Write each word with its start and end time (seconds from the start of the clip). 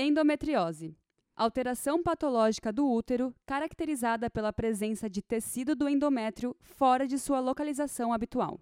Endometriose. 0.00 0.96
Alteração 1.34 2.00
patológica 2.00 2.72
do 2.72 2.88
útero 2.88 3.34
caracterizada 3.44 4.30
pela 4.30 4.52
presença 4.52 5.10
de 5.10 5.20
tecido 5.20 5.74
do 5.74 5.88
endométrio 5.88 6.54
fora 6.60 7.04
de 7.04 7.18
sua 7.18 7.40
localização 7.40 8.12
habitual. 8.12 8.60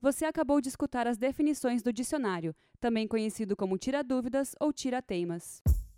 Você 0.00 0.24
acabou 0.24 0.60
de 0.60 0.68
escutar 0.68 1.08
as 1.08 1.18
definições 1.18 1.82
do 1.82 1.92
dicionário, 1.92 2.54
também 2.78 3.08
conhecido 3.08 3.56
como 3.56 3.76
tira-dúvidas 3.76 4.54
ou 4.60 4.72
tira-teimas. 4.72 5.60
Olá! 5.66 5.89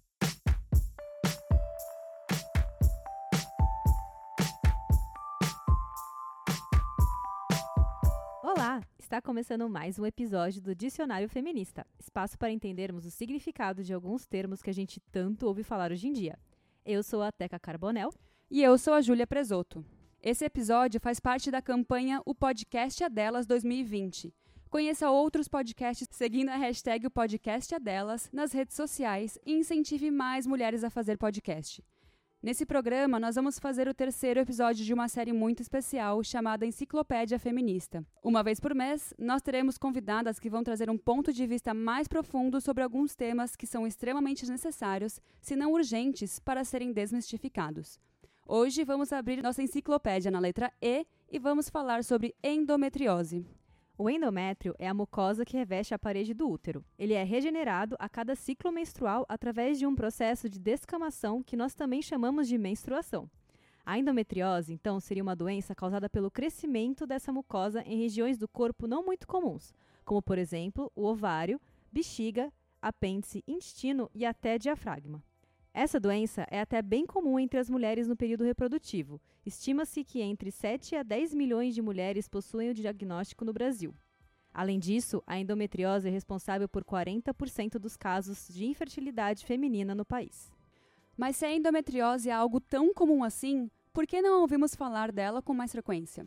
Está 9.12 9.20
começando 9.20 9.68
mais 9.68 9.98
um 9.98 10.06
episódio 10.06 10.62
do 10.62 10.74
Dicionário 10.74 11.28
Feminista 11.28 11.86
espaço 12.00 12.38
para 12.38 12.50
entendermos 12.50 13.04
o 13.04 13.10
significado 13.10 13.84
de 13.84 13.92
alguns 13.92 14.24
termos 14.24 14.62
que 14.62 14.70
a 14.70 14.72
gente 14.72 14.98
tanto 15.12 15.46
ouve 15.46 15.62
falar 15.62 15.92
hoje 15.92 16.08
em 16.08 16.14
dia. 16.14 16.38
Eu 16.82 17.02
sou 17.02 17.20
a 17.22 17.30
Teca 17.30 17.58
Carbonel. 17.58 18.08
E 18.50 18.62
eu 18.62 18.78
sou 18.78 18.94
a 18.94 19.02
Júlia 19.02 19.26
Presoto. 19.26 19.84
Esse 20.22 20.46
episódio 20.46 20.98
faz 20.98 21.20
parte 21.20 21.50
da 21.50 21.60
campanha 21.60 22.22
O 22.24 22.34
Podcast 22.34 23.04
é 23.04 23.10
Delas 23.10 23.46
2020. 23.46 24.34
Conheça 24.70 25.10
outros 25.10 25.46
podcasts 25.46 26.08
seguindo 26.10 26.48
a 26.48 26.56
hashtag 26.56 27.06
O 27.06 27.10
Podcast 27.10 27.74
é 27.74 27.78
Delas 27.78 28.30
nas 28.32 28.50
redes 28.50 28.74
sociais 28.74 29.38
e 29.44 29.52
incentive 29.52 30.10
mais 30.10 30.46
mulheres 30.46 30.82
a 30.82 30.88
fazer 30.88 31.18
podcast. 31.18 31.84
Nesse 32.42 32.66
programa, 32.66 33.20
nós 33.20 33.36
vamos 33.36 33.56
fazer 33.60 33.86
o 33.86 33.94
terceiro 33.94 34.40
episódio 34.40 34.84
de 34.84 34.92
uma 34.92 35.06
série 35.06 35.32
muito 35.32 35.62
especial 35.62 36.24
chamada 36.24 36.66
Enciclopédia 36.66 37.38
Feminista. 37.38 38.04
Uma 38.20 38.42
vez 38.42 38.58
por 38.58 38.74
mês, 38.74 39.14
nós 39.16 39.40
teremos 39.40 39.78
convidadas 39.78 40.40
que 40.40 40.50
vão 40.50 40.64
trazer 40.64 40.90
um 40.90 40.98
ponto 40.98 41.32
de 41.32 41.46
vista 41.46 41.72
mais 41.72 42.08
profundo 42.08 42.60
sobre 42.60 42.82
alguns 42.82 43.14
temas 43.14 43.54
que 43.54 43.64
são 43.64 43.86
extremamente 43.86 44.44
necessários, 44.50 45.20
se 45.40 45.54
não 45.54 45.70
urgentes, 45.72 46.40
para 46.40 46.64
serem 46.64 46.92
desmistificados. 46.92 48.00
Hoje 48.44 48.82
vamos 48.82 49.12
abrir 49.12 49.40
nossa 49.40 49.62
enciclopédia 49.62 50.28
na 50.28 50.40
letra 50.40 50.72
E 50.82 51.06
e 51.30 51.38
vamos 51.38 51.70
falar 51.70 52.02
sobre 52.02 52.34
endometriose. 52.42 53.46
O 53.98 54.08
endométrio 54.08 54.74
é 54.78 54.88
a 54.88 54.94
mucosa 54.94 55.44
que 55.44 55.56
reveste 55.56 55.92
a 55.92 55.98
parede 55.98 56.32
do 56.32 56.48
útero. 56.48 56.82
Ele 56.98 57.12
é 57.12 57.22
regenerado 57.22 57.94
a 57.98 58.08
cada 58.08 58.34
ciclo 58.34 58.72
menstrual 58.72 59.26
através 59.28 59.78
de 59.78 59.86
um 59.86 59.94
processo 59.94 60.48
de 60.48 60.58
descamação 60.58 61.42
que 61.42 61.56
nós 61.56 61.74
também 61.74 62.00
chamamos 62.00 62.48
de 62.48 62.56
menstruação. 62.56 63.30
A 63.84 63.98
endometriose, 63.98 64.72
então, 64.72 64.98
seria 64.98 65.22
uma 65.22 65.36
doença 65.36 65.74
causada 65.74 66.08
pelo 66.08 66.30
crescimento 66.30 67.06
dessa 67.06 67.32
mucosa 67.32 67.82
em 67.82 67.98
regiões 67.98 68.38
do 68.38 68.48
corpo 68.48 68.86
não 68.86 69.04
muito 69.04 69.26
comuns, 69.26 69.74
como, 70.04 70.22
por 70.22 70.38
exemplo, 70.38 70.90
o 70.96 71.04
ovário, 71.04 71.60
bexiga, 71.92 72.50
apêndice, 72.80 73.44
intestino 73.46 74.10
e 74.14 74.24
até 74.24 74.56
diafragma. 74.56 75.22
Essa 75.74 75.98
doença 75.98 76.46
é 76.50 76.60
até 76.60 76.82
bem 76.82 77.06
comum 77.06 77.38
entre 77.38 77.58
as 77.58 77.70
mulheres 77.70 78.06
no 78.06 78.14
período 78.14 78.44
reprodutivo. 78.44 79.18
Estima-se 79.44 80.04
que 80.04 80.20
entre 80.20 80.50
7 80.50 80.96
a 80.96 81.02
10 81.02 81.32
milhões 81.34 81.74
de 81.74 81.80
mulheres 81.80 82.28
possuem 82.28 82.70
o 82.70 82.74
diagnóstico 82.74 83.44
no 83.44 83.54
Brasil. 83.54 83.94
Além 84.52 84.78
disso, 84.78 85.22
a 85.26 85.38
endometriose 85.38 86.08
é 86.08 86.10
responsável 86.10 86.68
por 86.68 86.84
40% 86.84 87.78
dos 87.78 87.96
casos 87.96 88.48
de 88.48 88.66
infertilidade 88.66 89.46
feminina 89.46 89.94
no 89.94 90.04
país. 90.04 90.52
Mas 91.16 91.36
se 91.36 91.46
a 91.46 91.54
endometriose 91.54 92.28
é 92.28 92.32
algo 92.32 92.60
tão 92.60 92.92
comum 92.92 93.24
assim, 93.24 93.70
por 93.94 94.06
que 94.06 94.20
não 94.20 94.42
ouvimos 94.42 94.74
falar 94.74 95.10
dela 95.10 95.40
com 95.40 95.54
mais 95.54 95.72
frequência? 95.72 96.26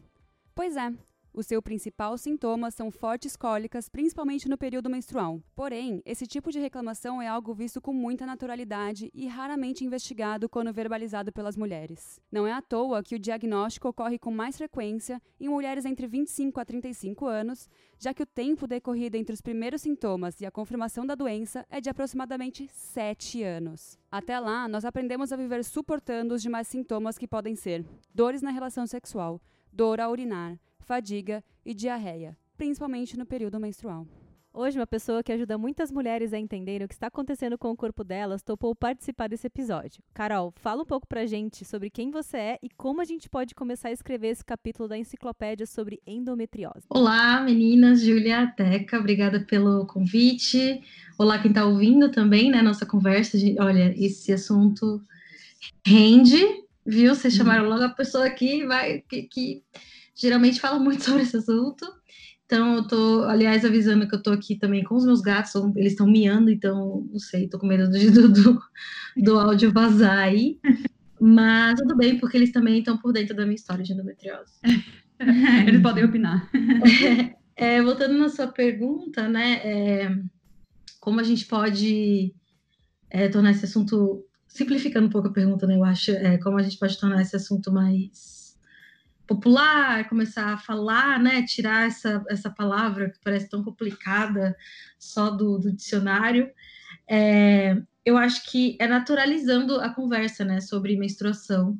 Pois 0.55 0.75
é, 0.75 0.91
o 1.35 1.43
seu 1.43 1.61
principal 1.61 2.17
sintoma 2.17 2.71
são 2.71 2.89
fortes 2.89 3.35
cólicas, 3.35 3.89
principalmente 3.89 4.47
no 4.47 4.57
período 4.57 4.89
menstrual. 4.89 5.41
Porém, 5.53 6.01
esse 6.05 6.25
tipo 6.25 6.49
de 6.49 6.59
reclamação 6.59 7.21
é 7.21 7.27
algo 7.27 7.53
visto 7.53 7.81
com 7.81 7.93
muita 7.93 8.25
naturalidade 8.25 9.11
e 9.13 9.27
raramente 9.27 9.83
investigado 9.83 10.47
quando 10.47 10.73
verbalizado 10.73 11.33
pelas 11.33 11.57
mulheres. 11.57 12.21
Não 12.31 12.47
é 12.47 12.53
à 12.53 12.61
toa 12.61 13.03
que 13.03 13.15
o 13.15 13.19
diagnóstico 13.19 13.89
ocorre 13.89 14.17
com 14.17 14.31
mais 14.31 14.55
frequência 14.55 15.21
em 15.39 15.49
mulheres 15.49 15.83
entre 15.85 16.07
25 16.07 16.59
a 16.59 16.65
35 16.65 17.25
anos, 17.25 17.69
já 17.99 18.13
que 18.13 18.23
o 18.23 18.25
tempo 18.25 18.65
decorrido 18.65 19.17
entre 19.17 19.33
os 19.33 19.41
primeiros 19.41 19.81
sintomas 19.81 20.39
e 20.39 20.45
a 20.45 20.51
confirmação 20.51 21.05
da 21.05 21.15
doença 21.15 21.65
é 21.69 21.81
de 21.81 21.89
aproximadamente 21.89 22.67
7 22.67 23.43
anos. 23.43 23.99
Até 24.09 24.39
lá, 24.39 24.67
nós 24.69 24.85
aprendemos 24.85 25.33
a 25.33 25.35
viver 25.35 25.63
suportando 25.65 26.33
os 26.33 26.41
demais 26.41 26.67
sintomas 26.67 27.17
que 27.17 27.27
podem 27.27 27.55
ser 27.55 27.85
dores 28.13 28.41
na 28.41 28.51
relação 28.51 28.87
sexual, 28.87 29.41
dor 29.73 29.99
a 29.99 30.09
urinar, 30.09 30.57
fadiga 30.85 31.43
e 31.65 31.73
diarreia, 31.73 32.37
principalmente 32.55 33.17
no 33.17 33.25
período 33.25 33.59
menstrual. 33.59 34.07
Hoje, 34.57 34.79
uma 34.79 34.87
pessoa 34.87 35.21
que 35.21 35.33
ajuda 35.33 35.57
muitas 35.57 35.91
mulheres 35.91 36.31
a 36.31 36.39
entenderem 36.39 36.85
o 36.85 36.87
que 36.87 36.93
está 36.93 37.07
acontecendo 37.07 37.57
com 37.57 37.71
o 37.71 37.75
corpo 37.75 38.05
delas 38.05 38.41
topou 38.41 38.73
participar 38.73 39.27
desse 39.27 39.47
episódio. 39.47 40.01
Carol, 40.13 40.53
fala 40.55 40.83
um 40.83 40.85
pouco 40.85 41.05
pra 41.05 41.25
gente 41.25 41.65
sobre 41.65 41.89
quem 41.89 42.09
você 42.09 42.37
é 42.37 42.59
e 42.63 42.69
como 42.69 43.01
a 43.01 43.03
gente 43.03 43.29
pode 43.29 43.53
começar 43.53 43.89
a 43.89 43.91
escrever 43.91 44.29
esse 44.29 44.45
capítulo 44.45 44.87
da 44.87 44.97
enciclopédia 44.97 45.65
sobre 45.65 45.99
endometriose. 46.07 46.85
Olá, 46.89 47.41
meninas, 47.41 47.99
Júlia, 47.99 48.47
Teca, 48.55 48.97
obrigada 48.97 49.41
pelo 49.41 49.85
convite. 49.87 50.81
Olá, 51.17 51.37
quem 51.37 51.51
está 51.51 51.65
ouvindo 51.65 52.09
também, 52.09 52.49
né, 52.49 52.61
nossa 52.61 52.85
conversa. 52.85 53.37
Olha, 53.59 53.93
esse 53.97 54.31
assunto 54.31 55.01
rende, 55.85 56.39
viu? 56.85 57.13
Vocês 57.13 57.33
chamaram 57.33 57.67
logo 57.67 57.83
a 57.83 57.89
pessoa 57.89 58.25
aqui 58.25 58.65
vai, 58.65 59.01
que, 59.01 59.23
que 59.23 59.63
geralmente 60.15 60.59
fala 60.59 60.79
muito 60.79 61.03
sobre 61.05 61.23
esse 61.23 61.37
assunto. 61.37 61.85
Então, 62.45 62.75
eu 62.75 62.87
tô, 62.87 63.23
aliás, 63.23 63.65
avisando 63.65 64.07
que 64.07 64.13
eu 64.13 64.21
tô 64.21 64.29
aqui 64.29 64.55
também 64.55 64.83
com 64.83 64.95
os 64.95 65.05
meus 65.05 65.19
gatos, 65.19 65.55
eles 65.75 65.93
estão 65.93 66.05
miando, 66.05 66.51
então, 66.51 67.07
não 67.11 67.19
sei, 67.19 67.47
tô 67.47 67.57
com 67.57 67.65
medo 67.65 67.89
do, 67.89 68.31
do, 68.31 68.61
do 69.17 69.39
áudio 69.39 69.73
vazar 69.73 70.19
aí. 70.19 70.59
Mas 71.19 71.79
tudo 71.79 71.95
bem, 71.95 72.19
porque 72.19 72.37
eles 72.37 72.51
também 72.51 72.79
estão 72.79 72.97
por 72.97 73.11
dentro 73.11 73.35
da 73.35 73.43
minha 73.43 73.55
história 73.55 73.83
de 73.83 73.93
endometriose. 73.93 74.53
eles 75.67 75.81
podem 75.81 76.03
opinar. 76.03 76.49
É, 77.57 77.77
é, 77.77 77.81
voltando 77.81 78.17
na 78.17 78.29
sua 78.29 78.47
pergunta, 78.47 79.27
né, 79.27 79.61
é, 79.63 80.17
como 80.99 81.19
a 81.19 81.23
gente 81.23 81.45
pode 81.45 82.35
é, 83.09 83.27
tornar 83.27 83.51
esse 83.51 83.65
assunto, 83.65 84.23
simplificando 84.47 85.07
um 85.07 85.09
pouco 85.09 85.29
a 85.29 85.33
pergunta, 85.33 85.65
né, 85.65 85.77
eu 85.77 85.83
acho, 85.83 86.11
é, 86.11 86.37
como 86.37 86.59
a 86.59 86.61
gente 86.61 86.77
pode 86.77 86.99
tornar 86.99 87.21
esse 87.21 87.35
assunto 87.35 87.71
mais 87.71 88.44
popular, 89.27 90.07
começar 90.07 90.53
a 90.53 90.57
falar, 90.57 91.19
né, 91.19 91.43
tirar 91.43 91.87
essa, 91.87 92.23
essa 92.29 92.49
palavra 92.49 93.09
que 93.09 93.19
parece 93.23 93.49
tão 93.49 93.63
complicada 93.63 94.55
só 94.99 95.29
do, 95.29 95.57
do 95.57 95.73
dicionário, 95.73 96.49
é, 97.09 97.81
eu 98.05 98.17
acho 98.17 98.49
que 98.49 98.77
é 98.79 98.87
naturalizando 98.87 99.79
a 99.79 99.89
conversa, 99.89 100.45
né, 100.45 100.61
sobre 100.61 100.97
menstruação, 100.97 101.77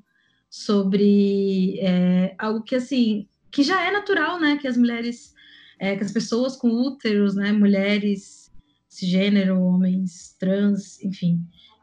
sobre 0.50 1.80
é, 1.80 2.36
algo 2.38 2.64
que, 2.64 2.76
assim, 2.76 3.28
que 3.52 3.64
já 3.64 3.86
é 3.86 3.92
natural, 3.92 4.40
né, 4.40 4.58
que 4.58 4.68
as 4.68 4.78
mulheres, 4.78 5.34
é, 5.80 5.96
que 5.96 6.04
as 6.04 6.12
pessoas 6.12 6.56
com 6.56 6.70
úteros, 6.70 7.36
né, 7.36 7.52
mulheres 7.52 8.52
cisgênero, 8.88 9.62
homens 9.62 10.36
trans, 10.40 11.02
enfim, 11.04 11.42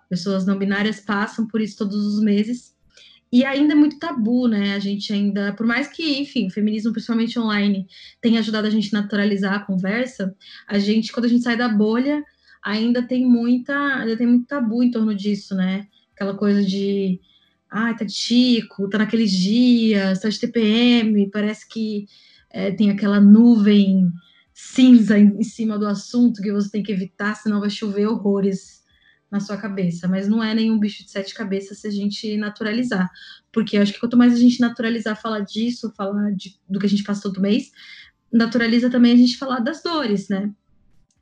pessoas 0.09 0.45
não 0.45 0.59
binárias 0.59 1.01
passam 1.01 1.47
por 1.47 1.61
isso 1.61 1.79
todos 1.79 1.97
os 1.97 2.23
meses, 2.23 2.72
e 3.33 3.47
ainda 3.47 3.73
é 3.73 3.77
muito 3.77 3.99
tabu, 3.99 4.47
né? 4.47 4.75
A 4.75 4.79
gente 4.79 5.11
ainda, 5.11 5.55
por 5.55 5.67
mais 5.67 5.89
que, 5.89 6.21
enfim, 6.21 6.49
o 6.49 6.51
feminismo, 6.51 6.93
principalmente 6.93 7.39
online, 7.39 7.87
tenha 8.21 8.41
ajudado 8.41 8.67
a 8.67 8.71
gente 8.71 8.95
a 8.95 9.01
naturalizar 9.01 9.55
a 9.55 9.65
conversa, 9.65 10.37
a 10.69 10.79
gente, 10.79 11.11
quando 11.11 11.25
a 11.25 11.29
gente 11.29 11.43
sai 11.43 11.57
da 11.57 11.69
bolha, 11.69 12.23
ainda 12.63 13.03
tem 13.03 13.25
muita, 13.27 13.75
ainda 13.75 14.19
tem 14.19 14.27
muito 14.27 14.47
tabu 14.47 14.83
em 14.83 14.91
torno 14.91 15.15
disso, 15.15 15.55
né? 15.55 15.87
Aquela 16.15 16.37
coisa 16.37 16.63
de, 16.63 17.19
ah, 17.71 17.95
tá 17.95 18.07
chico, 18.07 18.89
tá 18.91 18.99
naqueles 18.99 19.31
dias, 19.33 20.21
tá 20.21 20.29
de 20.29 20.39
TPM, 20.39 21.31
parece 21.31 21.67
que 21.67 22.07
é, 22.51 22.71
tem 22.71 22.91
aquela 22.91 23.19
nuvem 23.19 24.13
cinza 24.53 25.19
em 25.19 25.43
cima 25.43 25.79
do 25.79 25.87
assunto 25.87 26.43
que 26.43 26.53
você 26.53 26.71
tem 26.71 26.83
que 26.83 26.93
evitar, 26.93 27.35
senão 27.35 27.61
vai 27.61 27.71
chover 27.71 28.07
horrores 28.07 28.82
na 29.33 29.41
sua 29.41 29.57
cabeça, 29.57 30.07
mas 30.07 30.29
não 30.29 30.45
é 30.45 30.55
nenhum 30.55 30.79
bicho 30.79 31.03
de 31.03 31.11
sete 31.11 31.33
cabeças 31.33 31.79
se 31.79 31.89
a 31.89 31.91
gente 31.91 32.37
naturalizar, 32.37 33.11
porque 33.51 33.79
eu 33.79 33.83
acho 33.83 33.95
que 33.95 33.99
quanto 33.99 34.17
mais 34.17 34.35
a 34.35 34.39
gente 34.39 34.61
naturalizar 34.61 35.19
falar 35.21 35.41
disso, 35.41 35.91
falar 35.97 36.33
de, 36.33 36.55
do 36.69 36.79
que 36.79 36.85
a 36.85 36.89
gente 36.89 37.03
passa 37.03 37.23
todo 37.23 37.41
mês, 37.41 37.73
naturaliza 38.31 38.91
também 38.91 39.15
a 39.15 39.17
gente 39.17 39.39
falar 39.39 39.61
das 39.61 39.83
dores, 39.83 40.29
né? 40.29 40.53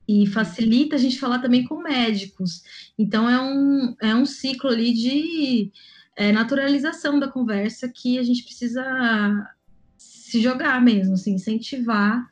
E 0.05 0.27
facilita 0.27 0.97
a 0.97 0.99
gente 0.99 1.17
falar 1.17 1.39
também 1.39 1.63
com 1.63 1.81
médicos. 1.81 2.63
Então 2.99 3.29
é 3.29 3.41
um, 3.41 3.95
é 4.01 4.13
um 4.13 4.25
ciclo 4.25 4.69
ali 4.69 4.93
de 4.93 5.71
é, 6.17 6.33
naturalização 6.33 7.17
da 7.17 7.29
conversa 7.29 7.87
que 7.87 8.19
a 8.19 8.23
gente 8.23 8.43
precisa 8.43 8.83
se 9.97 10.41
jogar 10.41 10.81
mesmo, 10.81 11.13
assim, 11.13 11.35
incentivar 11.35 12.29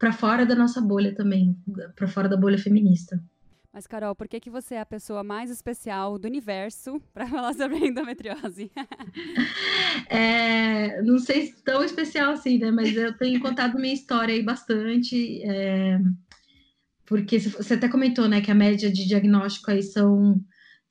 para 0.00 0.12
fora 0.12 0.44
da 0.44 0.56
nossa 0.56 0.80
bolha 0.80 1.14
também, 1.14 1.56
para 1.94 2.08
fora 2.08 2.28
da 2.28 2.36
bolha 2.36 2.58
feminista. 2.58 3.22
Mas, 3.72 3.86
Carol, 3.86 4.14
por 4.14 4.28
que, 4.28 4.38
que 4.38 4.50
você 4.50 4.74
é 4.74 4.80
a 4.80 4.86
pessoa 4.86 5.24
mais 5.24 5.50
especial 5.50 6.18
do 6.18 6.26
universo 6.26 7.00
para 7.14 7.26
falar 7.26 7.54
sobre 7.54 7.78
endometriose? 7.78 8.70
é, 10.10 11.00
não 11.02 11.18
sei 11.18 11.46
se 11.46 11.62
tão 11.64 11.82
especial 11.82 12.32
assim, 12.32 12.58
né? 12.58 12.70
Mas 12.70 12.94
eu 12.94 13.16
tenho 13.16 13.40
contado 13.40 13.78
minha 13.78 13.94
história 13.94 14.34
aí 14.34 14.42
bastante. 14.42 15.42
É, 15.44 15.98
porque 17.06 17.38
você 17.38 17.74
até 17.74 17.88
comentou, 17.88 18.28
né, 18.28 18.40
que 18.40 18.50
a 18.50 18.54
média 18.54 18.90
de 18.90 19.06
diagnóstico 19.06 19.70
aí 19.70 19.82
são 19.82 20.38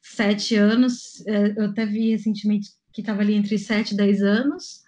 sete 0.02 0.56
anos, 0.56 1.26
é, 1.28 1.54
eu 1.58 1.66
até 1.66 1.86
vi 1.86 2.12
recentemente 2.12 2.70
que 2.92 3.02
estava 3.02 3.22
ali 3.22 3.36
entre 3.36 3.58
sete 3.60 3.94
e 3.94 3.98
dez 3.98 4.24
anos. 4.24 4.82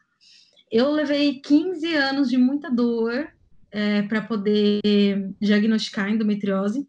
Eu 0.71 0.91
levei 0.91 1.39
15 1.39 1.95
anos 1.95 2.29
de 2.29 2.37
muita 2.37 2.69
dor 2.69 3.27
é, 3.71 4.01
para 4.03 4.21
poder 4.21 4.81
diagnosticar 5.39 6.09
endometriose. 6.09 6.87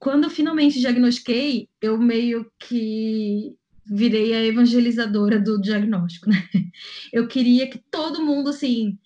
Quando 0.00 0.24
eu 0.24 0.30
finalmente 0.30 0.80
diagnostiquei, 0.80 1.68
eu 1.80 1.98
meio 1.98 2.50
que 2.58 3.54
virei 3.84 4.32
a 4.32 4.42
evangelizadora 4.42 5.38
do 5.38 5.60
diagnóstico, 5.60 6.30
né? 6.30 6.48
Eu 7.12 7.26
queria 7.26 7.68
que 7.68 7.78
todo 7.90 8.24
mundo, 8.24 8.48
assim, 8.48 8.96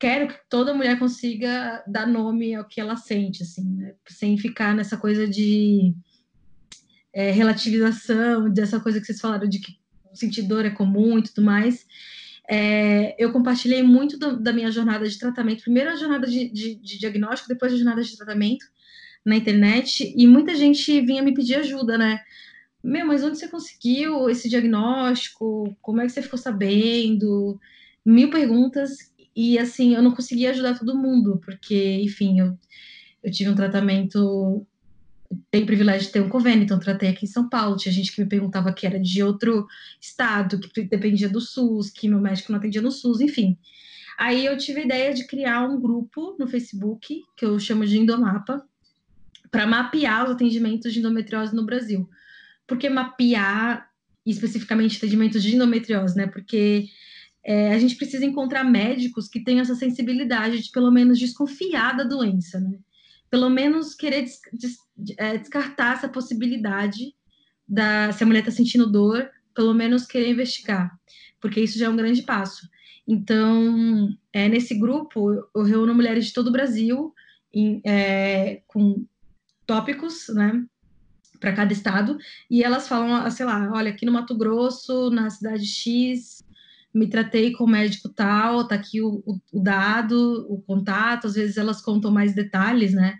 quero 0.00 0.26
que 0.26 0.34
toda 0.48 0.74
mulher 0.74 0.98
consiga 0.98 1.84
dar 1.86 2.06
nome 2.06 2.54
ao 2.54 2.66
que 2.66 2.80
ela 2.80 2.96
sente, 2.96 3.42
assim, 3.42 3.76
né? 3.76 3.94
Sem 4.08 4.36
ficar 4.36 4.74
nessa 4.74 4.96
coisa 4.96 5.28
de 5.28 5.94
é, 7.12 7.30
relativização, 7.30 8.50
dessa 8.50 8.80
coisa 8.80 8.98
que 8.98 9.06
vocês 9.06 9.20
falaram 9.20 9.48
de 9.48 9.60
que 9.60 9.78
sentir 10.12 10.42
dor 10.42 10.64
é 10.64 10.70
comum 10.70 11.18
e 11.18 11.22
tudo 11.22 11.42
mais. 11.44 11.86
É, 12.48 13.14
eu 13.22 13.32
compartilhei 13.32 13.82
muito 13.82 14.18
do, 14.18 14.40
da 14.40 14.52
minha 14.52 14.72
jornada 14.72 15.06
de 15.06 15.18
tratamento, 15.18 15.62
primeiro 15.62 15.90
a 15.90 15.96
jornada 15.96 16.26
de, 16.26 16.48
de, 16.48 16.74
de, 16.76 16.98
diagnóstico, 16.98 17.48
depois 17.48 17.72
a 17.72 17.76
jornada 17.76 18.02
de 18.02 18.16
tratamento 18.16 18.64
na 19.26 19.36
internet, 19.36 20.14
e 20.16 20.26
muita 20.26 20.54
gente 20.54 21.00
vinha 21.00 21.22
me 21.22 21.34
pedir 21.34 21.56
ajuda, 21.56 21.98
né? 21.98 22.20
Meu, 22.82 23.04
mas 23.04 23.24
onde 23.24 23.38
você 23.38 23.48
conseguiu 23.48 24.30
esse 24.30 24.48
diagnóstico? 24.48 25.76
Como 25.82 26.00
é 26.00 26.06
que 26.06 26.12
você 26.12 26.22
ficou 26.22 26.38
sabendo? 26.38 27.60
Mil 28.04 28.30
perguntas, 28.30 29.12
e 29.34 29.58
assim, 29.58 29.94
eu 29.94 30.02
não 30.02 30.12
conseguia 30.12 30.50
ajudar 30.50 30.78
todo 30.78 30.96
mundo, 30.96 31.40
porque, 31.44 32.00
enfim, 32.02 32.38
eu, 32.38 32.56
eu 33.24 33.32
tive 33.32 33.50
um 33.50 33.56
tratamento 33.56 34.64
tenho 35.50 35.64
o 35.64 35.66
privilégio 35.66 36.06
de 36.06 36.12
ter 36.12 36.20
um 36.20 36.28
convênio, 36.28 36.62
então 36.62 36.78
tratei 36.78 37.08
aqui 37.08 37.24
em 37.24 37.28
São 37.28 37.48
Paulo. 37.48 37.76
Tinha 37.76 37.92
gente 37.92 38.14
que 38.14 38.22
me 38.22 38.28
perguntava 38.28 38.72
que 38.72 38.86
era 38.86 38.98
de 38.98 39.22
outro 39.24 39.66
estado, 40.00 40.60
que 40.60 40.82
dependia 40.82 41.28
do 41.28 41.40
SUS, 41.40 41.90
que 41.90 42.08
meu 42.08 42.20
médico 42.20 42.52
não 42.52 42.58
atendia 42.58 42.80
no 42.80 42.92
SUS, 42.92 43.20
enfim. 43.20 43.58
Aí 44.18 44.46
eu 44.46 44.56
tive 44.56 44.80
a 44.80 44.84
ideia 44.84 45.12
de 45.12 45.26
criar 45.26 45.68
um 45.68 45.80
grupo 45.80 46.36
no 46.38 46.46
Facebook, 46.46 47.22
que 47.36 47.44
eu 47.44 47.58
chamo 47.58 47.84
de 47.84 47.98
Indomapa, 47.98 48.64
para 49.50 49.66
mapear 49.66 50.24
os 50.24 50.30
atendimentos 50.30 50.92
de 50.92 50.98
endometriose 50.98 51.54
no 51.54 51.64
Brasil. 51.66 52.08
Por 52.66 52.78
que 52.78 52.88
mapear 52.88 53.88
especificamente 54.24 54.96
atendimentos 54.96 55.42
de 55.42 55.54
endometriose, 55.54 56.16
né? 56.16 56.26
Porque 56.26 56.86
é, 57.44 57.72
a 57.72 57.78
gente 57.78 57.94
precisa 57.94 58.24
encontrar 58.24 58.64
médicos 58.64 59.28
que 59.28 59.40
tenham 59.40 59.60
essa 59.60 59.74
sensibilidade 59.74 60.62
de 60.62 60.70
pelo 60.70 60.90
menos 60.90 61.18
desconfiar 61.18 61.96
da 61.96 62.02
doença, 62.02 62.58
né? 62.58 62.78
pelo 63.30 63.48
menos 63.48 63.94
querer 63.94 64.22
des, 64.22 64.40
des, 64.52 64.76
é, 65.18 65.38
descartar 65.38 65.94
essa 65.94 66.08
possibilidade 66.08 67.14
da 67.68 68.12
se 68.12 68.22
a 68.22 68.26
mulher 68.26 68.40
está 68.40 68.50
sentindo 68.50 68.90
dor, 68.90 69.28
pelo 69.54 69.74
menos 69.74 70.06
querer 70.06 70.30
investigar, 70.30 70.90
porque 71.40 71.60
isso 71.60 71.78
já 71.78 71.86
é 71.86 71.88
um 71.88 71.96
grande 71.96 72.22
passo. 72.22 72.68
Então, 73.06 74.08
é, 74.32 74.48
nesse 74.48 74.74
grupo, 74.74 75.32
eu 75.54 75.62
reúno 75.62 75.94
mulheres 75.94 76.26
de 76.26 76.32
todo 76.32 76.48
o 76.48 76.52
Brasil 76.52 77.12
em, 77.52 77.80
é, 77.84 78.62
com 78.66 79.06
tópicos, 79.66 80.28
né, 80.28 80.64
para 81.40 81.52
cada 81.52 81.72
estado, 81.72 82.16
e 82.50 82.62
elas 82.62 82.88
falam, 82.88 83.14
ah, 83.14 83.30
sei 83.30 83.44
lá, 83.44 83.70
olha, 83.72 83.90
aqui 83.90 84.06
no 84.06 84.12
Mato 84.12 84.36
Grosso, 84.36 85.10
na 85.10 85.28
cidade 85.28 85.66
X, 85.66 86.44
me 86.94 87.08
tratei 87.08 87.52
com 87.52 87.64
o 87.64 87.68
médico 87.68 88.08
tal, 88.08 88.66
tá 88.66 88.74
aqui 88.74 89.02
o, 89.02 89.22
o, 89.26 89.38
o, 89.52 89.62
dado, 89.62 90.46
o 90.48 90.62
contato, 90.62 91.26
às 91.26 91.34
vezes 91.34 91.58
elas 91.58 91.82
contam 91.82 92.10
mais 92.10 92.34
detalhes, 92.34 92.94
né, 92.94 93.18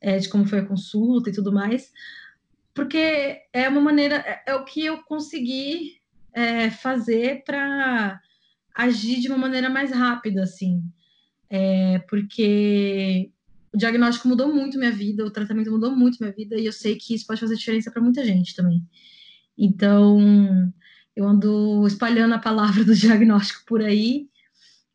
é, 0.00 0.18
de 0.18 0.28
como 0.28 0.46
foi 0.46 0.60
a 0.60 0.66
consulta 0.66 1.30
e 1.30 1.32
tudo 1.32 1.52
mais, 1.52 1.90
porque 2.72 3.40
é 3.52 3.68
uma 3.68 3.80
maneira, 3.80 4.16
é, 4.16 4.42
é 4.46 4.54
o 4.54 4.64
que 4.64 4.84
eu 4.84 5.02
consegui 5.02 6.00
é, 6.32 6.70
fazer 6.70 7.42
para 7.44 8.20
agir 8.74 9.20
de 9.20 9.28
uma 9.28 9.38
maneira 9.38 9.70
mais 9.70 9.90
rápida, 9.90 10.42
assim, 10.42 10.82
é, 11.48 11.98
porque 12.08 13.32
o 13.76 13.78
diagnóstico 13.78 14.26
mudou 14.26 14.52
muito 14.52 14.78
minha 14.78 14.90
vida, 14.90 15.22
o 15.22 15.30
tratamento 15.30 15.70
mudou 15.70 15.94
muito 15.94 16.16
minha 16.18 16.32
vida, 16.32 16.56
e 16.58 16.64
eu 16.64 16.72
sei 16.72 16.96
que 16.96 17.14
isso 17.14 17.26
pode 17.26 17.40
fazer 17.40 17.56
diferença 17.56 17.90
para 17.90 18.00
muita 18.00 18.24
gente 18.24 18.56
também. 18.56 18.82
Então, 19.56 20.72
eu 21.14 21.28
ando 21.28 21.86
espalhando 21.86 22.32
a 22.34 22.38
palavra 22.38 22.82
do 22.82 22.94
diagnóstico 22.96 23.64
por 23.66 23.82
aí, 23.82 24.30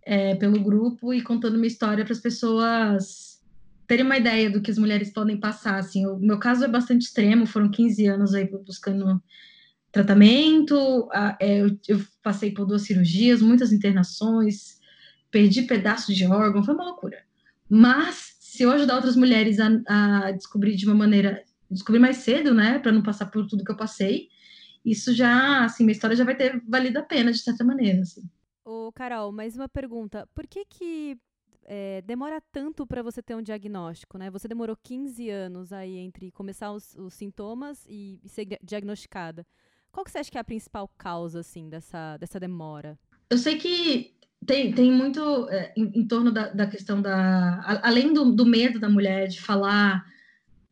é, 0.03 0.33
pelo 0.33 0.59
grupo, 0.59 1.13
e 1.13 1.21
contando 1.21 1.57
minha 1.57 1.67
história 1.67 2.03
para 2.03 2.13
as 2.13 2.19
pessoas 2.19 3.39
terem 3.85 4.03
uma 4.03 4.17
ideia 4.17 4.49
do 4.49 4.61
que 4.61 4.71
as 4.71 4.79
mulheres 4.79 5.13
podem 5.13 5.39
passar. 5.39 5.75
Assim, 5.75 6.07
o 6.07 6.17
meu 6.17 6.39
caso 6.39 6.63
é 6.63 6.67
bastante 6.67 7.03
extremo, 7.03 7.45
foram 7.45 7.69
15 7.69 8.07
anos 8.07 8.33
aí 8.33 8.49
buscando 8.65 9.21
tratamento, 9.91 11.07
é, 11.39 11.61
eu, 11.61 11.77
eu 11.87 12.01
passei 12.23 12.51
por 12.51 12.65
duas 12.65 12.81
cirurgias, 12.81 13.43
muitas 13.43 13.71
internações, 13.71 14.79
perdi 15.29 15.63
pedaços 15.63 16.15
de 16.15 16.25
órgão, 16.25 16.63
foi 16.63 16.73
uma 16.73 16.85
loucura. 16.85 17.23
Mas 17.69 18.30
se 18.51 18.63
eu 18.63 18.71
ajudar 18.71 18.95
outras 18.95 19.15
mulheres 19.15 19.59
a, 19.61 19.69
a 19.87 20.31
descobrir 20.31 20.75
de 20.75 20.85
uma 20.85 20.93
maneira, 20.93 21.41
descobrir 21.69 21.99
mais 21.99 22.17
cedo, 22.17 22.53
né, 22.53 22.79
para 22.79 22.91
não 22.91 23.01
passar 23.01 23.27
por 23.27 23.47
tudo 23.47 23.63
que 23.63 23.71
eu 23.71 23.77
passei, 23.77 24.27
isso 24.83 25.13
já, 25.13 25.63
assim, 25.63 25.85
minha 25.85 25.93
história 25.93 26.17
já 26.17 26.25
vai 26.25 26.35
ter 26.35 26.61
valido 26.67 26.99
a 26.99 27.01
pena, 27.01 27.31
de 27.31 27.37
certa 27.39 27.63
maneira, 27.63 28.01
assim. 28.01 28.29
Ô, 28.65 28.91
Carol, 28.91 29.31
mais 29.31 29.55
uma 29.55 29.69
pergunta. 29.69 30.27
Por 30.35 30.45
que 30.47 30.65
que 30.65 31.17
é, 31.63 32.01
demora 32.01 32.41
tanto 32.51 32.85
para 32.85 33.01
você 33.01 33.23
ter 33.23 33.35
um 33.35 33.41
diagnóstico, 33.41 34.17
né? 34.17 34.29
Você 34.29 34.49
demorou 34.49 34.75
15 34.75 35.29
anos 35.29 35.71
aí 35.71 35.95
entre 35.95 36.29
começar 36.29 36.73
os, 36.73 36.93
os 36.95 37.13
sintomas 37.13 37.85
e, 37.87 38.19
e, 38.21 38.27
ser 38.27 38.45
diagnosticada. 38.61 39.47
Qual 39.93 40.03
que 40.03 40.11
você 40.11 40.17
acha 40.17 40.29
que 40.29 40.37
é 40.37 40.41
a 40.41 40.43
principal 40.43 40.89
causa, 40.97 41.39
assim, 41.39 41.69
dessa, 41.69 42.17
dessa 42.17 42.37
demora? 42.37 42.99
Eu 43.29 43.37
sei 43.37 43.57
que 43.57 44.13
tem, 44.45 44.73
tem 44.73 44.91
muito 44.91 45.47
é, 45.49 45.73
em, 45.77 45.99
em, 46.01 46.07
torno 46.07 46.31
da, 46.31 46.49
da 46.49 46.67
questão 46.67 47.01
da... 47.01 47.61
Além 47.83 48.13
do, 48.13 48.31
do 48.31 48.45
medo 48.45 48.79
da 48.79 48.89
mulher 48.89 49.27
de 49.27 49.41
falar 49.41 50.03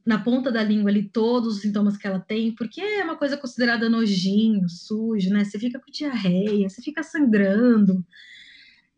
na 0.06 0.18
ponta 0.18 0.52
da 0.52 0.64
língua 0.64 0.90
ali 0.90 1.04
todos 1.04 1.58
os 1.58 1.62
sintomas 1.62 1.96
que 1.96 2.08
ela 2.08 2.20
tem, 2.20 2.52
porque 2.56 2.82
é 2.82 3.04
uma 3.04 3.16
coisa 3.16 3.38
considerada 3.38 3.90
nojinho, 3.90 4.68
sujo, 4.68 5.30
né? 5.30 5.44
Você 5.44 5.60
fica 5.60 5.80
com 5.80 5.92
diarreia, 5.92 6.68
você 6.68 6.82
fica 6.82 7.04
sangrando. 7.04 8.04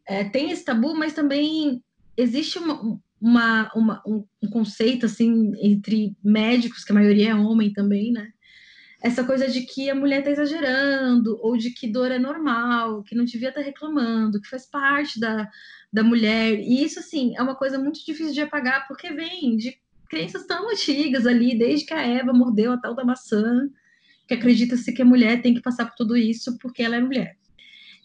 É, 0.07 0.23
tem 0.23 0.51
esse 0.51 0.63
tabu, 0.63 0.95
mas 0.95 1.11
também 1.11 1.83
existe 2.15 2.57
uma, 2.57 2.97
uma, 3.19 3.71
uma 3.75 4.03
um, 4.07 4.25
um, 4.41 4.49
conceito 4.49 5.05
assim 5.05 5.51
entre 5.61 6.15
médicos, 6.23 6.85
que 6.85 6.93
a 6.93 6.95
maioria 6.95 7.31
é 7.31 7.35
homem 7.35 7.73
também, 7.73 8.13
né? 8.13 8.31
Essa 9.01 9.23
coisa 9.23 9.47
de 9.47 9.61
que 9.61 9.89
a 9.89 9.95
mulher 9.95 10.19
está 10.19 10.31
exagerando, 10.31 11.39
ou 11.41 11.57
de 11.57 11.71
que 11.71 11.91
dor 11.91 12.11
é 12.11 12.19
normal, 12.19 13.03
que 13.03 13.15
não 13.15 13.25
devia 13.25 13.49
estar 13.49 13.61
tá 13.61 13.65
reclamando, 13.65 14.39
que 14.39 14.47
faz 14.47 14.69
parte 14.69 15.19
da, 15.19 15.49
da 15.91 16.03
mulher. 16.03 16.59
E 16.59 16.83
isso, 16.83 16.99
assim, 16.99 17.33
é 17.35 17.41
uma 17.41 17.55
coisa 17.55 17.79
muito 17.79 18.05
difícil 18.05 18.33
de 18.33 18.41
apagar, 18.41 18.87
porque 18.87 19.11
vem 19.11 19.57
de 19.57 19.75
crenças 20.07 20.45
tão 20.45 20.69
antigas 20.69 21.25
ali, 21.25 21.57
desde 21.57 21.85
que 21.85 21.93
a 21.93 22.05
Eva 22.05 22.31
mordeu 22.31 22.73
a 22.73 22.77
tal 22.77 22.93
da 22.93 23.03
maçã, 23.03 23.69
que 24.27 24.33
acredita-se 24.35 24.93
que 24.93 25.01
a 25.01 25.05
mulher 25.05 25.41
tem 25.41 25.53
que 25.53 25.61
passar 25.61 25.85
por 25.85 25.95
tudo 25.95 26.15
isso 26.15 26.57
porque 26.59 26.83
ela 26.83 26.95
é 26.95 27.01
mulher. 27.01 27.37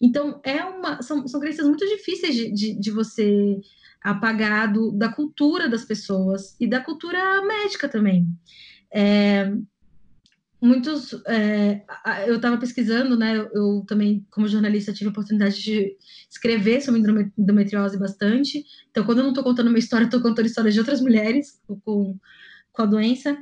Então, 0.00 0.40
é 0.44 0.64
uma, 0.64 1.02
são, 1.02 1.26
são 1.26 1.40
crenças 1.40 1.66
muito 1.66 1.86
difíceis 1.86 2.34
de, 2.34 2.52
de, 2.52 2.78
de 2.78 2.90
você 2.90 3.58
apagar 4.02 4.72
do, 4.72 4.92
da 4.92 5.08
cultura 5.08 5.68
das 5.68 5.84
pessoas 5.84 6.56
e 6.60 6.66
da 6.66 6.80
cultura 6.80 7.42
médica 7.42 7.88
também. 7.88 8.26
É, 8.92 9.52
muitos. 10.66 11.14
É, 11.26 11.82
eu 12.26 12.36
estava 12.36 12.58
pesquisando, 12.58 13.16
né? 13.16 13.38
Eu, 13.52 13.84
também, 13.86 14.26
como 14.30 14.48
jornalista, 14.48 14.92
tive 14.92 15.08
a 15.08 15.10
oportunidade 15.10 15.62
de 15.62 15.96
escrever 16.28 16.82
sobre 16.82 17.00
endometriose 17.38 17.98
bastante. 17.98 18.64
Então, 18.90 19.04
quando 19.04 19.18
eu 19.18 19.24
não 19.24 19.30
estou 19.30 19.44
contando 19.44 19.68
uma 19.68 19.78
história, 19.78 20.04
estou 20.04 20.20
contando 20.20 20.46
histórias 20.46 20.74
de 20.74 20.80
outras 20.80 21.00
mulheres 21.00 21.60
com, 21.84 22.18
com 22.72 22.82
a 22.82 22.86
doença. 22.86 23.38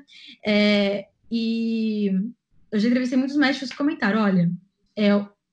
É, 0.46 1.06
e 1.30 2.10
eu 2.70 2.78
já 2.78 2.88
entrevistei 2.88 3.18
muitos 3.18 3.36
médicos 3.36 3.70
que 3.70 3.76
comentaram: 3.76 4.20
olha, 4.20 4.50
é, 4.96 5.10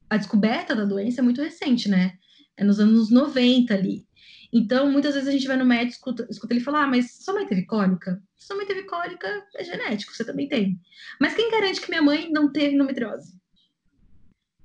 a 0.10 0.18
descoberta 0.18 0.76
da 0.76 0.86
doença 0.86 1.22
é 1.22 1.24
muito 1.24 1.42
recente, 1.42 1.90
né? 1.90 2.14
É 2.58 2.64
nos 2.64 2.80
anos 2.80 3.10
90 3.10 3.74
ali. 3.74 4.06
Então, 4.54 4.92
muitas 4.92 5.14
vezes 5.14 5.30
a 5.30 5.32
gente 5.32 5.48
vai 5.48 5.56
no 5.56 5.66
médico, 5.66 5.92
escuta, 5.92 6.28
escuta 6.30 6.54
ele 6.54 6.64
falar, 6.64 6.84
ah, 6.84 6.88
mas 6.88 7.24
sua 7.24 7.34
mãe 7.34 7.48
teve 7.48 7.64
cólica? 7.66 8.22
Sua 8.36 8.56
mãe 8.56 8.66
teve 8.66 8.84
cólica, 8.84 9.28
é 9.56 9.64
genético, 9.64 10.14
você 10.14 10.26
também 10.26 10.48
tem. 10.48 10.80
Mas 11.20 11.34
quem 11.34 11.50
garante 11.50 11.80
que 11.80 11.90
minha 11.90 12.02
mãe 12.02 12.30
não 12.32 12.52
teve 12.52 12.76
endometriose? 12.76 13.40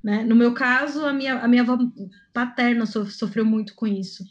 Né? 0.03 0.25
No 0.25 0.35
meu 0.35 0.55
caso, 0.55 1.05
a 1.05 1.13
minha, 1.13 1.41
a 1.41 1.49
minha 1.49 1.63
avó 1.63 1.79
paterna 2.33 2.85
sofreu 2.87 3.45
muito 3.45 3.75
com 3.75 3.87
isso. 3.87 4.25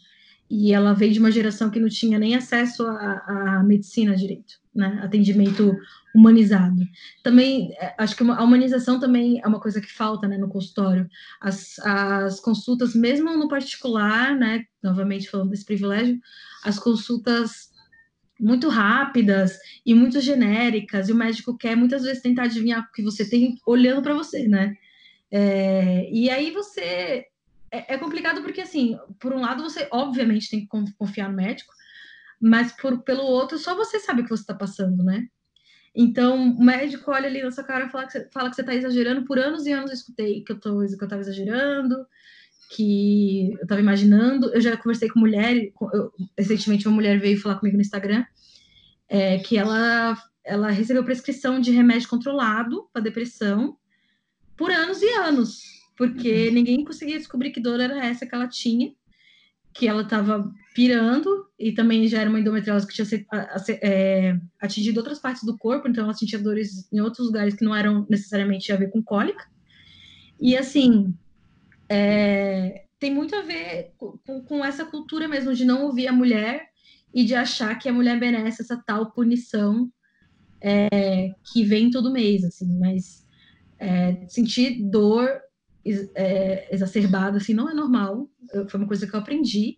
E 0.49 0.73
ela 0.73 0.93
veio 0.93 1.11
de 1.11 1.19
uma 1.19 1.31
geração 1.31 1.69
que 1.69 1.79
não 1.79 1.89
tinha 1.89 2.19
nem 2.19 2.35
acesso 2.35 2.85
à, 2.85 3.63
medicina 3.65 4.15
direito, 4.15 4.59
né? 4.73 4.99
Atendimento 5.03 5.75
humanizado. 6.13 6.81
Também, 7.23 7.73
é, 7.79 7.93
acho 7.97 8.15
que 8.15 8.23
a 8.23 8.43
humanização 8.43 8.99
também 8.99 9.41
é 9.43 9.47
uma 9.47 9.59
coisa 9.59 9.81
que 9.81 9.91
falta, 9.91 10.27
né, 10.27 10.37
no 10.37 10.47
consultório. 10.47 11.09
As, 11.41 11.77
as 11.79 12.39
consultas, 12.39 12.95
mesmo 12.95 13.35
no 13.35 13.49
particular, 13.49 14.35
né, 14.35 14.63
novamente 14.81 15.29
falando 15.29 15.49
desse 15.49 15.65
privilégio, 15.65 16.17
as 16.63 16.79
consultas 16.79 17.73
muito 18.39 18.69
rápidas 18.69 19.57
e 19.85 19.93
muito 19.93 20.19
genéricas, 20.19 21.09
e 21.09 21.11
o 21.11 21.15
médico 21.15 21.57
quer 21.57 21.75
muitas 21.75 22.03
vezes 22.03 22.21
tentar 22.21 22.43
adivinhar 22.43 22.81
o 22.81 22.91
que 22.93 23.03
você 23.03 23.27
tem 23.27 23.57
olhando 23.65 24.01
para 24.01 24.13
você, 24.13 24.47
né? 24.47 24.75
É, 25.31 26.09
e 26.11 26.29
aí 26.29 26.51
você. 26.51 27.25
É, 27.71 27.95
é, 27.95 27.97
complicado 27.97 28.41
porque, 28.41 28.61
assim, 28.61 28.97
por 29.19 29.33
um 29.33 29.41
lado, 29.41 29.63
você 29.63 29.87
obviamente 29.91 30.49
tem 30.49 30.61
que 30.61 30.93
confiar 30.97 31.29
no 31.29 31.35
médico, 31.35 31.73
mas 32.39 32.71
por, 32.73 33.01
pelo 33.03 33.23
outro, 33.23 33.57
só 33.57 33.75
você 33.75 33.99
sabe 33.99 34.21
o 34.21 34.23
que 34.23 34.29
você 34.29 34.43
está 34.43 34.53
passando, 34.53 35.03
né? 35.03 35.27
Então, 35.95 36.51
o 36.51 36.63
médico 36.63 37.09
olha 37.09 37.27
ali 37.27 37.41
na 37.41 37.51
sua 37.51 37.63
cara 37.63 37.85
e 37.85 37.89
fala 37.89 38.05
que 38.05 38.11
você, 38.11 38.29
fala 38.33 38.49
que 38.49 38.55
você 38.55 38.61
está 38.61 38.75
exagerando. 38.75 39.23
Por 39.23 39.39
anos 39.39 39.65
e 39.65 39.71
anos 39.71 39.91
eu 39.91 39.95
escutei 39.95 40.43
que 40.43 40.51
eu, 40.51 40.59
tô, 40.59 40.79
que 40.79 40.93
eu 40.93 41.03
estava 41.05 41.21
exagerando, 41.21 42.05
que 42.69 43.53
eu 43.53 43.63
estava 43.63 43.79
imaginando. 43.79 44.53
Eu 44.53 44.59
já 44.59 44.75
conversei 44.75 45.09
com 45.09 45.19
mulher, 45.19 45.55
eu, 45.93 46.11
recentemente 46.37 46.85
uma 46.85 46.95
mulher 46.95 47.17
veio 47.17 47.39
falar 47.39 47.55
comigo 47.55 47.77
no 47.77 47.81
Instagram, 47.81 48.25
é, 49.07 49.39
que 49.39 49.57
ela, 49.57 50.17
ela 50.43 50.69
recebeu 50.69 51.03
prescrição 51.05 51.61
de 51.61 51.71
remédio 51.71 52.09
controlado 52.09 52.89
para 52.91 53.01
depressão 53.01 53.77
por 54.57 54.71
anos 54.71 55.01
e 55.01 55.09
anos, 55.15 55.74
porque 55.97 56.47
uhum. 56.47 56.53
ninguém 56.53 56.83
conseguia 56.83 57.17
descobrir 57.17 57.51
que 57.51 57.59
dor 57.59 57.79
era 57.79 58.05
essa 58.05 58.25
que 58.25 58.35
ela 58.35 58.47
tinha, 58.47 58.93
que 59.73 59.87
ela 59.87 60.03
estava 60.03 60.51
pirando, 60.73 61.47
e 61.59 61.73
também 61.73 62.07
já 62.07 62.21
era 62.21 62.29
uma 62.29 62.39
endometriose 62.39 62.87
que 62.87 62.93
tinha 62.93 63.25
é, 63.81 64.37
atingido 64.59 64.97
outras 64.99 65.19
partes 65.19 65.43
do 65.43 65.57
corpo, 65.57 65.87
então 65.87 66.03
ela 66.03 66.13
sentia 66.13 66.39
dores 66.39 66.87
em 66.91 67.01
outros 67.01 67.27
lugares 67.27 67.53
que 67.53 67.63
não 67.63 67.75
eram 67.75 68.05
necessariamente 68.09 68.71
a 68.71 68.77
ver 68.77 68.89
com 68.89 69.03
cólica. 69.03 69.45
E 70.39 70.55
assim, 70.55 71.13
é, 71.89 72.85
tem 72.99 73.13
muito 73.13 73.35
a 73.35 73.41
ver 73.41 73.93
com, 73.97 74.17
com, 74.43 74.65
essa 74.65 74.85
cultura 74.85 75.27
mesmo 75.27 75.53
de 75.53 75.65
não 75.65 75.83
ouvir 75.83 76.07
a 76.07 76.13
mulher 76.13 76.67
e 77.13 77.23
de 77.23 77.35
achar 77.35 77.77
que 77.77 77.87
a 77.87 77.93
mulher 77.93 78.19
merece 78.19 78.61
essa 78.61 78.81
tal 78.85 79.11
punição 79.11 79.89
é, 80.61 81.31
que 81.53 81.63
vem 81.63 81.89
todo 81.89 82.11
mês, 82.11 82.43
assim, 82.43 82.67
mas 82.79 83.25
é, 83.77 84.25
sentir 84.27 84.81
dor 84.89 85.29
é, 86.15 86.73
exacerbada, 86.73 87.37
assim, 87.37 87.53
não 87.53 87.69
é 87.69 87.73
normal, 87.73 88.29
eu, 88.53 88.67
foi 88.67 88.79
uma 88.79 88.87
coisa 88.87 89.07
que 89.07 89.15
eu 89.15 89.19
aprendi, 89.19 89.77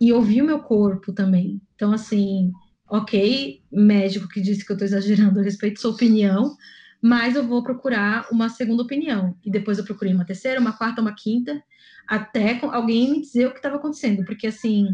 e 0.00 0.12
ouvir 0.12 0.42
o 0.42 0.46
meu 0.46 0.60
corpo 0.60 1.12
também, 1.12 1.60
então, 1.74 1.92
assim, 1.92 2.52
ok, 2.88 3.62
médico 3.72 4.28
que 4.28 4.40
disse 4.40 4.64
que 4.64 4.72
eu 4.72 4.74
estou 4.74 4.86
exagerando, 4.86 5.40
eu 5.40 5.44
respeito 5.44 5.80
sua 5.80 5.92
opinião, 5.92 6.56
mas 7.02 7.36
eu 7.36 7.46
vou 7.46 7.62
procurar 7.62 8.26
uma 8.32 8.48
segunda 8.48 8.82
opinião. 8.82 9.36
E 9.44 9.50
depois 9.50 9.76
eu 9.76 9.84
procurei 9.84 10.14
uma 10.14 10.24
terceira, 10.24 10.58
uma 10.58 10.72
quarta, 10.72 11.02
uma 11.02 11.14
quinta, 11.14 11.62
até 12.08 12.58
alguém 12.62 13.10
me 13.10 13.20
dizer 13.20 13.46
o 13.46 13.50
que 13.50 13.58
estava 13.58 13.76
acontecendo. 13.76 14.24
Porque, 14.24 14.46
assim, 14.46 14.86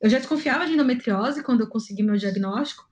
eu 0.00 0.10
já 0.10 0.18
desconfiava 0.18 0.66
de 0.66 0.72
endometriose 0.72 1.44
quando 1.44 1.60
eu 1.60 1.68
consegui 1.68 2.02
meu 2.02 2.16
diagnóstico, 2.16 2.84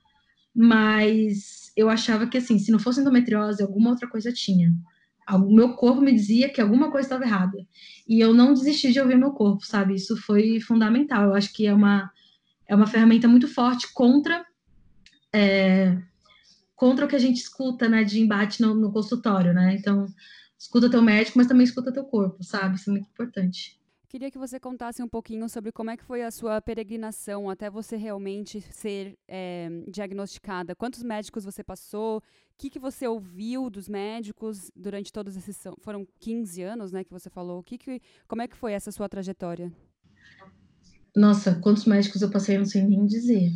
mas 0.55 1.73
eu 1.77 1.89
achava 1.89 2.27
que, 2.29 2.39
assim, 2.39 2.57
se 2.57 2.71
não 2.71 2.79
fosse 2.79 3.01
endometriose, 3.01 3.63
alguma 3.63 3.91
outra 3.91 4.09
coisa 4.09 4.33
tinha. 4.33 4.73
O 5.31 5.55
meu 5.55 5.75
corpo 5.75 6.01
me 6.01 6.13
dizia 6.13 6.49
que 6.49 6.61
alguma 6.61 6.91
coisa 6.91 7.07
estava 7.07 7.25
errada. 7.25 7.67
E 8.09 8.21
eu 8.21 8.35
não 8.35 8.53
desisti 8.53 8.93
de 8.93 9.01
ouvir 9.01 9.17
meu 9.17 9.31
corpo, 9.31 9.65
sabe? 9.65 9.95
Isso 9.95 10.17
foi 10.17 10.61
fundamental. 10.61 11.25
Eu 11.25 11.35
acho 11.35 11.53
que 11.53 11.67
é 11.67 11.73
uma, 11.73 12.11
é 12.67 12.75
uma 12.75 12.87
ferramenta 12.87 13.29
muito 13.29 13.47
forte 13.47 13.93
contra. 13.93 14.45
É, 15.33 15.97
contra 16.75 17.07
o 17.07 17.09
que 17.09 17.17
a 17.17 17.21
gente 17.21 17.37
escuta, 17.37 17.89
né, 17.89 18.03
de 18.03 18.21
embate 18.21 18.61
no, 18.61 18.75
no 18.75 18.93
consultório, 18.93 19.55
né? 19.55 19.77
Então, 19.79 20.07
escuta 20.59 20.91
teu 20.91 21.01
médico, 21.01 21.39
mas 21.39 21.47
também 21.47 21.65
escuta 21.65 21.93
teu 21.93 22.05
corpo, 22.05 22.43
sabe? 22.43 22.77
Isso 22.77 22.91
é 22.91 22.93
muito 22.93 23.09
importante. 23.09 23.81
Queria 24.13 24.31
que 24.31 24.37
você 24.37 24.61
contasse 24.61 25.03
um 25.03 25.09
pouquinho 25.09 25.49
sobre 25.49 25.73
como 25.73 25.89
é 25.89 25.97
que 25.97 26.05
foi 26.05 26.23
a 26.23 26.31
sua 26.31 26.61
peregrinação 26.61 27.49
até 27.49 27.71
você 27.71 27.97
realmente 27.97 28.61
ser 28.71 29.17
é, 29.27 29.71
diagnosticada. 29.91 30.75
Quantos 30.77 31.03
médicos 31.03 31.47
você 31.47 31.65
passou? 31.65 32.19
O 32.19 32.23
que, 32.59 32.69
que 32.69 32.79
você 32.79 33.07
ouviu 33.07 33.71
dos 33.71 33.89
médicos 33.89 34.71
durante 34.77 35.11
todos 35.11 35.35
esses... 35.35 35.59
Foram 35.79 36.07
15 36.21 36.61
anos, 36.61 36.93
né, 36.93 37.03
que 37.05 37.11
você 37.11 37.31
falou. 37.31 37.63
Que 37.63 37.79
que, 37.79 38.03
como 38.29 38.43
é 38.43 38.49
que 38.49 38.55
foi 38.55 38.75
essa 38.75 38.93
sua 38.93 39.09
trajetória? 39.09 39.73
Nossa, 41.17 41.55
quantos 41.55 41.87
médicos 41.87 42.21
eu 42.21 42.31
passei, 42.31 42.57
eu 42.57 42.61
não 42.61 42.67
sei 42.67 42.83
nem 42.83 43.07
dizer. 43.07 43.51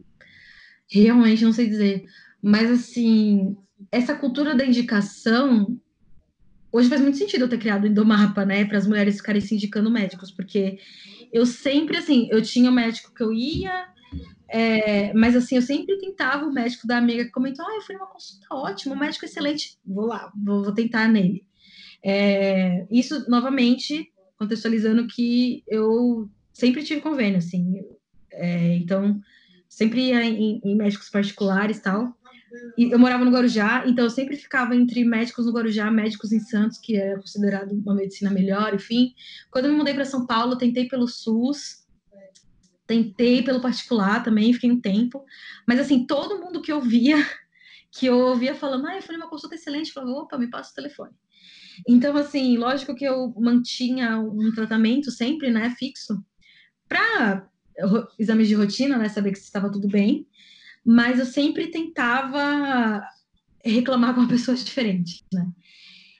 Realmente 0.88 1.44
não 1.44 1.52
sei 1.52 1.68
dizer. 1.68 2.06
Mas, 2.40 2.70
assim, 2.70 3.54
essa 3.92 4.14
cultura 4.14 4.54
da 4.54 4.64
indicação. 4.64 5.78
Hoje 6.74 6.88
faz 6.88 7.00
muito 7.00 7.16
sentido 7.16 7.42
eu 7.42 7.48
ter 7.48 7.58
criado 7.58 7.84
o 7.84 7.86
Indomapa, 7.86 8.44
né? 8.44 8.64
Para 8.64 8.78
as 8.78 8.86
mulheres 8.88 9.18
ficarem 9.18 9.40
se 9.40 9.54
indicando 9.54 9.88
médicos, 9.88 10.32
porque 10.32 10.80
eu 11.32 11.46
sempre, 11.46 11.96
assim, 11.96 12.26
eu 12.32 12.42
tinha 12.42 12.68
um 12.68 12.74
médico 12.74 13.14
que 13.14 13.22
eu 13.22 13.32
ia, 13.32 13.86
é, 14.48 15.14
mas 15.14 15.36
assim, 15.36 15.54
eu 15.54 15.62
sempre 15.62 15.96
tentava 15.98 16.44
o 16.44 16.52
médico 16.52 16.84
da 16.84 16.98
amiga 16.98 17.26
que 17.26 17.30
comentou: 17.30 17.64
ah, 17.64 17.76
eu 17.76 17.80
fui 17.80 17.94
numa 17.94 18.08
consulta 18.08 18.48
ótima, 18.50 18.96
um 18.96 18.98
médico 18.98 19.24
excelente, 19.24 19.78
vou 19.86 20.06
lá, 20.06 20.32
vou, 20.34 20.64
vou 20.64 20.74
tentar 20.74 21.06
nele. 21.06 21.46
É, 22.02 22.84
isso, 22.90 23.24
novamente, 23.30 24.12
contextualizando 24.36 25.06
que 25.06 25.62
eu 25.68 26.28
sempre 26.52 26.82
tive 26.82 27.00
convênio, 27.00 27.38
assim, 27.38 27.84
é, 28.32 28.74
então, 28.74 29.20
sempre 29.68 30.08
ia 30.08 30.24
em, 30.24 30.60
em 30.64 30.74
médicos 30.74 31.08
particulares 31.08 31.78
tal. 31.78 32.18
E 32.76 32.90
eu 32.90 32.98
morava 32.98 33.24
no 33.24 33.30
Guarujá, 33.30 33.84
então 33.86 34.04
eu 34.04 34.10
sempre 34.10 34.36
ficava 34.36 34.74
entre 34.74 35.04
médicos 35.04 35.46
no 35.46 35.52
Guarujá, 35.52 35.90
médicos 35.90 36.32
em 36.32 36.40
Santos, 36.40 36.78
que 36.78 36.96
era 36.96 37.16
considerado 37.16 37.72
uma 37.72 37.94
medicina 37.94 38.30
melhor, 38.30 38.74
enfim. 38.74 39.14
Quando 39.50 39.66
eu 39.66 39.72
me 39.72 39.78
mudei 39.78 39.94
para 39.94 40.04
São 40.04 40.26
Paulo, 40.26 40.56
tentei 40.56 40.86
pelo 40.88 41.08
SUS, 41.08 41.86
tentei 42.86 43.42
pelo 43.42 43.60
particular 43.60 44.22
também, 44.22 44.52
fiquei 44.52 44.70
um 44.70 44.80
tempo. 44.80 45.24
Mas 45.66 45.80
assim, 45.80 46.06
todo 46.06 46.40
mundo 46.40 46.60
que 46.60 46.72
eu 46.72 46.80
via, 46.80 47.16
que 47.90 48.06
eu 48.06 48.18
ouvia 48.18 48.54
falando, 48.54 48.86
ah, 48.86 48.96
eu 48.96 49.02
fui 49.02 49.16
numa 49.16 49.28
consulta 49.28 49.54
excelente, 49.54 49.92
falava, 49.92 50.12
opa, 50.12 50.38
me 50.38 50.50
passa 50.50 50.72
o 50.72 50.74
telefone. 50.74 51.12
Então, 51.88 52.16
assim, 52.16 52.56
lógico 52.56 52.94
que 52.94 53.04
eu 53.04 53.34
mantinha 53.36 54.18
um 54.18 54.52
tratamento 54.52 55.10
sempre, 55.10 55.50
né, 55.50 55.74
fixo, 55.76 56.24
para 56.88 57.48
exames 58.18 58.46
de 58.46 58.54
rotina, 58.54 58.96
né, 58.96 59.08
saber 59.08 59.32
que 59.32 59.38
estava 59.38 59.70
tudo 59.70 59.88
bem 59.88 60.28
mas 60.84 61.18
eu 61.18 61.26
sempre 61.26 61.68
tentava 61.68 63.02
reclamar 63.64 64.14
com 64.14 64.20
uma 64.20 64.28
pessoa 64.28 64.56
diferente, 64.56 65.24
né? 65.32 65.46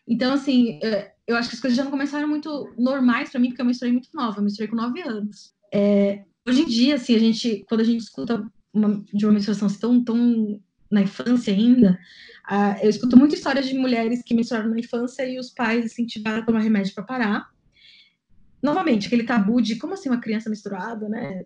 Então, 0.07 0.35
assim, 0.35 0.79
é, 0.83 1.13
eu 1.27 1.37
acho 1.37 1.49
que 1.49 1.55
as 1.55 1.61
coisas 1.61 1.77
já 1.77 1.85
não 1.85 1.91
começaram 1.91 2.29
muito 2.29 2.73
normais 2.79 3.31
para 3.31 3.41
mim, 3.41 3.49
porque 3.49 3.63
eu 3.63 3.67
menstruei 3.67 3.93
muito 3.93 4.09
nova, 4.15 4.39
eu 4.39 4.43
menstruei 4.43 4.69
com 4.69 4.77
nove 4.77 5.01
anos. 5.03 5.55
É, 5.73 6.25
hoje 6.47 6.63
em 6.63 6.67
dia, 6.67 6.95
assim, 6.97 7.15
a 7.15 7.19
gente, 7.19 7.65
quando 7.69 7.81
a 7.81 7.85
gente 7.85 8.01
escuta 8.01 8.47
uma, 8.73 9.05
de 9.13 9.25
uma 9.25 9.33
menstruação 9.33 9.67
assim, 9.67 9.79
tão, 9.79 10.05
tão 10.05 10.61
na 10.91 11.03
infância 11.03 11.53
ainda, 11.53 11.99
uh, 12.51 12.83
eu 12.83 12.91
escuto 12.91 13.17
muita 13.17 13.35
história 13.35 13.63
de 13.63 13.75
mulheres 13.75 14.23
que 14.23 14.35
menstruaram 14.35 14.71
na 14.71 14.79
infância 14.79 15.27
e 15.27 15.39
os 15.39 15.51
pais 15.51 15.87
incentivaram 15.87 16.43
a 16.43 16.47
tomar 16.47 16.61
remédio 16.61 16.95
para 16.95 17.05
parar. 17.05 17.51
Novamente, 18.63 19.07
aquele 19.07 19.25
tabu 19.25 19.61
de 19.61 19.77
como 19.77 19.95
assim 19.95 20.09
uma 20.09 20.21
criança 20.21 20.49
menstruada, 20.49 21.09
né? 21.09 21.45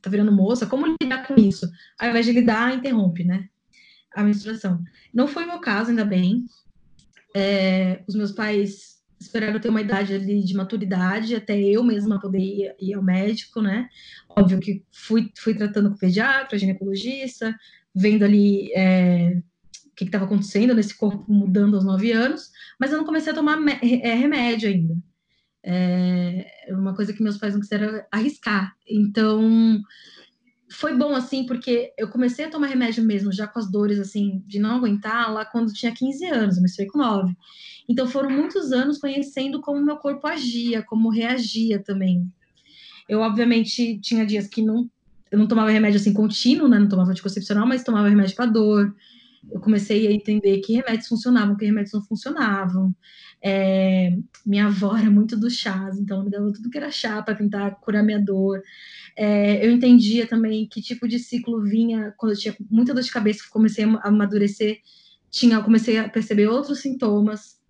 Tá 0.00 0.10
virando 0.10 0.32
moça, 0.32 0.66
como 0.66 0.96
lidar 1.00 1.26
com 1.26 1.34
isso? 1.34 1.68
Ao 1.98 2.08
invés 2.08 2.26
de 2.26 2.32
lidar, 2.32 2.74
interrompe, 2.74 3.24
né? 3.24 3.48
A 4.14 4.22
menstruação. 4.22 4.82
Não 5.12 5.26
foi 5.26 5.44
o 5.44 5.48
meu 5.48 5.60
caso, 5.60 5.90
ainda 5.90 6.04
bem. 6.04 6.44
É, 7.34 8.02
os 8.06 8.14
meus 8.14 8.32
pais 8.32 8.94
esperaram 9.20 9.58
ter 9.58 9.68
uma 9.68 9.80
idade 9.80 10.14
ali 10.14 10.44
de 10.44 10.54
maturidade 10.54 11.34
até 11.34 11.58
eu 11.58 11.82
mesma 11.82 12.20
poder 12.20 12.38
ir, 12.38 12.74
ir, 12.80 12.94
ao 12.94 13.02
médico, 13.02 13.60
né? 13.60 13.88
Óbvio 14.28 14.60
que 14.60 14.84
fui, 14.92 15.30
fui 15.36 15.54
tratando 15.54 15.90
com 15.90 15.96
pediatra, 15.96 16.58
ginecologista, 16.58 17.54
vendo 17.94 18.24
ali 18.24 18.72
é, 18.74 19.40
o 19.86 19.94
que 19.94 20.04
estava 20.04 20.24
acontecendo 20.24 20.74
nesse 20.74 20.96
corpo 20.96 21.24
mudando 21.32 21.74
aos 21.74 21.84
nove 21.84 22.12
anos, 22.12 22.50
mas 22.78 22.90
eu 22.90 22.98
não 22.98 23.04
comecei 23.04 23.32
a 23.32 23.34
tomar 23.34 23.58
é, 23.82 24.14
remédio 24.14 24.68
ainda. 24.68 24.96
É 25.66 26.68
uma 26.70 26.94
coisa 26.94 27.12
que 27.12 27.22
meus 27.22 27.38
pais 27.38 27.54
não 27.54 27.60
quiseram 27.60 28.02
arriscar. 28.12 28.74
Então, 28.86 29.80
foi 30.70 30.94
bom, 30.96 31.14
assim, 31.14 31.46
porque 31.46 31.92
eu 31.96 32.08
comecei 32.08 32.44
a 32.44 32.50
tomar 32.50 32.66
remédio 32.66 33.02
mesmo, 33.02 33.32
já 33.32 33.46
com 33.46 33.58
as 33.58 33.70
dores, 33.70 33.98
assim, 33.98 34.42
de 34.46 34.58
não 34.58 34.76
aguentar, 34.76 35.32
lá 35.32 35.44
quando 35.44 35.72
tinha 35.72 35.94
15 35.94 36.26
anos, 36.26 36.56
eu 36.56 36.60
comecei 36.60 36.86
com 36.86 36.98
9. 36.98 37.34
Então, 37.88 38.06
foram 38.06 38.28
muitos 38.28 38.72
anos 38.72 38.98
conhecendo 38.98 39.60
como 39.60 39.84
meu 39.84 39.96
corpo 39.96 40.26
agia, 40.26 40.82
como 40.82 41.10
reagia 41.10 41.82
também. 41.82 42.30
Eu, 43.08 43.20
obviamente, 43.20 43.98
tinha 44.00 44.26
dias 44.26 44.46
que 44.46 44.62
não, 44.62 44.90
eu 45.30 45.38
não 45.38 45.46
tomava 45.46 45.70
remédio, 45.70 45.98
assim, 45.98 46.12
contínuo, 46.12 46.68
né? 46.68 46.78
Não 46.78 46.88
tomava 46.88 47.10
anticoncepcional, 47.10 47.66
mas 47.66 47.84
tomava 47.84 48.08
remédio 48.08 48.36
para 48.36 48.46
dor. 48.46 48.94
Eu 49.50 49.60
comecei 49.60 50.06
a 50.06 50.12
entender 50.12 50.58
que 50.60 50.74
remédios 50.74 51.08
funcionavam, 51.08 51.56
que 51.56 51.64
remédios 51.64 51.92
não 51.92 52.02
funcionavam. 52.02 52.94
É, 53.42 54.16
minha 54.44 54.66
avó 54.66 54.96
era 54.96 55.10
muito 55.10 55.36
do 55.36 55.50
chás, 55.50 55.98
então 55.98 56.16
ela 56.16 56.24
me 56.24 56.30
dava 56.30 56.52
tudo 56.52 56.70
que 56.70 56.78
era 56.78 56.90
chá 56.90 57.22
para 57.22 57.34
tentar 57.34 57.72
curar 57.76 58.02
minha 58.02 58.18
dor. 58.18 58.62
É, 59.16 59.64
eu 59.64 59.70
entendia 59.70 60.26
também 60.26 60.66
que 60.66 60.80
tipo 60.80 61.06
de 61.06 61.18
ciclo 61.18 61.62
vinha 61.62 62.14
quando 62.16 62.32
eu 62.32 62.38
tinha 62.38 62.56
muita 62.70 62.94
dor 62.94 63.02
de 63.02 63.10
cabeça, 63.10 63.44
comecei 63.50 63.84
a 63.84 64.08
amadurecer, 64.08 64.80
tinha, 65.30 65.60
comecei 65.62 65.98
a 65.98 66.08
perceber 66.08 66.48
outros 66.48 66.80
sintomas. 66.80 67.60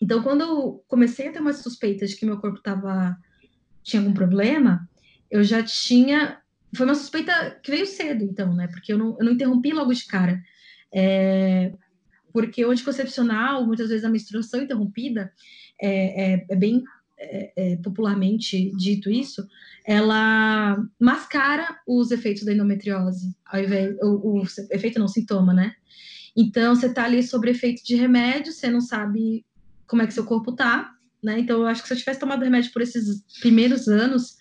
Então, 0.00 0.22
quando 0.22 0.42
eu 0.42 0.84
comecei 0.86 1.28
a 1.28 1.32
ter 1.32 1.40
uma 1.40 1.52
suspeita 1.52 2.06
de 2.06 2.16
que 2.16 2.26
meu 2.26 2.38
corpo 2.38 2.60
tava, 2.60 3.16
tinha 3.82 4.02
algum 4.02 4.12
problema, 4.12 4.88
eu 5.30 5.42
já 5.42 5.62
tinha 5.62 6.38
foi 6.74 6.86
uma 6.86 6.94
suspeita 6.94 7.58
que 7.62 7.70
veio 7.70 7.86
cedo, 7.86 8.24
então, 8.24 8.52
né? 8.52 8.66
Porque 8.66 8.92
eu 8.92 8.98
não, 8.98 9.16
eu 9.18 9.24
não 9.24 9.32
interrompi 9.32 9.72
logo 9.72 9.92
de 9.94 10.04
cara. 10.06 10.42
É, 10.94 11.72
porque 12.32 12.64
o 12.64 12.70
anticoncepcional, 12.70 13.66
muitas 13.66 13.88
vezes 13.88 14.04
a 14.04 14.10
menstruação 14.10 14.62
interrompida, 14.62 15.32
é, 15.80 16.34
é, 16.34 16.46
é 16.48 16.56
bem 16.56 16.84
é, 17.18 17.52
é, 17.56 17.76
popularmente 17.76 18.70
dito 18.76 19.10
isso, 19.10 19.46
ela 19.84 20.76
mascara 20.98 21.78
os 21.86 22.10
efeitos 22.10 22.44
da 22.44 22.52
endometriose, 22.52 23.36
ao 23.46 23.60
invés, 23.60 23.96
o, 24.02 24.40
o 24.40 24.42
efeito 24.70 24.98
não, 24.98 25.08
sintoma, 25.08 25.52
né? 25.52 25.74
Então, 26.36 26.74
você 26.74 26.92
tá 26.92 27.04
ali 27.04 27.22
sobre 27.22 27.50
efeito 27.50 27.84
de 27.84 27.94
remédio, 27.94 28.52
você 28.52 28.68
não 28.68 28.80
sabe 28.80 29.44
como 29.86 30.02
é 30.02 30.06
que 30.06 30.14
seu 30.14 30.24
corpo 30.24 30.52
tá, 30.52 30.92
né? 31.22 31.38
Então, 31.38 31.60
eu 31.60 31.66
acho 31.66 31.82
que 31.82 31.88
se 31.88 31.94
eu 31.94 31.98
tivesse 31.98 32.20
tomado 32.20 32.42
remédio 32.42 32.72
por 32.72 32.82
esses 32.82 33.24
primeiros 33.40 33.86
anos, 33.88 34.36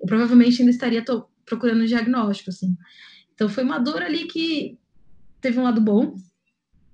eu 0.00 0.06
provavelmente 0.06 0.60
ainda 0.60 0.70
estaria 0.70 1.02
procurando 1.46 1.86
diagnóstico, 1.86 2.50
assim. 2.50 2.76
Então, 3.34 3.48
foi 3.48 3.64
uma 3.64 3.78
dor 3.78 4.02
ali 4.02 4.26
que 4.26 4.78
teve 5.40 5.58
um 5.58 5.62
lado 5.62 5.80
bom, 5.80 6.14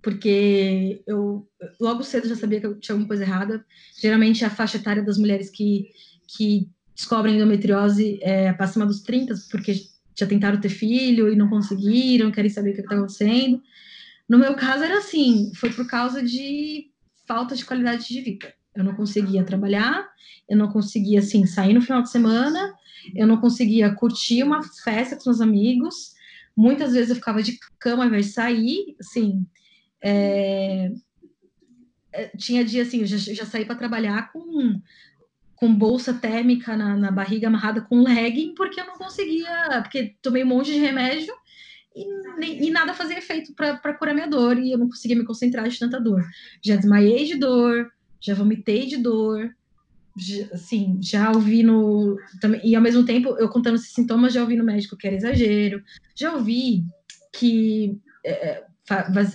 porque 0.03 1.03
eu 1.07 1.49
logo 1.81 2.03
cedo 2.03 2.29
já 2.29 2.37
sabia 2.37 2.61
que 2.61 2.75
tinha 2.77 2.95
alguma 2.95 3.09
coisa 3.09 3.25
errada. 3.25 3.65
Geralmente, 4.01 4.45
a 4.45 4.51
faixa 4.51 4.77
etária 4.77 5.03
das 5.03 5.19
mulheres 5.19 5.51
que, 5.51 5.91
que 6.29 6.69
descobrem 6.95 7.37
endometriose 7.37 8.19
é 8.23 8.55
acima 8.59 8.87
dos 8.87 9.03
30, 9.03 9.35
porque 9.51 9.75
já 10.19 10.27
tentaram 10.27 10.61
ter 10.61 10.69
filho 10.69 11.31
e 11.31 11.37
não 11.37 11.49
conseguiram, 11.49 12.31
querem 12.31 12.51
saber 12.51 12.71
o 12.71 12.75
que 12.75 12.81
está 12.81 12.95
acontecendo. 12.95 13.61
No 14.29 14.39
meu 14.39 14.55
caso, 14.55 14.85
era 14.85 14.99
assim: 14.99 15.53
foi 15.55 15.71
por 15.71 15.87
causa 15.87 16.23
de 16.23 16.91
falta 17.27 17.55
de 17.55 17.65
qualidade 17.65 18.09
de 18.09 18.21
vida. 18.21 18.55
Eu 18.75 18.85
não 18.85 18.95
conseguia 18.95 19.45
trabalhar, 19.45 20.09
eu 20.49 20.57
não 20.57 20.69
conseguia, 20.69 21.19
assim, 21.19 21.47
sair 21.47 21.75
no 21.75 21.83
final 21.83 22.03
de 22.03 22.11
semana, 22.11 22.75
eu 23.15 23.27
não 23.27 23.39
conseguia 23.39 23.95
curtir 23.95 24.43
uma 24.43 24.63
festa 24.63 25.17
com 25.17 25.31
os 25.31 25.41
amigos. 25.41 26.15
Muitas 26.57 26.93
vezes 26.93 27.11
eu 27.11 27.17
ficava 27.17 27.43
de 27.43 27.59
cama 27.79 28.09
de 28.11 28.25
sair, 28.25 28.97
assim. 29.01 29.47
É... 30.03 30.91
é 32.13 32.29
tinha 32.37 32.65
dia 32.65 32.83
assim, 32.83 33.01
eu 33.01 33.07
já, 33.07 33.17
já 33.19 33.45
saí 33.45 33.65
para 33.65 33.77
trabalhar 33.77 34.33
com, 34.33 34.81
com 35.55 35.75
bolsa 35.75 36.15
térmica 36.15 36.77
na, 36.77 36.97
na 36.97 37.11
barriga 37.11 37.49
amarrada 37.49 37.81
com 37.81 38.03
legging, 38.03 38.55
porque 38.55 38.81
eu 38.81 38.87
não 38.87 38.95
conseguia, 38.97 39.83
porque 39.83 40.17
tomei 40.23 40.45
um 40.45 40.49
monte 40.49 40.73
de 40.73 40.79
remédio 40.79 41.35
e, 41.95 42.67
e 42.67 42.71
nada 42.71 42.93
fazia 42.93 43.19
efeito 43.19 43.55
para 43.55 43.95
curar 43.95 44.15
minha 44.15 44.29
dor 44.29 44.59
e 44.59 44.71
eu 44.73 44.79
não 44.79 44.89
conseguia 44.89 45.17
me 45.17 45.25
concentrar 45.25 45.67
de 45.69 45.79
tanta 45.79 45.99
dor. 45.99 46.23
Já 46.63 46.77
desmaiei 46.77 47.25
de 47.25 47.37
dor, 47.37 47.91
já 48.21 48.35
vomitei 48.35 48.87
de 48.87 48.99
dor, 48.99 49.55
assim, 50.53 50.99
já 51.03 51.31
ouvi 51.31 51.63
no. 51.63 52.17
Também, 52.41 52.61
e 52.65 52.75
ao 52.75 52.83
mesmo 52.83 53.05
tempo, 53.05 53.37
eu 53.39 53.49
contando 53.49 53.77
esses 53.77 53.93
sintomas, 53.93 54.33
já 54.33 54.43
ouvi 54.43 54.57
no 54.57 54.65
médico 54.65 54.97
que 54.97 55.07
era 55.07 55.17
exagero, 55.17 55.83
já 56.15 56.35
ouvi 56.35 56.85
que. 57.33 57.99
É, 58.25 58.65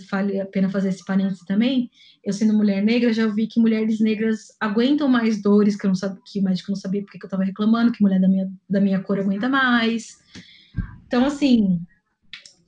vale 0.10 0.40
a 0.40 0.46
pena 0.46 0.70
fazer 0.70 0.90
esse 0.90 1.04
parênteses 1.06 1.44
também. 1.46 1.90
Eu 2.24 2.34
sendo 2.34 2.54
mulher 2.54 2.82
negra, 2.84 3.12
já 3.12 3.26
ouvi 3.26 3.48
que 3.48 3.60
mulheres 3.60 4.00
negras 4.00 4.48
aguentam 4.60 5.08
mais 5.08 5.42
dores, 5.42 5.76
que 5.76 5.86
eu 5.86 5.90
não 5.90 5.96
sabia, 5.96 6.22
que 6.26 6.40
o 6.40 6.44
médico 6.44 6.72
não 6.72 6.76
sabia 6.76 7.02
porque 7.02 7.18
que 7.18 7.26
eu 7.26 7.28
estava 7.28 7.44
reclamando, 7.44 7.92
que 7.92 8.02
mulher 8.02 8.20
da 8.20 8.28
minha, 8.28 8.50
da 8.70 8.80
minha 8.80 9.00
cor 9.02 9.20
aguenta 9.20 9.50
mais. 9.50 10.18
Então, 11.08 11.26
assim, 11.26 11.82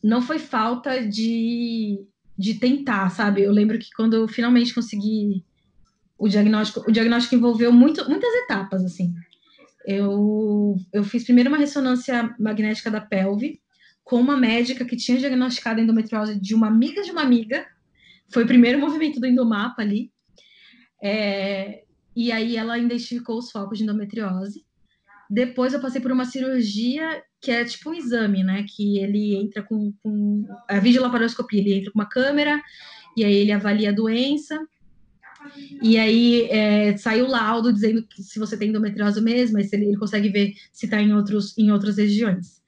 não 0.04 0.22
foi 0.22 0.40
falta 0.40 1.08
de, 1.08 2.06
de 2.38 2.56
tentar, 2.56 3.10
sabe? 3.10 3.42
Eu 3.42 3.52
lembro 3.52 3.80
que 3.80 3.90
quando 3.96 4.16
eu 4.16 4.28
finalmente 4.28 4.74
consegui 4.74 5.46
o 6.24 6.30
diagnóstico, 6.30 6.90
o 6.90 6.92
diagnóstico 6.92 7.36
envolveu 7.36 7.70
muito, 7.70 8.10
muitas 8.10 8.34
etapas, 8.44 8.82
assim. 8.86 9.14
Eu, 9.86 10.78
eu 10.94 11.04
fiz 11.04 11.26
primeiro 11.26 11.50
uma 11.50 11.58
ressonância 11.58 12.34
magnética 12.40 12.90
da 12.90 13.02
pelve 13.02 13.62
com 14.06 14.22
uma 14.22 14.38
médica 14.38 14.86
que 14.86 14.96
tinha 14.96 15.18
diagnosticado 15.18 15.82
endometriose 15.82 16.40
de 16.40 16.56
uma 16.56 16.68
amiga 16.68 17.02
de 17.02 17.12
uma 17.12 17.22
amiga. 17.22 17.66
Foi 18.32 18.46
o 18.46 18.48
primeiro 18.48 18.80
movimento 18.80 19.20
do 19.20 19.28
endomapa 19.28 19.82
ali. 19.82 20.14
É, 21.04 21.84
e 22.16 22.32
aí 22.32 22.56
ela 22.56 22.80
identificou 22.80 23.38
os 23.38 23.52
focos 23.52 23.78
de 23.78 23.84
endometriose. 23.84 24.66
Depois 25.30 25.74
eu 25.74 25.82
passei 25.82 26.00
por 26.00 26.12
uma 26.12 26.24
cirurgia 26.24 27.22
que 27.42 27.52
é 27.52 27.66
tipo 27.66 27.90
um 27.90 27.94
exame, 27.94 28.44
né? 28.44 28.66
Que 28.66 28.98
ele 29.00 29.36
entra 29.36 29.62
com, 29.62 29.94
com 30.02 30.46
a 30.70 30.80
videolaparoscopia, 30.80 31.60
ele 31.60 31.74
entra 31.74 31.92
com 31.92 32.00
uma 32.00 32.08
câmera 32.08 32.62
e 33.18 33.26
aí 33.26 33.34
ele 33.34 33.52
avalia 33.52 33.90
a 33.90 33.94
doença. 33.94 34.58
E 35.82 35.98
aí 35.98 36.48
é, 36.50 36.98
sai 36.98 37.22
o 37.22 37.28
laudo 37.28 37.74
dizendo 37.74 38.06
que 38.08 38.24
se 38.24 38.40
você 38.40 38.58
tem 38.58 38.70
endometriose 38.70 39.22
mesmo, 39.22 39.58
aí 39.58 39.70
ele, 39.72 39.86
ele 39.86 39.98
consegue 39.98 40.30
ver 40.30 40.54
se 40.72 40.86
está 40.86 41.02
em, 41.02 41.14
outros, 41.14 41.58
em 41.58 41.72
outras 41.72 41.98
regiões. 41.98 42.62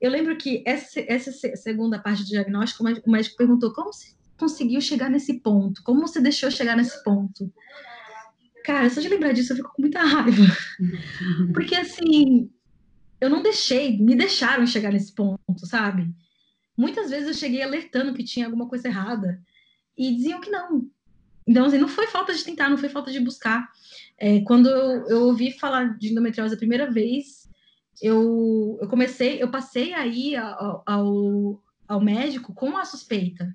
Eu 0.00 0.10
lembro 0.10 0.36
que 0.36 0.62
essa, 0.66 1.00
essa 1.06 1.30
segunda 1.56 1.98
parte 1.98 2.24
do 2.24 2.28
diagnóstico, 2.28 2.84
o 3.06 3.10
médico 3.10 3.36
perguntou 3.36 3.72
como 3.72 3.92
você 3.92 4.12
conseguiu 4.36 4.80
chegar 4.80 5.08
nesse 5.08 5.40
ponto? 5.40 5.82
Como 5.84 6.00
você 6.00 6.20
deixou 6.20 6.50
chegar 6.50 6.76
nesse 6.76 7.02
ponto? 7.04 7.52
Cara, 8.64 8.90
só 8.90 9.00
de 9.00 9.08
lembrar 9.08 9.32
disso 9.32 9.52
eu 9.52 9.58
fico 9.58 9.72
com 9.72 9.82
muita 9.82 10.00
raiva. 10.00 10.42
Porque, 11.54 11.76
assim, 11.76 12.50
eu 13.20 13.30
não 13.30 13.42
deixei, 13.42 13.96
me 13.98 14.16
deixaram 14.16 14.66
chegar 14.66 14.92
nesse 14.92 15.14
ponto, 15.14 15.64
sabe? 15.64 16.12
Muitas 16.76 17.10
vezes 17.10 17.28
eu 17.28 17.34
cheguei 17.34 17.62
alertando 17.62 18.14
que 18.14 18.24
tinha 18.24 18.46
alguma 18.46 18.68
coisa 18.68 18.88
errada 18.88 19.40
e 19.96 20.14
diziam 20.16 20.40
que 20.40 20.50
não. 20.50 20.88
Então, 21.46 21.66
assim, 21.66 21.78
não 21.78 21.88
foi 21.88 22.06
falta 22.06 22.32
de 22.32 22.44
tentar, 22.44 22.68
não 22.70 22.78
foi 22.78 22.88
falta 22.88 23.10
de 23.10 23.20
buscar. 23.20 23.68
É, 24.18 24.40
quando 24.42 24.68
eu, 24.68 25.08
eu, 25.08 25.22
ouvi 25.22 25.50
falar 25.52 25.98
de 25.98 26.10
endometriose 26.10 26.54
a 26.54 26.58
primeira 26.58 26.90
vez, 26.90 27.48
eu, 28.00 28.78
eu 28.80 28.88
comecei, 28.88 29.42
eu 29.42 29.50
passei 29.50 29.92
aí 29.92 30.36
ao, 30.36 30.82
ao, 31.88 32.00
médico 32.00 32.54
com 32.54 32.76
a 32.76 32.84
suspeita. 32.84 33.54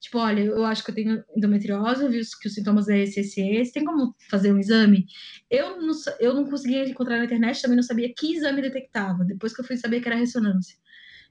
Tipo, 0.00 0.18
olha, 0.18 0.42
eu 0.42 0.64
acho 0.64 0.84
que 0.84 0.90
eu 0.90 0.94
tenho 0.94 1.24
endometriose, 1.34 2.04
eu 2.04 2.10
vi 2.10 2.20
que 2.40 2.48
os 2.48 2.54
sintomas 2.54 2.88
é 2.88 3.00
esse, 3.00 3.20
esse, 3.20 3.40
esse, 3.40 3.72
tem 3.72 3.84
como 3.84 4.14
fazer 4.28 4.52
um 4.52 4.58
exame? 4.58 5.06
Eu 5.50 5.80
não, 5.80 5.92
eu 6.20 6.34
não 6.34 6.44
conseguia 6.44 6.86
encontrar 6.88 7.16
na 7.16 7.24
internet, 7.24 7.62
também 7.62 7.76
não 7.76 7.82
sabia 7.82 8.12
que 8.14 8.34
exame 8.34 8.60
detectava, 8.60 9.24
depois 9.24 9.54
que 9.54 9.62
eu 9.62 9.64
fui 9.64 9.76
saber 9.76 10.00
que 10.00 10.08
era 10.08 10.16
ressonância. 10.16 10.76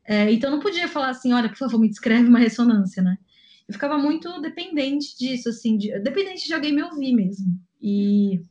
É, 0.06 0.32
então, 0.32 0.52
não 0.52 0.60
podia 0.60 0.88
falar 0.88 1.10
assim, 1.10 1.32
olha, 1.34 1.50
por 1.50 1.58
favor, 1.58 1.80
me 1.80 1.88
descreve 1.88 2.28
uma 2.28 2.40
ressonância, 2.40 3.02
né? 3.02 3.18
Eu 3.68 3.74
ficava 3.74 3.98
muito 3.98 4.42
dependente 4.42 5.18
disso, 5.18 5.50
assim, 5.50 5.78
de, 5.78 5.98
dependente 6.00 6.46
de 6.46 6.54
alguém 6.54 6.74
me 6.74 6.84
ouvir 6.84 7.14
mesmo. 7.14 7.60
E 7.82 8.42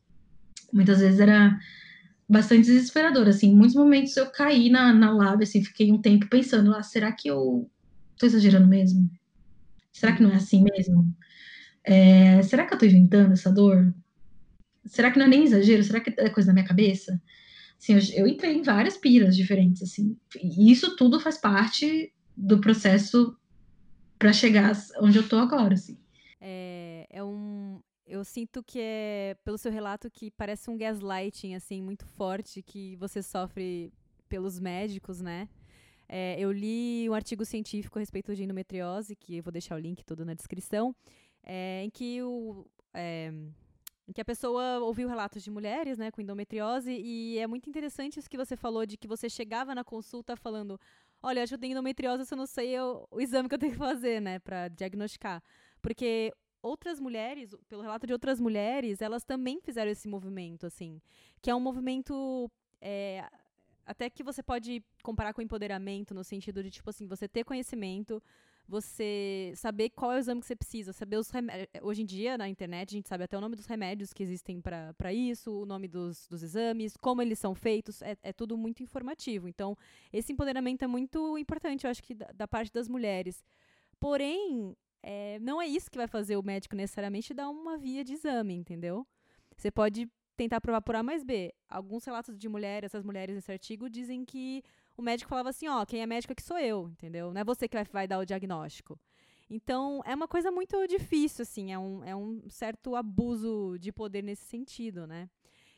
muitas 0.73 1.01
vezes 1.01 1.21
era 1.21 1.59
bastante 2.29 2.67
desesperador, 2.67 3.29
assim, 3.29 3.51
em 3.51 3.55
muitos 3.55 3.77
momentos 3.77 4.17
eu 4.17 4.31
caí 4.31 4.71
na, 4.71 4.93
na 4.93 5.13
lab, 5.13 5.43
assim, 5.43 5.63
fiquei 5.63 5.93
um 5.93 6.01
tempo 6.01 6.29
pensando, 6.29 6.75
ah, 6.75 6.83
será 6.83 7.13
que 7.13 7.29
eu 7.29 7.71
tô 8.19 8.25
exagerando 8.25 8.67
mesmo? 8.67 9.11
Será 9.93 10.17
que 10.17 10.23
não 10.23 10.31
é 10.31 10.37
assim 10.37 10.65
mesmo? 10.65 11.15
É, 11.85 12.43
será 12.43 12.65
que 12.65 12.73
eu 12.73 12.77
estou 12.77 12.89
inventando 12.89 13.33
essa 13.33 13.53
dor? 13.53 13.95
Será 14.87 15.11
que 15.11 15.19
não 15.19 15.27
é 15.27 15.29
nem 15.29 15.45
exagero? 15.45 15.85
Será 15.85 16.01
que 16.01 16.15
é 16.19 16.31
coisa 16.31 16.49
da 16.49 16.55
minha 16.55 16.67
cabeça? 16.67 17.21
Assim, 17.79 17.95
eu, 17.95 18.25
eu 18.25 18.27
entrei 18.27 18.55
em 18.57 18.63
várias 18.63 18.97
piras 18.97 19.37
diferentes, 19.37 19.83
assim. 19.83 20.17
E 20.41 20.71
isso 20.71 20.97
tudo 20.97 21.21
faz 21.21 21.37
parte 21.37 22.13
do 22.37 22.61
processo 22.61 23.37
para 24.23 24.33
chegar 24.33 24.73
onde 25.01 25.19
eu 25.19 25.29
tô 25.29 25.37
agora, 25.37 25.75
assim. 25.75 25.99
É, 26.41 27.09
é 27.11 27.25
um, 27.25 27.83
eu 28.07 28.23
sinto 28.23 28.63
que 28.63 28.79
é, 28.81 29.37
pelo 29.45 29.59
seu 29.59 29.73
relato, 29.73 30.09
que 30.09 30.31
parece 30.31 30.71
um 30.71 30.77
gaslighting, 30.77 31.57
assim, 31.57 31.83
muito 31.83 32.07
forte 32.07 32.63
que 32.63 32.95
você 32.97 33.21
sofre 33.21 33.93
pelos 34.29 34.61
médicos, 34.61 35.21
né? 35.21 35.49
É, 36.09 36.37
eu 36.39 36.53
li 36.53 37.11
um 37.11 37.15
artigo 37.15 37.45
científico 37.45 37.99
a 37.99 38.01
respeito 38.01 38.33
de 38.37 38.45
endometriose, 38.45 39.17
que 39.17 39.39
eu 39.39 39.43
vou 39.43 39.51
deixar 39.51 39.75
o 39.75 39.79
link 39.81 40.05
todo 40.05 40.25
na 40.25 40.35
descrição, 40.35 40.95
é, 41.43 41.83
em 41.83 41.91
que 41.91 42.23
o. 42.23 42.65
É, 42.95 43.33
em 44.07 44.13
que 44.13 44.21
a 44.21 44.25
pessoa 44.25 44.81
ouviu 44.81 45.09
relatos 45.09 45.43
de 45.43 45.51
mulheres, 45.51 45.97
né, 45.97 46.11
com 46.11 46.21
endometriose, 46.21 46.93
e 46.93 47.39
é 47.39 47.47
muito 47.47 47.69
interessante 47.69 48.19
isso 48.19 48.29
que 48.29 48.37
você 48.37 48.57
falou, 48.57 48.85
de 48.85 48.97
que 48.97 49.09
você 49.09 49.29
chegava 49.29 49.75
na 49.75 49.85
consulta 49.85 50.37
falando, 50.37 50.79
olha, 51.23 51.43
acho 51.43 51.51
que 51.51 51.55
eu 51.55 51.61
tenho 51.61 51.73
endometriose, 51.73 52.31
eu 52.31 52.37
não 52.37 52.47
sei 52.47 52.79
o, 52.81 53.07
o 53.11 53.21
exame 53.21 53.49
que 53.49 53.55
eu 53.55 53.59
tenho 53.59 53.73
que 53.73 53.79
fazer, 53.79 54.21
né, 54.21 54.39
para 54.39 54.69
diagnosticar. 54.69 55.43
Porque 55.81 56.33
outras 56.63 57.01
mulheres, 57.01 57.55
pelo 57.69 57.83
relato 57.83 58.07
de 58.07 58.13
outras 58.13 58.41
mulheres, 58.41 59.01
elas 59.01 59.25
também 59.25 59.61
fizeram 59.61 59.91
esse 59.91 60.09
movimento, 60.09 60.67
assim, 60.67 61.01
que 61.41 61.51
é 61.51 61.55
um 61.55 61.61
movimento 61.61 62.51
é, 62.81 63.25
até 63.85 64.09
que 64.09 64.23
você 64.23 64.43
pode 64.43 64.83
comparar 65.03 65.33
com 65.35 65.43
empoderamento, 65.43 66.15
no 66.15 66.25
sentido 66.25 66.63
de, 66.63 66.71
tipo 66.71 66.89
assim, 66.89 67.07
você 67.07 67.29
ter 67.29 67.45
conhecimento, 67.45 68.23
você 68.69 69.53
saber 69.57 69.91
qual 69.91 70.13
é 70.13 70.17
o 70.17 70.19
exame 70.19 70.41
que 70.41 70.47
você 70.47 70.57
precisa, 70.57 70.93
saber 70.93 71.17
os 71.17 71.31
remédios. 71.31 71.69
Hoje 71.83 72.03
em 72.03 72.07
dia, 72.07 72.39
na 72.39 72.49
internet, 72.49 72.91
a 72.91 72.97
gente 72.97 73.09
sabe 73.09 73.25
até 73.25 73.37
o 73.37 73.41
nome 73.41 73.57
dos 73.57 73.67
remédios 73.67 74.13
que 74.13 74.23
existem 74.23 74.61
para 74.61 75.13
isso, 75.13 75.63
o 75.63 75.67
nome 75.67 75.89
dos, 75.89 76.27
dos 76.29 76.43
exames, 76.43 76.97
como 76.97 77.21
eles 77.21 77.39
são 77.39 77.55
feitos, 77.55 78.01
é, 78.03 78.17
é 78.23 78.33
tudo 78.33 78.57
muito 78.57 78.83
informativo. 78.83 79.49
Então, 79.49 79.77
esse 80.13 80.33
empoderamento 80.33 80.83
é 80.85 80.87
muito 80.87 81.37
importante, 81.37 81.85
eu 81.85 81.91
acho 81.91 82.03
que 82.03 82.15
da, 82.15 82.31
da 82.33 82.49
parte 82.49 82.73
das 82.73 82.89
mulheres. 82.89 83.45
Porém, 84.01 84.77
é, 85.03 85.39
não 85.41 85.61
é 85.61 85.67
isso 85.67 85.91
que 85.91 85.99
vai 85.99 86.07
fazer 86.07 86.37
o 86.37 86.43
médico 86.43 86.77
necessariamente 86.77 87.35
dar 87.35 87.49
uma 87.51 87.77
via 87.77 88.05
de 88.05 88.15
exame, 88.15 88.55
entendeu? 88.55 89.07
Você 89.57 89.71
pode 89.71 90.09
tentar 90.37 90.61
provar 90.61 90.81
por 90.81 90.95
A 90.95 91.03
mais 91.03 91.23
B. 91.23 91.53
Alguns 91.69 92.05
relatos 92.05 92.39
de 92.39 92.49
mulheres, 92.49 92.87
essas 92.87 93.05
mulheres 93.05 93.35
nesse 93.35 93.53
artigo, 93.53 93.91
dizem 93.91 94.25
que 94.25 94.63
o 95.03 95.05
médico 95.05 95.29
falava 95.29 95.51
assim, 95.51 95.67
ó, 95.67 95.85
quem 95.85 96.01
é 96.01 96.07
médico 96.07 96.33
aqui 96.33 96.43
sou 96.43 96.59
eu, 96.59 96.89
entendeu? 96.89 97.33
Não 97.33 97.41
é 97.41 97.45
você 97.45 97.69
que 97.69 97.77
vai, 97.77 97.85
vai 97.85 98.09
dar 98.09 98.21
o 98.21 98.25
diagnóstico. 98.25 98.99
Então, 99.51 100.01
é 100.07 100.15
uma 100.15 100.29
coisa 100.29 100.51
muito 100.51 100.87
difícil, 100.87 101.43
assim, 101.43 101.73
é 101.73 101.79
um, 101.79 102.05
é 102.05 102.17
um 102.17 102.49
certo 102.49 102.95
abuso 102.95 103.77
de 103.79 103.93
poder 103.93 104.23
nesse 104.23 104.45
sentido, 104.45 105.07
né? 105.07 105.29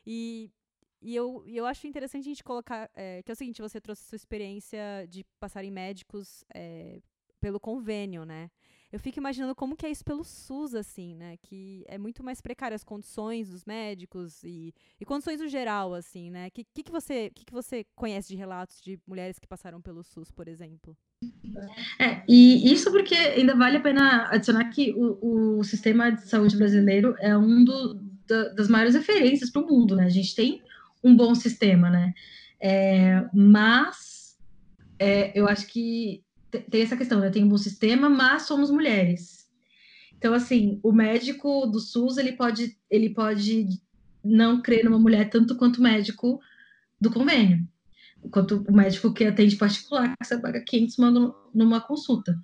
E, 0.07 0.53
e 1.01 1.17
eu, 1.17 1.43
eu 1.47 1.67
acho 1.67 1.87
interessante 1.87 2.27
a 2.27 2.29
gente 2.29 2.45
colocar, 2.45 2.89
é, 2.95 3.23
que 3.23 3.33
é 3.33 3.35
o 3.35 3.37
seguinte, 3.37 3.63
você 3.63 3.81
trouxe 3.81 4.05
sua 4.05 4.17
experiência 4.17 4.79
de 5.09 5.25
passar 5.41 5.65
em 5.65 5.71
médicos 5.71 6.45
é, 6.55 7.01
pelo 7.41 7.59
convênio, 7.59 8.25
né? 8.25 8.51
Eu 8.95 9.01
fico 9.01 9.19
imaginando 9.19 9.57
como 9.57 9.75
que 9.75 9.85
é 9.85 9.91
isso 9.91 10.05
pelo 10.05 10.23
SUS, 10.23 10.73
assim, 10.73 11.17
né? 11.17 11.37
Que 11.43 11.85
é 11.89 11.99
muito 11.99 12.23
mais 12.23 12.41
precário 12.41 12.77
as 12.77 12.85
condições 12.85 13.51
dos 13.51 13.65
médicos 13.65 14.41
e, 14.45 14.73
e 15.01 15.05
condições 15.05 15.41
no 15.41 15.49
geral, 15.49 15.95
assim, 15.95 16.31
né? 16.31 16.47
O 16.47 16.51
que, 16.53 16.63
que, 16.63 16.85
que, 16.85 16.93
você, 16.93 17.29
que, 17.35 17.45
que 17.45 17.53
você 17.53 17.85
conhece 17.97 18.29
de 18.29 18.37
relatos 18.37 18.81
de 18.81 18.97
mulheres 19.05 19.37
que 19.37 19.49
passaram 19.49 19.83
pelo 19.83 20.05
SUS, 20.05 20.31
por 20.31 20.47
exemplo? 20.47 20.97
É, 21.99 22.23
e 22.29 22.73
isso 22.73 22.93
porque 22.93 23.17
ainda 23.17 23.57
vale 23.57 23.79
a 23.79 23.81
pena 23.81 24.29
adicionar 24.31 24.71
que 24.71 24.95
o, 24.97 25.59
o 25.59 25.65
sistema 25.65 26.13
de 26.13 26.29
saúde 26.29 26.57
brasileiro 26.57 27.17
é 27.19 27.37
um 27.37 27.65
do, 27.65 27.95
da, 28.29 28.51
das 28.51 28.69
maiores 28.69 28.95
referências 28.95 29.51
para 29.51 29.63
o 29.63 29.67
mundo, 29.67 29.97
né? 29.97 30.05
A 30.05 30.09
gente 30.09 30.37
tem 30.37 30.63
um 31.03 31.17
bom 31.17 31.35
sistema, 31.35 31.91
né? 31.91 32.15
É, 32.61 33.29
mas 33.35 34.39
é, 35.01 35.37
eu 35.37 35.49
acho 35.49 35.67
que 35.67 36.24
tem 36.61 36.83
essa 36.83 36.97
questão, 36.97 37.21
né? 37.21 37.31
Tem 37.31 37.45
um 37.45 37.49
bom 37.49 37.59
sistema, 37.59 38.09
mas 38.09 38.43
somos 38.43 38.71
mulheres. 38.71 39.45
Então, 40.17 40.33
assim, 40.33 40.81
o 40.83 40.93
médico 40.93 41.67
do 41.67 41.79
SUS, 41.79 42.17
ele 42.17 42.33
pode, 42.33 42.77
ele 42.91 43.11
pode 43.11 43.69
não 44.25 44.63
crer 44.63 44.85
numa 44.85 44.99
mulher 44.99 45.29
tanto 45.29 45.57
quanto 45.57 45.79
o 45.79 45.83
médico 45.83 46.41
do 46.99 47.11
convênio. 47.11 47.67
Quanto 48.31 48.65
o 48.67 48.73
médico 48.73 49.13
que 49.13 49.27
atende 49.27 49.57
particular, 49.57 50.15
que 50.17 50.27
você 50.27 50.39
paga 50.39 50.63
500 50.63 50.97
manda 50.97 51.35
numa 51.55 51.79
consulta. 51.79 52.35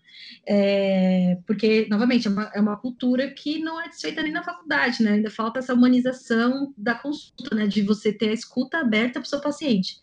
É, 0.46 1.38
porque, 1.46 1.86
novamente, 1.88 2.28
é 2.28 2.30
uma, 2.30 2.50
é 2.54 2.60
uma 2.60 2.76
cultura 2.76 3.30
que 3.30 3.58
não 3.60 3.80
é 3.80 3.88
desfeita 3.88 4.22
nem 4.22 4.30
na 4.30 4.44
faculdade, 4.44 5.02
né? 5.02 5.12
Ainda 5.12 5.30
falta 5.30 5.58
essa 5.58 5.72
humanização 5.72 6.74
da 6.76 6.94
consulta, 6.94 7.54
né? 7.54 7.66
De 7.66 7.80
você 7.80 8.12
ter 8.12 8.28
a 8.28 8.34
escuta 8.34 8.76
aberta 8.76 9.20
para 9.20 9.26
o 9.26 9.30
seu 9.30 9.40
paciente. 9.40 9.96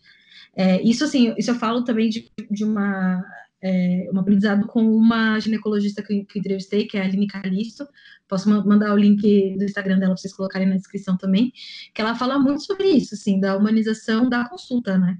É, 0.56 0.82
isso, 0.82 1.04
assim, 1.04 1.32
isso 1.38 1.52
eu 1.52 1.54
falo 1.54 1.84
também 1.84 2.08
de, 2.08 2.28
de 2.50 2.64
uma 2.64 3.22
é, 3.62 4.08
um 4.12 4.18
aprendizado 4.18 4.66
com 4.66 4.82
uma 4.82 5.38
ginecologista 5.40 6.02
que, 6.02 6.24
que 6.24 6.38
entrevistei, 6.38 6.86
que 6.86 6.96
é 6.96 7.02
a 7.02 7.04
Aline 7.04 7.26
Calisto. 7.26 7.86
Posso 8.28 8.48
mandar 8.48 8.92
o 8.92 8.96
link 8.96 9.56
do 9.56 9.64
Instagram 9.64 9.98
dela 9.98 10.12
para 10.12 10.20
vocês 10.20 10.34
colocarem 10.34 10.68
na 10.68 10.76
descrição 10.76 11.16
também, 11.16 11.52
que 11.94 12.00
ela 12.00 12.14
fala 12.14 12.38
muito 12.38 12.62
sobre 12.62 12.88
isso, 12.88 13.14
assim, 13.14 13.40
da 13.40 13.56
humanização 13.56 14.28
da 14.28 14.48
consulta, 14.48 14.98
né? 14.98 15.18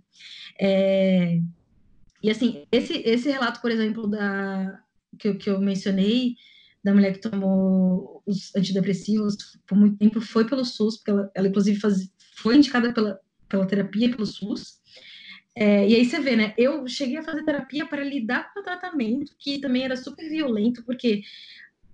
É, 0.61 1.41
e 2.23 2.31
assim, 2.31 2.65
esse, 2.71 2.95
esse 3.05 3.31
relato, 3.31 3.61
por 3.61 3.71
exemplo, 3.71 4.09
da, 4.09 4.83
que, 5.19 5.35
que 5.35 5.51
eu 5.51 5.61
mencionei, 5.61 6.35
da 6.83 6.95
mulher 6.95 7.13
que 7.13 7.21
tomou 7.21 8.23
os 8.27 8.55
antidepressivos 8.55 9.37
por 9.67 9.77
muito 9.77 9.97
tempo, 9.97 10.21
foi 10.21 10.47
pelo 10.47 10.65
SUS, 10.65 10.97
porque 10.97 11.11
ela, 11.11 11.31
ela 11.35 11.49
inclusive 11.49 11.81
faz, 11.81 12.11
foi 12.37 12.57
indicada 12.57 12.93
pela, 12.93 13.19
pela 13.49 13.67
terapia 13.67 14.11
pelo 14.11 14.27
SUS, 14.27 14.78
é, 15.61 15.89
e 15.89 15.97
aí 15.97 16.05
você 16.05 16.21
vê, 16.21 16.37
né? 16.37 16.55
Eu 16.57 16.87
cheguei 16.87 17.17
a 17.17 17.23
fazer 17.23 17.45
terapia 17.45 17.85
para 17.85 18.05
lidar 18.05 18.55
com 18.55 18.61
o 18.61 18.63
tratamento, 18.63 19.33
que 19.37 19.59
também 19.59 19.83
era 19.83 19.97
super 19.97 20.29
violento, 20.29 20.85
porque 20.85 21.23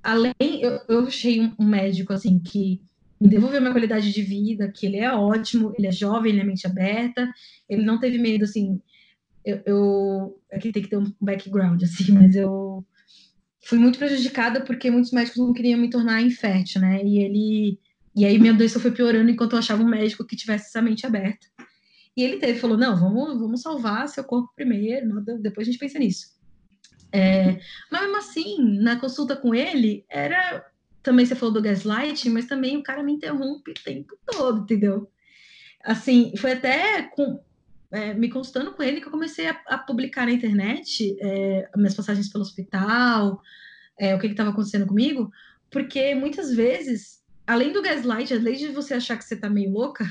além, 0.02 0.34
eu, 0.60 0.80
eu 0.86 1.06
achei 1.06 1.40
um, 1.40 1.64
médico 1.64 2.12
assim 2.12 2.38
que 2.38 2.82
me 3.18 3.26
devolveu 3.26 3.62
minha 3.62 3.72
qualidade 3.72 4.12
de 4.12 4.20
vida, 4.20 4.70
que 4.70 4.84
ele 4.84 4.98
é 4.98 5.10
ótimo, 5.10 5.72
ele 5.78 5.86
é 5.86 5.92
jovem, 5.92 6.32
ele 6.32 6.42
é 6.42 6.44
mente 6.44 6.66
aberta, 6.66 7.26
ele 7.66 7.82
não 7.82 7.98
teve 7.98 8.18
medo, 8.18 8.44
assim, 8.44 8.78
eu, 9.42 9.62
eu 9.64 10.42
aqui 10.52 10.70
tem 10.70 10.82
que 10.82 10.90
ter 10.90 10.98
um 10.98 11.10
background, 11.18 11.80
assim, 11.84 12.12
mas 12.12 12.36
eu 12.36 12.84
fui 13.62 13.78
muito 13.78 13.98
prejudicada 13.98 14.60
porque 14.60 14.90
muitos 14.90 15.10
médicos 15.10 15.38
não 15.38 15.54
queriam 15.54 15.80
me 15.80 15.88
tornar 15.88 16.20
infértil, 16.20 16.82
né, 16.82 17.02
e 17.02 17.18
ele, 17.18 17.78
e 18.14 18.26
aí 18.26 18.38
minha 18.38 18.52
doença 18.52 18.78
foi 18.78 18.90
piorando 18.90 19.30
enquanto 19.30 19.52
eu 19.52 19.58
achava 19.58 19.82
um 19.82 19.88
médico 19.88 20.26
que 20.26 20.36
tivesse 20.36 20.66
essa 20.66 20.82
mente 20.82 21.06
aberta. 21.06 21.46
E 22.16 22.22
ele 22.22 22.38
teve, 22.38 22.58
falou: 22.58 22.76
não, 22.76 22.96
vamos, 22.96 23.38
vamos 23.38 23.62
salvar 23.62 24.08
seu 24.08 24.24
corpo 24.24 24.52
primeiro, 24.54 25.20
depois 25.40 25.66
a 25.66 25.70
gente 25.70 25.80
pensa 25.80 25.98
nisso. 25.98 26.34
É, 27.12 27.60
mas 27.90 28.02
mesmo 28.02 28.16
assim, 28.16 28.78
na 28.80 28.96
consulta 28.96 29.36
com 29.36 29.54
ele, 29.54 30.04
era. 30.08 30.66
Também 31.02 31.26
você 31.26 31.34
falou 31.34 31.52
do 31.52 31.60
gaslight, 31.60 32.28
mas 32.30 32.46
também 32.46 32.78
o 32.78 32.82
cara 32.82 33.02
me 33.02 33.12
interrompe 33.12 33.72
o 33.72 33.74
tempo 33.74 34.18
todo, 34.26 34.62
entendeu? 34.62 35.10
Assim, 35.84 36.32
foi 36.38 36.52
até 36.52 37.02
com, 37.02 37.38
é, 37.92 38.14
me 38.14 38.30
constando 38.30 38.72
com 38.72 38.82
ele 38.82 39.02
que 39.02 39.06
eu 39.06 39.10
comecei 39.10 39.46
a, 39.46 39.60
a 39.66 39.76
publicar 39.76 40.24
na 40.24 40.32
internet 40.32 41.14
é, 41.20 41.68
minhas 41.76 41.94
passagens 41.94 42.30
pelo 42.30 42.42
hospital, 42.42 43.38
é, 43.98 44.14
o 44.14 44.18
que 44.18 44.28
estava 44.28 44.48
acontecendo 44.48 44.86
comigo, 44.86 45.30
porque 45.70 46.14
muitas 46.14 46.54
vezes, 46.54 47.22
além 47.46 47.70
do 47.70 47.82
gaslight, 47.82 48.32
além 48.32 48.56
de 48.56 48.68
você 48.68 48.94
achar 48.94 49.18
que 49.18 49.24
você 49.24 49.36
tá 49.36 49.50
meio 49.50 49.70
louca, 49.70 50.10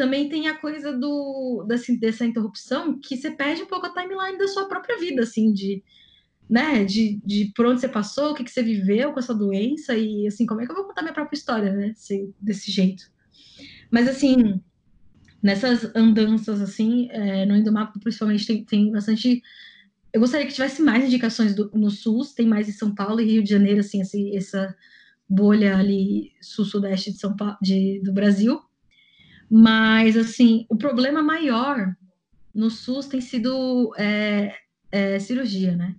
também 0.00 0.30
tem 0.30 0.48
a 0.48 0.56
coisa 0.56 0.96
do 0.96 1.66
dessa, 1.68 2.24
interrupção 2.24 2.98
que 2.98 3.18
você 3.18 3.30
perde 3.30 3.64
um 3.64 3.66
pouco 3.66 3.84
a 3.84 3.92
timeline 3.92 4.38
da 4.38 4.48
sua 4.48 4.66
própria 4.66 4.98
vida, 4.98 5.24
assim, 5.24 5.52
de, 5.52 5.84
né, 6.48 6.86
de, 6.86 7.20
de 7.22 7.52
por 7.54 7.66
onde 7.66 7.82
você 7.82 7.88
passou, 7.88 8.30
o 8.30 8.34
que, 8.34 8.42
que 8.42 8.50
você 8.50 8.62
viveu 8.62 9.12
com 9.12 9.18
essa 9.18 9.34
doença 9.34 9.94
e, 9.94 10.26
assim, 10.26 10.46
como 10.46 10.62
é 10.62 10.64
que 10.64 10.72
eu 10.72 10.76
vou 10.76 10.86
contar 10.86 11.02
minha 11.02 11.12
própria 11.12 11.36
história, 11.36 11.70
né, 11.70 11.92
desse 12.40 12.72
jeito. 12.72 13.12
Mas, 13.90 14.08
assim, 14.08 14.58
nessas 15.42 15.94
andanças, 15.94 16.62
assim, 16.62 17.10
é, 17.10 17.44
no 17.44 17.54
Indomapo, 17.54 18.00
principalmente, 18.00 18.46
tem, 18.46 18.64
tem 18.64 18.90
bastante... 18.90 19.42
Eu 20.14 20.20
gostaria 20.22 20.46
que 20.46 20.54
tivesse 20.54 20.80
mais 20.80 21.04
indicações 21.04 21.54
do, 21.54 21.70
no 21.74 21.90
SUS, 21.90 22.32
tem 22.32 22.46
mais 22.46 22.70
em 22.70 22.72
São 22.72 22.94
Paulo 22.94 23.20
e 23.20 23.32
Rio 23.32 23.44
de 23.44 23.50
Janeiro, 23.50 23.80
assim, 23.80 24.00
assim 24.00 24.34
essa 24.34 24.74
bolha 25.28 25.76
ali 25.76 26.32
sul-sudeste 26.40 27.12
de 27.12 27.18
São 27.18 27.36
Paulo, 27.36 27.58
de, 27.60 28.00
do 28.02 28.14
Brasil, 28.14 28.58
mas, 29.50 30.16
assim, 30.16 30.64
o 30.68 30.76
problema 30.76 31.22
maior 31.22 31.92
no 32.54 32.70
SUS 32.70 33.06
tem 33.06 33.20
sido 33.20 33.92
é, 33.98 34.54
é, 34.92 35.18
cirurgia, 35.18 35.74
né? 35.76 35.96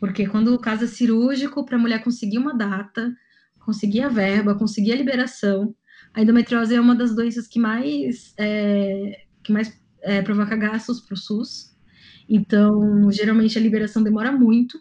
Porque 0.00 0.26
quando 0.26 0.54
o 0.54 0.58
caso 0.58 0.84
é 0.84 0.86
cirúrgico, 0.88 1.64
para 1.64 1.76
a 1.76 1.80
mulher 1.80 2.02
conseguir 2.02 2.38
uma 2.38 2.56
data, 2.56 3.14
conseguir 3.60 4.00
a 4.00 4.08
verba, 4.08 4.54
conseguir 4.56 4.92
a 4.92 4.96
liberação, 4.96 5.74
a 6.12 6.22
endometriose 6.22 6.74
é 6.74 6.80
uma 6.80 6.96
das 6.96 7.14
doenças 7.14 7.46
que 7.46 7.60
mais, 7.60 8.34
é, 8.36 9.24
que 9.42 9.52
mais 9.52 9.78
é, 10.02 10.22
provoca 10.22 10.56
gastos 10.56 11.00
para 11.00 11.14
o 11.14 11.16
SUS. 11.16 11.76
Então, 12.28 13.10
geralmente 13.12 13.56
a 13.56 13.60
liberação 13.60 14.02
demora 14.02 14.32
muito. 14.32 14.80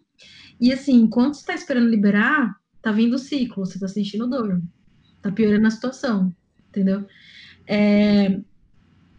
E 0.59 0.71
assim, 0.71 0.95
enquanto 0.95 1.35
você 1.35 1.41
está 1.41 1.53
esperando 1.53 1.89
liberar, 1.89 2.55
tá 2.81 2.91
vindo 2.91 3.15
o 3.15 3.19
ciclo, 3.19 3.65
você 3.65 3.75
está 3.75 3.87
sentindo 3.87 4.27
dor, 4.27 4.61
tá 5.21 5.31
piorando 5.31 5.67
a 5.67 5.71
situação, 5.71 6.35
entendeu? 6.69 7.05
É, 7.67 8.39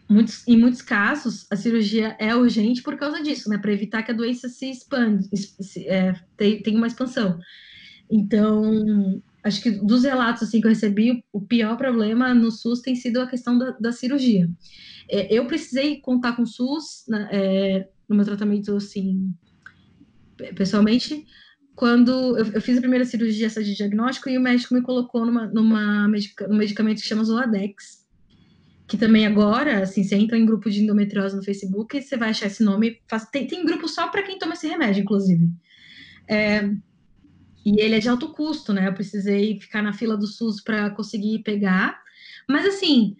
muitos, 0.08 0.46
em 0.48 0.56
muitos 0.56 0.82
casos, 0.82 1.46
a 1.50 1.56
cirurgia 1.56 2.16
é 2.18 2.34
urgente 2.34 2.82
por 2.82 2.96
causa 2.96 3.22
disso, 3.22 3.48
né? 3.48 3.58
Para 3.58 3.72
evitar 3.72 4.02
que 4.02 4.11
a 4.11 4.14
doença 4.14 4.48
se 4.48 4.70
expande, 4.70 5.28
se, 5.37 5.87
é, 5.87 6.14
tem 6.37 6.76
uma 6.76 6.87
expansão. 6.87 7.38
Então, 8.11 9.22
acho 9.44 9.62
que 9.62 9.70
dos 9.70 10.04
relatos 10.04 10.42
assim, 10.42 10.61
que 10.61 10.66
eu 10.66 10.70
recebi, 10.70 11.22
o 11.32 11.40
pior 11.40 11.76
problema 11.76 12.34
no 12.34 12.50
SUS 12.50 12.80
tem 12.80 12.96
sido 12.96 13.20
a 13.20 13.26
questão 13.26 13.58
da, 13.58 13.72
da 13.72 13.92
cirurgia. 13.92 14.48
É, 15.11 15.32
eu 15.32 15.46
precisei 15.46 16.00
contar 16.00 16.34
com 16.34 16.42
o 16.42 16.46
SUS 16.46 17.04
né, 17.08 17.28
é, 17.30 17.88
no 18.08 18.16
meu 18.16 18.24
tratamento, 18.24 18.74
assim, 18.76 19.32
pessoalmente, 20.54 21.26
quando 21.74 22.37
eu, 22.37 22.46
eu, 22.52 22.61
fiz 22.61 22.76
a 22.76 22.80
primeira 22.80 23.04
cirurgia 23.04 23.46
essa 23.46 23.62
de 23.62 23.74
diagnóstico 23.74 24.28
e 24.28 24.37
o 24.37 24.40
médico 24.40 24.74
me 24.74 24.82
colocou 24.82 25.24
numa, 25.24 25.46
numa 25.46 26.08
medica, 26.08 26.48
num 26.48 26.56
medicamento 26.56 27.00
que 27.00 27.06
chama 27.06 27.24
Zoladex, 27.24 28.06
que 28.88 28.96
também 28.96 29.27
agora, 29.27 29.83
assim, 29.83 30.03
você 30.03 30.16
entra 30.16 30.38
em 30.38 30.46
grupo 30.46 30.70
de 30.70 30.83
endometriose 30.83 31.37
no 31.37 31.44
Facebook 31.44 31.94
e 31.94 32.03
você 32.03 32.16
vai 32.16 32.31
achar 32.31 32.46
esse 32.46 32.64
nome. 32.64 33.03
Faz, 33.07 33.27
tem, 33.27 33.46
tem 33.46 33.64
grupo 33.64 33.87
só 33.87 34.09
para 34.09 34.22
quem 34.22 34.38
toma 34.38 34.55
esse 34.55 34.66
remédio, 34.66 35.03
inclusive. 35.03 35.46
É, 36.27 36.64
e 37.66 37.81
ele 37.81 37.96
é 37.96 37.98
de 37.98 38.09
alto 38.09 38.33
custo, 38.33 38.72
né? 38.72 38.88
Eu 38.88 38.94
precisei 38.94 39.61
ficar 39.61 39.83
na 39.83 39.92
fila 39.92 40.16
do 40.16 40.27
SUS 40.27 40.62
para 40.62 40.88
conseguir 40.88 41.42
pegar. 41.42 42.01
Mas, 42.48 42.64
assim, 42.64 43.14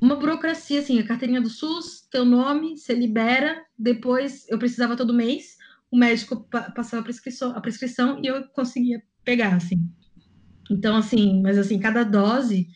uma 0.00 0.16
burocracia, 0.16 0.80
assim, 0.80 0.98
a 0.98 1.06
carteirinha 1.06 1.42
do 1.42 1.50
SUS, 1.50 2.08
teu 2.10 2.24
nome, 2.24 2.78
você 2.78 2.94
libera, 2.94 3.62
depois 3.78 4.48
eu 4.48 4.58
precisava 4.58 4.96
todo 4.96 5.12
mês, 5.12 5.56
o 5.90 5.98
médico 5.98 6.48
passava 6.74 7.00
a 7.00 7.04
prescrição, 7.04 7.50
a 7.50 7.60
prescrição 7.60 8.18
e 8.22 8.28
eu 8.28 8.44
conseguia 8.48 9.02
pegar, 9.22 9.56
assim. 9.56 9.86
Então, 10.70 10.96
assim, 10.96 11.42
mas 11.42 11.58
assim, 11.58 11.78
cada 11.78 12.02
dose 12.02 12.66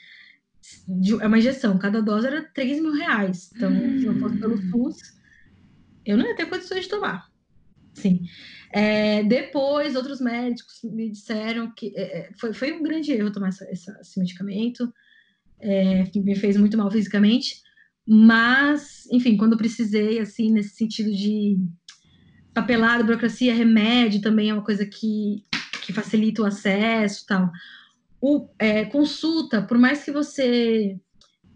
de, 0.89 1.21
é 1.21 1.27
uma 1.27 1.39
injeção, 1.39 1.79
cada 1.79 2.01
dose 2.03 2.27
era 2.27 2.43
3 2.43 2.81
mil 2.81 2.93
reais. 2.93 3.51
Então, 3.55 3.71
se 3.99 4.05
eu 4.05 4.19
fosse 4.19 4.39
pelo 4.39 4.55
hum. 4.55 4.71
SUS, 4.71 4.97
eu 6.05 6.17
não 6.17 6.27
ia 6.27 6.37
ter 6.37 6.47
condições 6.47 6.85
de 6.85 6.91
tomar. 6.91 7.29
Sim. 7.95 8.23
É, 8.73 9.23
depois, 9.25 9.97
outros 9.97 10.21
médicos 10.21 10.81
me 10.85 11.11
disseram 11.11 11.73
que 11.75 11.93
é, 11.97 12.19
é 12.19 12.31
foi, 12.39 12.53
foi 12.53 12.73
um 12.73 12.83
grande 12.83 13.13
erro 13.13 13.33
tomar 13.33 13.49
essa, 13.49 13.65
essa, 13.65 13.99
esse 14.01 14.19
medicamento, 14.19 14.93
é, 15.61 16.05
que 16.05 16.21
me 16.21 16.35
fez 16.37 16.57
muito 16.57 16.77
mal 16.77 16.91
fisicamente, 16.91 17.63
Mas, 18.07 19.07
enfim, 19.11 19.37
quando 19.37 19.57
precisei, 19.57 20.19
assim, 20.19 20.51
nesse 20.51 20.77
sentido 20.77 21.11
de 21.11 21.59
papelada, 22.55 23.05
burocracia, 23.05 23.55
remédio 23.55 24.21
também 24.21 24.51
é 24.51 24.55
uma 24.55 24.65
coisa 24.65 24.85
que, 24.87 25.45
que 25.83 25.93
facilita 25.93 26.43
o 26.43 26.47
acesso 26.47 27.27
tal. 27.27 27.51
O, 28.21 28.49
é, 28.59 28.85
consulta, 28.85 29.63
por 29.63 29.79
mais 29.79 30.05
que 30.05 30.13
você 30.13 30.99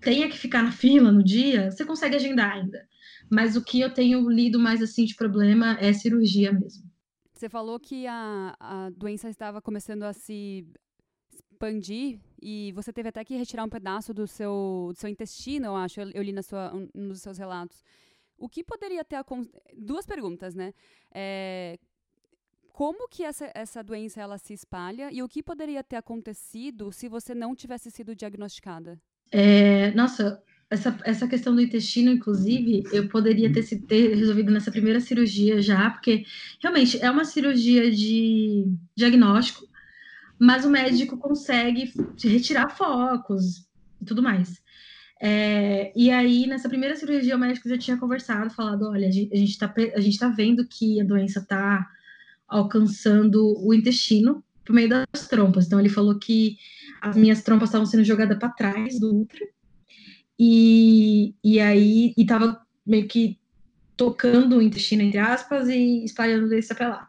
tenha 0.00 0.28
que 0.28 0.38
ficar 0.38 0.62
na 0.62 0.72
fila 0.72 1.10
no 1.10 1.22
dia, 1.22 1.70
você 1.70 1.84
consegue 1.84 2.16
agendar 2.16 2.52
ainda. 2.52 2.86
Mas 3.30 3.56
o 3.56 3.64
que 3.64 3.80
eu 3.80 3.92
tenho 3.92 4.28
lido 4.28 4.58
mais 4.58 4.82
assim 4.82 5.04
de 5.04 5.14
problema 5.14 5.78
é 5.80 5.92
cirurgia 5.92 6.52
mesmo. 6.52 6.84
Você 7.32 7.48
falou 7.48 7.80
que 7.80 8.06
a, 8.06 8.54
a 8.60 8.90
doença 8.90 9.28
estava 9.28 9.60
começando 9.60 10.04
a 10.04 10.12
se 10.12 10.66
expandir 11.54 12.20
e 12.40 12.72
você 12.72 12.92
teve 12.92 13.08
até 13.08 13.24
que 13.24 13.36
retirar 13.36 13.64
um 13.64 13.68
pedaço 13.68 14.12
do 14.12 14.26
seu, 14.26 14.90
do 14.92 14.98
seu 14.98 15.08
intestino, 15.08 15.66
eu 15.66 15.76
acho, 15.76 16.00
eu, 16.00 16.10
eu 16.10 16.22
li 16.22 16.32
na 16.32 16.42
sua, 16.42 16.74
um, 16.74 16.88
nos 16.94 17.22
seus 17.22 17.38
relatos. 17.38 17.82
O 18.36 18.48
que 18.48 18.62
poderia 18.62 19.04
ter 19.04 19.16
acontecido? 19.16 19.60
Duas 19.76 20.04
perguntas, 20.04 20.54
né? 20.54 20.74
É, 21.14 21.78
como 22.74 23.08
que 23.08 23.22
essa, 23.22 23.48
essa 23.54 23.84
doença 23.84 24.20
ela 24.20 24.36
se 24.36 24.52
espalha 24.52 25.08
e 25.12 25.22
o 25.22 25.28
que 25.28 25.44
poderia 25.44 25.84
ter 25.84 25.94
acontecido 25.94 26.90
se 26.90 27.08
você 27.08 27.32
não 27.32 27.54
tivesse 27.54 27.88
sido 27.88 28.16
diagnosticada? 28.16 29.00
É, 29.30 29.92
nossa, 29.92 30.42
essa, 30.68 30.98
essa 31.04 31.28
questão 31.28 31.54
do 31.54 31.60
intestino, 31.60 32.10
inclusive, 32.10 32.82
eu 32.92 33.08
poderia 33.08 33.52
ter, 33.52 33.62
se, 33.62 33.80
ter 33.80 34.16
resolvido 34.16 34.50
nessa 34.50 34.72
primeira 34.72 34.98
cirurgia 34.98 35.62
já, 35.62 35.88
porque 35.88 36.24
realmente 36.60 37.00
é 37.00 37.08
uma 37.08 37.24
cirurgia 37.24 37.92
de 37.92 38.66
diagnóstico, 38.96 39.68
mas 40.36 40.64
o 40.64 40.70
médico 40.70 41.16
consegue 41.16 41.92
retirar 42.20 42.70
focos 42.70 43.68
e 44.02 44.04
tudo 44.04 44.20
mais. 44.20 44.60
É, 45.22 45.92
e 45.94 46.10
aí, 46.10 46.48
nessa 46.48 46.68
primeira 46.68 46.96
cirurgia, 46.96 47.36
o 47.36 47.38
médico 47.38 47.68
já 47.68 47.78
tinha 47.78 47.96
conversado, 47.96 48.50
falado: 48.50 48.88
olha, 48.88 49.06
a 49.06 49.12
gente 49.12 49.50
está 49.50 49.72
a 49.94 50.00
gente 50.00 50.18
tá 50.18 50.28
vendo 50.28 50.66
que 50.66 51.00
a 51.00 51.04
doença 51.04 51.38
está 51.38 51.88
alcançando 52.48 53.54
o 53.64 53.72
intestino 53.74 54.44
por 54.64 54.74
meio 54.74 54.88
das 54.88 55.28
trompas. 55.28 55.66
Então, 55.66 55.78
ele 55.78 55.88
falou 55.88 56.18
que 56.18 56.56
as 57.00 57.16
minhas 57.16 57.42
trompas 57.42 57.68
estavam 57.68 57.86
sendo 57.86 58.04
jogadas 58.04 58.38
para 58.38 58.48
trás 58.48 58.98
do 58.98 59.22
útero, 59.22 59.46
e, 60.38 61.34
e 61.44 61.60
aí 61.60 62.12
estava 62.16 62.60
meio 62.84 63.06
que 63.06 63.38
tocando 63.96 64.56
o 64.56 64.62
intestino, 64.62 65.02
entre 65.02 65.18
aspas, 65.18 65.68
e 65.68 66.04
espalhando 66.04 66.48
desse 66.48 66.74
para 66.74 66.88
lá. 66.88 67.08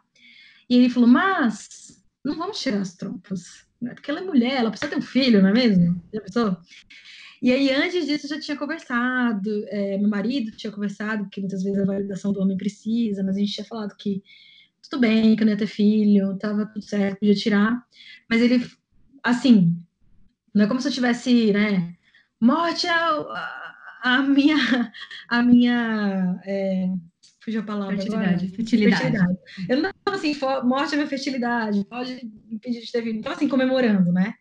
E 0.68 0.76
ele 0.76 0.90
falou: 0.90 1.08
mas 1.08 2.02
não 2.24 2.36
vamos 2.36 2.60
tirar 2.60 2.80
as 2.80 2.94
trompas, 2.94 3.66
né? 3.80 3.94
porque 3.94 4.10
ela 4.10 4.20
é 4.20 4.24
mulher, 4.24 4.56
ela 4.58 4.70
precisa 4.70 4.90
ter 4.90 4.98
um 4.98 5.02
filho, 5.02 5.42
não 5.42 5.50
é 5.50 5.52
mesmo? 5.52 6.02
Já 6.12 6.20
pensou? 6.20 6.56
E 7.42 7.52
aí, 7.52 7.70
antes 7.70 8.06
disso, 8.06 8.26
eu 8.26 8.30
já 8.30 8.40
tinha 8.40 8.56
conversado, 8.56 9.50
é, 9.68 9.98
meu 9.98 10.08
marido 10.08 10.56
tinha 10.56 10.72
conversado, 10.72 11.28
que 11.30 11.40
muitas 11.40 11.62
vezes 11.62 11.78
a 11.78 11.84
validação 11.84 12.32
do 12.32 12.40
homem 12.40 12.56
precisa, 12.56 13.22
mas 13.22 13.36
a 13.36 13.38
gente 13.38 13.52
tinha 13.52 13.66
falado 13.66 13.94
que 13.96 14.22
tudo 14.88 15.00
bem, 15.00 15.36
que 15.36 15.42
eu 15.42 15.46
não 15.46 15.52
ia 15.52 15.58
ter 15.58 15.66
filho, 15.66 16.38
tava 16.38 16.66
tudo 16.66 16.84
certo, 16.84 17.18
podia 17.20 17.34
tirar. 17.34 17.82
Mas 18.28 18.40
ele, 18.40 18.64
assim, 19.22 19.76
não 20.54 20.64
é 20.64 20.68
como 20.68 20.80
se 20.80 20.88
eu 20.88 20.92
tivesse, 20.92 21.52
né, 21.52 21.94
morte 22.40 22.86
é 22.86 22.92
a, 24.02 24.22
minha, 24.22 24.56
a 25.28 25.42
minha, 25.42 26.40
é, 26.44 26.88
fugiu 27.40 27.60
a 27.60 27.64
palavra 27.64 27.96
fertilidade, 27.96 28.48
fertilidade. 28.48 29.02
fertilidade. 29.02 29.38
Eu 29.68 29.82
não 29.82 29.90
estava 29.90 30.16
assim, 30.16 30.36
morte 30.64 30.94
é 30.94 30.96
minha 30.96 31.08
fertilidade, 31.08 31.84
pode 31.86 32.30
impedir 32.50 32.80
de 32.80 32.92
ter 32.92 33.02
filho, 33.02 33.14
não 33.14 33.20
estava 33.20 33.36
assim, 33.36 33.48
comemorando, 33.48 34.12
né? 34.12 34.34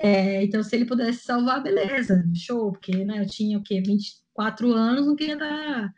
É, 0.00 0.44
então, 0.44 0.62
se 0.62 0.76
ele 0.76 0.84
pudesse 0.84 1.24
salvar, 1.24 1.62
beleza, 1.62 2.24
show, 2.34 2.70
porque 2.70 3.04
né, 3.04 3.20
eu 3.20 3.26
tinha 3.26 3.58
o 3.58 3.62
quê? 3.62 3.82
24 3.84 4.72
anos, 4.72 5.06
não 5.06 5.16
queria 5.16 5.36
dar 5.36 5.92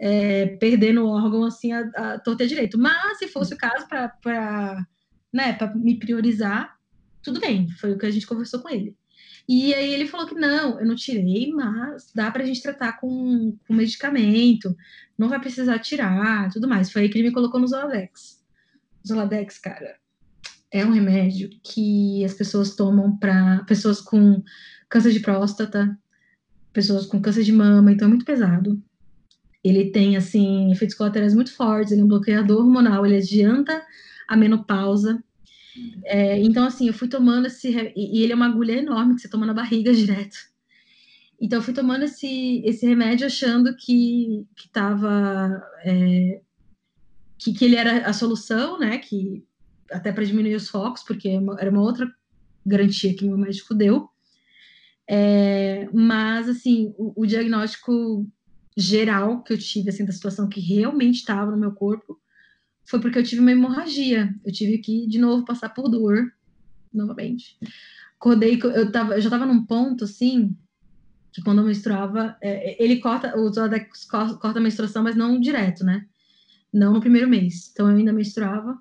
é, 0.00 0.46
perdendo 0.56 1.04
o 1.04 1.08
órgão 1.08 1.44
assim 1.44 1.72
a, 1.72 1.80
a 1.94 2.18
torta 2.18 2.46
direito. 2.46 2.78
Mas 2.78 3.18
se 3.18 3.28
fosse 3.28 3.52
o 3.52 3.58
caso 3.58 3.86
para 3.86 4.86
né, 5.32 5.58
me 5.76 5.98
priorizar, 5.98 6.74
tudo 7.22 7.38
bem, 7.38 7.68
foi 7.72 7.92
o 7.92 7.98
que 7.98 8.06
a 8.06 8.10
gente 8.10 8.26
conversou 8.26 8.60
com 8.60 8.70
ele. 8.70 8.96
E 9.46 9.74
aí 9.74 9.92
ele 9.92 10.06
falou 10.06 10.26
que 10.26 10.34
não, 10.34 10.80
eu 10.80 10.86
não 10.86 10.94
tirei, 10.94 11.52
mas 11.52 12.10
dá 12.14 12.30
para 12.30 12.42
a 12.42 12.46
gente 12.46 12.62
tratar 12.62 12.98
com, 12.98 13.56
com 13.66 13.74
medicamento, 13.74 14.74
não 15.18 15.28
vai 15.28 15.40
precisar 15.40 15.78
tirar, 15.80 16.50
tudo 16.50 16.68
mais. 16.68 16.90
Foi 16.90 17.02
aí 17.02 17.08
que 17.08 17.18
ele 17.18 17.28
me 17.28 17.34
colocou 17.34 17.60
no 17.60 17.66
Zoladex. 17.66 18.42
Zoladex, 19.06 19.58
cara, 19.58 19.96
é 20.70 20.84
um 20.86 20.92
remédio 20.92 21.50
que 21.62 22.24
as 22.24 22.32
pessoas 22.32 22.74
tomam 22.74 23.16
para 23.16 23.64
pessoas 23.64 24.00
com 24.00 24.42
câncer 24.88 25.12
de 25.12 25.20
próstata, 25.20 25.98
pessoas 26.72 27.06
com 27.06 27.20
câncer 27.20 27.42
de 27.42 27.52
mama, 27.52 27.92
então 27.92 28.06
é 28.06 28.08
muito 28.08 28.24
pesado. 28.24 28.80
Ele 29.62 29.90
tem, 29.90 30.16
assim, 30.16 30.72
efeitos 30.72 30.96
colaterais 30.96 31.34
muito 31.34 31.54
fortes, 31.54 31.92
ele 31.92 32.00
é 32.00 32.04
um 32.04 32.08
bloqueador 32.08 32.60
hormonal, 32.60 33.04
ele 33.04 33.16
adianta 33.16 33.84
a 34.26 34.36
menopausa. 34.36 35.22
É, 36.04 36.38
então, 36.38 36.64
assim, 36.64 36.88
eu 36.88 36.94
fui 36.94 37.08
tomando 37.08 37.46
esse. 37.46 37.68
E 37.96 38.22
ele 38.22 38.32
é 38.32 38.36
uma 38.36 38.46
agulha 38.46 38.72
enorme 38.72 39.14
que 39.14 39.20
você 39.20 39.28
toma 39.28 39.46
na 39.46 39.54
barriga 39.54 39.92
direto. 39.94 40.36
Então, 41.40 41.58
eu 41.58 41.62
fui 41.62 41.74
tomando 41.74 42.04
esse, 42.04 42.62
esse 42.64 42.86
remédio 42.86 43.26
achando 43.26 43.74
que, 43.76 44.46
que 44.56 44.68
tava. 44.70 45.62
É, 45.84 46.40
que, 47.38 47.54
que 47.54 47.64
ele 47.64 47.76
era 47.76 48.06
a 48.06 48.12
solução, 48.12 48.78
né? 48.78 48.98
Que 48.98 49.44
até 49.90 50.12
para 50.12 50.24
diminuir 50.24 50.54
os 50.54 50.68
focos, 50.68 51.02
porque 51.02 51.28
é 51.28 51.40
era 51.58 51.70
uma 51.70 51.82
outra 51.82 52.10
garantia 52.64 53.14
que 53.14 53.24
meu 53.24 53.38
médico 53.38 53.74
deu. 53.74 54.08
É, 55.08 55.88
mas, 55.92 56.48
assim, 56.48 56.94
o, 56.96 57.22
o, 57.22 57.26
diagnóstico 57.26 58.24
geral 58.76 59.42
que 59.42 59.52
eu 59.52 59.58
tive, 59.58 59.90
assim, 59.90 60.04
da 60.04 60.12
situação 60.12 60.48
que 60.48 60.60
realmente 60.60 61.16
estava 61.16 61.50
no 61.50 61.56
meu 61.56 61.72
corpo, 61.72 62.20
foi 62.84 63.00
porque 63.00 63.18
eu 63.18 63.24
tive 63.24 63.40
uma 63.40 63.52
hemorragia. 63.52 64.34
Eu 64.44 64.52
tive 64.52 64.78
que, 64.78 65.06
de 65.06 65.18
novo, 65.18 65.44
passar 65.44 65.70
por 65.70 65.88
dor, 65.88 66.32
novamente. 66.92 67.58
Acordei, 68.18 68.58
eu, 68.62 68.90
tava, 68.90 69.14
eu 69.14 69.20
já 69.20 69.28
estava 69.28 69.46
num 69.46 69.64
ponto, 69.64 70.04
assim, 70.04 70.56
que 71.32 71.42
quando 71.42 71.58
eu 71.58 71.64
menstruava, 71.64 72.36
é, 72.42 72.82
ele 72.82 72.96
corta, 72.96 73.38
o 73.38 73.52
Zodex 73.52 74.04
corta 74.04 74.58
a 74.58 74.60
menstruação, 74.60 75.02
mas 75.02 75.16
não 75.16 75.40
direto, 75.40 75.84
né? 75.84 76.06
Não 76.72 76.92
no 76.92 77.00
primeiro 77.00 77.28
mês. 77.28 77.70
Então, 77.72 77.88
eu 77.90 77.96
ainda 77.96 78.12
menstruava, 78.12 78.78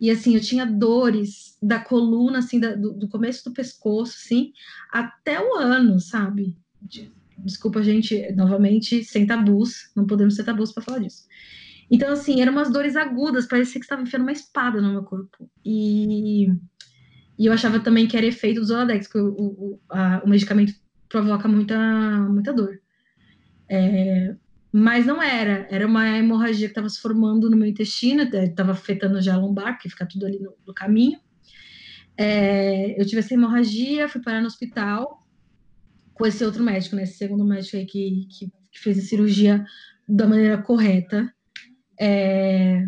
e 0.00 0.10
assim, 0.10 0.34
eu 0.34 0.40
tinha 0.40 0.64
dores 0.64 1.56
da 1.60 1.80
coluna, 1.80 2.38
assim, 2.38 2.60
da, 2.60 2.74
do, 2.74 2.92
do, 2.92 3.08
começo 3.08 3.44
do 3.44 3.54
pescoço, 3.54 4.16
assim, 4.24 4.52
até 4.92 5.40
o 5.40 5.56
ano, 5.56 5.98
sabe? 5.98 6.56
Desculpa, 7.44 7.82
gente, 7.82 8.32
novamente, 8.32 9.04
sem 9.04 9.26
tabus, 9.26 9.90
não 9.94 10.06
podemos 10.06 10.34
ser 10.34 10.44
tabus 10.44 10.72
para 10.72 10.82
falar 10.82 10.98
disso. 10.98 11.26
Então, 11.90 12.12
assim, 12.12 12.40
eram 12.40 12.52
umas 12.52 12.70
dores 12.70 12.96
agudas, 12.96 13.46
parecia 13.46 13.80
que 13.80 13.84
estava 13.84 14.02
enfiando 14.02 14.22
uma 14.22 14.32
espada 14.32 14.80
no 14.80 14.92
meu 14.92 15.02
corpo. 15.02 15.48
E, 15.64 16.48
e 17.38 17.46
eu 17.46 17.52
achava 17.52 17.80
também 17.80 18.06
que 18.06 18.16
era 18.16 18.26
efeito 18.26 18.60
do 18.60 18.66
Zoladex, 18.66 19.06
que 19.06 19.18
o, 19.18 19.28
o, 19.28 19.80
a, 19.88 20.20
o 20.24 20.28
medicamento 20.28 20.74
provoca 21.08 21.48
muita, 21.48 21.78
muita 22.28 22.52
dor. 22.52 22.78
É, 23.70 24.34
mas 24.70 25.06
não 25.06 25.22
era, 25.22 25.66
era 25.70 25.86
uma 25.86 26.06
hemorragia 26.18 26.66
que 26.66 26.72
estava 26.72 26.88
se 26.88 27.00
formando 27.00 27.48
no 27.48 27.56
meu 27.56 27.66
intestino, 27.66 28.22
estava 28.22 28.72
afetando 28.72 29.20
já 29.22 29.34
a 29.34 29.38
lombar, 29.38 29.78
que 29.78 29.88
fica 29.88 30.06
tudo 30.06 30.26
ali 30.26 30.38
no, 30.38 30.54
no 30.66 30.74
caminho. 30.74 31.18
É, 32.16 33.00
eu 33.00 33.06
tive 33.06 33.20
essa 33.20 33.32
hemorragia, 33.32 34.08
fui 34.08 34.20
parar 34.20 34.40
no 34.40 34.46
hospital 34.46 35.26
com 36.18 36.26
esse 36.26 36.44
outro 36.44 36.62
médico, 36.62 36.96
né, 36.96 37.04
esse 37.04 37.16
segundo 37.16 37.44
médico 37.44 37.76
aí 37.76 37.86
que, 37.86 38.26
que, 38.28 38.52
que 38.72 38.80
fez 38.80 38.98
a 38.98 39.02
cirurgia 39.02 39.64
da 40.06 40.26
maneira 40.26 40.60
correta. 40.60 41.32
É, 41.98 42.84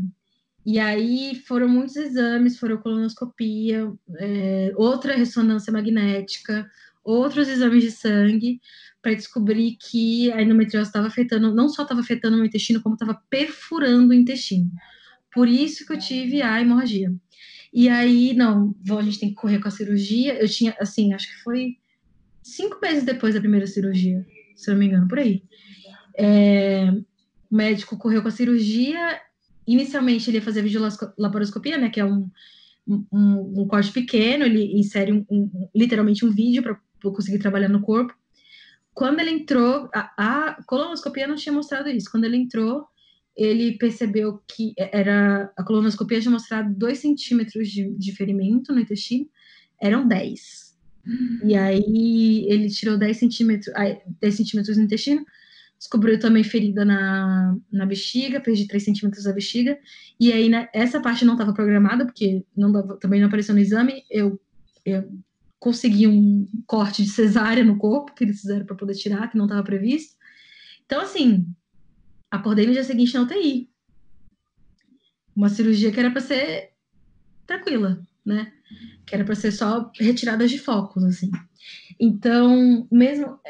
e 0.67 0.79
aí 0.79 1.41
foram 1.47 1.69
muitos 1.69 1.97
exames, 1.97 2.59
foram 2.59 2.79
colonoscopia, 2.79 3.91
é, 4.19 4.73
outra 4.77 5.15
ressonância 5.15 5.73
magnética, 5.73 6.69
outros 7.05 7.49
exames 7.49 7.83
de 7.85 7.91
sangue, 7.93 8.61
para 9.01 9.15
descobrir 9.15 9.77
que 9.81 10.31
a 10.33 10.43
endometriose 10.43 10.89
estava 10.89 11.07
afetando, 11.07 11.55
não 11.55 11.69
só 11.69 11.85
estava 11.85 12.01
afetando 12.01 12.37
o 12.37 12.45
intestino, 12.45 12.83
como 12.83 12.95
estava 12.95 13.19
perfurando 13.31 14.11
o 14.11 14.15
intestino. 14.15 14.71
Por 15.33 15.49
isso 15.49 15.87
que 15.87 15.93
eu 15.93 15.99
tive 15.99 16.43
a 16.43 16.61
hemorragia. 16.61 17.11
E 17.73 17.89
aí, 17.89 18.35
não, 18.35 18.75
a 18.99 19.03
gente 19.03 19.21
tem 19.21 19.29
que 19.31 19.37
correr 19.37 19.61
com 19.61 19.69
a 19.69 19.71
cirurgia. 19.71 20.35
Eu 20.35 20.49
tinha, 20.49 20.77
assim, 20.81 21.15
acho 21.15 21.29
que 21.29 21.43
foi 21.43 21.77
cinco 22.55 22.79
meses 22.81 23.05
depois 23.05 23.35
da 23.35 23.41
primeira 23.41 23.67
cirurgia, 23.67 24.27
se 24.55 24.71
eu 24.71 24.75
não 24.75 24.81
me 24.81 24.87
engano, 24.87 25.09
por 25.09 25.19
aí. 25.19 25.43
É, 26.17 26.91
o 27.51 27.57
médico 27.57 27.97
correu 27.97 28.23
com 28.23 28.29
a 28.29 28.33
cirurgia. 28.33 29.21
Inicialmente, 29.67 30.29
ele 30.29 30.39
ia 30.39 30.43
fazer 30.43 30.63
videolaparoscopia, 30.63 31.79
né, 31.79 31.91
que 31.91 32.01
é 32.01 32.05
um, 32.05 32.29
um, 32.87 33.63
um 33.63 33.67
corte 33.67 33.93
pequeno, 33.93 34.45
ele 34.45 34.79
insere 34.79 35.13
um, 35.13 35.25
um, 35.31 35.69
literalmente 35.75 36.25
um 36.25 36.31
vídeo 36.31 36.63
para 36.63 36.79
conseguir 37.13 37.39
trabalhar 37.39 37.69
no 37.69 37.81
corpo 37.81 38.15
quando 39.01 39.21
ele 39.21 39.31
entrou, 39.31 39.89
a, 39.95 40.13
a 40.17 40.63
colonoscopia 40.65 41.27
não 41.27 41.37
tinha 41.37 41.53
mostrado 41.53 41.89
isso. 41.89 42.11
Quando 42.11 42.25
ele 42.25 42.37
entrou, 42.37 42.87
ele 43.37 43.79
percebeu 43.79 44.43
que 44.47 44.75
era 44.77 45.51
a 45.57 45.65
colonoscopia 45.65 46.21
tinha 46.21 46.31
mostrado 46.31 46.75
2 46.75 46.99
centímetros 46.99 47.69
de, 47.69 47.91
de 47.97 48.13
ferimento 48.13 48.75
no 48.75 48.81
intestino, 48.81 49.27
eram 49.81 50.07
10. 50.07 50.70
E 51.45 51.55
aí 51.55 52.47
ele 52.49 52.69
tirou 52.69 52.99
10 52.99 53.17
centímetros, 53.17 53.73
10 54.21 54.35
centímetros 54.35 54.77
no 54.77 54.85
intestino, 54.85 55.25
descobriu 55.79 56.19
também 56.19 56.45
ferida 56.45 56.85
na, 56.85 57.57
na 57.73 57.87
bexiga, 57.87 58.41
perdi 58.41 58.67
3 58.67 58.85
centímetros 58.85 59.25
da 59.25 59.33
bexiga, 59.33 59.79
e 60.19 60.33
aí 60.33 60.49
né, 60.49 60.69
essa 60.75 61.01
parte 61.01 61.25
não 61.25 61.35
estava 61.35 61.55
programada, 61.55 62.05
porque 62.05 62.45
não 62.55 62.71
dava, 62.71 62.99
também 62.99 63.21
não 63.21 63.29
apareceu 63.29 63.55
no 63.55 63.61
exame, 63.61 64.05
eu, 64.11 64.39
eu 64.85 65.11
consegui 65.59 66.07
um 66.07 66.47
corte 66.67 67.03
de 67.03 67.09
cesárea 67.09 67.65
no 67.65 67.79
corpo, 67.79 68.15
que 68.15 68.25
eles 68.25 68.41
fizeram 68.41 68.67
para 68.67 68.77
poder 68.77 68.95
tirar, 68.95 69.31
que 69.31 69.39
não 69.39 69.47
estava 69.47 69.63
previsto. 69.63 70.17
Então, 70.85 71.01
assim, 71.01 71.47
acordei 72.31 72.67
no 72.67 72.73
dia 72.73 72.85
seguinte 72.85 73.15
na 73.15 73.23
UTI. 73.23 73.71
Uma 75.37 75.49
cirurgia 75.49 75.93
que 75.93 76.01
era 76.01 76.11
para 76.11 76.21
ser 76.21 76.73
tranquila, 77.47 78.03
né? 78.25 78.53
Que 79.11 79.17
era 79.17 79.25
para 79.25 79.35
ser 79.35 79.51
só 79.51 79.91
retiradas 79.99 80.53
de 80.53 80.59
focos, 80.61 81.03
assim. 81.03 81.33
Então, 81.99 82.87
mesmo. 82.93 83.41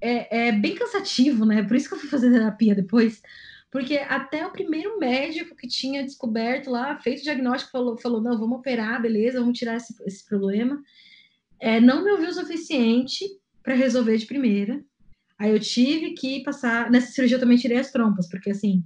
É, 0.00 0.48
é 0.48 0.52
bem 0.52 0.74
cansativo, 0.74 1.44
né? 1.44 1.62
Por 1.62 1.76
isso 1.76 1.86
que 1.86 1.94
eu 1.94 1.98
fui 1.98 2.08
fazer 2.08 2.32
terapia 2.32 2.74
depois. 2.74 3.20
Porque 3.70 3.98
até 3.98 4.46
o 4.46 4.50
primeiro 4.50 4.98
médico 4.98 5.54
que 5.54 5.68
tinha 5.68 6.02
descoberto 6.02 6.70
lá, 6.70 6.98
feito 6.98 7.20
o 7.20 7.22
diagnóstico, 7.22 7.70
falou, 7.70 7.96
falou 7.98 8.22
não, 8.22 8.38
vamos 8.38 8.58
operar, 8.58 9.00
beleza, 9.00 9.38
vamos 9.38 9.58
tirar 9.58 9.76
esse, 9.76 9.94
esse 10.06 10.26
problema. 10.26 10.82
É, 11.60 11.78
não 11.78 12.02
me 12.02 12.10
ouviu 12.10 12.30
o 12.30 12.32
suficiente 12.32 13.24
para 13.62 13.74
resolver 13.74 14.16
de 14.16 14.26
primeira. 14.26 14.82
Aí 15.38 15.50
eu 15.50 15.60
tive 15.60 16.14
que 16.14 16.42
passar. 16.42 16.90
Nessa 16.90 17.12
cirurgia 17.12 17.36
eu 17.36 17.40
também 17.40 17.58
tirei 17.58 17.78
as 17.78 17.92
trompas, 17.92 18.28
porque 18.28 18.50
assim, 18.50 18.82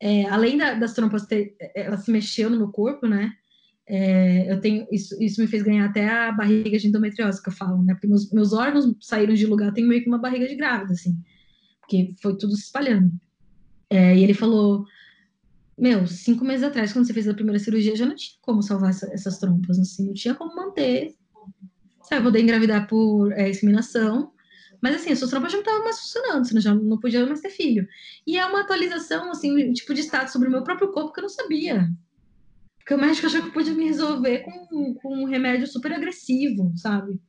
é, 0.00 0.24
além 0.26 0.58
da, 0.58 0.74
das 0.74 0.92
trompas 0.92 1.24
ter, 1.24 1.56
ela 1.74 1.96
se 1.96 2.10
mexeu 2.10 2.50
no 2.50 2.56
meu 2.56 2.68
corpo, 2.68 3.06
né? 3.06 3.32
É, 3.88 4.50
eu 4.50 4.60
tenho 4.60 4.86
isso, 4.90 5.16
isso 5.22 5.40
me 5.40 5.46
fez 5.46 5.62
ganhar 5.62 5.84
até 5.84 6.08
a 6.08 6.32
barriga 6.32 6.76
de 6.76 6.88
endometriose 6.88 7.40
que 7.40 7.48
eu 7.48 7.52
falo, 7.52 7.82
né? 7.84 7.94
Porque 7.94 8.08
meus, 8.08 8.30
meus 8.32 8.52
órgãos 8.52 8.92
saíram 9.00 9.34
de 9.34 9.46
lugar, 9.46 9.68
eu 9.68 9.74
tenho 9.74 9.88
meio 9.88 10.02
que 10.02 10.08
uma 10.08 10.18
barriga 10.18 10.48
de 10.48 10.56
grávida, 10.56 10.92
assim, 10.92 11.16
porque 11.80 12.14
foi 12.20 12.36
tudo 12.36 12.56
se 12.56 12.64
espalhando. 12.64 13.12
É, 13.88 14.16
e 14.16 14.24
ele 14.24 14.34
falou: 14.34 14.84
Meu, 15.78 16.06
cinco 16.06 16.44
meses 16.44 16.64
atrás, 16.64 16.92
quando 16.92 17.06
você 17.06 17.14
fez 17.14 17.28
a 17.28 17.34
primeira 17.34 17.60
cirurgia, 17.60 17.94
já 17.94 18.06
não 18.06 18.16
tinha 18.16 18.36
como 18.42 18.62
salvar 18.62 18.90
essa, 18.90 19.06
essas 19.12 19.38
trompas, 19.38 19.78
assim, 19.78 20.06
não 20.06 20.14
tinha 20.14 20.34
como 20.34 20.54
manter. 20.56 21.14
Vai 22.10 22.22
poder 22.22 22.40
engravidar 22.40 22.88
por 22.88 23.32
é, 23.32 23.50
inseminação, 23.50 24.32
mas 24.80 24.96
assim, 24.96 25.10
as 25.12 25.18
suas 25.18 25.30
trompas 25.30 25.52
já 25.52 25.58
não 25.58 25.64
estavam 25.64 25.84
mais 25.84 25.98
funcionando, 25.98 26.46
você 26.46 26.60
já 26.60 26.74
não 26.74 26.98
podia 26.98 27.26
mais 27.26 27.40
ter 27.40 27.50
filho. 27.50 27.86
E 28.26 28.38
é 28.38 28.46
uma 28.46 28.60
atualização, 28.60 29.30
assim, 29.30 29.72
tipo 29.72 29.94
de 29.94 30.02
status 30.02 30.32
sobre 30.32 30.48
o 30.48 30.50
meu 30.50 30.62
próprio 30.62 30.92
corpo 30.92 31.12
que 31.12 31.20
eu 31.20 31.22
não 31.22 31.28
sabia. 31.28 31.88
Porque 32.86 32.94
o 32.94 33.04
médico 33.04 33.26
achou 33.26 33.42
que 33.42 33.50
podia 33.50 33.74
me 33.74 33.86
resolver 33.86 34.44
com, 34.44 34.94
com 34.94 35.24
um 35.24 35.24
remédio 35.24 35.66
super 35.66 35.92
agressivo, 35.92 36.72
sabe? 36.76 37.20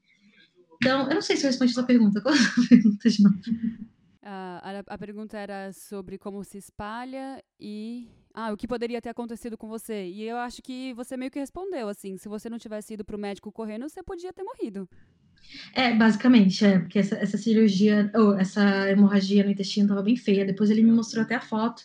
Então, 0.75 1.09
eu 1.09 1.15
não 1.15 1.21
sei 1.21 1.35
se 1.35 1.45
eu 1.45 1.49
respondi 1.49 1.71
a 1.71 1.73
sua 1.73 1.83
pergunta. 1.83 2.21
Qual 2.21 2.31
é 2.31 2.37
a 2.37 2.41
pergunta 2.69 3.09
de 3.09 3.23
novo? 3.23 3.39
a, 4.21 4.83
a 4.85 4.97
pergunta 4.99 5.35
era 5.35 5.73
sobre 5.73 6.19
como 6.19 6.43
se 6.43 6.59
espalha 6.59 7.43
e 7.59 8.07
ah, 8.35 8.53
o 8.53 8.57
que 8.57 8.67
poderia 8.67 9.01
ter 9.01 9.09
acontecido 9.09 9.57
com 9.57 9.67
você. 9.67 10.05
E 10.05 10.21
eu 10.21 10.37
acho 10.37 10.61
que 10.61 10.93
você 10.93 11.17
meio 11.17 11.31
que 11.31 11.39
respondeu, 11.39 11.89
assim, 11.89 12.17
se 12.17 12.29
você 12.29 12.51
não 12.51 12.59
tivesse 12.59 12.93
ido 12.93 13.03
pro 13.03 13.17
médico 13.17 13.51
correndo, 13.51 13.89
você 13.89 14.03
podia 14.03 14.31
ter 14.31 14.43
morrido. 14.43 14.87
É, 15.73 15.91
basicamente, 15.91 16.63
é, 16.63 16.77
porque 16.77 16.99
essa, 16.99 17.15
essa 17.15 17.35
cirurgia, 17.35 18.11
ou 18.13 18.37
essa 18.37 18.91
hemorragia 18.91 19.43
no 19.43 19.49
intestino 19.49 19.85
estava 19.85 20.03
bem 20.03 20.15
feia. 20.15 20.45
Depois 20.45 20.69
ele 20.69 20.83
me 20.83 20.91
mostrou 20.91 21.23
até 21.23 21.33
a 21.33 21.41
foto 21.41 21.81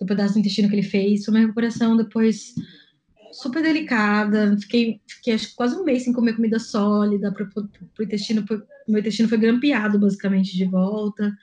do 0.00 0.06
pedaço 0.06 0.32
do 0.32 0.40
intestino 0.40 0.70
que 0.70 0.76
ele 0.76 0.82
fez. 0.82 1.26
Foi 1.26 1.34
uma 1.34 1.40
recuperação 1.40 1.98
depois 1.98 2.54
super 3.34 3.62
delicada. 3.62 4.56
Fiquei, 4.58 5.00
fiquei 5.06 5.36
quase 5.56 5.76
um 5.76 5.84
mês 5.84 6.04
sem 6.04 6.12
comer 6.12 6.34
comida 6.34 6.58
sólida 6.58 7.32
para 7.32 7.48
o 7.58 8.02
intestino. 8.02 8.44
Pro, 8.44 8.62
meu 8.88 9.00
intestino 9.00 9.28
foi 9.28 9.38
grampeado 9.38 9.98
basicamente 9.98 10.56
de 10.56 10.64
volta. 10.64 11.36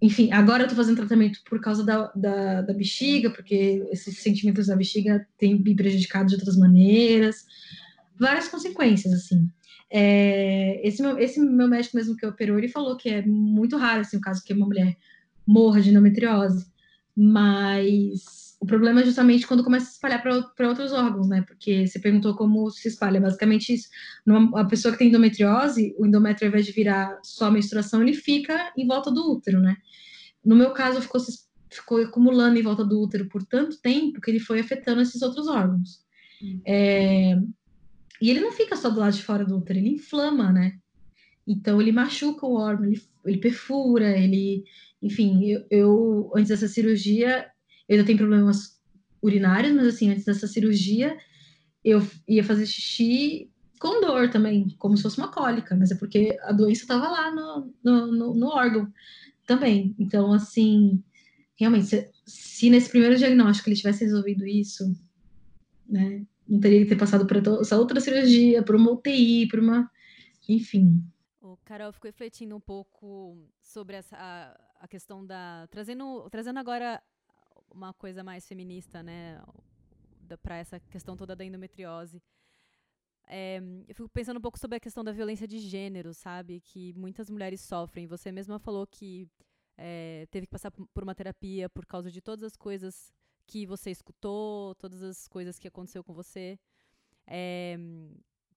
Enfim, 0.00 0.30
agora 0.30 0.62
eu 0.62 0.68
tô 0.68 0.76
fazendo 0.76 0.96
tratamento 0.96 1.40
por 1.48 1.60
causa 1.60 1.84
da, 1.84 2.12
da, 2.14 2.62
da 2.62 2.72
bexiga, 2.72 3.30
porque 3.30 3.84
esses 3.90 4.18
sentimentos 4.18 4.68
da 4.68 4.76
bexiga 4.76 5.26
têm 5.36 5.60
me 5.60 5.74
prejudicado 5.74 6.28
de 6.28 6.36
outras 6.36 6.56
maneiras. 6.56 7.46
Várias 8.18 8.48
consequências, 8.48 9.12
assim. 9.12 9.48
É, 9.90 10.86
esse, 10.86 11.02
meu, 11.02 11.18
esse 11.18 11.40
meu 11.40 11.66
médico 11.66 11.96
mesmo 11.96 12.16
que 12.16 12.26
operou, 12.26 12.58
ele 12.58 12.68
falou 12.68 12.96
que 12.96 13.08
é 13.08 13.22
muito 13.22 13.76
raro, 13.76 14.02
assim, 14.02 14.18
o 14.18 14.20
caso 14.20 14.44
que 14.44 14.52
uma 14.52 14.66
mulher 14.66 14.96
morra 15.46 15.80
de 15.80 15.90
endometriose. 15.90 16.66
Mas 17.16 18.47
o 18.60 18.66
problema 18.66 19.00
é 19.00 19.04
justamente 19.04 19.46
quando 19.46 19.62
começa 19.62 19.86
a 19.86 19.88
se 19.88 19.94
espalhar 19.94 20.20
para 20.20 20.68
outros 20.68 20.92
órgãos, 20.92 21.28
né? 21.28 21.42
Porque 21.42 21.86
você 21.86 21.98
perguntou 21.98 22.34
como 22.34 22.68
se 22.70 22.88
espalha. 22.88 23.20
Basicamente, 23.20 23.72
isso. 23.72 23.88
Numa, 24.26 24.60
a 24.60 24.64
pessoa 24.64 24.90
que 24.90 24.98
tem 24.98 25.08
endometriose, 25.08 25.94
o 25.96 26.04
endométrio, 26.04 26.46
ao 26.46 26.50
invés 26.50 26.66
de 26.66 26.72
virar 26.72 27.20
só 27.22 27.50
menstruação, 27.50 28.02
ele 28.02 28.14
fica 28.14 28.72
em 28.76 28.86
volta 28.86 29.12
do 29.12 29.32
útero, 29.32 29.60
né? 29.60 29.76
No 30.44 30.56
meu 30.56 30.72
caso, 30.72 31.00
ficou, 31.00 31.20
ficou 31.70 32.02
acumulando 32.02 32.58
em 32.58 32.62
volta 32.62 32.84
do 32.84 33.00
útero 33.00 33.28
por 33.28 33.44
tanto 33.44 33.80
tempo 33.80 34.20
que 34.20 34.30
ele 34.30 34.40
foi 34.40 34.58
afetando 34.58 35.02
esses 35.02 35.22
outros 35.22 35.46
órgãos. 35.46 36.04
Hum. 36.42 36.60
É, 36.66 37.36
e 38.20 38.28
ele 38.28 38.40
não 38.40 38.50
fica 38.50 38.74
só 38.74 38.90
do 38.90 38.98
lado 38.98 39.14
de 39.14 39.22
fora 39.22 39.44
do 39.44 39.56
útero, 39.56 39.78
ele 39.78 39.90
inflama, 39.90 40.52
né? 40.52 40.78
Então, 41.46 41.80
ele 41.80 41.92
machuca 41.92 42.44
o 42.44 42.54
órgão, 42.54 42.86
ele, 42.86 43.00
ele 43.24 43.38
perfura, 43.38 44.18
ele. 44.18 44.64
Enfim, 45.00 45.44
eu, 45.44 45.64
eu 45.70 46.32
antes 46.34 46.48
dessa 46.48 46.66
cirurgia 46.66 47.46
eu 47.88 47.94
ainda 47.94 48.06
tenho 48.06 48.18
problemas 48.18 48.78
urinários, 49.22 49.74
mas 49.74 49.86
assim, 49.86 50.10
antes 50.10 50.24
dessa 50.24 50.46
cirurgia, 50.46 51.16
eu 51.84 52.06
ia 52.26 52.44
fazer 52.44 52.66
xixi 52.66 53.50
com 53.80 54.00
dor 54.00 54.30
também, 54.30 54.68
como 54.78 54.96
se 54.96 55.02
fosse 55.02 55.18
uma 55.18 55.30
cólica, 55.30 55.74
mas 55.76 55.90
é 55.90 55.94
porque 55.94 56.36
a 56.42 56.52
doença 56.52 56.82
estava 56.82 57.08
lá 57.08 57.30
no, 57.30 57.72
no, 57.82 58.06
no, 58.08 58.34
no, 58.34 58.46
órgão 58.48 58.92
também. 59.46 59.94
Então, 59.98 60.32
assim, 60.32 61.02
realmente, 61.56 61.86
se, 61.86 62.10
se, 62.26 62.70
nesse 62.70 62.90
primeiro 62.90 63.16
diagnóstico 63.16 63.68
ele 63.68 63.76
tivesse 63.76 64.04
resolvido 64.04 64.46
isso, 64.46 64.84
né, 65.88 66.26
não 66.46 66.60
teria 66.60 66.80
que 66.80 66.88
ter 66.88 66.96
passado 66.96 67.26
por 67.26 67.36
essa 67.36 67.78
outra 67.78 68.00
cirurgia, 68.00 68.62
por 68.62 68.74
uma 68.74 68.90
UTI, 68.90 69.46
por 69.48 69.60
uma. 69.60 69.90
Enfim. 70.48 71.02
O 71.40 71.56
Carol 71.64 71.92
ficou 71.92 72.08
refletindo 72.08 72.56
um 72.56 72.60
pouco 72.60 73.36
sobre 73.62 73.96
essa, 73.96 74.16
a, 74.16 74.60
a 74.80 74.88
questão 74.88 75.24
da. 75.24 75.66
Trazendo, 75.70 76.28
trazendo 76.30 76.58
agora 76.58 77.02
uma 77.70 77.92
coisa 77.92 78.22
mais 78.22 78.46
feminista, 78.46 79.02
né, 79.02 79.40
para 80.42 80.56
essa 80.56 80.78
questão 80.80 81.16
toda 81.16 81.34
da 81.34 81.44
endometriose. 81.44 82.22
É, 83.26 83.60
eu 83.86 83.94
fico 83.94 84.08
pensando 84.08 84.38
um 84.38 84.40
pouco 84.40 84.58
sobre 84.58 84.76
a 84.76 84.80
questão 84.80 85.04
da 85.04 85.12
violência 85.12 85.46
de 85.46 85.58
gênero, 85.58 86.14
sabe? 86.14 86.60
Que 86.60 86.94
muitas 86.94 87.28
mulheres 87.28 87.60
sofrem. 87.60 88.06
Você 88.06 88.32
mesma 88.32 88.58
falou 88.58 88.86
que 88.86 89.28
é, 89.76 90.26
teve 90.30 90.46
que 90.46 90.50
passar 90.50 90.70
por 90.70 91.02
uma 91.02 91.14
terapia 91.14 91.68
por 91.68 91.84
causa 91.84 92.10
de 92.10 92.22
todas 92.22 92.42
as 92.42 92.56
coisas 92.56 93.12
que 93.46 93.66
você 93.66 93.90
escutou, 93.90 94.74
todas 94.76 95.02
as 95.02 95.28
coisas 95.28 95.58
que 95.58 95.68
aconteceu 95.68 96.02
com 96.02 96.14
você. 96.14 96.58
É, 97.26 97.78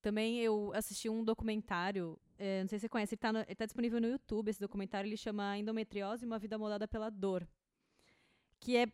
também 0.01 0.39
eu 0.39 0.71
assisti 0.73 1.09
um 1.09 1.23
documentário, 1.23 2.17
é, 2.37 2.61
não 2.61 2.67
sei 2.67 2.79
se 2.79 2.83
você 2.83 2.89
conhece, 2.89 3.13
ele 3.13 3.19
está 3.19 3.55
tá 3.55 3.65
disponível 3.65 4.01
no 4.01 4.07
YouTube, 4.07 4.49
esse 4.49 4.59
documentário, 4.59 5.07
ele 5.07 5.17
chama 5.17 5.57
Endometriose, 5.57 6.25
uma 6.25 6.39
vida 6.39 6.57
moldada 6.57 6.87
pela 6.87 7.09
dor. 7.09 7.47
Que 8.59 8.77
é 8.77 8.87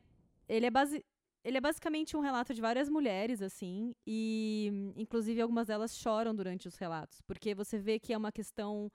ele 0.48 0.66
é 0.66 0.72
base 0.72 1.04
ele 1.48 1.58
é 1.58 1.62
basicamente 1.62 2.18
um 2.18 2.20
relato 2.20 2.54
de 2.54 2.60
várias 2.60 2.90
mulheres, 2.90 3.42
assim, 3.42 3.96
e 4.06 4.70
inclusive 4.98 5.42
algumas 5.42 5.68
delas 5.68 5.98
choram 5.98 6.36
durante 6.36 6.68
os 6.68 6.76
relatos, 6.76 7.22
porque 7.22 7.56
você 7.56 7.78
vê 7.80 8.00
que 8.00 8.12
é 8.12 8.18
uma 8.18 8.34
questão. 8.34 8.92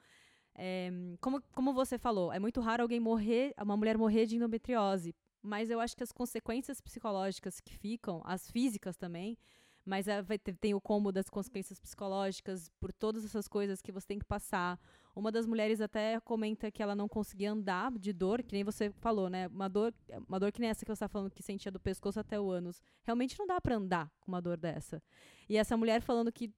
É, 0.54 0.90
como, 1.18 1.42
como 1.54 1.72
você 1.72 1.96
falou, 1.96 2.30
é 2.30 2.38
muito 2.38 2.60
raro 2.60 2.82
alguém 2.82 3.00
morrer, 3.00 3.54
uma 3.58 3.74
mulher 3.74 3.96
morrer 3.96 4.26
de 4.26 4.36
endometriose, 4.36 5.14
mas 5.40 5.70
eu 5.70 5.80
acho 5.80 5.96
que 5.96 6.02
as 6.02 6.12
consequências 6.12 6.78
psicológicas 6.78 7.58
que 7.58 7.72
ficam, 7.72 8.20
as 8.22 8.50
físicas 8.50 8.98
também, 8.98 9.38
mas 9.82 10.06
é, 10.06 10.22
tem 10.60 10.74
o 10.74 10.80
combo 10.80 11.10
das 11.10 11.30
consequências 11.30 11.80
psicológicas 11.80 12.68
por 12.78 12.92
todas 12.92 13.24
essas 13.24 13.48
coisas 13.48 13.80
que 13.80 13.90
você 13.90 14.06
tem 14.06 14.18
que 14.18 14.26
passar, 14.26 14.78
uma 15.14 15.30
das 15.30 15.46
mulheres 15.46 15.80
até 15.80 16.18
comenta 16.20 16.70
que 16.70 16.82
ela 16.82 16.94
não 16.94 17.08
conseguia 17.08 17.52
andar 17.52 17.92
de 17.92 18.12
dor, 18.12 18.42
que 18.42 18.54
nem 18.54 18.64
você 18.64 18.90
falou, 18.98 19.28
né? 19.28 19.46
Uma 19.48 19.68
dor, 19.68 19.94
uma 20.28 20.40
dor 20.40 20.50
que 20.50 20.60
nem 20.60 20.70
essa 20.70 20.84
que 20.84 20.90
você 20.90 20.92
está 20.94 21.08
falando 21.08 21.30
que 21.30 21.42
sentia 21.42 21.70
do 21.70 21.78
pescoço 21.78 22.18
até 22.18 22.40
o 22.40 22.50
ânus. 22.50 22.82
Realmente 23.02 23.38
não 23.38 23.46
dá 23.46 23.60
para 23.60 23.76
andar 23.76 24.10
com 24.20 24.32
uma 24.32 24.40
dor 24.40 24.56
dessa. 24.56 25.02
E 25.48 25.56
essa 25.56 25.76
mulher 25.76 26.00
falando 26.00 26.32
que 26.32 26.50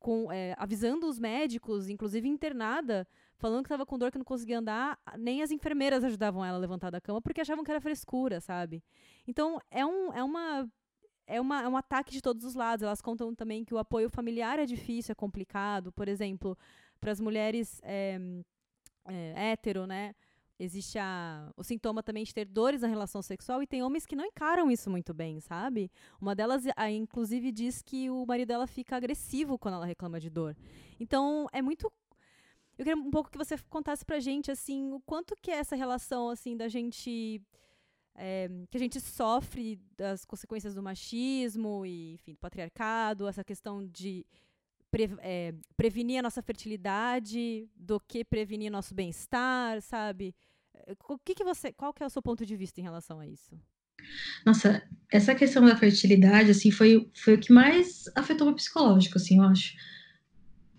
com, 0.00 0.32
é, 0.32 0.54
avisando 0.58 1.06
os 1.06 1.18
médicos, 1.18 1.88
inclusive 1.88 2.28
internada, 2.28 3.06
falando 3.36 3.62
que 3.62 3.68
estava 3.68 3.86
com 3.86 3.96
dor 3.96 4.10
que 4.10 4.18
não 4.18 4.24
conseguia 4.24 4.58
andar, 4.58 4.98
nem 5.16 5.42
as 5.42 5.52
enfermeiras 5.52 6.02
ajudavam 6.02 6.44
ela 6.44 6.58
a 6.58 6.60
levantar 6.60 6.90
da 6.90 7.00
cama 7.00 7.22
porque 7.22 7.40
achavam 7.40 7.62
que 7.64 7.70
era 7.70 7.80
frescura, 7.80 8.40
sabe? 8.40 8.82
Então 9.26 9.60
é, 9.70 9.86
um, 9.86 10.12
é 10.12 10.24
uma 10.24 10.68
é, 11.26 11.40
uma, 11.40 11.62
é 11.62 11.68
um 11.68 11.76
ataque 11.76 12.12
de 12.12 12.20
todos 12.20 12.44
os 12.44 12.54
lados. 12.54 12.82
Elas 12.82 13.00
contam 13.00 13.34
também 13.34 13.64
que 13.64 13.72
o 13.72 13.78
apoio 13.78 14.10
familiar 14.10 14.58
é 14.58 14.66
difícil, 14.66 15.12
é 15.12 15.14
complicado. 15.14 15.92
Por 15.92 16.08
exemplo, 16.08 16.58
para 17.02 17.10
as 17.10 17.20
mulheres 17.20 17.80
é, 17.82 18.16
é, 19.06 19.50
hétero, 19.50 19.88
né? 19.88 20.14
Existe 20.56 20.96
a, 20.96 21.52
o 21.56 21.64
sintoma 21.64 22.00
também 22.00 22.22
de 22.22 22.32
ter 22.32 22.44
dores 22.44 22.82
na 22.82 22.86
relação 22.86 23.20
sexual 23.20 23.60
e 23.60 23.66
tem 23.66 23.82
homens 23.82 24.06
que 24.06 24.14
não 24.14 24.24
encaram 24.24 24.70
isso 24.70 24.88
muito 24.88 25.12
bem, 25.12 25.40
sabe? 25.40 25.90
Uma 26.20 26.36
delas, 26.36 26.62
a, 26.76 26.88
inclusive, 26.88 27.50
diz 27.50 27.82
que 27.82 28.08
o 28.08 28.24
marido 28.24 28.46
dela 28.46 28.68
fica 28.68 28.94
agressivo 28.94 29.58
quando 29.58 29.74
ela 29.74 29.86
reclama 29.86 30.20
de 30.20 30.30
dor. 30.30 30.56
Então, 31.00 31.48
é 31.52 31.60
muito 31.60 31.92
Eu 32.78 32.84
queria 32.84 32.96
um 32.96 33.10
pouco 33.10 33.28
que 33.28 33.38
você 33.38 33.58
contasse 33.68 34.04
pra 34.04 34.20
gente, 34.20 34.52
assim, 34.52 34.92
o 34.92 35.00
quanto 35.00 35.34
que 35.42 35.50
é 35.50 35.56
essa 35.56 35.74
relação, 35.74 36.28
assim, 36.28 36.56
da 36.56 36.68
gente... 36.68 37.42
É, 38.14 38.48
que 38.70 38.76
a 38.76 38.80
gente 38.80 39.00
sofre 39.00 39.80
das 39.96 40.24
consequências 40.24 40.74
do 40.74 40.82
machismo 40.82 41.84
e, 41.84 42.12
enfim, 42.12 42.34
do 42.34 42.38
patriarcado, 42.38 43.26
essa 43.26 43.42
questão 43.42 43.84
de 43.84 44.24
pre, 44.92 45.10
é, 45.20 45.54
prevenir 45.76 46.18
a 46.18 46.22
nossa 46.22 46.42
fertilidade 46.42 47.66
do 47.74 47.98
que 47.98 48.22
prevenir 48.24 48.70
nosso 48.70 48.94
bem-estar, 48.94 49.80
sabe? 49.80 50.34
O 51.08 51.18
que, 51.18 51.34
que 51.34 51.42
você, 51.42 51.72
qual 51.72 51.92
que 51.92 52.02
é 52.02 52.06
o 52.06 52.10
seu 52.10 52.22
ponto 52.22 52.44
de 52.44 52.54
vista 52.54 52.78
em 52.80 52.84
relação 52.84 53.18
a 53.18 53.26
isso? 53.26 53.58
Nossa, 54.44 54.82
essa 55.10 55.34
questão 55.34 55.64
da 55.64 55.76
fertilidade, 55.76 56.50
assim, 56.50 56.70
foi, 56.70 57.10
foi 57.14 57.34
o 57.34 57.40
que 57.40 57.52
mais 57.52 58.04
afetou 58.14 58.48
o 58.48 58.54
psicológico, 58.54 59.16
assim, 59.16 59.38
eu 59.38 59.44
acho. 59.44 59.74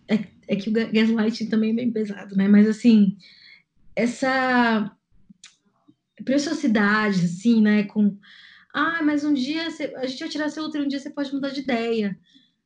É, 0.07 0.15
é 0.47 0.55
que 0.55 0.69
o 0.69 0.73
gaslighting 0.73 1.47
também 1.47 1.71
é 1.71 1.75
bem 1.75 1.91
pesado, 1.91 2.35
né? 2.35 2.47
Mas, 2.47 2.67
assim, 2.67 3.17
essa 3.95 4.95
preciosidade, 6.23 7.25
assim, 7.25 7.61
né? 7.61 7.83
Com, 7.85 8.17
ah, 8.73 9.01
mas 9.01 9.23
um 9.23 9.33
dia 9.33 9.71
você, 9.71 9.85
a 9.95 10.05
gente 10.05 10.19
vai 10.19 10.29
tirar 10.29 10.49
seu 10.49 10.63
útero, 10.65 10.83
um 10.83 10.87
dia 10.87 10.99
você 10.99 11.09
pode 11.09 11.33
mudar 11.33 11.49
de 11.49 11.61
ideia. 11.61 12.19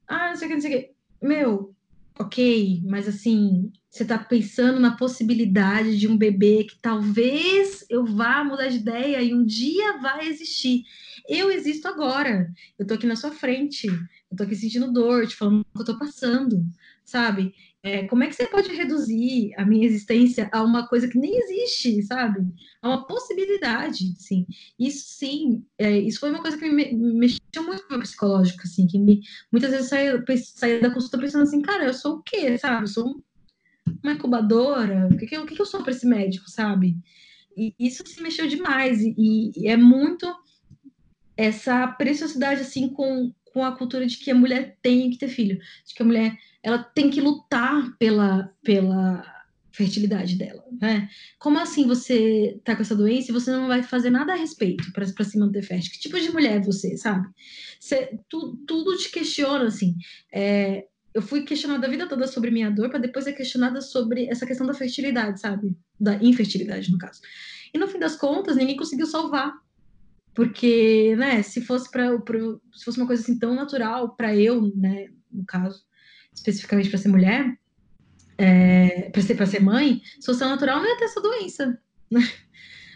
Ah, 0.08 0.30
não 0.30 0.36
sei 0.36 0.48
o 0.48 0.50
que, 0.50 0.56
não 0.56 0.62
sei 0.62 0.76
o 0.76 0.80
que. 0.80 0.97
Meu, 1.22 1.76
ok, 2.20 2.82
mas 2.86 3.08
assim, 3.08 3.72
você 3.90 4.06
tá 4.06 4.18
pensando 4.18 4.80
na 4.80 4.96
possibilidade 4.96 5.98
de 5.98 6.08
um 6.08 6.18
bebê 6.18 6.64
que 6.64 6.78
talvez 6.80 7.86
eu 7.90 8.06
vá 8.06 8.44
mudar 8.44 8.68
de 8.68 8.78
ideia 8.78 9.22
e 9.22 9.34
um 9.34 9.44
dia 9.44 9.98
vai 9.98 10.28
existir. 10.28 10.84
Eu 11.28 11.52
existo 11.52 11.88
agora. 11.88 12.52
Eu 12.78 12.86
tô 12.86 12.94
aqui 12.94 13.08
na 13.08 13.16
sua 13.16 13.32
frente. 13.32 13.88
Eu 13.88 14.38
tô 14.38 14.44
aqui 14.44 14.56
sentindo 14.56 14.92
dor, 14.92 15.28
te 15.28 15.36
falando 15.36 15.62
o 15.62 15.76
que 15.76 15.82
eu 15.82 15.86
tô 15.86 15.98
passando, 15.98 16.64
sabe? 17.04 17.54
É, 17.82 18.06
como 18.08 18.24
é 18.24 18.28
que 18.28 18.36
você 18.36 18.46
pode 18.48 18.70
reduzir 18.74 19.54
a 19.58 19.66
minha 19.66 19.86
existência 19.86 20.50
a 20.52 20.62
uma 20.64 20.88
coisa 20.88 21.08
que 21.08 21.18
nem 21.18 21.38
existe, 21.38 22.04
sabe? 22.04 22.42
A 22.82 22.90
uma 22.90 23.08
possibilidade, 23.08 24.14
sim. 24.18 24.46
Isso 24.78 25.06
sim, 25.18 25.66
é, 25.78 25.98
isso 25.98 26.20
foi 26.20 26.30
uma 26.30 26.42
coisa 26.42 26.58
que 26.58 26.70
me, 26.70 26.94
me 26.94 27.37
mexeu 27.58 27.64
muito 27.64 27.96
o 27.96 28.00
psicológico, 28.00 28.64
assim, 28.64 28.88
que 28.88 29.00
me, 29.00 29.22
muitas 29.52 29.72
vezes 29.72 29.90
saía, 29.90 30.24
saía 30.56 30.82
da 30.82 30.94
consulta 30.94 31.18
pensando 31.18 31.44
assim, 31.44 31.62
cara, 31.62 31.86
eu 31.86 31.94
sou 31.94 32.18
o 32.18 32.24
quê, 32.24 32.58
sabe? 32.58 32.84
Eu 32.84 32.88
sou 32.88 33.24
uma 34.04 34.14
incubadora? 34.14 35.08
O 35.12 35.18
que, 35.18 35.26
que, 35.26 35.38
o 35.38 35.46
que, 35.46 35.56
que 35.56 35.62
eu 35.62 35.66
sou 35.66 35.82
para 35.82 35.92
esse 35.92 36.06
médico, 36.06 36.50
sabe? 36.50 36.98
E 37.56 37.74
isso 37.80 38.04
se 38.06 38.22
mexeu 38.22 38.48
demais, 38.48 39.02
e, 39.02 39.52
e 39.56 39.68
é 39.68 39.76
muito 39.76 40.28
essa 41.36 41.88
preciosidade, 41.88 42.62
assim, 42.62 42.90
com, 42.90 43.34
com 43.46 43.64
a 43.64 43.76
cultura 43.76 44.06
de 44.06 44.18
que 44.18 44.32
a 44.32 44.36
mulher 44.36 44.78
tem 44.82 45.10
que 45.10 45.18
ter 45.18 45.28
filho, 45.28 45.60
de 45.86 45.94
que 45.94 46.02
a 46.02 46.06
mulher 46.06 46.38
ela 46.62 46.80
tem 46.80 47.10
que 47.10 47.22
lutar 47.22 47.96
pela, 47.98 48.54
pela 48.64 49.24
fertilidade 49.78 50.36
dela, 50.36 50.64
né? 50.82 51.08
Como 51.38 51.60
assim 51.60 51.86
você 51.86 52.60
tá 52.64 52.76
com 52.76 52.82
essa 52.82 52.96
doença 52.96 53.30
e 53.30 53.34
você 53.34 53.52
não 53.52 53.68
vai 53.68 53.84
fazer 53.84 54.10
nada 54.10 54.34
a 54.34 54.36
respeito 54.36 54.92
para 54.92 55.06
se 55.06 55.38
manter 55.38 55.62
fértil? 55.62 55.92
Que 55.92 56.00
tipo 56.00 56.20
de 56.20 56.32
mulher 56.32 56.58
é 56.58 56.62
você, 56.62 56.98
sabe? 56.98 57.28
Você, 57.80 58.20
tu, 58.28 58.58
tudo 58.66 58.98
te 58.98 59.12
questiona, 59.12 59.66
assim. 59.66 59.96
É, 60.34 60.88
eu 61.14 61.22
fui 61.22 61.44
questionada 61.44 61.86
a 61.86 61.90
vida 61.90 62.10
toda 62.10 62.26
sobre 62.26 62.50
minha 62.50 62.72
dor, 62.72 62.90
para 62.90 62.98
depois 62.98 63.26
ser 63.26 63.34
questionada 63.34 63.80
sobre 63.80 64.26
essa 64.26 64.48
questão 64.48 64.66
da 64.66 64.74
fertilidade, 64.74 65.40
sabe? 65.40 65.78
Da 66.00 66.16
infertilidade, 66.16 66.92
no 66.92 66.98
caso. 66.98 67.22
E 67.72 67.78
no 67.78 67.88
fim 67.88 68.00
das 68.00 68.16
contas, 68.16 68.56
ninguém 68.56 68.76
conseguiu 68.76 69.06
salvar. 69.06 69.54
Porque, 70.34 71.16
né, 71.18 71.44
se 71.44 71.62
fosse 71.62 71.90
para 71.92 72.10
se 72.74 72.84
fosse 72.84 72.98
uma 72.98 73.08
coisa 73.08 73.22
assim 73.22 73.38
tão 73.38 73.54
natural 73.54 74.16
para 74.16 74.36
eu, 74.36 74.72
né, 74.76 75.08
no 75.32 75.46
caso, 75.46 75.84
especificamente 76.34 76.90
para 76.90 76.98
ser 76.98 77.10
mulher, 77.10 77.58
é, 78.38 79.10
para 79.10 79.22
ser, 79.22 79.48
ser 79.48 79.62
mãe, 79.62 80.02
se 80.20 80.26
fosse 80.26 80.42
natural, 80.42 80.80
não 80.80 80.88
ia 80.88 80.98
ter 80.98 81.06
essa 81.06 81.22
doença. 81.22 81.80
Né? 82.10 82.22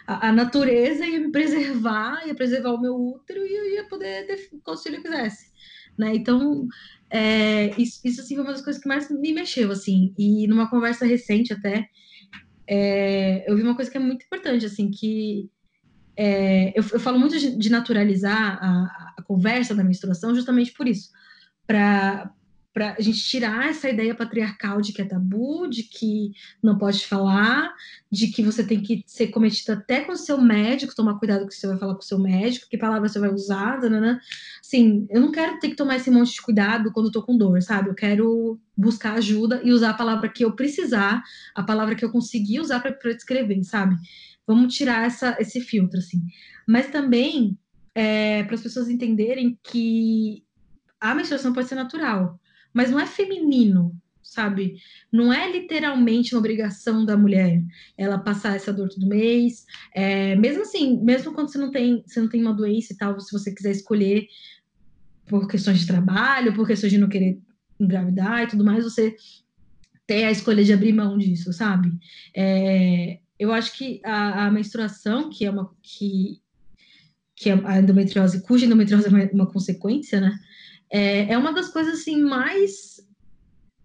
A, 0.07 0.29
a, 0.29 0.31
natureza 0.31 1.05
ia 1.05 1.19
me 1.19 1.31
preservar, 1.31 2.25
ia 2.25 2.35
preservar 2.35 2.73
o 2.73 2.81
meu 2.81 2.95
útero 2.95 3.45
e 3.45 3.53
eu 3.53 3.69
ia 3.75 3.83
poder 3.85 4.25
ter 4.25 4.49
quantos 4.63 4.83
filhos 4.83 4.97
eu 4.97 5.03
quisesse. 5.03 5.51
Né? 5.97 6.15
Então, 6.15 6.67
é, 7.09 7.71
isso, 7.79 7.99
isso 8.03 8.21
assim, 8.21 8.35
foi 8.35 8.43
uma 8.43 8.53
das 8.53 8.61
coisas 8.61 8.81
que 8.81 8.87
mais 8.87 9.09
me 9.09 9.33
mexeu. 9.33 9.71
assim 9.71 10.13
E 10.17 10.47
numa 10.47 10.69
conversa 10.69 11.05
recente 11.05 11.53
até, 11.53 11.87
é, 12.67 13.49
eu 13.49 13.55
vi 13.55 13.63
uma 13.63 13.75
coisa 13.75 13.91
que 13.91 13.97
é 13.97 13.99
muito 13.99 14.25
importante, 14.25 14.65
assim, 14.65 14.89
que 14.89 15.49
é, 16.15 16.69
eu, 16.77 16.83
eu, 16.91 16.99
falo 16.99 17.19
muito 17.19 17.37
de, 17.37 17.57
de 17.57 17.69
naturalizar 17.69 18.59
a, 18.61 19.13
a, 19.17 19.23
conversa 19.23 19.73
da 19.73 19.83
menstruação 19.83 20.35
justamente 20.35 20.73
por 20.73 20.87
isso, 20.87 21.09
para 21.65 22.31
para 22.73 22.95
a 22.97 23.01
gente 23.01 23.19
tirar 23.19 23.69
essa 23.69 23.89
ideia 23.89 24.15
patriarcal 24.15 24.81
de 24.81 24.93
que 24.93 25.01
é 25.01 25.05
tabu, 25.05 25.67
de 25.67 25.83
que 25.83 26.31
não 26.63 26.77
pode 26.77 27.05
falar, 27.05 27.73
de 28.09 28.27
que 28.27 28.41
você 28.41 28.63
tem 28.63 28.81
que 28.81 29.03
ser 29.05 29.27
cometido 29.27 29.73
até 29.73 30.01
com 30.01 30.13
o 30.13 30.17
seu 30.17 30.39
médico, 30.39 30.95
tomar 30.95 31.19
cuidado 31.19 31.41
com 31.41 31.45
o 31.45 31.49
que 31.49 31.55
você 31.55 31.67
vai 31.67 31.77
falar 31.77 31.95
com 31.95 31.99
o 31.99 32.05
seu 32.05 32.17
médico, 32.17 32.69
que 32.69 32.77
palavra 32.77 33.09
você 33.09 33.19
vai 33.19 33.29
usar, 33.29 33.79
né? 33.81 34.19
Assim, 34.61 35.05
eu 35.09 35.19
não 35.19 35.31
quero 35.31 35.59
ter 35.59 35.69
que 35.69 35.75
tomar 35.75 35.97
esse 35.97 36.09
monte 36.09 36.33
de 36.33 36.41
cuidado 36.41 36.91
quando 36.93 37.07
eu 37.07 37.11
tô 37.11 37.23
com 37.23 37.37
dor, 37.37 37.61
sabe? 37.61 37.89
Eu 37.89 37.95
quero 37.95 38.59
buscar 38.75 39.15
ajuda 39.15 39.61
e 39.63 39.71
usar 39.73 39.89
a 39.89 39.95
palavra 39.95 40.29
que 40.29 40.43
eu 40.45 40.55
precisar, 40.55 41.21
a 41.53 41.63
palavra 41.63 41.95
que 41.95 42.05
eu 42.05 42.11
conseguir 42.11 42.61
usar 42.61 42.79
para 42.79 43.13
descrever, 43.13 43.63
sabe? 43.65 43.95
Vamos 44.47 44.73
tirar 44.73 45.05
essa, 45.05 45.35
esse 45.39 45.59
filtro, 45.59 45.99
assim. 45.99 46.21
Mas 46.65 46.89
também 46.89 47.57
é, 47.93 48.43
para 48.43 48.55
as 48.55 48.61
pessoas 48.61 48.87
entenderem 48.89 49.59
que 49.61 50.43
a 50.99 51.13
menstruação 51.13 51.51
pode 51.51 51.67
ser 51.67 51.75
natural 51.75 52.39
mas 52.73 52.91
não 52.91 52.99
é 52.99 53.05
feminino, 53.05 53.95
sabe? 54.21 54.77
Não 55.11 55.31
é 55.33 55.51
literalmente 55.51 56.33
uma 56.33 56.39
obrigação 56.39 57.05
da 57.05 57.17
mulher 57.17 57.61
ela 57.97 58.17
passar 58.17 58.55
essa 58.55 58.71
dor 58.71 58.89
todo 58.89 59.07
mês. 59.07 59.65
É, 59.93 60.35
mesmo 60.35 60.63
assim, 60.63 61.01
mesmo 61.03 61.33
quando 61.33 61.51
você 61.51 61.57
não 61.57 61.71
tem, 61.71 62.03
você 62.05 62.21
não 62.21 62.29
tem 62.29 62.41
uma 62.41 62.53
doença 62.53 62.93
e 62.93 62.97
tal, 62.97 63.19
se 63.19 63.31
você 63.31 63.53
quiser 63.53 63.71
escolher 63.71 64.27
por 65.27 65.47
questões 65.47 65.79
de 65.79 65.87
trabalho, 65.87 66.53
por 66.53 66.67
questões 66.67 66.91
de 66.91 66.97
não 66.97 67.09
querer 67.09 67.39
engravidar 67.79 68.43
e 68.43 68.47
tudo 68.47 68.63
mais, 68.63 68.83
você 68.83 69.15
tem 70.05 70.25
a 70.25 70.31
escolha 70.31 70.63
de 70.63 70.73
abrir 70.73 70.93
mão 70.93 71.17
disso, 71.17 71.53
sabe? 71.53 71.91
É, 72.35 73.19
eu 73.39 73.51
acho 73.51 73.77
que 73.77 74.01
a, 74.03 74.45
a, 74.45 74.51
menstruação, 74.51 75.29
que 75.29 75.45
é 75.45 75.49
uma 75.49 75.73
que, 75.81 76.41
que 77.35 77.49
é 77.49 77.53
a 77.65 77.79
endometriose, 77.79 78.41
cuja 78.41 78.65
endometriose 78.65 79.07
é 79.07 79.09
uma, 79.09 79.23
uma 79.31 79.51
consequência, 79.51 80.21
né? 80.21 80.37
É, 80.91 81.31
é 81.31 81.37
uma 81.37 81.53
das 81.53 81.69
coisas 81.69 82.01
assim 82.01 82.21
mais 82.21 82.99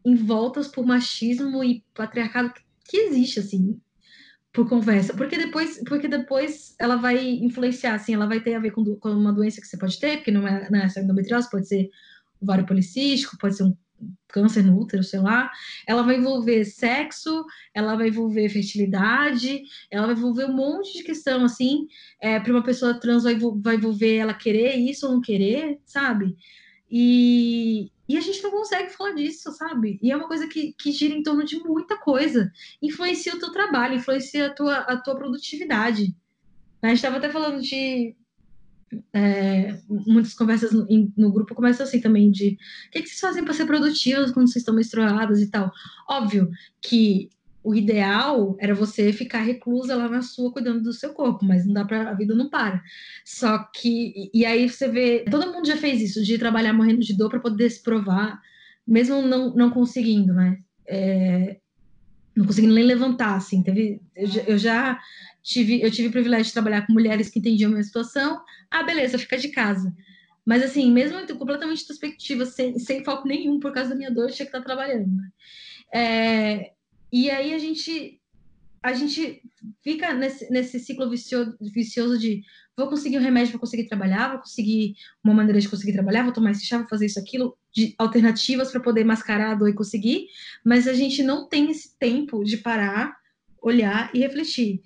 envoltas 0.05 0.69
por 0.69 0.85
machismo 0.85 1.63
e 1.63 1.85
patriarcado 1.95 2.53
que, 2.85 2.97
existe 2.97 3.41
assim 3.41 3.81
por 4.53 4.69
conversa, 4.69 5.13
porque 5.15 5.37
depois, 5.37 5.83
porque 5.87 6.09
depois 6.09 6.75
ela 6.79 6.97
vai 6.97 7.19
influenciar, 7.19 7.95
assim, 7.95 8.15
ela 8.15 8.27
vai 8.27 8.41
ter 8.41 8.55
a 8.55 8.59
ver 8.59 8.71
com, 8.71 8.97
com 8.97 9.11
uma 9.11 9.33
doença 9.33 9.61
que 9.61 9.67
você 9.67 9.77
pode 9.77 10.01
ter, 10.01 10.17
porque 10.17 10.31
não 10.31 10.49
é, 10.49 10.71
não 10.71 10.79
é 10.79 10.89
só 10.89 11.01
endometriose, 11.01 11.51
pode 11.51 11.69
ser 11.69 11.91
ovário 12.41 12.65
policístico, 12.65 13.37
pode 13.39 13.55
ser 13.55 13.65
um 13.65 13.77
câncer 14.29 14.63
no 14.63 14.79
útero, 14.79 15.03
sei 15.03 15.21
lá, 15.21 15.51
ela 15.87 16.03
vai 16.03 16.17
envolver 16.17 16.65
sexo, 16.65 17.45
ela 17.75 17.97
vai 17.97 18.09
envolver 18.09 18.49
fertilidade, 18.49 19.63
ela 19.91 20.07
vai 20.07 20.17
envolver 20.17 20.47
um 20.47 20.55
monte 20.55 20.95
de 20.95 21.03
questão, 21.03 21.45
assim, 21.45 21.87
é, 22.21 22.41
para 22.41 22.53
uma 22.53 22.63
pessoa 22.63 22.99
trans 22.99 23.25
vai, 23.25 23.39
vai 23.61 23.77
envolver 23.77 24.17
ela 24.17 24.33
querer 24.33 24.77
isso 24.77 25.07
ou 25.07 25.13
não 25.13 25.21
querer, 25.21 25.79
sabe? 25.85 26.35
E, 26.91 27.91
e 28.09 28.17
a 28.17 28.21
gente 28.21 28.43
não 28.43 28.51
consegue 28.51 28.91
falar 28.91 29.13
disso, 29.13 29.51
sabe? 29.53 29.99
E 30.03 30.11
é 30.11 30.17
uma 30.17 30.29
coisa 30.29 30.47
que, 30.47 30.73
que 30.79 30.93
gira 30.93 31.15
em 31.15 31.23
torno 31.23 31.45
de 31.45 31.59
muita 31.59 31.97
coisa. 31.99 32.53
Influencia 32.81 33.35
o 33.35 33.39
teu 33.39 33.51
trabalho, 33.53 33.97
influencia 33.97 34.47
a 34.47 34.55
tua, 34.55 34.77
a 34.79 34.97
tua 34.97 35.17
produtividade. 35.17 36.15
A 36.83 36.89
gente 36.89 36.97
estava 36.97 37.17
até 37.17 37.29
falando 37.29 37.61
de. 37.61 38.15
É, 39.13 39.81
muitas 39.89 40.33
conversas 40.33 40.73
no, 40.73 40.87
no, 41.17 41.33
grupo 41.33 41.57
começam 41.57 41.85
assim 41.85 42.01
também 42.01 42.31
de 42.31 42.57
o 42.87 42.91
que, 42.93 43.03
que 43.03 43.09
vocês 43.09 43.21
fazem 43.21 43.45
para 43.45 43.53
ser 43.53 43.67
produtivos 43.67 44.31
quando 44.31 44.47
vocês 44.47 44.63
estão 44.63 44.75
menstruadas 44.75 45.41
e 45.41 45.51
tal. 45.51 45.73
Óbvio 46.09 46.49
que 46.81 47.29
o 47.67 47.75
ideal 47.75 48.57
era 48.61 48.73
você 48.73 49.13
ficar 49.13 49.41
reclusa 49.41 49.97
lá 49.97 50.09
na 50.09 50.23
sua 50.23 50.53
cuidando 50.53 50.85
do 50.85 50.93
seu 50.93 51.13
corpo, 51.13 51.45
mas 51.45 51.67
não 51.67 51.75
dá 51.75 51.85
para 51.85 52.11
a 52.11 52.15
vida 52.15 52.33
não 52.33 52.49
para. 52.49 52.81
Só 53.25 53.59
que 53.75 54.31
e 54.33 54.47
aí 54.47 54.69
você 54.69 54.87
vê, 54.87 55.25
todo 55.29 55.53
mundo 55.53 55.67
já 55.67 55.77
fez 55.77 56.01
isso 56.01 56.23
de 56.23 56.39
trabalhar 56.39 56.73
morrendo 56.73 57.01
de 57.01 57.17
dor 57.17 57.29
para 57.29 57.41
poder 57.41 57.69
se 57.69 57.83
provar, 57.83 58.41
mesmo 58.87 59.21
não, 59.21 59.53
não 59.53 59.71
conseguindo, 59.71 60.33
né? 60.33 60.59
É, 60.87 61.57
não 62.37 62.47
conseguindo 62.47 62.73
nem 62.73 62.85
levantar, 62.85 63.35
assim. 63.35 63.65
Teve, 63.65 64.01
eu, 64.15 64.29
eu 64.47 64.59
já 64.59 65.01
tive, 65.43 65.83
eu 65.83 65.91
tive 65.91 66.07
o 66.07 66.13
privilégio 66.13 66.47
de 66.47 66.53
trabalhar 66.53 66.87
com 66.87 66.93
mulheres 66.93 67.29
que 67.29 67.41
entendiam 67.41 67.69
a 67.71 67.73
minha 67.73 67.83
situação. 67.83 68.41
Ah, 68.71 68.85
beleza, 68.85 69.19
fica 69.19 69.37
de 69.37 69.49
casa. 69.49 69.93
Mas 70.45 70.63
assim, 70.63 70.93
mesmo 70.93 71.19
completamente 71.37 71.83
introspectiva, 71.83 72.47
sem, 72.47 72.79
sem 72.79 73.03
foco 73.03 73.27
nenhum 73.27 73.59
por 73.59 73.73
causa 73.73 73.91
da 73.91 73.97
minha 73.97 74.13
dor, 74.13 74.29
eu 74.29 74.35
tinha 74.35 74.47
que 74.47 74.57
estar 74.57 74.65
trabalhando. 74.65 75.09
Né? 75.09 75.31
É, 75.93 76.76
e 77.13 77.31
aí 77.31 77.55
a 77.55 77.59
gente 77.59 78.21
a 78.83 78.93
gente 78.93 79.43
fica 79.83 80.15
nesse, 80.15 80.49
nesse 80.49 80.79
ciclo 80.79 81.11
vicioso, 81.11 81.57
vicioso 81.61 82.17
de 82.17 82.45
vou 82.77 82.89
conseguir 82.89 83.19
um 83.19 83.23
remédio 83.23 83.51
para 83.51 83.59
conseguir 83.59 83.89
trabalhar, 83.89 84.29
vou 84.29 84.39
conseguir 84.39 84.95
uma 85.25 85.35
maneira 85.35 85.59
de 85.61 85.69
conseguir 85.69 85.93
trabalhar, 85.93 86.23
vou 86.23 86.33
tomar 86.33 86.53
esse 86.53 86.65
chá, 86.65 86.79
vou 86.79 86.87
fazer 86.87 87.07
isso, 87.07 87.19
aquilo, 87.19 87.59
de 87.75 87.97
alternativas 87.99 88.71
para 88.71 88.81
poder 88.81 89.03
mascarar 89.03 89.51
a 89.51 89.55
dor 89.57 89.69
e 89.69 89.75
conseguir, 89.75 90.27
mas 90.65 90.87
a 90.87 90.93
gente 90.93 91.21
não 91.23 91.49
tem 91.49 91.69
esse 91.69 91.99
tempo 91.99 92.45
de 92.45 92.59
parar, 92.59 93.17
olhar 93.61 94.09
e 94.15 94.21
refletir. 94.21 94.83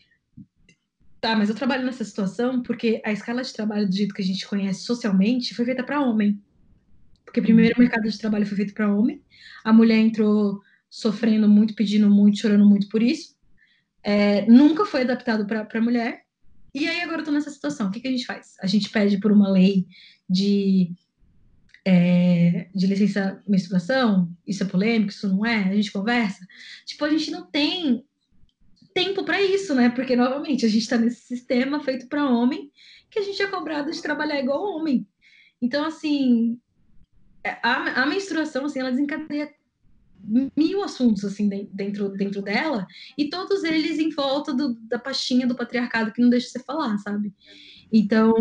Tá, 1.20 1.36
mas 1.36 1.50
eu 1.50 1.54
trabalho 1.54 1.84
nessa 1.84 2.02
situação 2.02 2.62
porque 2.62 3.02
a 3.04 3.12
escala 3.12 3.42
de 3.42 3.52
trabalho 3.52 3.86
do 3.86 3.94
jeito 3.94 4.14
que 4.14 4.22
a 4.22 4.24
gente 4.24 4.48
conhece 4.48 4.80
socialmente 4.84 5.54
foi 5.54 5.66
feita 5.66 5.84
para 5.84 6.00
homem. 6.00 6.42
Porque 7.22 7.42
primeiro 7.42 7.76
o 7.76 7.78
mercado 7.78 8.08
de 8.08 8.18
trabalho 8.18 8.46
foi 8.46 8.56
feito 8.56 8.72
para 8.72 8.90
homem, 8.90 9.22
a 9.62 9.72
mulher 9.72 9.98
entrou 9.98 10.62
sofrendo 10.90 11.48
muito, 11.48 11.74
pedindo 11.74 12.10
muito, 12.10 12.38
chorando 12.38 12.66
muito 12.66 12.88
por 12.88 13.02
isso. 13.02 13.36
É, 14.02 14.44
nunca 14.46 14.84
foi 14.84 15.02
adaptado 15.02 15.46
para 15.46 15.80
mulher. 15.80 16.24
E 16.74 16.88
aí 16.88 17.00
agora 17.00 17.20
eu 17.20 17.24
tô 17.24 17.30
nessa 17.30 17.50
situação. 17.50 17.88
O 17.88 17.90
que, 17.90 18.00
que 18.00 18.08
a 18.08 18.10
gente 18.10 18.26
faz? 18.26 18.56
A 18.60 18.66
gente 18.66 18.90
pede 18.90 19.18
por 19.18 19.30
uma 19.30 19.48
lei 19.48 19.86
de, 20.28 20.92
é, 21.84 22.68
de 22.74 22.86
licença 22.86 23.42
menstruação? 23.46 24.30
Isso 24.46 24.62
é 24.64 24.66
polêmico? 24.66 25.12
Isso 25.12 25.28
não 25.28 25.46
é? 25.46 25.68
A 25.68 25.74
gente 25.74 25.92
conversa? 25.92 26.44
Tipo, 26.84 27.04
a 27.04 27.10
gente 27.10 27.30
não 27.30 27.46
tem 27.46 28.04
tempo 28.92 29.24
para 29.24 29.40
isso, 29.40 29.74
né? 29.74 29.90
Porque, 29.90 30.16
novamente, 30.16 30.66
a 30.66 30.68
gente 30.68 30.82
está 30.82 30.98
nesse 30.98 31.22
sistema 31.22 31.82
feito 31.82 32.08
para 32.08 32.28
homem 32.28 32.70
que 33.08 33.18
a 33.18 33.22
gente 33.22 33.42
é 33.42 33.46
cobrado 33.46 33.90
de 33.90 34.02
trabalhar 34.02 34.40
igual 34.40 34.62
homem. 34.62 35.06
Então, 35.60 35.84
assim, 35.84 36.58
é, 37.44 37.50
a, 37.62 38.02
a 38.02 38.06
menstruação, 38.06 38.64
assim, 38.64 38.78
ela 38.78 38.90
desencadeia 38.90 39.52
mil 40.56 40.82
assuntos 40.82 41.24
assim 41.24 41.48
dentro 41.72 42.10
dentro 42.10 42.42
dela 42.42 42.86
e 43.16 43.28
todos 43.30 43.64
eles 43.64 43.98
em 43.98 44.10
volta 44.10 44.54
do, 44.54 44.74
da 44.82 44.98
pastinha 44.98 45.46
do 45.46 45.56
patriarcado 45.56 46.12
que 46.12 46.22
não 46.22 46.30
deixa 46.30 46.48
você 46.48 46.62
falar, 46.62 46.96
sabe? 46.98 47.32
Então 47.92 48.32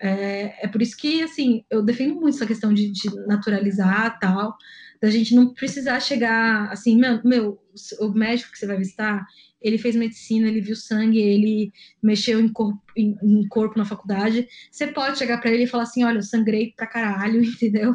é, 0.00 0.66
é 0.66 0.68
por 0.68 0.80
isso 0.80 0.96
que 0.96 1.22
assim 1.22 1.64
eu 1.70 1.82
defendo 1.82 2.14
muito 2.14 2.36
essa 2.36 2.46
questão 2.46 2.72
de, 2.72 2.90
de 2.92 3.14
naturalizar 3.26 4.18
tal, 4.18 4.56
da 5.00 5.10
gente 5.10 5.34
não 5.34 5.52
precisar 5.52 6.00
chegar 6.00 6.70
assim, 6.70 6.96
meu, 6.96 7.20
meu, 7.24 7.58
o 8.00 8.08
médico 8.08 8.52
que 8.52 8.58
você 8.58 8.66
vai 8.66 8.76
visitar, 8.76 9.26
ele 9.60 9.78
fez 9.78 9.96
medicina, 9.96 10.48
ele 10.48 10.60
viu 10.60 10.76
sangue, 10.76 11.18
ele 11.18 11.72
mexeu 12.02 12.40
em 12.40 12.48
corpo, 12.48 12.80
em, 12.96 13.16
em 13.22 13.48
corpo 13.48 13.78
na 13.78 13.84
faculdade. 13.84 14.46
Você 14.70 14.86
pode 14.86 15.18
chegar 15.18 15.38
para 15.40 15.50
ele 15.50 15.64
e 15.64 15.66
falar 15.66 15.84
assim, 15.84 16.04
olha, 16.04 16.18
eu 16.18 16.22
sangrei 16.22 16.72
pra 16.76 16.86
caralho, 16.86 17.42
entendeu? 17.44 17.94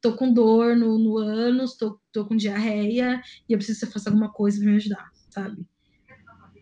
Tô 0.00 0.16
com 0.16 0.32
dor 0.32 0.76
no, 0.76 0.98
no 0.98 1.18
ânus, 1.18 1.76
tô, 1.76 2.00
tô 2.12 2.26
com 2.26 2.36
diarreia 2.36 3.20
e 3.48 3.52
eu 3.52 3.58
preciso 3.58 3.80
que 3.80 3.86
você 3.86 3.92
faça 3.92 4.10
alguma 4.10 4.32
coisa 4.32 4.58
para 4.58 4.70
me 4.70 4.76
ajudar, 4.76 5.10
sabe? 5.30 5.66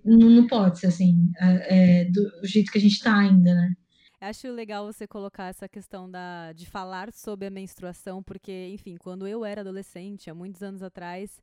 Não, 0.04 0.30
não 0.30 0.46
pode 0.46 0.78
ser 0.78 0.86
assim, 0.86 1.30
é, 1.38 2.00
é, 2.00 2.04
do 2.04 2.46
jeito 2.46 2.70
que 2.70 2.78
a 2.78 2.80
gente 2.80 3.00
tá 3.00 3.18
ainda, 3.18 3.54
né? 3.54 3.74
Acho 4.20 4.50
legal 4.50 4.90
você 4.90 5.06
colocar 5.06 5.48
essa 5.48 5.68
questão 5.68 6.10
da, 6.10 6.52
de 6.52 6.64
falar 6.66 7.12
sobre 7.12 7.46
a 7.46 7.50
menstruação, 7.50 8.22
porque, 8.22 8.68
enfim, 8.72 8.96
quando 8.96 9.26
eu 9.26 9.44
era 9.44 9.60
adolescente, 9.60 10.30
há 10.30 10.34
muitos 10.34 10.62
anos 10.62 10.82
atrás, 10.82 11.42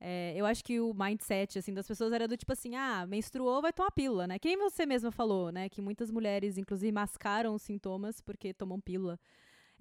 é, 0.00 0.32
eu 0.36 0.44
acho 0.46 0.64
que 0.64 0.80
o 0.80 0.92
mindset 0.92 1.58
assim 1.58 1.72
das 1.72 1.86
pessoas 1.86 2.12
era 2.12 2.28
do 2.28 2.36
tipo 2.36 2.52
assim, 2.52 2.74
ah, 2.74 3.06
menstruou, 3.06 3.62
vai 3.62 3.72
tomar 3.72 3.90
pílula, 3.92 4.26
né? 4.26 4.38
Quem 4.38 4.56
você 4.56 4.84
mesma 4.84 5.10
falou, 5.10 5.50
né? 5.50 5.68
Que 5.68 5.80
muitas 5.80 6.10
mulheres, 6.10 6.58
inclusive, 6.58 6.92
mascaram 6.92 7.54
os 7.54 7.62
sintomas 7.62 8.20
porque 8.20 8.52
tomam 8.52 8.80
pílula. 8.80 9.18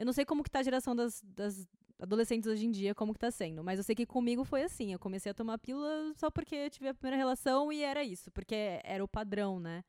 Eu 0.02 0.06
não 0.06 0.14
sei 0.14 0.26
como 0.26 0.44
que 0.44 0.50
tá 0.50 0.62
a 0.62 0.64
geração 0.64 0.96
das, 0.96 1.22
das 1.22 1.68
adolescentes 2.00 2.50
hoje 2.50 2.66
em 2.66 2.72
dia, 2.72 2.96
como 2.96 3.14
que 3.14 3.20
tá 3.20 3.30
sendo. 3.30 3.64
Mas 3.64 3.78
eu 3.78 3.84
sei 3.84 3.94
que 3.94 4.04
comigo 4.04 4.44
foi 4.44 4.64
assim. 4.64 4.92
Eu 4.92 4.98
comecei 4.98 5.30
a 5.30 5.36
tomar 5.36 5.60
pílula 5.60 6.12
só 6.16 6.32
porque 6.32 6.72
tive 6.72 6.88
a 6.88 6.94
primeira 6.96 7.16
relação 7.16 7.72
e 7.72 7.84
era 7.84 8.04
isso. 8.04 8.32
Porque 8.32 8.82
era 8.84 9.04
o 9.04 9.08
padrão, 9.08 9.60
né? 9.60 9.84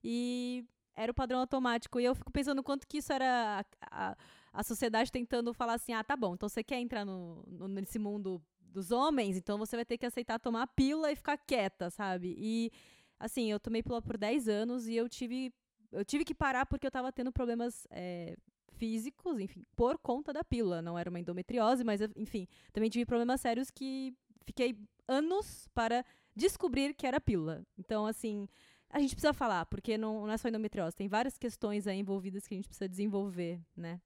E 0.00 0.64
era 0.94 1.10
o 1.10 1.14
padrão 1.14 1.40
automático. 1.40 1.98
E 1.98 2.04
eu 2.04 2.14
fico 2.14 2.30
pensando 2.30 2.62
quanto 2.62 2.86
que 2.86 2.98
isso 2.98 3.12
era 3.12 3.64
a, 3.90 4.10
a, 4.10 4.16
a 4.52 4.62
sociedade 4.62 5.10
tentando 5.10 5.52
falar 5.52 5.74
assim, 5.74 5.92
ah, 5.92 6.04
tá 6.04 6.16
bom, 6.16 6.34
então 6.34 6.48
você 6.48 6.62
quer 6.62 6.78
entrar 6.78 7.04
no, 7.04 7.42
no, 7.48 7.66
nesse 7.66 7.98
mundo 7.98 8.40
dos 8.60 8.92
homens, 8.92 9.36
então 9.36 9.58
você 9.58 9.74
vai 9.74 9.84
ter 9.84 9.98
que 9.98 10.06
aceitar 10.06 10.38
tomar 10.38 10.62
a 10.62 10.66
pílula 10.68 11.10
e 11.10 11.16
ficar 11.16 11.36
quieta, 11.36 11.90
sabe? 11.90 12.32
E, 12.38 12.70
assim, 13.18 13.50
eu 13.50 13.58
tomei 13.58 13.82
pílula 13.82 14.00
por 14.00 14.16
10 14.16 14.48
anos 14.48 14.86
e 14.86 14.94
eu 14.94 15.08
tive 15.08 15.52
eu 15.90 16.04
tive 16.04 16.24
que 16.24 16.34
parar 16.34 16.66
porque 16.66 16.86
eu 16.86 16.90
tava 16.90 17.10
tendo 17.10 17.32
problemas 17.32 17.86
é, 17.90 18.36
físicos, 18.78 19.38
enfim, 19.38 19.64
por 19.76 19.98
conta 19.98 20.32
da 20.32 20.42
pílula. 20.42 20.80
Não 20.80 20.98
era 20.98 21.10
uma 21.10 21.20
endometriose, 21.20 21.84
mas, 21.84 22.00
enfim, 22.16 22.46
também 22.72 22.88
tive 22.88 23.04
problemas 23.04 23.40
sérios 23.40 23.70
que 23.70 24.14
fiquei 24.46 24.76
anos 25.06 25.68
para 25.74 26.04
descobrir 26.34 26.94
que 26.94 27.06
era 27.06 27.20
pílula. 27.20 27.62
Então, 27.76 28.06
assim, 28.06 28.48
a 28.90 29.00
gente 29.00 29.14
precisa 29.14 29.32
falar, 29.32 29.66
porque 29.66 29.98
não, 29.98 30.26
não 30.26 30.32
é 30.32 30.36
só 30.36 30.48
endometriose, 30.48 30.96
tem 30.96 31.08
várias 31.08 31.36
questões 31.36 31.86
envolvidas 31.86 32.46
que 32.46 32.54
a 32.54 32.56
gente 32.56 32.68
precisa 32.68 32.88
desenvolver, 32.88 33.60
né? 33.76 34.00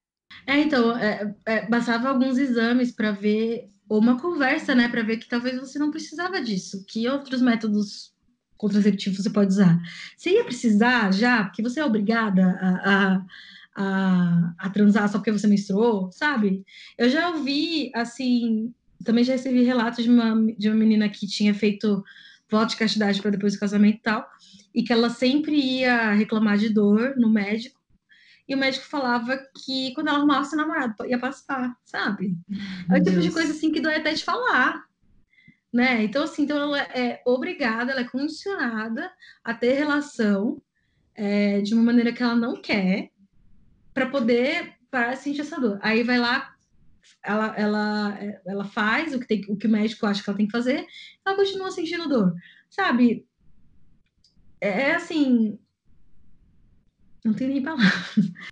É, 0.47 0.59
então, 0.59 0.97
é, 0.97 1.35
é, 1.47 1.69
bastava 1.69 2.09
alguns 2.09 2.39
exames 2.39 2.91
para 2.91 3.13
ver, 3.13 3.69
ou 3.89 3.99
uma 3.99 4.19
conversa, 4.19 4.75
né, 4.75 4.89
para 4.89 5.03
ver 5.03 5.19
que 5.19 5.29
talvez 5.29 5.59
você 5.59 5.79
não 5.79 5.91
precisava 5.91 6.41
disso, 6.41 6.85
que 6.89 7.07
outros 7.09 7.43
métodos 7.43 8.13
contraceptivos 8.57 9.19
você 9.23 9.31
pode 9.31 9.53
usar. 9.53 9.79
Você 10.17 10.31
ia 10.31 10.45
precisar 10.45 11.13
já, 11.13 11.45
porque 11.45 11.63
você 11.63 11.81
é 11.81 11.85
obrigada 11.85 12.59
a, 12.61 13.15
a 13.17 13.27
a, 13.75 14.55
a 14.59 14.71
transar 14.71 15.09
só 15.09 15.19
porque 15.19 15.33
você 15.33 15.47
menstruou, 15.47 16.11
sabe? 16.13 16.65
Eu 16.99 17.09
já 17.09 17.31
ouvi, 17.31 17.91
assim, 17.95 18.73
também 19.05 19.25
já 19.25 19.33
recebi 19.33 19.63
relatos 19.63 20.05
de 20.05 20.11
uma, 20.11 20.53
de 20.59 20.69
uma 20.69 20.77
menina 20.77 21.09
que 21.09 21.27
tinha 21.27 21.55
feito 21.55 22.03
voto 22.51 22.71
de 22.71 22.77
castidade 22.77 23.21
para 23.23 23.31
depois 23.31 23.55
do 23.55 23.61
casamento 23.61 23.97
e 23.97 24.03
tal, 24.03 24.29
e 24.75 24.83
que 24.83 24.93
ela 24.93 25.09
sempre 25.09 25.55
ia 25.55 26.13
reclamar 26.13 26.59
de 26.59 26.69
dor 26.69 27.15
no 27.17 27.31
médico, 27.31 27.81
e 28.49 28.55
o 28.55 28.59
médico 28.59 28.85
falava 28.85 29.39
que 29.65 29.95
quando 29.95 30.09
ela 30.09 30.19
arrumasse 30.19 30.51
seu 30.51 30.59
namorado 30.59 31.07
ia 31.07 31.19
passar, 31.19 31.75
sabe? 31.85 32.37
É 32.91 32.99
o 32.99 33.03
tipo 33.03 33.21
de 33.21 33.31
coisa 33.31 33.53
assim 33.53 33.71
que 33.71 33.81
dói 33.81 33.97
até 33.97 34.13
de 34.13 34.25
falar. 34.25 34.85
Né? 35.73 36.05
Então, 36.05 36.25
assim, 36.25 36.43
então 36.43 36.59
ela 36.59 36.81
é 36.81 37.23
obrigada, 37.25 37.93
ela 37.93 38.03
é 38.03 38.09
condicionada 38.09 39.11
a 39.43 39.55
ter 39.55 39.73
relação 39.73 40.61
é, 41.15 41.63
de 41.63 41.73
uma 41.73 41.83
maneira 41.83 42.13
que 42.13 42.23
ela 42.23 42.35
não 42.35 42.61
quer, 42.61 43.11
para 43.93 44.07
poder 44.07 44.75
parar 44.91 45.15
de 45.15 45.21
sentir 45.21 45.41
essa 45.41 45.61
dor. 45.61 45.79
Aí 45.83 46.03
vai 46.03 46.19
lá, 46.19 46.55
ela, 47.23 47.55
ela, 47.57 48.19
ela 48.47 48.65
faz 48.65 49.15
o 49.15 49.21
que, 49.21 49.27
tem, 49.27 49.45
o 49.49 49.57
que 49.57 49.67
o 49.67 49.71
médico 49.71 50.07
acha 50.07 50.23
que 50.23 50.29
ela 50.29 50.37
tem 50.37 50.47
que 50.47 50.53
fazer, 50.53 50.87
ela 51.25 51.37
continua 51.37 51.71
sentindo 51.71 52.09
dor. 52.09 52.35
Sabe? 52.71 53.27
É, 54.61 54.69
é 54.69 54.95
assim. 54.95 55.59
Não 57.25 57.35
tem 57.35 57.49
nem 57.49 57.63
palavras. 57.63 57.93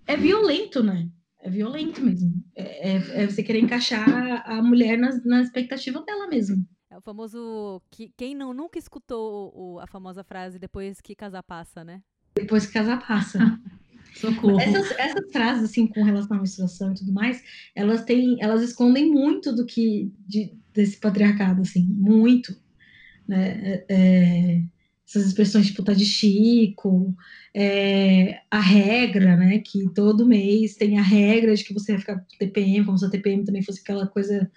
É 0.07 0.15
violento, 0.15 0.83
né? 0.83 1.09
É 1.39 1.49
violento 1.49 2.01
mesmo. 2.01 2.31
É, 2.55 2.91
é, 2.91 3.23
é 3.23 3.27
você 3.27 3.41
querer 3.41 3.59
encaixar 3.59 4.43
a 4.45 4.61
mulher 4.61 4.97
na, 4.97 5.09
na 5.25 5.41
expectativa 5.41 6.01
dela 6.03 6.27
mesmo. 6.27 6.65
É 6.89 6.97
o 6.97 7.01
famoso. 7.01 7.81
Que, 7.89 8.13
quem 8.15 8.35
não 8.35 8.53
nunca 8.53 8.77
escutou 8.77 9.51
o, 9.55 9.79
a 9.79 9.87
famosa 9.87 10.23
frase 10.23 10.59
depois 10.59 11.01
que 11.01 11.15
casar 11.15 11.41
passa, 11.43 11.83
né? 11.83 12.03
Depois 12.35 12.65
que 12.65 12.73
casar 12.73 13.05
passa. 13.05 13.39
Socorro. 14.13 14.59
Essas, 14.59 14.91
essas 14.91 15.31
frases, 15.31 15.63
assim, 15.69 15.87
com 15.87 16.03
relação 16.03 16.37
à 16.37 16.39
menstruação 16.39 16.91
e 16.91 16.95
tudo 16.95 17.13
mais, 17.13 17.41
elas 17.75 18.03
têm, 18.03 18.37
elas 18.39 18.61
escondem 18.61 19.09
muito 19.09 19.53
do 19.55 19.65
que, 19.65 20.11
de, 20.27 20.53
desse 20.73 20.97
patriarcado, 20.99 21.61
assim, 21.61 21.83
muito, 21.83 22.55
né, 23.27 23.51
é, 23.63 23.85
é 23.89 24.63
essas 25.07 25.27
expressões 25.27 25.67
tipo 25.67 25.83
tá 25.83 25.93
de 25.93 26.05
chico, 26.05 27.13
é, 27.53 28.39
a 28.49 28.61
regra, 28.61 29.35
né, 29.35 29.59
que 29.59 29.89
todo 29.93 30.25
mês 30.25 30.75
tem 30.75 30.97
a 30.97 31.01
regra 31.01 31.53
de 31.53 31.65
que 31.65 31.73
você 31.73 31.91
vai 31.91 31.99
ficar 31.99 32.25
TPM, 32.39 32.85
como 32.85 32.97
se 32.97 33.05
a 33.05 33.09
TPM 33.09 33.43
também 33.43 33.61
fosse 33.61 33.81
aquela 33.81 34.07
coisa, 34.07 34.49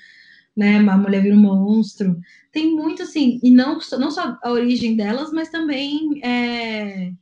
né, 0.56 0.76
a 0.76 0.96
mulher 0.96 1.22
vira 1.22 1.34
um 1.34 1.40
monstro, 1.40 2.16
tem 2.52 2.72
muito, 2.72 3.02
assim, 3.02 3.40
e 3.42 3.50
não, 3.50 3.80
não 3.98 4.10
só 4.12 4.38
a 4.40 4.52
origem 4.52 4.94
delas, 4.94 5.32
mas 5.32 5.48
também 5.48 6.24
é, 6.24 7.12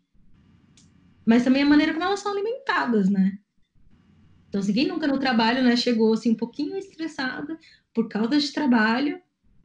mas 1.27 1.45
também 1.45 1.63
a 1.63 1.67
maneira 1.67 1.93
como 1.93 2.05
elas 2.05 2.21
são 2.21 2.33
alimentadas, 2.33 3.09
né? 3.09 3.39
Então, 4.49 4.61
assim, 4.61 4.73
quem 4.75 4.87
nunca 4.87 5.07
no 5.07 5.19
trabalho, 5.19 5.63
né, 5.63 5.77
chegou 5.77 6.13
assim 6.13 6.33
um 6.33 6.37
pouquinho 6.37 6.77
estressada 6.77 7.59
por 7.95 8.09
causa 8.09 8.39
de 8.39 8.53
trabalho, 8.53 9.21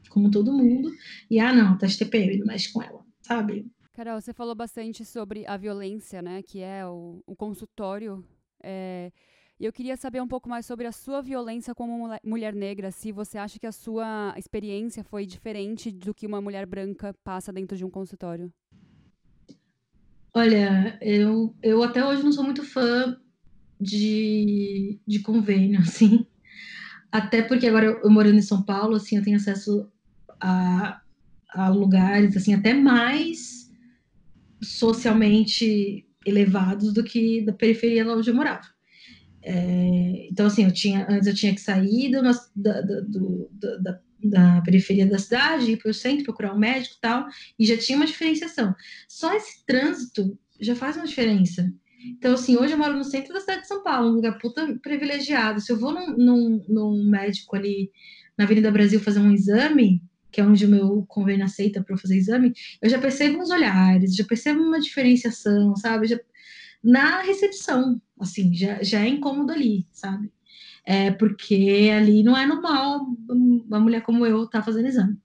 como 0.09 0.31
todo 0.31 0.53
mundo, 0.53 0.89
e 1.29 1.39
ah, 1.39 1.53
não, 1.53 1.77
tá 1.77 1.87
de 1.87 1.97
TPM, 1.97 2.37
não 2.37 2.47
mexe 2.47 2.71
com 2.71 2.81
ela, 2.81 3.05
sabe? 3.21 3.69
Carol, 3.93 4.21
você 4.21 4.31
falou 4.31 4.55
bastante 4.55 5.03
sobre 5.03 5.45
a 5.45 5.57
violência, 5.57 6.21
né, 6.21 6.41
que 6.41 6.61
é 6.61 6.85
o, 6.85 7.21
o 7.25 7.35
consultório. 7.35 8.23
É, 8.63 9.11
eu 9.59 9.73
queria 9.73 9.97
saber 9.97 10.21
um 10.21 10.27
pouco 10.27 10.47
mais 10.47 10.65
sobre 10.65 10.85
a 10.85 10.91
sua 10.91 11.21
violência 11.21 11.73
como 11.73 12.07
mulher 12.23 12.53
negra, 12.53 12.91
se 12.91 13.11
você 13.11 13.37
acha 13.37 13.59
que 13.59 13.65
a 13.65 13.71
sua 13.71 14.33
experiência 14.37 15.03
foi 15.03 15.25
diferente 15.25 15.91
do 15.91 16.13
que 16.13 16.27
uma 16.27 16.39
mulher 16.39 16.65
branca 16.65 17.13
passa 17.23 17.51
dentro 17.51 17.75
de 17.75 17.83
um 17.83 17.89
consultório. 17.89 18.53
Olha, 20.33 20.97
eu, 21.01 21.55
eu 21.63 21.83
até 21.83 22.05
hoje 22.05 22.23
não 22.23 22.31
sou 22.31 22.43
muito 22.43 22.63
fã 22.63 23.17
de, 23.79 24.99
de 25.07 25.19
convênio, 25.19 25.79
assim. 25.81 26.25
Até 27.11 27.41
porque 27.41 27.67
agora 27.67 27.85
eu, 27.85 28.01
eu 28.03 28.09
morando 28.09 28.37
em 28.37 28.41
São 28.41 28.61
Paulo, 28.61 28.95
assim, 28.95 29.17
eu 29.17 29.23
tenho 29.23 29.37
acesso 29.37 29.89
a, 30.39 31.01
a 31.49 31.69
lugares 31.69 32.35
assim 32.35 32.53
até 32.53 32.73
mais 32.73 33.71
socialmente 34.61 36.05
elevados 36.25 36.93
do 36.93 37.03
que 37.03 37.41
da 37.41 37.53
periferia 37.53 38.05
lá 38.05 38.15
onde 38.15 38.29
eu 38.29 38.35
morava. 38.35 38.67
É, 39.41 40.27
então, 40.29 40.45
assim, 40.47 40.65
eu 40.65 40.73
tinha, 40.73 41.07
antes 41.09 41.27
eu 41.27 41.33
tinha 41.33 41.53
que 41.53 41.61
sair 41.61 42.11
do, 42.11 42.21
da, 42.21 42.81
do, 42.81 43.49
da, 43.81 44.01
da, 44.23 44.61
periferia 44.61 45.05
da 45.05 45.19
cidade, 45.19 45.71
ir 45.71 45.77
para 45.77 45.91
o 45.91 45.93
centro, 45.93 46.23
procurar 46.23 46.53
um 46.53 46.59
médico 46.59 46.95
e 46.97 47.01
tal, 47.01 47.27
e 47.57 47.65
já 47.65 47.77
tinha 47.77 47.97
uma 47.97 48.05
diferenciação. 48.05 48.75
Só 49.07 49.33
esse 49.35 49.65
trânsito 49.65 50.37
já 50.59 50.75
faz 50.75 50.95
uma 50.95 51.05
diferença. 51.05 51.71
Então, 52.17 52.33
assim, 52.33 52.57
hoje 52.57 52.73
eu 52.73 52.77
moro 52.77 52.95
no 52.95 53.03
centro 53.03 53.33
da 53.33 53.39
cidade 53.39 53.61
de 53.61 53.67
São 53.67 53.83
Paulo, 53.83 54.09
um 54.09 54.15
lugar 54.15 54.37
puta 54.37 54.77
privilegiado. 54.81 55.59
Se 55.59 55.71
eu 55.71 55.79
vou 55.79 55.93
num, 55.93 56.15
num, 56.17 56.65
num 56.67 57.09
médico 57.09 57.55
ali 57.55 57.91
na 58.37 58.45
Avenida 58.45 58.71
Brasil 58.71 58.99
fazer 58.99 59.19
um 59.19 59.31
exame, 59.31 60.01
que 60.31 60.39
é 60.39 60.43
onde 60.45 60.65
o 60.65 60.69
meu 60.69 61.03
convênio 61.07 61.45
aceita 61.45 61.83
para 61.83 61.97
fazer 61.97 62.17
exame, 62.17 62.53
eu 62.81 62.89
já 62.89 62.99
percebo 62.99 63.39
uns 63.39 63.49
olhares, 63.49 64.15
já 64.15 64.23
percebo 64.23 64.61
uma 64.61 64.79
diferenciação, 64.79 65.75
sabe? 65.75 66.07
Já, 66.07 66.19
na 66.83 67.21
recepção, 67.21 67.99
assim, 68.19 68.53
já, 68.53 68.81
já 68.83 69.03
é 69.03 69.07
incômodo 69.07 69.51
ali, 69.51 69.87
sabe? 69.91 70.31
É 70.89 71.11
porque 71.11 71.91
ali 71.93 72.23
não 72.23 72.35
é 72.37 72.45
normal 72.45 73.05
uma 73.27 73.77
mulher 73.77 74.01
como 74.03 74.25
eu 74.25 74.45
estar 74.45 74.59
tá 74.59 74.63
fazendo 74.63 74.87
exame. 74.87 75.17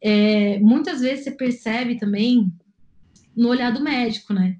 É, 0.00 0.60
muitas 0.60 1.00
vezes 1.00 1.24
você 1.24 1.32
percebe 1.32 1.98
também 1.98 2.48
no 3.36 3.48
olhar 3.48 3.72
do 3.72 3.82
médico, 3.82 4.32
né? 4.32 4.56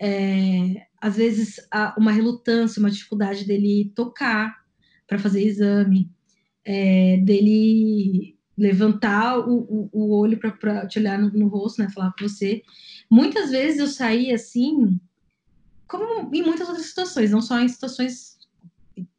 É, 0.00 0.86
às 0.98 1.16
vezes 1.16 1.60
há 1.70 1.94
uma 1.98 2.10
relutância, 2.10 2.80
uma 2.80 2.90
dificuldade 2.90 3.44
dele 3.44 3.92
tocar 3.94 4.64
para 5.06 5.18
fazer 5.18 5.44
exame, 5.44 6.10
é, 6.64 7.18
dele 7.18 8.34
levantar 8.56 9.40
o, 9.40 9.58
o, 9.58 9.90
o 9.92 10.16
olho 10.16 10.38
para 10.38 10.86
te 10.86 10.98
olhar 10.98 11.18
no, 11.18 11.30
no, 11.30 11.48
rosto, 11.48 11.82
né? 11.82 11.90
Falar 11.90 12.14
com 12.18 12.26
você. 12.26 12.62
Muitas 13.10 13.50
vezes 13.50 13.78
eu 13.78 13.88
saí 13.88 14.32
assim, 14.32 14.98
como 15.86 16.34
em 16.34 16.42
muitas 16.42 16.66
outras 16.66 16.86
situações, 16.86 17.30
não 17.30 17.42
só 17.42 17.60
em 17.60 17.68
situações 17.68 18.38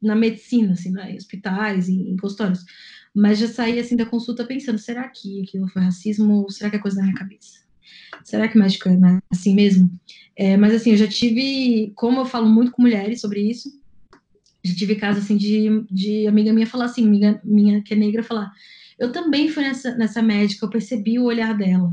na 0.02 0.14
medicina, 0.14 0.72
assim, 0.72 0.90
né? 0.90 1.12
em 1.12 1.16
hospitais, 1.16 1.88
em, 1.88 2.10
em 2.10 2.16
consultórios, 2.16 2.64
mas 3.14 3.38
já 3.38 3.48
saí 3.48 3.78
assim 3.78 3.96
da 3.96 4.06
consulta 4.06 4.44
pensando: 4.44 4.78
será 4.78 5.08
que 5.08 5.42
aquilo 5.42 5.68
foi 5.68 5.82
racismo 5.82 6.42
ou 6.42 6.50
será 6.50 6.70
que 6.70 6.76
é 6.76 6.78
coisa 6.80 6.96
da 6.96 7.02
minha 7.02 7.14
cabeça? 7.14 7.64
Será 8.24 8.48
que 8.48 8.58
médico 8.58 8.88
é 8.88 9.20
assim 9.30 9.54
mesmo? 9.54 9.90
É, 10.36 10.56
mas 10.56 10.74
assim, 10.74 10.90
eu 10.90 10.96
já 10.96 11.06
tive, 11.06 11.92
como 11.94 12.20
eu 12.20 12.24
falo 12.24 12.48
muito 12.48 12.72
com 12.72 12.82
mulheres 12.82 13.20
sobre 13.20 13.40
isso, 13.40 13.70
já 14.64 14.74
tive 14.74 14.96
casos 14.96 15.24
assim 15.24 15.36
de, 15.36 15.84
de 15.90 16.26
amiga 16.26 16.52
minha 16.52 16.66
falar 16.66 16.86
assim, 16.86 17.06
amiga 17.06 17.40
minha 17.44 17.82
que 17.82 17.92
é 17.92 17.96
negra 17.96 18.22
falar, 18.22 18.50
eu 18.98 19.12
também 19.12 19.48
fui 19.48 19.62
nessa, 19.62 19.94
nessa 19.96 20.22
médica, 20.22 20.64
eu 20.64 20.70
percebi 20.70 21.18
o 21.18 21.24
olhar 21.24 21.56
dela. 21.56 21.92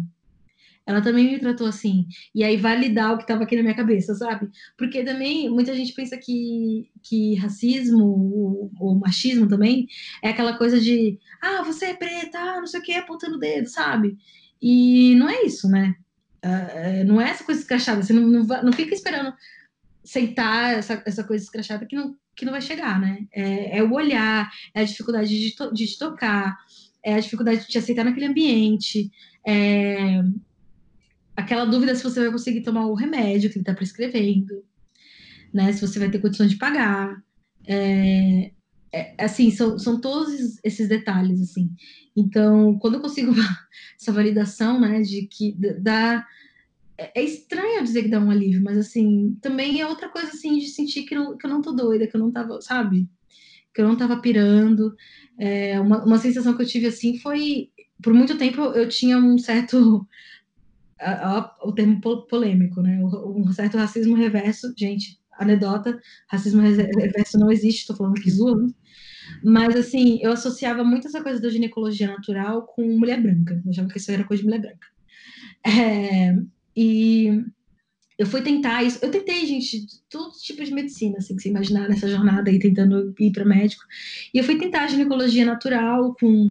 Ela 0.86 1.02
também 1.02 1.32
me 1.32 1.40
tratou 1.40 1.68
assim. 1.68 2.08
E 2.34 2.44
aí 2.44 2.58
validar 2.58 3.14
o 3.14 3.18
que 3.18 3.24
estava 3.24 3.44
aqui 3.44 3.56
na 3.56 3.62
minha 3.62 3.76
cabeça, 3.76 4.16
sabe? 4.16 4.50
Porque 4.78 5.04
também 5.04 5.50
muita 5.50 5.76
gente 5.76 5.94
pensa 5.94 6.18
que, 6.18 6.90
que 7.04 7.36
racismo 7.36 8.72
ou, 8.80 8.96
machismo 8.96 9.48
também 9.48 9.88
é 10.24 10.30
aquela 10.30 10.58
coisa 10.58 10.80
de 10.80 11.20
ah, 11.42 11.62
você 11.64 11.88
é 11.88 11.94
preta, 11.94 12.38
ah, 12.38 12.60
não 12.60 12.68
sei 12.68 12.80
o 12.80 12.84
que, 12.84 12.94
apontando 12.94 13.36
o 13.36 13.40
dedo, 13.40 13.68
sabe? 13.68 14.18
E 14.62 15.16
não 15.16 15.30
é 15.30 15.44
isso, 15.44 15.70
né? 15.70 15.96
Uh, 16.44 17.06
não 17.06 17.22
é 17.22 17.30
essa 17.30 17.44
coisa 17.44 17.62
escrachada, 17.62 18.02
você 18.02 18.14
não, 18.14 18.24
não, 18.24 18.44
não 18.64 18.74
fica 18.74 18.96
esperando 18.96 19.32
sentar 20.04 20.74
essa, 20.74 21.02
essa 21.06 21.24
coisa 21.24 21.44
escrachada 21.44 21.86
que 21.86 21.96
não, 21.96 22.16
que 22.36 22.46
não 22.46 22.52
vai 22.52 22.62
chegar, 22.62 23.00
né? 23.00 23.28
É, 23.32 23.78
é 23.78 23.84
o 23.84 23.94
olhar, 23.94 24.52
é 24.74 24.82
a 24.82 24.84
dificuldade 24.84 25.30
de, 25.30 25.56
to, 25.56 25.72
de 25.72 25.86
te 25.86 26.00
tocar, 26.00 26.58
é 27.04 27.14
a 27.14 27.20
dificuldade 27.20 27.62
de 27.62 27.68
te 27.68 27.78
aceitar 27.78 28.04
naquele 28.04 28.26
ambiente, 28.26 29.12
é 29.46 30.22
aquela 31.36 31.66
dúvida 31.66 31.96
se 31.96 32.04
você 32.04 32.20
vai 32.20 32.32
conseguir 32.32 32.62
tomar 32.62 32.86
o 32.88 32.94
remédio 32.94 33.50
que 33.50 33.58
ele 33.58 33.64
está 33.64 33.74
prescrevendo, 33.74 34.64
né? 35.54 35.72
Se 35.74 35.86
você 35.86 36.00
vai 36.00 36.10
ter 36.10 36.20
condições 36.20 36.52
de 36.52 36.58
pagar. 36.58 37.22
É, 37.68 38.52
é, 38.94 39.16
assim, 39.18 39.50
são, 39.52 39.80
são 39.80 40.02
todos 40.02 40.60
esses 40.64 40.88
detalhes, 40.88 41.42
assim. 41.42 41.72
Então, 42.16 42.78
quando 42.80 42.96
eu 42.96 43.02
consigo 43.02 43.32
essa 44.00 44.12
validação, 44.12 44.80
né, 44.80 45.02
de 45.02 45.28
que 45.28 45.56
dá... 45.80 46.26
É, 46.98 47.22
é 47.22 47.24
estranho 47.24 47.84
dizer 47.84 48.04
que 48.04 48.10
dá 48.10 48.20
um 48.20 48.30
alívio, 48.30 48.62
mas, 48.64 48.78
assim, 48.78 49.38
também 49.42 49.80
é 49.80 49.88
outra 49.88 50.10
coisa, 50.10 50.30
assim, 50.30 50.58
de 50.60 50.68
sentir 50.68 51.04
que, 51.04 51.16
não, 51.16 51.38
que 51.38 51.46
eu 51.46 51.50
não 51.50 51.62
tô 51.62 51.72
doida, 51.72 52.06
que 52.06 52.16
eu 52.16 52.20
não 52.20 52.32
tava, 52.32 52.62
sabe? 52.62 53.10
Que 53.74 53.82
eu 53.82 53.88
não 53.88 53.96
tava 53.96 54.20
pirando. 54.22 54.94
É, 55.40 55.80
uma, 55.80 56.04
uma 56.04 56.18
sensação 56.18 56.56
que 56.56 56.62
eu 56.62 56.68
tive, 56.68 56.88
assim, 56.88 57.18
foi... 57.18 57.70
Por 58.04 58.14
muito 58.14 58.38
tempo 58.38 58.62
eu 58.62 58.90
tinha 58.90 59.18
um 59.18 59.38
certo... 59.38 60.06
A, 61.02 61.38
a, 61.38 61.56
o 61.64 61.72
termo 61.74 62.00
polêmico, 62.28 62.82
né? 62.82 63.00
Um 63.04 63.52
certo 63.52 63.78
racismo 63.78 64.16
reverso, 64.16 64.74
gente, 64.78 65.20
anedota, 65.40 66.00
racismo 66.28 66.62
reverso 66.62 67.40
não 67.40 67.52
existe, 67.52 67.80
estou 67.80 67.96
falando 67.96 68.18
aqui 68.18 68.30
zoando, 68.30 68.74
mas, 69.44 69.76
assim, 69.76 70.20
eu 70.22 70.32
associava 70.32 70.84
muito 70.84 71.08
essa 71.08 71.22
coisa 71.22 71.42
da 71.42 71.50
ginecologia 71.50 72.08
natural 72.08 72.64
com 72.64 72.98
mulher 72.98 73.22
branca. 73.22 73.62
Eu 73.64 73.72
achava 73.72 73.88
que 73.88 73.98
isso 73.98 74.12
era 74.12 74.24
coisa 74.24 74.42
de 74.42 74.48
mulher 74.48 74.62
branca. 74.62 74.88
É, 75.66 76.36
e 76.76 77.44
eu 78.18 78.26
fui 78.26 78.42
tentar 78.42 78.84
isso. 78.84 79.00
Eu 79.02 79.12
tentei, 79.12 79.46
gente, 79.46 79.86
todo 80.10 80.32
tipo 80.38 80.64
de 80.64 80.74
medicina, 80.74 81.18
assim, 81.18 81.36
que 81.36 81.42
você 81.42 81.50
imaginar 81.50 81.88
nessa 81.88 82.08
jornada 82.08 82.50
aí, 82.50 82.60
tentando 82.60 83.14
ir 83.20 83.32
para 83.32 83.46
médico. 83.46 83.84
E 84.34 84.38
eu 84.38 84.44
fui 84.44 84.58
tentar 84.58 84.88
ginecologia 84.88 85.46
natural 85.46 86.16
com 86.20 86.48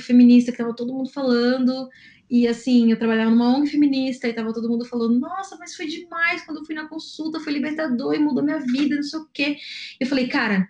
feminista 0.00 0.52
que 0.52 0.58
tava 0.58 0.74
todo 0.74 0.94
mundo 0.94 1.10
falando. 1.10 1.88
E 2.30 2.46
assim, 2.46 2.90
eu 2.90 2.98
trabalhava 2.98 3.30
numa 3.30 3.56
ONG 3.56 3.70
feminista 3.70 4.28
e 4.28 4.34
tava 4.34 4.52
todo 4.52 4.68
mundo 4.68 4.84
falando: 4.84 5.18
"Nossa, 5.18 5.56
mas 5.58 5.74
foi 5.74 5.86
demais 5.86 6.44
quando 6.44 6.58
eu 6.58 6.64
fui 6.64 6.74
na 6.74 6.88
consulta, 6.88 7.40
foi 7.40 7.52
libertador 7.52 8.14
e 8.14 8.18
mudou 8.18 8.44
minha 8.44 8.60
vida, 8.60 8.96
não 8.96 9.02
sei 9.02 9.20
o 9.20 9.28
quê". 9.32 9.56
Eu 9.98 10.06
falei: 10.06 10.28
"Cara, 10.28 10.68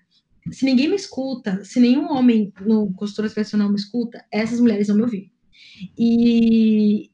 se 0.52 0.64
ninguém 0.64 0.88
me 0.88 0.96
escuta, 0.96 1.64
se 1.64 1.80
nenhum 1.80 2.10
homem 2.12 2.52
no 2.60 2.92
consultório 2.94 3.30
profissional 3.30 3.68
me 3.68 3.76
escuta, 3.76 4.24
essas 4.32 4.60
mulheres 4.60 4.86
vão 4.88 4.96
me 4.96 5.02
ouvir. 5.02 5.32
E 5.98 7.10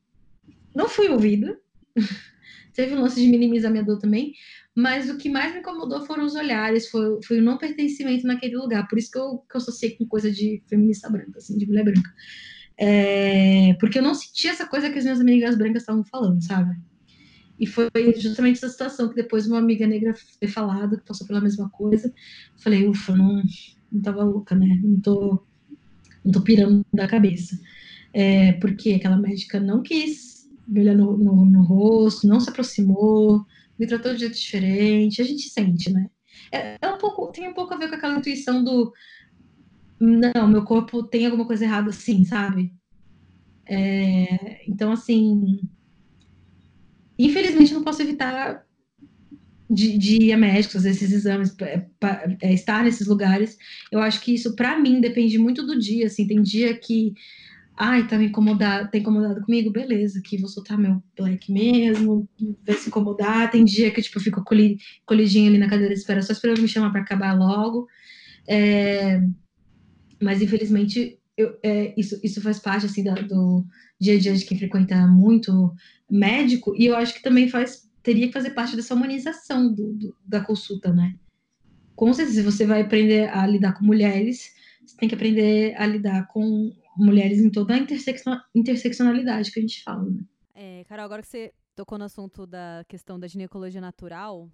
não 0.74 0.88
fui 0.88 1.08
ouvida. 1.08 1.58
Teve 2.74 2.94
um 2.94 3.02
lance 3.02 3.20
de 3.20 3.28
minimizar 3.28 3.70
minha 3.70 3.84
dor 3.84 3.98
também, 3.98 4.32
mas 4.74 5.08
o 5.08 5.16
que 5.16 5.28
mais 5.28 5.54
me 5.54 5.60
incomodou 5.60 6.04
foram 6.04 6.24
os 6.24 6.34
olhares, 6.34 6.88
foi, 6.88 7.20
foi 7.22 7.38
o 7.38 7.42
não 7.42 7.56
pertencimento 7.56 8.26
naquele 8.26 8.56
lugar. 8.56 8.88
Por 8.88 8.98
isso 8.98 9.10
que 9.12 9.18
eu, 9.18 9.38
que 9.48 9.56
eu 9.56 9.60
associei 9.60 9.96
com 9.96 10.06
coisa 10.06 10.30
de 10.30 10.60
feminista 10.66 11.08
branca, 11.08 11.38
assim, 11.38 11.56
de 11.56 11.66
mulher 11.66 11.84
branca. 11.84 12.12
É, 12.76 13.74
porque 13.74 13.98
eu 13.98 14.02
não 14.02 14.14
senti 14.14 14.48
essa 14.48 14.66
coisa 14.66 14.90
que 14.90 14.98
as 14.98 15.04
minhas 15.04 15.20
amigas 15.20 15.56
brancas 15.56 15.82
estavam 15.82 16.04
falando, 16.04 16.42
sabe? 16.42 16.76
E 17.58 17.66
foi 17.66 17.88
justamente 18.16 18.56
essa 18.56 18.68
situação 18.68 19.08
que 19.08 19.14
depois 19.14 19.46
uma 19.46 19.58
amiga 19.58 19.86
negra 19.86 20.12
foi 20.14 20.48
falado, 20.48 20.98
que 20.98 21.06
passou 21.06 21.26
pela 21.26 21.40
mesma 21.40 21.68
coisa. 21.70 22.12
Falei, 22.56 22.86
ufa, 22.86 23.14
não, 23.14 23.42
não 23.92 24.02
tava 24.02 24.24
louca, 24.24 24.54
né? 24.56 24.80
Não 24.82 25.00
tô, 25.00 25.44
não 26.24 26.32
tô 26.32 26.40
pirando 26.42 26.84
da 26.92 27.06
cabeça. 27.06 27.58
É, 28.12 28.52
porque 28.54 28.94
aquela 28.94 29.16
médica 29.16 29.60
não 29.60 29.82
quis 29.82 30.50
me 30.66 30.80
olhar 30.80 30.96
no, 30.96 31.16
no, 31.16 31.44
no, 31.44 31.62
rosto, 31.62 32.26
não 32.26 32.40
se 32.40 32.48
aproximou, 32.48 33.44
me 33.78 33.86
tratou 33.86 34.14
de 34.14 34.20
jeito 34.20 34.36
diferente. 34.36 35.22
A 35.22 35.24
gente 35.24 35.48
sente, 35.48 35.92
né? 35.92 36.10
É, 36.50 36.76
é 36.80 36.88
um 36.88 36.98
pouco, 36.98 37.30
tem 37.30 37.48
um 37.48 37.54
pouco 37.54 37.72
a 37.74 37.76
ver 37.76 37.88
com 37.88 37.94
aquela 37.94 38.18
intuição 38.18 38.64
do 38.64 38.92
não, 40.00 40.48
meu 40.48 40.64
corpo 40.64 41.02
tem 41.02 41.26
alguma 41.26 41.46
coisa 41.46 41.64
errada, 41.64 41.92
sim, 41.92 42.24
sabe? 42.24 42.72
É, 43.66 44.68
então, 44.68 44.92
assim, 44.92 45.60
Infelizmente, 47.18 47.72
não 47.72 47.84
posso 47.84 48.02
evitar 48.02 48.64
de, 49.70 49.96
de 49.96 50.24
ir 50.24 50.32
a 50.32 50.36
médicos, 50.36 50.74
fazer 50.74 50.90
esses 50.90 51.12
exames, 51.12 51.54
é, 51.60 51.86
é, 52.42 52.52
estar 52.52 52.82
nesses 52.82 53.06
lugares. 53.06 53.56
Eu 53.90 54.00
acho 54.00 54.20
que 54.20 54.34
isso, 54.34 54.54
para 54.56 54.78
mim, 54.78 55.00
depende 55.00 55.38
muito 55.38 55.64
do 55.64 55.78
dia. 55.78 56.06
Assim, 56.06 56.26
tem 56.26 56.42
dia 56.42 56.76
que, 56.76 57.14
ai, 57.76 58.06
tá 58.06 58.18
me 58.18 58.26
incomodado, 58.26 58.90
tá 58.90 58.98
incomodado 58.98 59.40
comigo, 59.42 59.70
beleza, 59.70 60.20
que 60.22 60.38
vou 60.38 60.48
soltar 60.48 60.76
meu 60.76 61.02
black 61.16 61.50
mesmo, 61.52 62.28
vai 62.66 62.76
se 62.76 62.88
incomodar. 62.88 63.50
Tem 63.50 63.64
dia 63.64 63.90
que 63.90 64.02
tipo, 64.02 64.18
eu 64.18 64.22
fico 64.22 64.44
colidinha 65.06 65.48
ali 65.48 65.58
na 65.58 65.68
cadeira 65.68 65.94
de 65.94 66.00
espera, 66.00 66.20
só 66.20 66.32
esperando 66.32 66.60
me 66.60 66.68
chamar 66.68 66.90
para 66.90 67.02
acabar 67.02 67.32
logo. 67.38 67.86
É, 68.46 69.22
mas, 70.20 70.40
infelizmente, 70.42 71.18
eu, 71.36 71.58
é, 71.62 71.94
isso, 71.96 72.18
isso 72.22 72.40
faz 72.40 72.58
parte 72.58 72.86
assim 72.86 73.02
da, 73.02 73.14
do 73.14 73.64
dia 74.00 74.14
a 74.14 74.18
dia 74.18 74.34
de 74.34 74.44
quem 74.44 74.58
frequenta 74.58 75.06
muito 75.06 75.74
médico, 76.10 76.74
e 76.76 76.86
eu 76.86 76.96
acho 76.96 77.14
que 77.14 77.22
também 77.22 77.48
faz, 77.48 77.90
teria 78.02 78.26
que 78.26 78.32
fazer 78.32 78.50
parte 78.50 78.76
dessa 78.76 78.94
humanização 78.94 79.72
do, 79.72 79.92
do, 79.94 80.16
da 80.24 80.40
consulta, 80.44 80.92
né? 80.92 81.14
Com 81.96 82.12
certeza, 82.12 82.38
se 82.38 82.42
você 82.42 82.66
vai 82.66 82.82
aprender 82.82 83.28
a 83.30 83.46
lidar 83.46 83.72
com 83.72 83.84
mulheres, 83.84 84.52
você 84.84 84.96
tem 84.96 85.08
que 85.08 85.14
aprender 85.14 85.74
a 85.76 85.86
lidar 85.86 86.26
com 86.28 86.72
mulheres 86.96 87.40
em 87.40 87.50
toda 87.50 87.74
a 87.74 87.78
interseccionalidade 88.54 89.50
que 89.50 89.58
a 89.58 89.62
gente 89.62 89.82
fala, 89.82 90.04
né? 90.10 90.22
É, 90.54 90.84
Carol, 90.84 91.04
agora 91.04 91.22
que 91.22 91.28
você 91.28 91.52
tocou 91.74 91.98
no 91.98 92.04
assunto 92.04 92.46
da 92.46 92.84
questão 92.88 93.18
da 93.18 93.26
ginecologia 93.26 93.80
natural, 93.80 94.48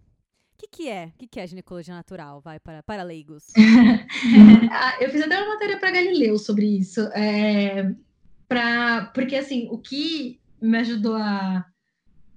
que, 0.61 0.69
que 0.69 0.89
é? 0.89 1.07
O 1.07 1.19
que, 1.19 1.27
que 1.27 1.41
é 1.41 1.47
ginecologia 1.47 1.95
natural? 1.95 2.41
Vai 2.41 2.61
para, 2.61 2.83
para 2.83 3.03
leigos. 3.03 3.47
Ah, 4.73 4.97
eu 5.01 5.11
fiz 5.11 5.23
até 5.23 5.37
uma 5.39 5.55
matéria 5.55 5.79
para 5.79 5.91
Galileu 5.91 6.39
sobre 6.39 6.67
isso. 6.67 7.01
É, 7.15 7.93
para 8.49 9.07
porque 9.15 9.35
assim, 9.37 9.69
o 9.71 9.79
que 9.79 10.41
me 10.61 10.79
ajudou 10.79 11.17
a, 11.17 11.65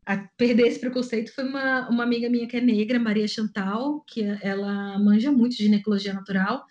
a 0.06 0.18
perder 0.38 0.68
esse 0.68 0.80
preconceito 0.80 1.34
foi 1.34 1.44
uma, 1.44 1.90
uma 1.90 2.04
amiga 2.04 2.30
minha 2.30 2.48
que 2.48 2.58
é 2.58 2.62
negra, 2.62 3.00
Maria 3.00 3.28
Chantal, 3.28 4.02
que 4.08 4.24
ela 4.42 4.98
manja 5.00 5.32
muito 5.32 5.56
de 5.56 5.64
ginecologia 5.64 6.14
natural. 6.14 6.66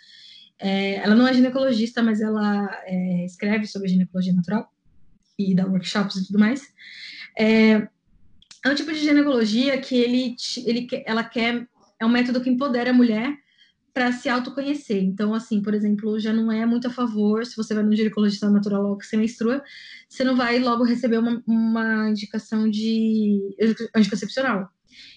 É, 0.58 0.96
ela 0.96 1.14
não 1.14 1.26
é 1.26 1.34
ginecologista, 1.34 2.02
mas 2.02 2.20
ela 2.20 2.68
é, 2.84 3.24
escreve 3.24 3.66
sobre 3.66 3.88
ginecologia 3.88 4.32
natural 4.32 4.68
e 5.38 5.54
dá 5.54 5.66
workshops 5.66 6.16
e 6.16 6.26
tudo 6.26 6.38
mais. 6.38 6.72
É, 7.38 7.88
é 8.64 8.68
um 8.70 8.74
tipo 8.74 8.92
de 8.92 9.00
ginecologia 9.00 9.78
que 9.80 9.96
ele, 9.96 10.36
ele, 10.64 10.88
ela 11.04 11.24
quer, 11.24 11.66
é 12.00 12.06
um 12.06 12.10
método 12.10 12.40
que 12.40 12.50
empodera 12.50 12.90
a 12.90 12.94
mulher 12.94 13.36
para 13.92 14.10
se 14.12 14.28
autoconhecer. 14.28 15.02
Então, 15.02 15.34
assim, 15.34 15.60
por 15.60 15.74
exemplo, 15.74 16.18
já 16.18 16.32
não 16.32 16.50
é 16.50 16.64
muito 16.64 16.86
a 16.86 16.90
favor, 16.90 17.44
se 17.44 17.56
você 17.56 17.74
vai 17.74 17.82
no 17.82 17.94
ginecologista 17.94 18.48
natural 18.48 18.82
logo 18.82 18.98
que 18.98 19.06
você 19.06 19.16
menstrua, 19.16 19.62
você 20.08 20.24
não 20.24 20.36
vai 20.36 20.58
logo 20.58 20.84
receber 20.84 21.18
uma, 21.18 21.42
uma 21.46 22.08
indicação 22.08 22.70
de 22.70 23.54
anticoncepcional. 23.94 24.68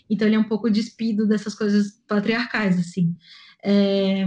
Então, 0.10 0.28
ele 0.28 0.36
é 0.36 0.40
um 0.40 0.48
pouco 0.48 0.70
despido 0.70 1.26
dessas 1.26 1.56
coisas 1.56 2.02
patriarcais, 2.08 2.78
assim. 2.78 3.16
É, 3.64 4.26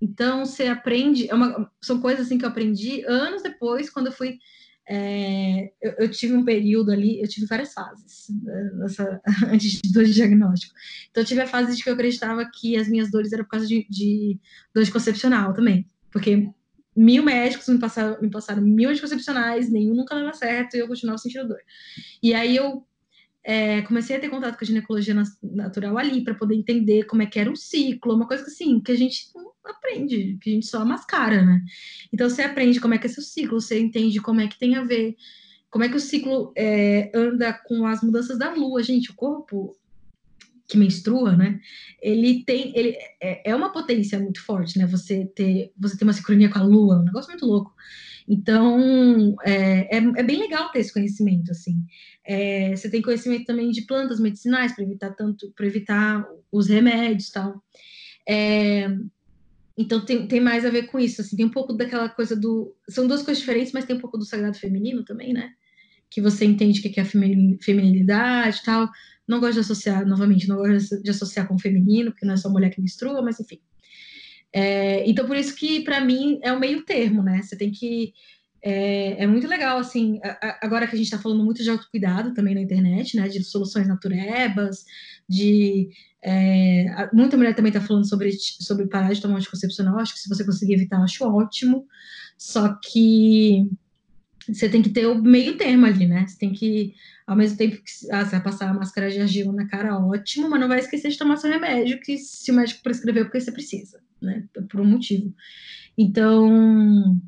então, 0.00 0.44
você 0.44 0.66
aprende, 0.66 1.30
é 1.30 1.34
uma, 1.34 1.70
são 1.80 2.00
coisas 2.00 2.26
assim 2.26 2.36
que 2.36 2.44
eu 2.44 2.48
aprendi 2.48 3.04
anos 3.06 3.42
depois, 3.42 3.88
quando 3.88 4.06
eu 4.06 4.12
fui 4.12 4.38
é, 4.88 5.72
eu, 5.80 5.92
eu, 5.98 6.10
tive 6.10 6.34
um 6.34 6.44
período 6.44 6.92
ali, 6.92 7.20
eu 7.20 7.28
tive 7.28 7.46
várias 7.46 7.72
fases 7.72 8.28
né, 8.42 8.70
nessa, 8.74 9.20
antes 9.48 9.80
do 9.80 10.04
diagnóstico. 10.04 10.74
Então, 11.10 11.22
eu 11.22 11.26
tive 11.26 11.40
a 11.40 11.46
fase 11.46 11.76
de 11.76 11.82
que 11.82 11.88
eu 11.88 11.94
acreditava 11.94 12.48
que 12.52 12.76
as 12.76 12.88
minhas 12.88 13.10
dores 13.10 13.32
eram 13.32 13.44
por 13.44 13.50
causa 13.50 13.66
de, 13.66 13.86
de 13.88 14.38
dor 14.74 14.84
também, 15.54 15.88
porque 16.10 16.50
mil 16.96 17.24
médicos 17.24 17.68
me 17.68 17.78
passaram, 17.78 18.20
me 18.20 18.30
passaram 18.30 18.62
mil 18.62 18.90
anticoncepcionais, 18.90 19.70
nenhum 19.70 19.94
nunca 19.94 20.14
dava 20.14 20.32
certo 20.32 20.76
e 20.76 20.80
eu 20.80 20.86
continuava 20.86 21.18
sentindo 21.18 21.48
dor. 21.48 21.60
E 22.22 22.34
aí 22.34 22.54
eu 22.54 22.86
é, 23.44 23.82
comecei 23.82 24.16
a 24.16 24.20
ter 24.20 24.30
contato 24.30 24.56
com 24.56 24.64
a 24.64 24.66
ginecologia 24.66 25.14
natural 25.42 25.98
ali 25.98 26.24
para 26.24 26.34
poder 26.34 26.54
entender 26.54 27.04
como 27.04 27.22
é 27.22 27.26
que 27.26 27.38
era 27.38 27.50
um 27.50 27.56
ciclo, 27.56 28.14
uma 28.14 28.26
coisa 28.26 28.42
que 28.42 28.50
assim, 28.50 28.80
que 28.80 28.90
a 28.90 28.96
gente 28.96 29.26
não 29.34 29.52
aprende, 29.62 30.38
que 30.40 30.50
a 30.50 30.52
gente 30.54 30.66
só 30.66 30.82
mascara, 30.84 31.44
né? 31.44 31.62
Então 32.12 32.28
você 32.28 32.42
aprende 32.42 32.80
como 32.80 32.94
é 32.94 32.98
que 32.98 33.06
é 33.06 33.10
seu 33.10 33.22
ciclo, 33.22 33.60
você 33.60 33.78
entende 33.78 34.20
como 34.20 34.40
é 34.40 34.48
que 34.48 34.58
tem 34.58 34.76
a 34.76 34.82
ver, 34.82 35.14
como 35.70 35.84
é 35.84 35.88
que 35.90 35.96
o 35.96 36.00
ciclo 36.00 36.52
é, 36.56 37.10
anda 37.14 37.52
com 37.52 37.86
as 37.86 38.02
mudanças 38.02 38.38
da 38.38 38.54
lua, 38.54 38.82
gente, 38.82 39.10
o 39.10 39.14
corpo 39.14 39.76
que 40.66 40.78
menstrua, 40.78 41.36
né? 41.36 41.60
Ele 42.00 42.42
tem, 42.44 42.72
ele 42.74 42.96
é, 43.20 43.50
é 43.50 43.54
uma 43.54 43.72
potência 43.72 44.18
muito 44.18 44.42
forte, 44.42 44.78
né? 44.78 44.86
Você 44.86 45.26
ter, 45.26 45.70
você 45.78 45.98
ter 45.98 46.04
uma 46.04 46.14
sincronia 46.14 46.48
com 46.48 46.58
a 46.58 46.62
lua, 46.62 47.00
um 47.00 47.04
negócio 47.04 47.30
muito 47.30 47.44
louco. 47.44 47.74
Então, 48.26 49.36
é, 49.44 49.96
é, 49.96 49.98
é, 49.98 50.22
bem 50.22 50.38
legal 50.38 50.70
ter 50.70 50.80
esse 50.80 50.92
conhecimento, 50.92 51.50
assim. 51.50 51.76
É, 52.24 52.74
você 52.74 52.90
tem 52.90 53.02
conhecimento 53.02 53.44
também 53.44 53.70
de 53.70 53.82
plantas 53.82 54.18
medicinais 54.18 54.74
para 54.74 54.84
evitar 54.84 55.10
tanto, 55.14 55.52
para 55.54 55.66
evitar 55.66 56.26
os 56.50 56.68
remédios, 56.68 57.30
tal. 57.30 57.62
É, 58.26 58.88
então 59.76 60.04
tem, 60.04 60.26
tem 60.26 60.40
mais 60.40 60.64
a 60.64 60.70
ver 60.70 60.84
com 60.86 60.98
isso, 60.98 61.20
assim, 61.20 61.36
tem 61.36 61.44
um 61.44 61.50
pouco 61.50 61.72
daquela 61.74 62.08
coisa 62.08 62.34
do. 62.34 62.74
São 62.88 63.06
duas 63.06 63.22
coisas 63.22 63.40
diferentes, 63.40 63.72
mas 63.72 63.84
tem 63.84 63.96
um 63.96 64.00
pouco 64.00 64.16
do 64.16 64.24
sagrado 64.24 64.56
feminino 64.56 65.04
também, 65.04 65.32
né? 65.34 65.50
Que 66.08 66.22
você 66.22 66.44
entende 66.46 66.80
o 66.80 66.82
que 66.82 66.98
é 66.98 67.02
a 67.02 67.06
feminilidade 67.06 68.62
tal. 68.64 68.88
Não 69.26 69.40
gosto 69.40 69.54
de 69.54 69.60
associar, 69.60 70.06
novamente, 70.06 70.48
não 70.48 70.56
gosto 70.56 71.02
de 71.02 71.10
associar 71.10 71.46
com 71.48 71.56
o 71.56 71.58
feminino, 71.58 72.10
porque 72.12 72.26
não 72.26 72.34
é 72.34 72.36
só 72.36 72.48
mulher 72.48 72.70
que 72.70 72.80
menstrua, 72.80 73.20
mas 73.22 73.40
enfim. 73.40 73.60
É, 74.54 75.08
então, 75.10 75.26
por 75.26 75.36
isso 75.36 75.56
que, 75.56 75.80
para 75.80 76.00
mim, 76.00 76.38
é 76.40 76.52
o 76.52 76.60
meio 76.60 76.84
termo, 76.84 77.22
né? 77.22 77.42
Você 77.42 77.56
tem 77.56 77.72
que. 77.72 78.14
É, 78.62 79.24
é 79.24 79.26
muito 79.26 79.48
legal, 79.48 79.78
assim, 79.78 80.20
a, 80.22 80.58
agora 80.64 80.86
que 80.86 80.94
a 80.94 80.96
gente 80.96 81.06
está 81.06 81.18
falando 81.18 81.44
muito 81.44 81.62
de 81.62 81.68
autocuidado 81.68 82.32
também 82.32 82.54
na 82.54 82.60
internet, 82.60 83.16
né? 83.16 83.28
De 83.28 83.42
soluções 83.42 83.88
naturebas, 83.88 84.84
de. 85.28 85.90
É, 86.22 87.10
muita 87.12 87.36
mulher 87.36 87.54
também 87.54 87.70
está 87.70 87.80
falando 87.80 88.08
sobre, 88.08 88.30
sobre 88.32 88.86
parar 88.86 89.12
de 89.12 89.20
tomar 89.20 89.38
anticoncepcional. 89.38 89.98
Acho 89.98 90.14
que 90.14 90.20
se 90.20 90.28
você 90.28 90.44
conseguir 90.44 90.74
evitar, 90.74 91.02
acho 91.02 91.24
ótimo. 91.24 91.86
Só 92.38 92.78
que 92.80 93.68
você 94.48 94.68
tem 94.68 94.82
que 94.82 94.90
ter 94.90 95.06
o 95.06 95.22
meio 95.22 95.56
termo 95.56 95.86
ali, 95.86 96.06
né? 96.06 96.26
Você 96.26 96.38
tem 96.38 96.52
que, 96.52 96.94
ao 97.26 97.36
mesmo 97.36 97.56
tempo 97.56 97.76
que 97.76 98.10
ah, 98.10 98.24
você 98.24 98.32
vai 98.32 98.42
passar 98.42 98.70
a 98.70 98.74
máscara 98.74 99.10
de 99.10 99.20
argila 99.20 99.52
na 99.52 99.66
cara, 99.66 99.98
ótimo, 99.98 100.48
mas 100.48 100.60
não 100.60 100.68
vai 100.68 100.78
esquecer 100.78 101.10
de 101.10 101.18
tomar 101.18 101.36
seu 101.36 101.50
remédio, 101.50 102.00
que 102.00 102.18
se 102.18 102.50
o 102.50 102.54
médico 102.54 102.82
prescreveu, 102.82 103.24
porque 103.24 103.40
você 103.40 103.52
precisa 103.52 104.04
né? 104.24 104.44
Por 104.68 104.80
um 104.80 104.84
motivo. 104.84 105.32
Então, 105.96 107.20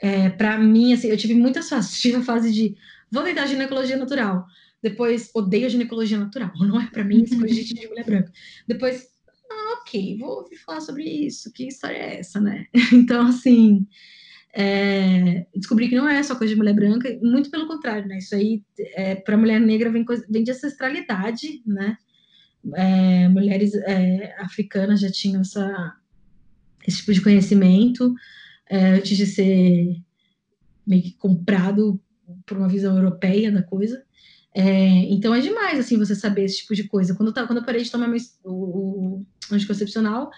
é, 0.00 0.30
para 0.30 0.58
mim, 0.58 0.92
assim, 0.92 1.08
eu 1.08 1.16
tive 1.16 1.34
muitas 1.34 1.68
fases. 1.68 2.00
Tive 2.00 2.16
a 2.16 2.22
fase 2.22 2.52
de 2.52 2.76
vou 3.10 3.24
tentar 3.24 3.46
ginecologia 3.46 3.96
natural. 3.96 4.46
Depois, 4.82 5.30
odeio 5.34 5.68
ginecologia 5.68 6.18
natural. 6.18 6.52
Não 6.60 6.80
é 6.80 6.86
para 6.86 7.04
mim, 7.04 7.24
isso 7.24 7.38
coisa 7.38 7.54
de, 7.54 7.74
de 7.74 7.88
mulher 7.88 8.04
branca. 8.04 8.32
Depois, 8.66 9.08
ah, 9.50 9.80
ok, 9.80 10.16
vou 10.18 10.38
ouvir 10.38 10.56
falar 10.56 10.80
sobre 10.80 11.04
isso. 11.04 11.52
Que 11.52 11.66
história 11.66 11.96
é 11.96 12.20
essa, 12.20 12.40
né? 12.40 12.66
Então, 12.92 13.26
assim, 13.26 13.86
é, 14.60 15.46
descobri 15.54 15.88
que 15.88 15.94
não 15.94 16.08
é 16.08 16.20
só 16.20 16.34
coisa 16.34 16.52
de 16.52 16.58
mulher 16.58 16.74
branca, 16.74 17.16
muito 17.22 17.48
pelo 17.48 17.68
contrário, 17.68 18.08
né? 18.08 18.18
Isso 18.18 18.34
aí, 18.34 18.60
é, 18.96 19.14
para 19.14 19.36
mulher 19.36 19.60
negra, 19.60 19.88
vem, 19.88 20.04
vem 20.28 20.42
de 20.42 20.50
ancestralidade, 20.50 21.62
né? 21.64 21.96
É, 22.74 23.28
mulheres 23.28 23.72
é, 23.74 24.34
africanas 24.40 24.98
já 24.98 25.12
tinham 25.12 25.42
essa, 25.42 25.96
esse 26.84 26.98
tipo 26.98 27.12
de 27.12 27.20
conhecimento 27.20 28.12
é, 28.68 28.94
antes 28.94 29.16
de 29.16 29.26
ser 29.26 30.02
meio 30.84 31.02
que 31.04 31.12
comprado 31.12 32.00
por 32.44 32.58
uma 32.58 32.68
visão 32.68 32.96
europeia 32.96 33.52
da 33.52 33.62
coisa. 33.62 34.02
É, 34.52 34.64
então 35.12 35.32
é 35.32 35.40
demais, 35.40 35.78
assim, 35.78 35.96
você 35.96 36.16
saber 36.16 36.46
esse 36.46 36.62
tipo 36.62 36.74
de 36.74 36.82
coisa. 36.88 37.14
Quando 37.14 37.28
eu, 37.28 37.46
quando 37.46 37.58
eu 37.58 37.64
parei 37.64 37.84
de 37.84 37.92
tomar 37.92 38.08
meu, 38.08 38.18
o, 38.42 39.24
o 39.52 39.54
anticoncepcional, 39.54 40.32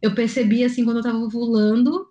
eu 0.00 0.14
percebi, 0.14 0.64
assim, 0.64 0.82
quando 0.82 0.96
eu 0.96 1.02
tava 1.02 1.18
ovulando, 1.18 2.08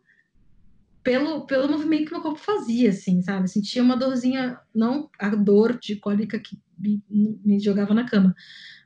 pelo, 1.06 1.45
pelo 1.45 1.70
movimento 1.70 2.08
que 2.08 2.12
meu 2.14 2.22
corpo 2.22 2.39
fazia, 2.39 2.89
assim, 2.89 3.22
sabe? 3.22 3.43
Eu 3.43 3.47
sentia 3.47 3.84
uma 3.84 3.95
dorzinha, 3.95 4.60
não 4.74 5.08
a 5.20 5.30
dor 5.30 5.78
de 5.78 5.97
cólica 5.97 6.39
que 6.39 6.58
me, 6.80 6.99
me 7.45 7.60
jogava 7.60 7.93
na 7.93 8.10
cama, 8.10 8.36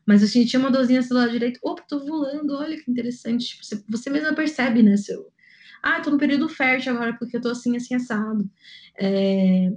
mas 0.06 0.22
eu 0.22 0.28
sentia 0.28 0.60
uma 0.60 0.70
dorzinha 0.70 1.02
do 1.02 1.16
lado 1.16 1.32
direito. 1.32 1.62
Opa, 1.64 1.82
tô 1.88 2.00
voando, 2.06 2.58
olha 2.58 2.76
que 2.76 2.92
interessante. 2.92 3.48
Tipo, 3.48 3.66
você, 3.66 3.84
você 3.88 4.10
mesma 4.10 4.34
percebe, 4.34 4.84
né? 4.84 4.98
Seu... 4.98 5.32
Ah, 5.82 6.02
tô 6.02 6.12
no 6.12 6.18
período 6.18 6.50
fértil 6.50 6.94
agora 6.94 7.16
porque 7.18 7.38
eu 7.38 7.42
tô 7.42 7.50
assim, 7.50 7.78
assim, 7.78 7.96
assado. 7.96 8.50
É... 9.00 9.72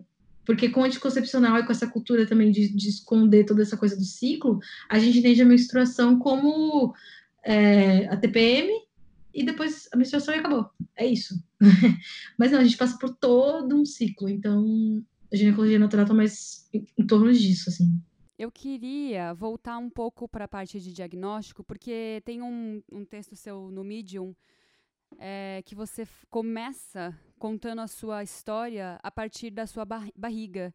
Porque 0.45 0.68
com 0.68 0.82
anticoncepcional 0.82 1.59
e 1.59 1.64
com 1.64 1.70
essa 1.70 1.86
cultura 1.86 2.26
também 2.26 2.51
de, 2.51 2.74
de, 2.74 2.88
esconder 2.88 3.45
toda 3.45 3.62
essa 3.62 3.76
coisa 3.76 3.95
do 3.97 4.03
ciclo, 4.03 4.59
a 4.88 4.99
gente 4.99 5.20
entende 5.20 5.43
a 5.43 5.47
menstruação 5.47 6.18
como 6.18 6.93
é, 7.45 8.09
a 8.09 8.16
TPM 8.16 8.68
e 9.32 9.45
depois 9.45 9.88
a 9.93 9.97
menstruação 9.97 10.34
e 10.34 10.38
acabou. 10.38 10.68
É 10.97 11.07
isso. 11.07 11.40
Mas 12.39 12.53
não, 12.53 12.61
a 12.61 12.65
gente 12.65 12.77
passa 12.77 12.99
por 12.99 13.15
todo 13.17 13.75
um 13.75 13.85
ciclo. 13.85 14.29
Então, 14.29 15.05
a 15.33 15.37
ginecologia 15.37 15.79
natural 15.79 16.07
tá 16.07 16.15
mais 16.15 16.69
em, 16.73 17.07
torno 17.07 17.33
disso, 17.33 17.71
assim. 17.71 18.01
Eu 18.39 18.51
queria 18.51 19.33
voltar 19.35 19.79
um 19.79 19.89
pouco 19.89 20.29
para 20.29 20.47
a 20.47 20.49
parte 20.49 20.81
de 20.81 20.93
diagnóstico, 20.93 21.63
porque 21.63 22.23
tem 22.25 22.43
um, 22.43 22.83
um 22.91 23.05
texto 23.05 23.37
seu 23.37 23.71
no 23.71 23.85
Medium 23.85 24.35
é, 25.19 25.63
que 25.65 25.75
você 25.75 26.07
começa 26.29 27.17
contando 27.39 27.81
a 27.81 27.87
sua 27.87 28.23
história 28.23 28.99
a 29.03 29.11
partir 29.11 29.51
da 29.51 29.67
sua 29.67 29.85
bar 29.85 30.09
barriga. 30.17 30.75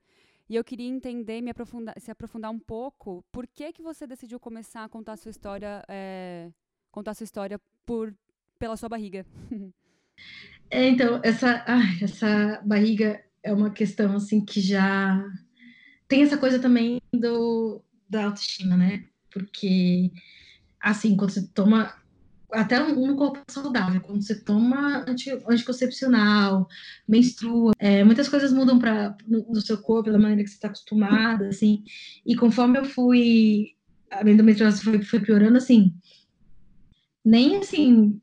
E 0.50 0.56
eu 0.56 0.64
queria 0.64 0.88
entender, 0.88 1.42
me 1.42 1.50
aprofundar, 1.50 1.94
se 2.00 2.10
aprofundar 2.10 2.52
um 2.52 2.60
pouco, 2.60 3.24
por 3.32 3.46
que 3.46 3.74
que 3.74 3.82
você 3.82 4.08
decidiu 4.08 4.40
começar 4.40 4.86
a 4.86 4.90
contar 4.90 5.14
a 5.14 5.18
sua 5.18 5.30
história, 5.30 5.84
é, 5.90 6.50
contar 6.90 7.12
a 7.12 7.14
sua 7.14 7.26
história 7.26 7.60
por, 7.86 8.16
pela 8.58 8.78
sua 8.78 8.88
barriga? 8.88 9.26
É, 10.70 10.88
então, 10.88 11.22
essa, 11.24 11.64
essa 12.02 12.62
barriga 12.66 13.22
é 13.44 13.54
uma 13.54 13.70
questão 13.70 14.16
assim 14.16 14.44
que 14.44 14.60
já 14.60 15.24
tem 16.08 16.22
essa 16.24 16.38
coisa 16.38 16.60
também 16.60 17.02
do, 17.14 17.82
da 18.10 18.26
autoestima, 18.26 18.76
né? 18.78 19.06
Porque, 19.32 20.12
assim, 20.80 21.16
quando 21.16 21.32
você 21.32 21.48
toma. 21.48 21.94
Até 22.50 22.82
um 22.82 23.16
corpo 23.18 23.42
saudável, 23.50 24.00
quando 24.00 24.22
você 24.24 24.34
toma 24.42 25.04
anti, 25.06 25.30
anticoncepcional, 25.50 26.66
menstrua, 27.06 27.74
é, 27.78 28.06
muitas 28.06 28.30
coisas 28.30 28.54
mudam 28.54 28.80
pra, 28.80 29.18
no, 29.28 29.46
no, 29.50 29.60
seu 29.60 29.78
corpo, 29.78 30.10
da 30.10 30.18
maneira 30.18 30.44
que 30.44 30.50
você 30.50 30.56
está 30.56 30.70
acostumada, 30.70 31.50
assim. 31.50 31.84
E 32.26 32.36
conforme 32.36 32.80
eu 32.80 32.86
fui. 32.86 33.76
A 34.10 34.24
minha 34.24 34.36
endometriose 34.36 34.82
foi, 34.82 35.02
foi 35.02 35.20
piorando, 35.20 35.58
assim. 35.58 35.94
Nem 37.26 37.58
assim, 37.58 38.22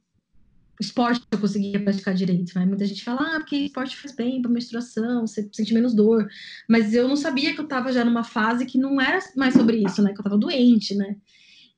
esporte 0.81 1.25
eu 1.31 1.39
conseguia 1.39 1.83
praticar 1.83 2.15
direito, 2.15 2.53
né? 2.59 2.67
Muita 2.67 2.85
gente 2.85 3.05
fala, 3.05 3.37
ah, 3.37 3.39
porque 3.41 3.57
esporte 3.57 3.97
faz 3.97 4.15
bem 4.15 4.43
para 4.43 4.51
menstruação, 4.51 5.27
você 5.27 5.49
sente 5.53 5.73
menos 5.73 5.95
dor. 5.95 6.27
Mas 6.69 6.95
eu 6.95 7.07
não 7.07 7.17
sabia 7.17 7.55
que 7.55 7.61
eu 7.61 7.65
estava 7.65 7.93
já 7.93 8.05
numa 8.05 8.25
fase 8.25 8.67
que 8.67 8.79
não 8.79 9.01
era 9.01 9.19
mais 9.37 9.55
sobre 9.55 9.77
isso, 9.79 10.03
né? 10.03 10.13
Que 10.13 10.19
eu 10.19 10.23
estava 10.23 10.39
doente, 10.39 10.95
né? 10.95 11.17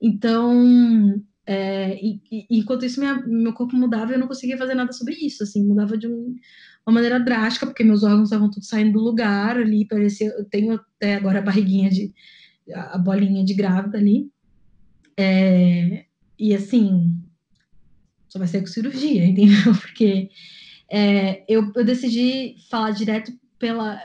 Então, 0.01 1.23
é, 1.47 1.97
e, 2.05 2.21
e, 2.31 2.47
enquanto 2.59 2.85
isso, 2.85 2.99
minha, 3.01 3.15
meu 3.27 3.53
corpo 3.53 3.77
mudava 3.77 4.11
e 4.11 4.15
eu 4.15 4.19
não 4.19 4.27
conseguia 4.27 4.59
fazer 4.59 4.75
nada 4.75 4.93
sobre 4.93 5.15
isso, 5.15 5.43
assim, 5.43 5.65
mudava 5.65 5.97
de 5.97 6.09
um, 6.09 6.35
uma 6.87 6.95
maneira 6.95 7.21
drástica, 7.21 7.67
porque 7.67 7.85
meus 7.85 8.03
órgãos 8.03 8.25
estavam 8.25 8.51
todos 8.51 8.69
saindo 8.69 8.95
do 8.95 9.05
lugar 9.05 9.57
ali, 9.57 9.87
parecia, 9.87 10.29
eu 10.37 10.45
tenho 10.45 10.75
até 10.75 11.15
agora 11.15 11.39
a 11.39 11.43
barriguinha 11.43 11.89
de, 11.89 12.13
a 12.75 12.99
bolinha 12.99 13.45
de 13.45 13.55
grávida 13.55 13.97
ali, 13.97 14.29
é, 15.17 16.07
e 16.39 16.55
assim, 16.55 17.17
só 18.37 18.39
vai 18.39 18.47
ser 18.47 18.61
com 18.61 18.67
cirurgia, 18.67 19.25
entendeu? 19.27 19.75
Porque 19.81 20.31
é, 20.91 21.45
eu, 21.49 21.73
eu 21.75 21.85
decidi 21.85 22.57
falar 22.71 22.91
direto 22.91 23.33
pela, 23.59 24.01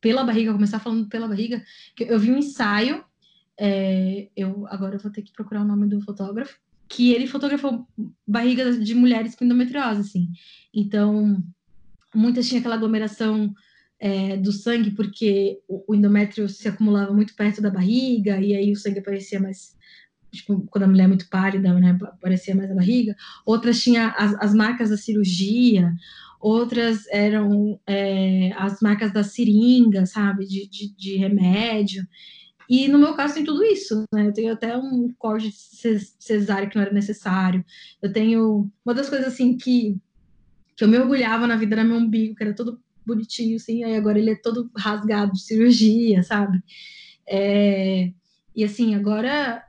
pela 0.00 0.24
barriga, 0.24 0.52
começar 0.52 0.80
falando 0.80 1.08
pela 1.08 1.28
barriga, 1.28 1.62
que 1.94 2.04
eu 2.04 2.18
vi 2.18 2.32
um 2.32 2.38
ensaio, 2.38 3.04
é, 3.60 4.28
eu 4.36 4.66
agora 4.68 4.96
eu 4.96 5.00
vou 5.00 5.12
ter 5.12 5.22
que 5.22 5.32
procurar 5.32 5.62
o 5.62 5.66
nome 5.66 5.86
do 5.86 6.00
fotógrafo, 6.00 6.58
que 6.88 7.12
ele 7.12 7.26
fotografou 7.26 7.86
barrigas 8.26 8.82
de 8.82 8.94
mulheres 8.94 9.34
com 9.34 9.44
endometriose, 9.44 10.00
assim. 10.00 10.28
Então, 10.72 11.42
muitas 12.14 12.48
tinham 12.48 12.60
aquela 12.60 12.76
aglomeração 12.76 13.52
é, 14.00 14.38
do 14.38 14.52
sangue, 14.52 14.92
porque 14.92 15.60
o, 15.68 15.92
o 15.92 15.94
endométrio 15.94 16.48
se 16.48 16.66
acumulava 16.66 17.12
muito 17.12 17.34
perto 17.34 17.60
da 17.60 17.70
barriga, 17.70 18.40
e 18.40 18.54
aí 18.54 18.72
o 18.72 18.76
sangue 18.76 19.00
aparecia 19.00 19.38
mais 19.38 19.76
tipo, 20.32 20.66
quando 20.70 20.84
a 20.84 20.86
mulher 20.86 21.04
é 21.04 21.08
muito 21.08 21.28
pálida, 21.28 21.72
né, 21.74 21.98
aparecia 22.02 22.54
mais 22.54 22.70
a 22.70 22.74
barriga. 22.74 23.16
Outras 23.44 23.80
tinham 23.80 24.12
as, 24.16 24.34
as 24.34 24.54
marcas 24.54 24.90
da 24.90 24.96
cirurgia, 24.96 25.92
outras 26.40 27.06
eram 27.08 27.80
é, 27.86 28.52
as 28.56 28.80
marcas 28.80 29.12
da 29.12 29.22
seringa, 29.22 30.06
sabe, 30.06 30.46
de, 30.46 30.68
de, 30.68 30.94
de, 30.96 31.16
remédio. 31.16 32.06
E 32.68 32.86
no 32.88 32.98
meu 32.98 33.14
caso 33.14 33.34
tem 33.34 33.44
tudo 33.44 33.64
isso, 33.64 34.04
né? 34.12 34.26
Eu 34.26 34.32
tenho 34.32 34.52
até 34.52 34.76
um 34.76 35.12
corte 35.18 35.50
cesárea 36.18 36.68
que 36.68 36.76
não 36.76 36.82
era 36.82 36.92
necessário. 36.92 37.64
Eu 38.02 38.12
tenho 38.12 38.70
uma 38.84 38.94
das 38.94 39.08
coisas 39.08 39.28
assim 39.28 39.56
que 39.56 39.96
que 40.76 40.84
eu 40.84 40.88
me 40.88 40.96
orgulhava 40.96 41.44
na 41.44 41.56
vida 41.56 41.74
era 41.74 41.82
meu 41.82 41.96
umbigo, 41.96 42.36
que 42.36 42.44
era 42.44 42.54
todo 42.54 42.80
bonitinho, 43.04 43.56
assim, 43.56 43.82
aí 43.82 43.96
agora 43.96 44.16
ele 44.16 44.30
é 44.30 44.36
todo 44.36 44.70
rasgado 44.76 45.32
de 45.32 45.42
cirurgia, 45.42 46.22
sabe? 46.22 46.62
É, 47.26 48.12
e 48.54 48.62
assim, 48.62 48.94
agora 48.94 49.64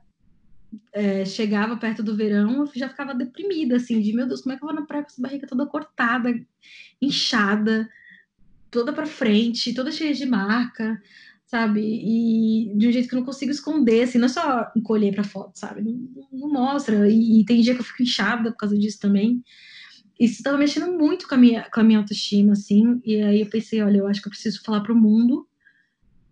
é, 0.93 1.25
chegava 1.25 1.77
perto 1.77 2.03
do 2.03 2.15
verão, 2.15 2.59
eu 2.59 2.71
já 2.75 2.89
ficava 2.89 3.13
deprimida, 3.13 3.77
assim, 3.77 3.99
de 4.01 4.13
meu 4.13 4.27
Deus, 4.27 4.41
como 4.41 4.53
é 4.53 4.57
que 4.57 4.63
eu 4.63 4.67
vou 4.67 4.75
na 4.75 4.85
praia 4.85 5.03
com 5.03 5.09
essa 5.09 5.21
barriga 5.21 5.47
toda 5.47 5.65
cortada, 5.65 6.33
inchada, 7.01 7.89
toda 8.69 8.93
para 8.93 9.05
frente, 9.05 9.73
toda 9.73 9.91
cheia 9.91 10.13
de 10.13 10.25
marca, 10.25 11.01
sabe? 11.45 11.81
E 11.81 12.77
de 12.77 12.87
um 12.87 12.91
jeito 12.91 13.09
que 13.09 13.15
eu 13.15 13.19
não 13.19 13.25
consigo 13.25 13.51
esconder, 13.51 14.03
assim, 14.03 14.19
não 14.19 14.27
é 14.27 14.29
só 14.29 14.71
encolher 14.75 15.13
para 15.13 15.23
foto, 15.23 15.57
sabe? 15.57 15.81
Não, 15.81 16.27
não 16.31 16.51
mostra. 16.51 17.09
E, 17.09 17.41
e, 17.41 17.45
tem 17.45 17.61
dia 17.61 17.73
que 17.73 17.81
eu 17.81 17.85
fico 17.85 18.03
inchada 18.03 18.51
por 18.51 18.57
causa 18.57 18.77
disso 18.77 18.99
também. 18.99 19.43
Isso 20.19 20.35
estava 20.35 20.57
mexendo 20.57 20.91
muito 20.91 21.27
com 21.27 21.35
a, 21.35 21.37
minha, 21.37 21.67
com 21.71 21.79
a 21.79 21.83
minha 21.83 21.99
autoestima, 21.99 22.53
assim. 22.53 23.01
E 23.03 23.21
aí 23.21 23.41
eu 23.41 23.49
pensei, 23.49 23.81
olha, 23.81 23.97
eu 23.97 24.07
acho 24.07 24.21
que 24.21 24.27
eu 24.27 24.31
preciso 24.31 24.61
falar 24.63 24.81
para 24.81 24.93
o 24.93 24.97
mundo 24.97 25.48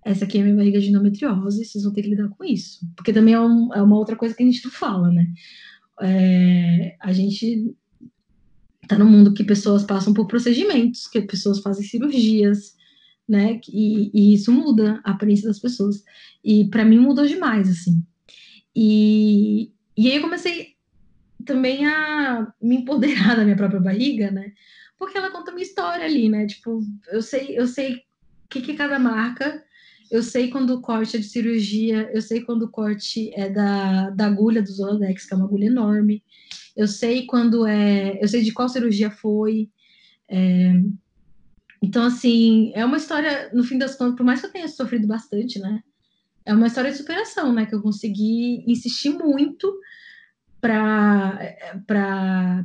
essa 0.08 0.24
aqui 0.24 0.38
é 0.38 0.42
a 0.42 0.44
minha 0.46 0.56
barriga 0.56 0.80
de 0.80 0.88
endometriose, 0.88 1.66
vocês 1.66 1.84
vão 1.84 1.92
ter 1.92 2.02
que 2.02 2.10
lidar 2.10 2.30
com 2.30 2.44
isso. 2.46 2.80
Porque 2.96 3.12
também 3.12 3.34
é, 3.34 3.40
um, 3.40 3.74
é 3.74 3.82
uma 3.82 3.98
outra 3.98 4.16
coisa 4.16 4.34
que 4.34 4.42
a 4.42 4.46
gente 4.46 4.64
não 4.64 4.72
fala, 4.72 5.12
né? 5.12 5.28
É, 6.02 6.96
a 7.02 7.12
gente 7.12 7.76
tá 8.88 8.98
no 8.98 9.06
mundo 9.06 9.34
que 9.34 9.44
pessoas 9.44 9.84
passam 9.84 10.14
por 10.14 10.26
procedimentos, 10.28 11.08
que 11.08 11.20
pessoas 11.22 11.60
fazem 11.60 11.86
cirurgias, 11.86 12.76
né? 13.28 13.60
E, 13.68 14.10
e 14.14 14.34
isso 14.34 14.50
muda 14.50 15.02
a 15.04 15.12
aparência 15.12 15.48
das 15.48 15.60
pessoas. 15.60 16.02
E 16.42 16.70
para 16.70 16.86
mim 16.86 17.00
mudou 17.00 17.26
demais, 17.26 17.70
assim. 17.70 18.02
E, 18.74 19.74
e 19.98 20.10
aí 20.10 20.16
eu 20.16 20.22
comecei 20.22 20.76
também 21.46 21.86
a 21.86 22.54
me 22.62 22.78
empoderar 22.78 23.36
da 23.36 23.44
minha 23.44 23.58
própria 23.58 23.82
barriga, 23.82 24.32
né? 24.32 24.54
Porque 24.98 25.18
ela 25.18 25.32
conta 25.32 25.52
uma 25.52 25.62
história 25.62 26.06
ali, 26.06 26.30
né? 26.30 26.48
Tipo, 26.48 26.82
eu 27.12 27.22
sei, 27.22 27.60
eu 27.60 27.68
sei 27.68 27.96
o 27.96 28.00
que, 28.50 28.62
que 28.62 28.74
cada 28.74 28.98
marca 28.98 29.67
eu 30.10 30.24
sei 30.24 30.50
quando 30.50 30.72
o 30.72 30.82
corte 30.82 31.18
é 31.18 31.20
de 31.20 31.26
cirurgia, 31.26 32.10
eu 32.14 32.22
sei 32.22 32.42
quando 32.42 32.64
o 32.64 32.70
corte 32.70 33.32
é 33.34 33.50
da, 33.50 34.10
da 34.12 34.26
agulha 34.28 34.62
do 34.62 34.72
Zoladex, 34.72 35.26
que 35.26 35.34
é 35.34 35.38
uma 35.38 35.46
agulha 35.46 35.66
enorme. 35.66 36.24
Eu 36.76 36.88
sei 36.88 37.26
quando 37.26 37.66
é. 37.66 38.18
Eu 38.22 38.28
sei 38.28 38.44
de 38.44 38.54
qual 38.54 38.70
cirurgia 38.70 39.10
foi. 39.10 39.70
É, 40.30 40.74
então, 41.82 42.04
assim, 42.06 42.72
é 42.74 42.84
uma 42.86 42.98
história, 42.98 43.50
no 43.54 43.64
fim 43.64 43.78
das 43.78 43.96
contas, 43.96 44.16
por 44.16 44.26
mais 44.26 44.40
que 44.40 44.48
eu 44.48 44.52
tenha 44.52 44.68
sofrido 44.68 45.08
bastante, 45.08 45.60
né? 45.60 45.82
É 46.46 46.54
uma 46.54 46.68
história 46.68 46.92
de 46.92 46.98
superação, 46.98 47.54
né? 47.54 47.66
Que 47.66 47.76
eu 47.76 47.82
consegui 47.82 48.64
insistir 48.68 49.10
muito 49.10 49.74
para 50.62 51.40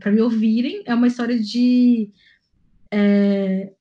me 0.07 0.20
ouvirem. 0.20 0.82
É 0.86 0.95
uma 0.95 1.07
história 1.07 1.38
de. 1.38 2.11
É, 2.90 3.72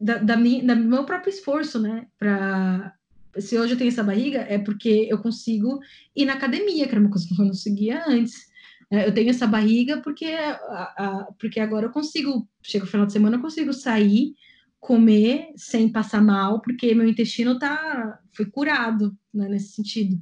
da, 0.00 0.18
da, 0.18 0.36
minha, 0.36 0.64
da 0.64 0.74
meu 0.74 1.04
próprio 1.04 1.30
esforço, 1.30 1.78
né? 1.80 2.06
Pra, 2.18 2.94
se 3.38 3.58
hoje 3.58 3.74
eu 3.74 3.78
tenho 3.78 3.88
essa 3.88 4.02
barriga, 4.02 4.40
é 4.40 4.58
porque 4.58 5.06
eu 5.10 5.18
consigo 5.18 5.80
ir 6.14 6.24
na 6.24 6.34
academia, 6.34 6.86
que 6.86 6.92
era 6.92 7.00
uma 7.00 7.10
coisa 7.10 7.26
que 7.26 7.34
eu 7.34 7.38
não 7.38 7.48
conseguia 7.48 8.04
antes. 8.06 8.48
É, 8.90 9.06
eu 9.06 9.12
tenho 9.12 9.30
essa 9.30 9.46
barriga 9.46 10.00
porque, 10.00 10.24
a, 10.24 10.52
a, 10.52 11.28
porque 11.38 11.60
agora 11.60 11.86
eu 11.86 11.90
consigo, 11.90 12.48
chega 12.62 12.84
o 12.84 12.88
final 12.88 13.06
de 13.06 13.12
semana, 13.12 13.36
eu 13.36 13.40
consigo 13.42 13.72
sair, 13.72 14.34
comer 14.80 15.48
sem 15.56 15.90
passar 15.90 16.22
mal, 16.22 16.62
porque 16.62 16.94
meu 16.94 17.08
intestino 17.08 17.58
tá, 17.58 18.18
foi 18.32 18.46
curado, 18.46 19.16
né, 19.34 19.48
nesse 19.48 19.72
sentido. 19.74 20.18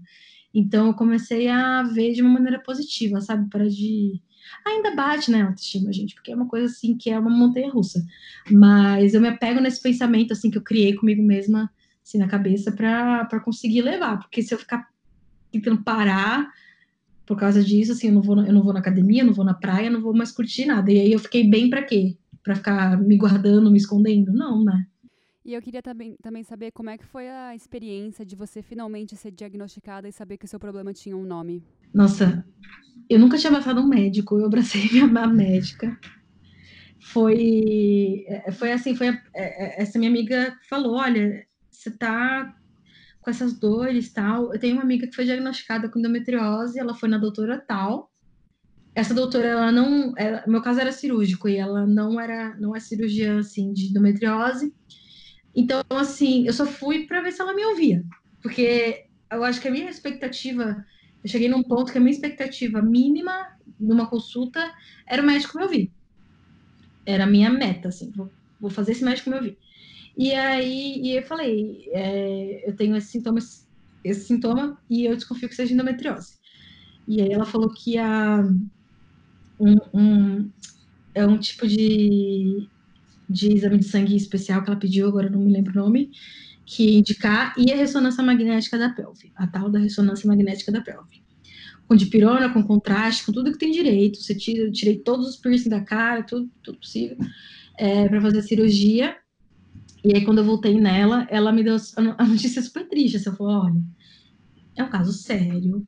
Então 0.53 0.87
eu 0.87 0.95
comecei 0.95 1.49
a 1.49 1.83
ver 1.83 2.13
de 2.13 2.23
uma 2.23 2.31
maneira 2.31 2.61
positiva, 2.61 3.21
sabe? 3.21 3.49
Para 3.51 3.69
de 3.69 4.21
Ainda 4.67 4.95
bate, 4.95 5.31
né, 5.31 5.43
autoestima, 5.43 5.93
gente, 5.93 6.15
porque 6.15 6.33
é 6.33 6.37
uma 6.37 6.49
coisa 6.49 6.67
assim 6.67 6.97
que 6.97 7.11
é 7.11 7.19
uma 7.19 7.31
montanha 7.31 7.71
russa. 7.71 8.05
Mas 8.51 9.15
eu 9.15 9.21
me 9.21 9.29
apego 9.29 9.61
nesse 9.61 9.81
pensamento 9.81 10.33
assim 10.33 10.51
que 10.51 10.59
eu 10.59 10.63
criei 10.63 10.95
comigo 10.95 11.23
mesma, 11.23 11.71
assim, 12.05 12.19
na 12.19 12.29
cabeça, 12.29 12.73
para 12.73 13.41
conseguir 13.41 13.83
levar. 13.83 14.19
Porque 14.19 14.43
se 14.43 14.55
eu 14.55 14.59
ficar 14.59 14.89
tentando 15.51 15.83
parar 15.83 16.51
por 17.25 17.37
causa 17.37 17.63
disso, 17.63 17.93
assim, 17.93 18.09
eu 18.09 18.15
não 18.15 18.23
vou, 18.23 18.39
eu 18.45 18.53
não 18.53 18.63
vou 18.63 18.73
na 18.73 18.79
academia, 18.79 19.23
eu 19.23 19.27
não 19.27 19.35
vou 19.35 19.45
na 19.45 19.55
praia, 19.55 19.87
eu 19.87 19.93
não 19.93 20.01
vou 20.01 20.15
mais 20.15 20.31
curtir 20.31 20.67
nada. 20.67 20.91
E 20.93 21.01
aí 21.01 21.13
eu 21.13 21.19
fiquei 21.19 21.49
bem 21.49 21.69
para 21.69 21.83
quê? 21.83 22.17
Para 22.43 22.55
ficar 22.55 23.01
me 23.01 23.17
guardando, 23.17 23.71
me 23.71 23.79
escondendo? 23.79 24.33
Não, 24.33 24.65
né? 24.65 24.87
E 25.45 25.55
eu 25.55 25.63
queria 25.63 25.81
também, 25.81 26.17
também 26.21 26.43
saber 26.43 26.73
como 26.73 26.91
é 26.91 26.99
que 26.99 27.05
foi 27.05 27.29
a 27.29 27.55
experiência 27.55 28.27
de 28.27 28.35
você 28.35 28.63
finalmente 28.63 29.17
ser 29.17 29.31
diagnosticada 29.31 30.09
e 30.09 30.13
saber 30.13 30.37
que 30.39 30.45
o 30.45 30.49
seu 30.49 30.59
problema 30.59 30.93
tinha 30.93 31.17
um 31.17 31.25
nome. 31.25 31.63
Nossa, 31.97 32.45
eu 33.09 33.19
nunca 33.19 33.39
tinha 33.39 33.49
abraçado 33.49 33.81
um 33.81 33.89
médico, 33.89 34.39
eu 34.39 34.45
abracei 34.45 34.87
minha 34.93 35.07
médica. 35.27 35.99
Foi, 37.01 38.23
é, 38.29 38.53
foi 38.53 38.71
assim, 38.71 38.95
foi 38.95 39.09
é, 39.09 39.19
é, 39.35 39.83
essa 39.83 39.99
minha 39.99 40.11
amiga 40.11 40.55
falou, 40.69 40.97
olha, 40.97 41.47
você 41.71 41.91
tá 41.91 42.55
com 43.23 43.31
essas 43.31 43.59
dores 43.59 44.13
tal. 44.13 44.53
Eu 44.53 44.61
tenho 44.61 44.75
uma 44.75 44.83
amiga 44.83 45.07
que 45.07 45.15
foi 45.15 45.25
diagnosticada 45.25 45.89
com 45.89 45.99
endometriose, 45.99 46.79
ela 46.79 46.93
foi 46.93 47.09
na 47.09 47.17
doutora 47.17 47.65
tal. 47.67 48.13
Essa 48.95 49.15
doutora, 49.15 49.47
ela 49.47 49.73
não, 49.73 50.13
ela, 50.19 50.45
meu 50.47 50.61
caso 50.61 50.79
era 50.79 50.93
cirúrgico 50.93 51.49
e 51.49 51.57
ela 51.57 51.87
não 51.87 52.21
era, 52.21 52.55
não 52.61 52.77
é 52.77 52.81
cirurgiã 52.81 53.39
assim 53.39 53.73
de 53.73 53.87
endometriose. 53.87 54.71
Então, 55.55 55.83
assim, 55.93 56.47
eu 56.47 56.53
só 56.53 56.67
fui 56.67 57.07
para 57.07 57.23
ver 57.23 57.33
se 57.33 57.41
ela 57.41 57.55
me 57.55 57.65
ouvia, 57.65 58.05
porque 58.43 59.07
eu 59.33 59.43
acho 59.45 59.63
que 59.63 59.69
a 59.69 59.71
minha 59.71 59.89
expectativa, 59.89 60.85
eu 61.27 61.29
cheguei 61.29 61.49
num 61.49 61.63
ponto 61.65 61.91
que 61.91 61.99
a 61.99 62.01
minha 62.01 62.13
expectativa 62.13 62.81
mínima 62.81 63.49
numa 63.81 64.07
consulta 64.07 64.73
era 65.05 65.21
o 65.21 65.27
médico 65.27 65.59
me 65.59 65.65
ouvir. 65.65 65.93
Era 67.05 67.25
a 67.25 67.27
minha 67.27 67.51
meta, 67.51 67.89
assim, 67.89 68.13
vou, 68.13 68.31
vou 68.61 68.71
fazer 68.71 68.93
esse 68.93 69.05
médico 69.05 69.31
me 69.31 69.37
ouvir. 69.37 69.59
E 70.17 70.33
aí 70.33 71.01
e 71.03 71.17
eu 71.17 71.23
falei, 71.25 71.89
é, 71.91 72.71
eu 72.71 72.77
tenho 72.77 72.97
esse 72.97 73.09
sintoma, 73.09 73.41
esse 74.05 74.21
sintoma 74.21 74.81
e 74.89 75.05
eu 75.05 75.17
desconfio 75.17 75.49
que 75.49 75.57
seja 75.57 75.75
endometriose. 75.75 76.37
E 77.09 77.21
aí 77.21 77.33
ela 77.33 77.45
falou 77.45 77.75
que 77.75 77.99
a, 77.99 78.49
um, 79.59 79.77
um, 79.93 80.51
é 81.13 81.27
um 81.27 81.39
tipo 81.39 81.67
de 81.67 82.69
de 83.29 83.53
exame 83.53 83.79
de 83.79 83.87
sangue 83.87 84.15
especial 84.15 84.63
que 84.63 84.71
ela 84.71 84.79
pediu, 84.79 85.09
agora 85.09 85.29
não 85.29 85.41
me 85.41 85.53
lembro 85.53 85.73
o 85.73 85.85
nome, 85.85 86.13
que 86.67 86.99
indicar, 86.99 87.55
e 87.57 87.73
a 87.73 87.77
ressonância 87.77 88.25
magnética 88.25 88.77
da 88.77 88.91
pelve, 88.91 89.33
a 89.37 89.47
tal 89.47 89.71
da 89.71 89.79
ressonância 89.79 90.27
magnética 90.27 90.73
da 90.73 90.81
pelve. 90.81 91.25
Com 91.87 91.95
dipirona, 91.95 92.53
com 92.53 92.65
contraste, 92.65 93.25
com 93.25 93.31
tudo 93.31 93.53
que 93.53 93.59
tem 93.59 93.71
direito. 93.71 94.21
Você 94.21 94.35
tira, 94.35 94.65
eu 94.65 94.73
tirei 94.73 94.99
todos 94.99 95.29
os 95.29 95.37
piercing 95.37 95.69
da 95.69 95.81
cara, 95.81 96.25
tudo, 96.25 96.51
tudo 96.61 96.79
possível, 96.79 97.17
é, 97.79 98.09
para 98.09 98.21
fazer 98.21 98.41
a 98.41 98.43
cirurgia. 98.43 99.17
E 100.05 100.17
aí, 100.17 100.25
quando 100.25 100.39
eu 100.39 100.45
voltei 100.45 100.81
nela, 100.81 101.25
ela 101.31 101.53
me 101.53 101.63
deu 101.63 101.77
a 102.19 102.27
notícia 102.27 102.61
super 102.61 102.89
triste. 102.89 103.17
Assim, 103.17 103.29
ela 103.29 103.37
falou: 103.37 103.63
olha, 103.67 103.83
é 104.75 104.83
um 104.83 104.91
caso 104.91 105.13
sério, 105.13 105.87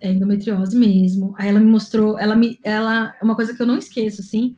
é 0.00 0.12
endometriose 0.12 0.76
mesmo. 0.76 1.34
Aí 1.36 1.48
ela 1.48 1.58
me 1.58 1.66
mostrou, 1.66 2.16
ela 2.16 2.36
me, 2.36 2.60
ela, 2.62 3.12
uma 3.20 3.34
coisa 3.34 3.52
que 3.52 3.60
eu 3.60 3.66
não 3.66 3.78
esqueço, 3.78 4.20
assim, 4.20 4.56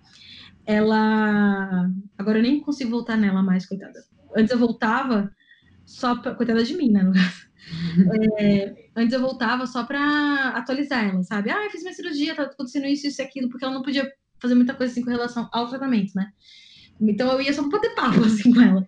ela. 0.66 1.90
Agora 2.18 2.38
eu 2.38 2.42
nem 2.42 2.60
consigo 2.60 2.90
voltar 2.90 3.16
nela 3.16 3.42
mais, 3.42 3.64
coitada. 3.64 3.98
Antes 4.36 4.52
eu 4.52 4.58
voltava 4.58 5.32
só 5.88 6.14
pra. 6.16 6.34
Coitada 6.34 6.62
de 6.62 6.76
mim, 6.76 6.90
né? 6.90 7.02
No 7.02 7.12
caso. 7.12 7.48
É, 8.38 8.90
antes 8.94 9.12
eu 9.12 9.20
voltava 9.20 9.66
só 9.66 9.84
para 9.84 10.50
atualizar 10.50 11.08
ela, 11.08 11.22
sabe? 11.22 11.50
Ah, 11.50 11.64
eu 11.64 11.70
fiz 11.70 11.82
minha 11.82 11.94
cirurgia, 11.94 12.34
tá 12.34 12.44
acontecendo 12.44 12.86
isso, 12.86 13.06
isso 13.06 13.20
e 13.20 13.24
aquilo, 13.24 13.48
porque 13.48 13.64
ela 13.64 13.74
não 13.74 13.82
podia 13.82 14.10
fazer 14.40 14.54
muita 14.54 14.74
coisa 14.74 14.92
assim 14.92 15.02
com 15.02 15.10
relação 15.10 15.48
ao 15.52 15.68
tratamento, 15.68 16.12
né? 16.14 16.30
Então 17.00 17.30
eu 17.32 17.40
ia 17.40 17.52
só 17.52 17.68
pra 17.68 17.78
ter 17.78 17.94
papo, 17.94 18.20
assim, 18.24 18.52
com 18.52 18.60
ela. 18.60 18.86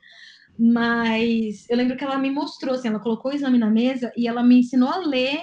Mas 0.58 1.68
eu 1.68 1.76
lembro 1.76 1.96
que 1.96 2.04
ela 2.04 2.18
me 2.18 2.30
mostrou, 2.30 2.74
assim, 2.74 2.88
ela 2.88 3.00
colocou 3.00 3.32
o 3.32 3.34
exame 3.34 3.58
na 3.58 3.70
mesa 3.70 4.12
e 4.16 4.28
ela 4.28 4.42
me 4.42 4.58
ensinou 4.58 4.88
a 4.88 4.98
ler 4.98 5.40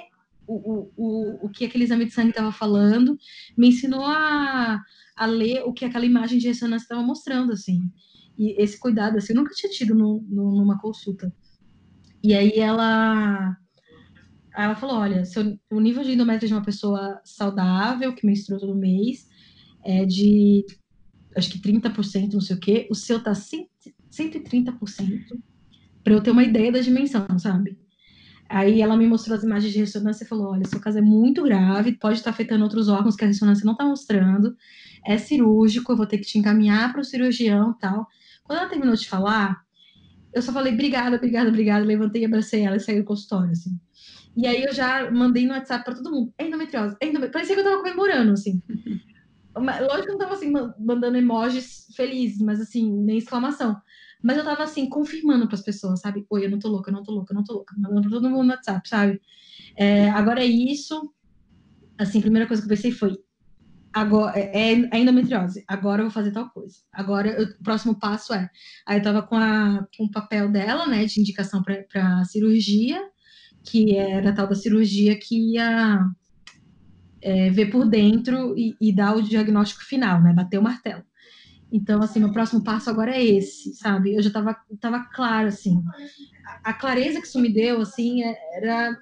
o, 0.48 0.56
o, 0.56 0.92
o, 0.96 1.46
o 1.46 1.50
que 1.50 1.66
aquele 1.66 1.84
exame 1.84 2.06
de 2.06 2.14
sangue 2.14 2.30
estava 2.30 2.52
falando, 2.52 3.18
me 3.58 3.70
ensinou 3.70 4.06
a, 4.06 4.80
a 5.16 5.26
ler 5.26 5.64
o 5.64 5.74
que 5.74 5.86
aquela 5.86 6.06
imagem 6.06 6.40
de 6.40 6.48
ressonância 6.48 6.86
estava 6.86 7.02
mostrando, 7.02 7.52
assim. 7.52 7.82
E 8.38 8.62
esse 8.62 8.80
cuidado, 8.80 9.18
assim, 9.18 9.34
eu 9.34 9.38
nunca 9.38 9.54
tinha 9.54 9.72
tido 9.72 9.96
no, 9.96 10.24
no, 10.30 10.52
numa 10.56 10.80
consulta. 10.80 11.34
E 12.28 12.34
aí 12.34 12.60
ela, 12.60 13.58
ela 14.54 14.76
falou, 14.76 14.98
olha, 14.98 15.24
seu, 15.24 15.58
o 15.72 15.80
nível 15.80 16.04
de 16.04 16.12
endométrio 16.12 16.50
de 16.50 16.54
uma 16.54 16.62
pessoa 16.62 17.22
saudável, 17.24 18.14
que 18.14 18.26
menstrua 18.26 18.60
todo 18.60 18.76
mês, 18.76 19.30
é 19.82 20.04
de, 20.06 20.66
acho 21.38 21.50
que 21.50 21.62
30%, 21.62 22.34
não 22.34 22.42
sei 22.42 22.58
o 22.58 22.60
quê, 22.60 22.86
o 22.92 22.96
seu 22.96 23.24
tá 23.24 23.32
130%, 23.32 23.80
para 26.04 26.14
eu 26.14 26.22
ter 26.22 26.32
uma 26.32 26.44
ideia 26.44 26.70
da 26.70 26.82
dimensão, 26.82 27.26
sabe? 27.40 27.80
Aí 28.50 28.82
ela 28.82 28.98
me 28.98 29.08
mostrou 29.08 29.38
as 29.38 29.46
imagens 29.46 29.72
de 29.72 29.80
ressonância 29.80 30.26
e 30.26 30.28
falou: 30.28 30.52
olha, 30.52 30.68
seu 30.68 30.82
caso 30.82 30.98
é 30.98 31.02
muito 31.02 31.44
grave, 31.44 31.94
pode 31.94 32.18
estar 32.18 32.32
afetando 32.32 32.66
outros 32.66 32.90
órgãos 32.90 33.16
que 33.16 33.24
a 33.24 33.28
ressonância 33.28 33.64
não 33.64 33.72
está 33.72 33.86
mostrando, 33.86 34.54
é 35.06 35.18
cirúrgico, 35.18 35.94
eu 35.94 35.98
vou 35.98 36.06
ter 36.06 36.18
que 36.18 36.28
te 36.28 36.38
encaminhar 36.38 36.92
para 36.92 37.00
o 37.00 37.06
cirurgião 37.06 37.72
tal. 37.80 38.06
Quando 38.44 38.60
ela 38.60 38.70
terminou 38.70 38.96
de 38.96 39.08
falar, 39.08 39.66
eu 40.38 40.42
só 40.42 40.54
falei 40.54 40.74
obrigada, 40.74 41.18
obrigada, 41.18 41.50
obrigada, 41.50 41.86
levantei, 41.86 42.26
abracei 42.26 42.64
ela 42.64 42.78
e 42.78 42.80
saí 42.80 43.00
do 43.00 43.06
consultório, 43.06 43.52
assim. 43.52 43.78
E 44.36 44.46
aí 44.46 44.64
eu 44.64 44.72
já 44.72 45.10
mandei 45.10 45.46
no 45.46 45.54
WhatsApp 45.54 45.84
para 45.84 45.96
todo 45.96 46.12
mundo: 46.12 46.34
é 46.38 46.46
endometriose, 46.46 46.96
é 47.02 47.06
endometriose. 47.08 47.34
Parecia 47.34 47.56
que 47.56 47.62
eu 47.62 47.66
tava 47.66 47.78
comemorando, 47.82 48.34
assim. 48.34 48.62
Lógico 49.58 50.04
que 50.04 50.10
eu 50.10 50.14
não 50.14 50.20
tava 50.20 50.34
assim, 50.36 50.54
mandando 50.80 51.18
emojis 51.18 51.88
felizes, 51.96 52.40
mas 52.40 52.62
assim, 52.62 52.92
nem 52.92 53.18
exclamação. 53.18 53.76
Mas 54.24 54.38
eu 54.38 54.44
tava 54.44 54.64
assim, 54.64 54.88
confirmando 54.88 55.48
para 55.48 55.56
as 55.56 55.64
pessoas, 55.64 56.00
sabe? 56.00 56.26
Oi, 56.30 56.46
eu 56.46 56.52
não 56.52 56.60
tô 56.60 56.68
louca, 56.68 56.92
eu 56.92 56.94
não 56.94 57.02
tô 57.02 57.12
louca, 57.12 57.34
eu 57.34 57.36
não 57.36 57.44
tô 57.44 57.54
louca. 57.54 57.74
Mandando 57.78 58.02
pra 58.02 58.12
todo 58.12 58.30
mundo 58.30 58.44
no 58.44 58.52
WhatsApp, 58.52 58.88
sabe? 58.88 59.20
É, 59.76 60.10
agora 60.12 60.42
é 60.42 60.46
isso. 60.46 61.12
Assim, 61.98 62.20
a 62.20 62.22
primeira 62.22 62.48
coisa 62.48 62.62
que 62.62 62.68
eu 62.68 62.76
pensei 62.76 62.92
foi: 62.92 63.18
agora 64.02 64.38
é, 64.38 64.74
é 64.74 65.00
endometriose, 65.00 65.64
agora 65.68 66.02
eu 66.02 66.06
vou 66.06 66.14
fazer 66.14 66.32
tal 66.32 66.50
coisa. 66.50 66.76
Agora 66.92 67.30
eu, 67.30 67.46
o 67.46 67.64
próximo 67.64 68.00
passo 68.00 68.34
é. 68.34 68.50
Aí 68.86 69.00
eu 69.00 69.04
tava 69.04 69.22
com, 69.22 69.36
a, 69.36 69.86
com 69.98 70.06
o 70.06 70.12
papel 70.12 70.50
dela, 70.52 70.88
né, 70.88 71.06
de 71.06 71.20
indicação 71.20 71.62
para 71.64 72.24
cirurgia, 72.26 73.02
que 73.64 73.96
era 73.96 74.34
tal 74.34 74.48
da 74.48 74.56
cirurgia 74.56 75.18
que 75.18 75.54
ia 75.54 76.06
é, 77.22 77.50
ver 77.50 77.70
por 77.70 77.86
dentro 77.88 78.58
e, 78.58 78.76
e, 78.80 78.94
dar 78.94 79.16
o 79.16 79.22
diagnóstico 79.22 79.84
final, 79.84 80.22
né, 80.22 80.34
bater 80.34 80.58
o 80.58 80.64
martelo. 80.64 81.04
Então, 81.72 82.02
assim, 82.02 82.20
meu 82.20 82.32
próximo 82.32 82.64
passo 82.64 82.90
agora 82.90 83.12
é 83.12 83.24
esse, 83.24 83.74
sabe? 83.76 84.16
Eu 84.16 84.22
já 84.22 84.32
tava, 84.32 84.56
tava 84.80 85.04
claro, 85.14 85.50
assim. 85.50 85.84
A, 86.46 86.70
a 86.70 86.74
clareza 86.74 87.20
que 87.20 87.28
isso 87.28 87.40
me 87.40 87.52
deu, 87.52 87.82
assim, 87.82 88.24
é, 88.24 88.38
era. 88.54 88.98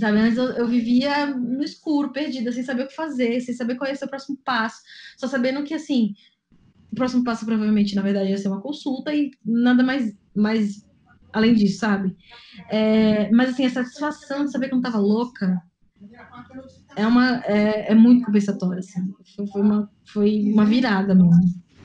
Sabe, 0.00 0.18
antes 0.18 0.38
eu, 0.38 0.46
eu, 0.52 0.66
vivia 0.66 1.26
no 1.26 1.62
escuro, 1.62 2.12
perdida, 2.12 2.50
sem 2.50 2.62
saber 2.62 2.84
o 2.84 2.88
que 2.88 2.94
fazer, 2.94 3.40
sem 3.40 3.54
saber 3.54 3.76
qual 3.76 3.88
ia 3.88 3.94
ser 3.94 4.06
o 4.06 4.08
próximo 4.08 4.38
passo, 4.44 4.80
só 5.16 5.26
sabendo 5.26 5.62
que, 5.62 5.74
assim, 5.74 6.14
o 6.90 6.94
próximo 6.96 7.22
passo 7.22 7.44
provavelmente, 7.44 7.94
na 7.94 8.02
verdade, 8.02 8.30
ia 8.30 8.38
ser 8.38 8.48
uma 8.48 8.62
consulta 8.62 9.14
e 9.14 9.30
nada 9.44 9.82
mais, 9.82 10.16
mais 10.34 10.88
além 11.32 11.54
disso, 11.54 11.80
sabe? 11.80 12.16
É, 12.70 13.30
mas, 13.30 13.50
assim, 13.50 13.66
a 13.66 13.70
satisfação 13.70 14.46
de 14.46 14.52
saber 14.52 14.68
que 14.68 14.74
eu 14.74 14.76
não 14.76 14.82
tava 14.82 14.98
louca, 14.98 15.62
é 16.96 17.06
uma 17.06 17.40
é, 17.44 17.92
é 17.92 17.94
muito 17.94 18.24
compensatória, 18.24 18.80
assim. 18.80 19.12
Foi, 19.36 19.46
foi, 19.46 19.60
uma, 19.60 19.90
foi 20.06 20.52
uma 20.52 20.64
virada 20.64 21.14
mesmo. 21.14 21.30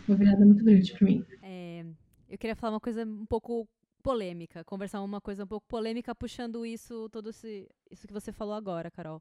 Uma 0.08 0.18
virada 0.18 0.46
muito 0.46 0.64
grande 0.64 0.94
para 0.94 1.06
mim. 1.06 1.26
É, 1.44 1.86
eu 2.30 2.38
queria 2.38 2.56
falar 2.56 2.74
uma 2.74 2.80
coisa 2.80 3.04
um 3.04 3.26
pouco 3.26 3.68
polêmica, 4.06 4.64
conversar 4.64 5.02
uma 5.02 5.20
coisa 5.20 5.46
um 5.46 5.48
pouco 5.48 5.66
polêmica, 5.68 6.14
puxando 6.14 6.64
isso, 6.64 7.10
todo 7.10 7.32
esse, 7.32 7.68
isso 7.90 8.06
que 8.06 8.14
você 8.14 8.32
falou 8.32 8.54
agora, 8.54 8.92
Carol. 8.92 9.20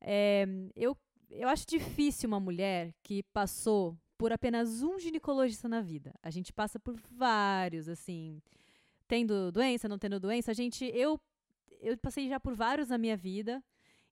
É, 0.00 0.44
eu, 0.74 0.98
eu 1.30 1.48
acho 1.48 1.64
difícil 1.64 2.26
uma 2.26 2.40
mulher 2.40 2.92
que 3.00 3.22
passou 3.32 3.96
por 4.18 4.32
apenas 4.32 4.82
um 4.82 4.98
ginecologista 4.98 5.68
na 5.68 5.80
vida. 5.80 6.12
A 6.20 6.30
gente 6.30 6.52
passa 6.52 6.80
por 6.80 6.96
vários, 7.12 7.88
assim, 7.88 8.42
tendo 9.06 9.52
doença, 9.52 9.88
não 9.88 10.00
tendo 10.00 10.18
doença. 10.18 10.50
A 10.50 10.54
gente, 10.54 10.84
eu, 10.92 11.20
eu 11.80 11.96
passei 11.96 12.28
já 12.28 12.40
por 12.40 12.56
vários 12.56 12.88
na 12.88 12.98
minha 12.98 13.16
vida. 13.16 13.62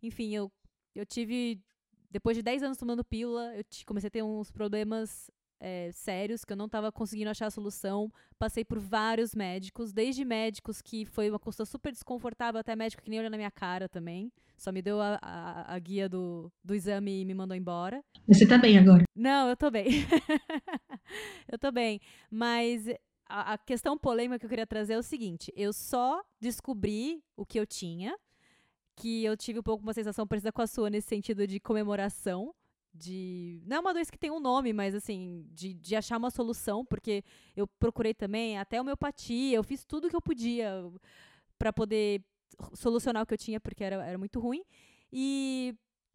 Enfim, 0.01 0.33
eu, 0.33 0.53
eu 0.95 1.05
tive. 1.05 1.61
Depois 2.09 2.37
de 2.37 2.45
10 2.45 2.63
anos 2.63 2.79
tomando 2.79 3.05
pílula, 3.05 3.57
eu 3.57 3.65
comecei 3.85 4.07
a 4.07 4.11
ter 4.11 4.23
uns 4.23 4.53
problemas 4.53 5.29
é, 5.61 5.91
sérios 5.93 6.45
que 6.45 6.53
eu 6.53 6.57
não 6.57 6.67
estava 6.67 6.91
conseguindo 6.91 7.31
achar 7.31 7.47
a 7.47 7.51
solução. 7.51 8.11
Passei 8.39 8.65
por 8.65 8.79
vários 8.79 9.35
médicos, 9.35 9.93
desde 9.93 10.25
médicos 10.25 10.81
que 10.81 11.05
foi 11.05 11.29
uma 11.29 11.39
consulta 11.39 11.67
super 11.67 11.93
desconfortável, 11.93 12.59
até 12.59 12.75
médico 12.75 13.03
que 13.03 13.11
nem 13.11 13.19
olhou 13.19 13.31
na 13.31 13.37
minha 13.37 13.51
cara 13.51 13.89
também. 13.89 14.33
Só 14.57 14.73
me 14.73 14.83
deu 14.83 15.01
a, 15.01 15.19
a, 15.23 15.75
a 15.75 15.79
guia 15.79 16.09
do, 16.09 16.51
do 16.65 16.75
exame 16.75 17.21
e 17.21 17.25
me 17.25 17.35
mandou 17.35 17.57
embora. 17.57 18.03
Você 18.27 18.47
tá 18.47 18.59
bem 18.59 18.79
agora? 18.79 19.05
Não, 19.15 19.49
eu 19.49 19.57
tô 19.57 19.71
bem. 19.71 19.87
eu 21.51 21.59
tô 21.59 21.71
bem. 21.71 22.01
Mas 22.31 22.89
a, 23.29 23.55
a 23.55 23.59
questão 23.59 23.97
polêmica 23.97 24.39
que 24.39 24.47
eu 24.47 24.51
queria 24.51 24.67
trazer 24.67 24.95
é 24.95 24.99
o 24.99 25.03
seguinte: 25.03 25.53
eu 25.55 25.73
só 25.73 26.23
descobri 26.41 27.23
o 27.37 27.47
que 27.47 27.59
eu 27.59 27.67
tinha 27.67 28.17
que 29.01 29.25
eu 29.25 29.35
tive 29.35 29.59
um 29.59 29.63
pouco 29.63 29.83
uma 29.83 29.95
sensação 29.95 30.27
parecida 30.27 30.53
com 30.53 30.61
a 30.61 30.67
sua 30.67 30.91
nesse 30.91 31.09
sentido 31.09 31.47
de 31.47 31.59
comemoração. 31.59 32.55
De. 32.93 33.63
Não 33.67 33.77
é 33.77 33.81
uma 33.81 33.93
doença 33.93 34.11
que 34.11 34.19
tem 34.19 34.31
um 34.31 34.41
nome, 34.41 34.73
mas 34.73 34.95
assim, 34.95 35.47
de, 35.53 35.75
de 35.75 35.95
achar 35.95 36.19
uma 36.19 36.31
solução, 36.31 36.85
porque 36.85 37.23
eu 37.57 37.67
procurei 37.67 38.13
também 38.13 38.59
até 38.59 38.81
homeopatia, 38.81 39.57
eu 39.57 39.63
fiz 39.63 39.85
tudo 39.85 40.09
que 40.09 40.17
eu 40.17 40.21
podia 40.21 40.73
para 41.59 41.73
poder 41.73 42.23
solucionar 42.75 43.23
o 43.23 43.27
que 43.27 43.35
eu 43.35 43.39
tinha, 43.39 43.61
porque 43.61 43.85
era, 43.85 44.05
era 44.05 44.19
muito 44.19 44.41
ruim. 44.41 44.65
E 45.13 45.75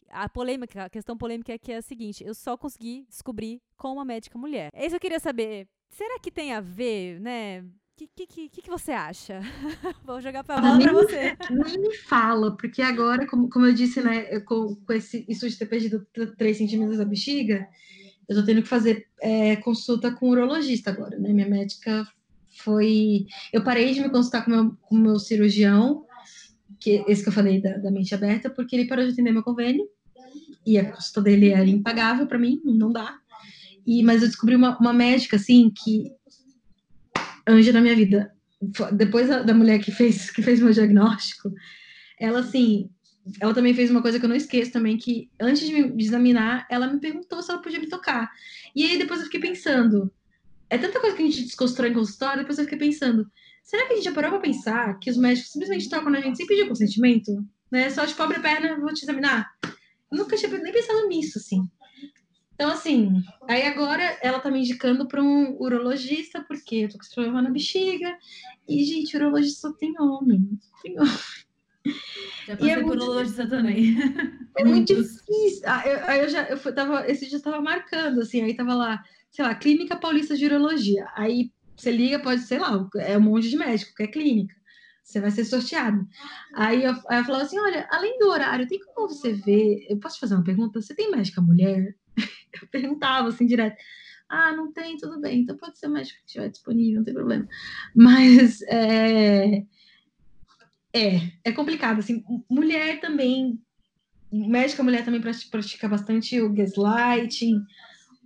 a 0.10 0.30
polêmica, 0.30 0.86
a 0.86 0.90
questão 0.90 1.18
polêmica 1.18 1.54
é 1.54 1.58
que 1.58 1.72
é 1.72 1.78
a 1.78 1.82
seguinte: 1.82 2.24
eu 2.24 2.34
só 2.34 2.58
consegui 2.58 3.06
descobrir 3.10 3.62
com 3.78 3.94
uma 3.94 4.06
médica 4.06 4.38
mulher. 4.38 4.70
É 4.74 4.86
isso 4.86 4.96
eu 4.96 5.00
queria 5.00 5.20
saber. 5.20 5.68
Será 5.90 6.20
que 6.20 6.32
tem 6.32 6.54
a 6.54 6.62
ver, 6.62 7.20
né? 7.20 7.66
O 7.96 7.98
que, 7.98 8.28
que, 8.28 8.50
que, 8.50 8.62
que, 8.62 8.70
você 8.70 8.92
acha? 8.92 9.40
Vou 10.04 10.20
jogar 10.20 10.44
para 10.44 10.60
bola 10.60 10.78
para 10.78 10.92
você. 10.92 11.38
Nem 11.50 11.80
me 11.80 11.96
fala, 11.96 12.52
porque 12.58 12.82
agora, 12.82 13.26
como, 13.26 13.50
como 13.50 13.68
eu 13.68 13.74
disse, 13.74 14.02
né, 14.02 14.38
com, 14.42 14.76
com 14.76 14.92
esse, 14.92 15.26
isso 15.30 15.48
de 15.48 15.58
ter 15.58 15.66
perdido 15.66 16.06
3 16.38 16.58
centímetros 16.58 16.98
da 16.98 17.06
bexiga, 17.06 17.66
eu 18.28 18.36
tô 18.36 18.46
tendo 18.46 18.62
que 18.62 18.68
fazer 18.68 19.08
é, 19.22 19.56
consulta 19.56 20.12
com 20.12 20.26
o 20.28 20.32
urologista 20.32 20.92
agora, 20.92 21.18
né? 21.18 21.32
Minha 21.32 21.48
médica 21.48 22.06
foi. 22.58 23.28
Eu 23.54 23.64
parei 23.64 23.94
de 23.94 24.02
me 24.02 24.10
consultar 24.10 24.44
com 24.44 24.52
meu, 24.52 24.78
o 24.92 24.96
meu 24.98 25.18
cirurgião, 25.18 26.06
que 26.82 27.02
esse 27.08 27.24
que 27.24 27.30
eu 27.30 27.34
falei 27.34 27.62
da, 27.62 27.78
da 27.78 27.92
mente 27.92 28.14
aberta, 28.14 28.50
porque 28.50 28.76
ele 28.76 28.90
parou 28.90 29.06
de 29.06 29.14
atender 29.14 29.32
meu 29.32 29.42
convênio, 29.42 29.88
e 30.66 30.78
a 30.78 30.92
consulta 30.92 31.22
dele 31.22 31.52
era 31.52 31.66
impagável 31.66 32.28
para 32.28 32.38
mim, 32.38 32.60
não 32.66 32.92
dá. 32.92 33.18
E, 33.88 34.04
mas 34.04 34.22
eu 34.22 34.28
descobri 34.28 34.54
uma, 34.54 34.78
uma 34.80 34.92
médica, 34.92 35.38
assim, 35.38 35.70
que 35.70 36.12
anjo 37.48 37.74
na 37.74 37.82
minha 37.82 37.96
vida. 37.96 38.34
Depois 38.94 39.28
da, 39.28 39.54
mulher 39.54 39.80
que 39.80 39.92
fez, 39.92 40.32
que 40.32 40.42
fez 40.42 40.60
meu 40.60 40.72
diagnóstico, 40.72 41.52
ela, 42.20 42.40
assim, 42.40 42.90
ela 43.40 43.54
também 43.54 43.74
fez 43.74 43.92
uma 43.92 44.02
coisa 44.02 44.20
que 44.20 44.26
eu 44.26 44.30
não 44.30 44.36
esqueço 44.36 44.72
também, 44.72 44.98
que 44.98 45.30
antes 45.40 45.68
de 45.68 45.74
me 45.74 46.04
examinar, 46.04 46.66
ela 46.70 46.88
me 46.88 47.00
perguntou 47.00 47.42
se 47.42 47.52
ela 47.52 47.62
podia 47.62 47.80
me 47.80 47.90
tocar. 47.90 48.32
E 48.76 48.84
aí 48.86 48.98
depois 48.98 49.20
eu 49.20 49.26
fiquei 49.26 49.40
pensando, 49.40 50.12
é 50.70 50.78
tanta 50.78 51.00
coisa 51.00 51.16
que 51.16 51.24
a 51.24 51.26
gente 51.26 51.44
desconstrói 51.44 51.90
em 51.90 51.94
consultório, 51.94 52.40
depois 52.40 52.58
eu 52.58 52.64
fiquei 52.64 52.80
pensando, 52.80 53.30
será 53.64 53.86
que 53.86 53.94
a 53.94 53.96
gente 53.98 54.06
já 54.06 54.14
parou 54.14 54.32
pra 54.32 54.40
pensar 54.40 54.98
que 55.00 55.10
os 55.10 55.18
médicos 55.18 55.52
simplesmente 55.52 55.90
tocam 55.90 56.12
na 56.12 56.22
gente 56.22 56.38
sem 56.38 56.48
pedir 56.48 56.68
consentimento? 56.68 57.46
Né? 57.72 57.90
Só 57.90 58.06
de 58.06 58.14
pobre 58.14 58.40
perna, 58.40 58.80
vou 58.80 58.94
te 58.94 59.04
examinar. 59.04 59.50
Eu 60.12 60.18
nunca 60.18 60.38
tinha 60.38 60.52
nem 60.58 60.74
pensado 60.74 61.08
nisso, 61.08 61.38
assim. 61.38 61.68
Então, 62.56 62.72
assim, 62.72 63.22
aí 63.50 63.64
agora 63.64 64.18
ela 64.22 64.40
tá 64.40 64.50
me 64.50 64.60
indicando 64.60 65.08
para 65.08 65.22
um 65.22 65.58
urologista, 65.60 66.44
porque 66.48 66.76
eu 66.78 66.90
tô 66.90 66.98
com 66.98 67.04
esse 67.04 67.14
problema 67.14 67.42
na 67.42 67.50
bexiga. 67.50 68.18
E, 68.68 68.84
gente, 68.84 69.16
urologista 69.18 69.68
só 69.68 69.74
tem 69.76 69.94
homem. 70.00 70.58
Tem 70.82 70.98
homem. 70.98 71.14
Já 72.48 72.56
passei 72.56 72.74
é 72.74 72.82
por 72.82 72.92
urologista 72.98 73.48
também. 73.48 73.98
É 74.58 74.64
muito 74.64 74.96
difícil. 74.96 75.64
Ah, 75.66 75.84
eu, 75.86 76.06
aí 76.06 76.20
eu 76.22 76.30
já, 76.30 76.48
eu 76.48 76.58
tava, 76.74 77.06
esse 77.12 77.28
dia 77.28 77.38
eu 77.38 77.42
tava 77.42 77.62
marcando, 77.62 78.22
assim, 78.22 78.42
aí 78.42 78.56
tava 78.56 78.74
lá, 78.74 79.04
sei 79.30 79.44
lá, 79.44 79.54
Clínica 79.54 79.98
Paulista 79.98 80.36
de 80.38 80.46
Urologia. 80.46 81.06
Aí 81.14 81.52
você 81.76 81.92
liga, 81.92 82.20
pode, 82.20 82.42
sei 82.44 82.58
lá, 82.58 82.88
é 83.00 83.18
um 83.18 83.22
monte 83.22 83.50
de 83.50 83.58
médico, 83.58 83.94
que 83.94 84.04
é 84.04 84.08
clínica. 84.08 84.56
Você 85.04 85.20
vai 85.20 85.30
ser 85.30 85.44
sorteado. 85.44 86.08
Aí 86.56 86.84
eu, 86.84 86.94
aí 87.10 87.20
eu 87.20 87.26
falava 87.26 87.44
assim: 87.44 87.60
olha, 87.60 87.88
além 87.92 88.18
do 88.18 88.30
horário, 88.30 88.68
tem 88.68 88.80
como 88.80 89.10
você 89.10 89.34
ver? 89.34 89.86
Eu 89.90 90.00
posso 90.00 90.16
te 90.16 90.22
fazer 90.22 90.36
uma 90.36 90.44
pergunta? 90.44 90.82
Você 90.82 90.96
tem 90.96 91.12
médica 91.12 91.42
mulher? 91.42 91.96
eu 92.62 92.68
perguntava 92.70 93.30
assim 93.30 93.46
direto. 93.46 93.78
Ah, 94.28 94.52
não 94.54 94.72
tem, 94.72 94.98
tudo 94.98 95.20
bem. 95.20 95.42
Então 95.42 95.58
pode 95.58 95.78
ser 95.78 95.88
médico 95.88 96.20
que 96.20 96.26
estiver 96.26 96.50
disponível, 96.50 96.98
não 96.98 97.06
tem 97.06 97.14
problema. 97.14 97.48
Mas 97.96 98.62
é, 98.64 99.64
é, 100.94 101.32
é 101.44 101.52
complicado. 101.52 102.00
Assim, 102.00 102.24
mulher 102.50 103.00
também, 103.00 103.60
médica 104.32 104.84
mulher 104.84 105.06
também 105.06 105.22
pratica 105.22 105.88
bastante 105.88 106.42
o 106.42 106.52
gaslighting, 106.52 107.62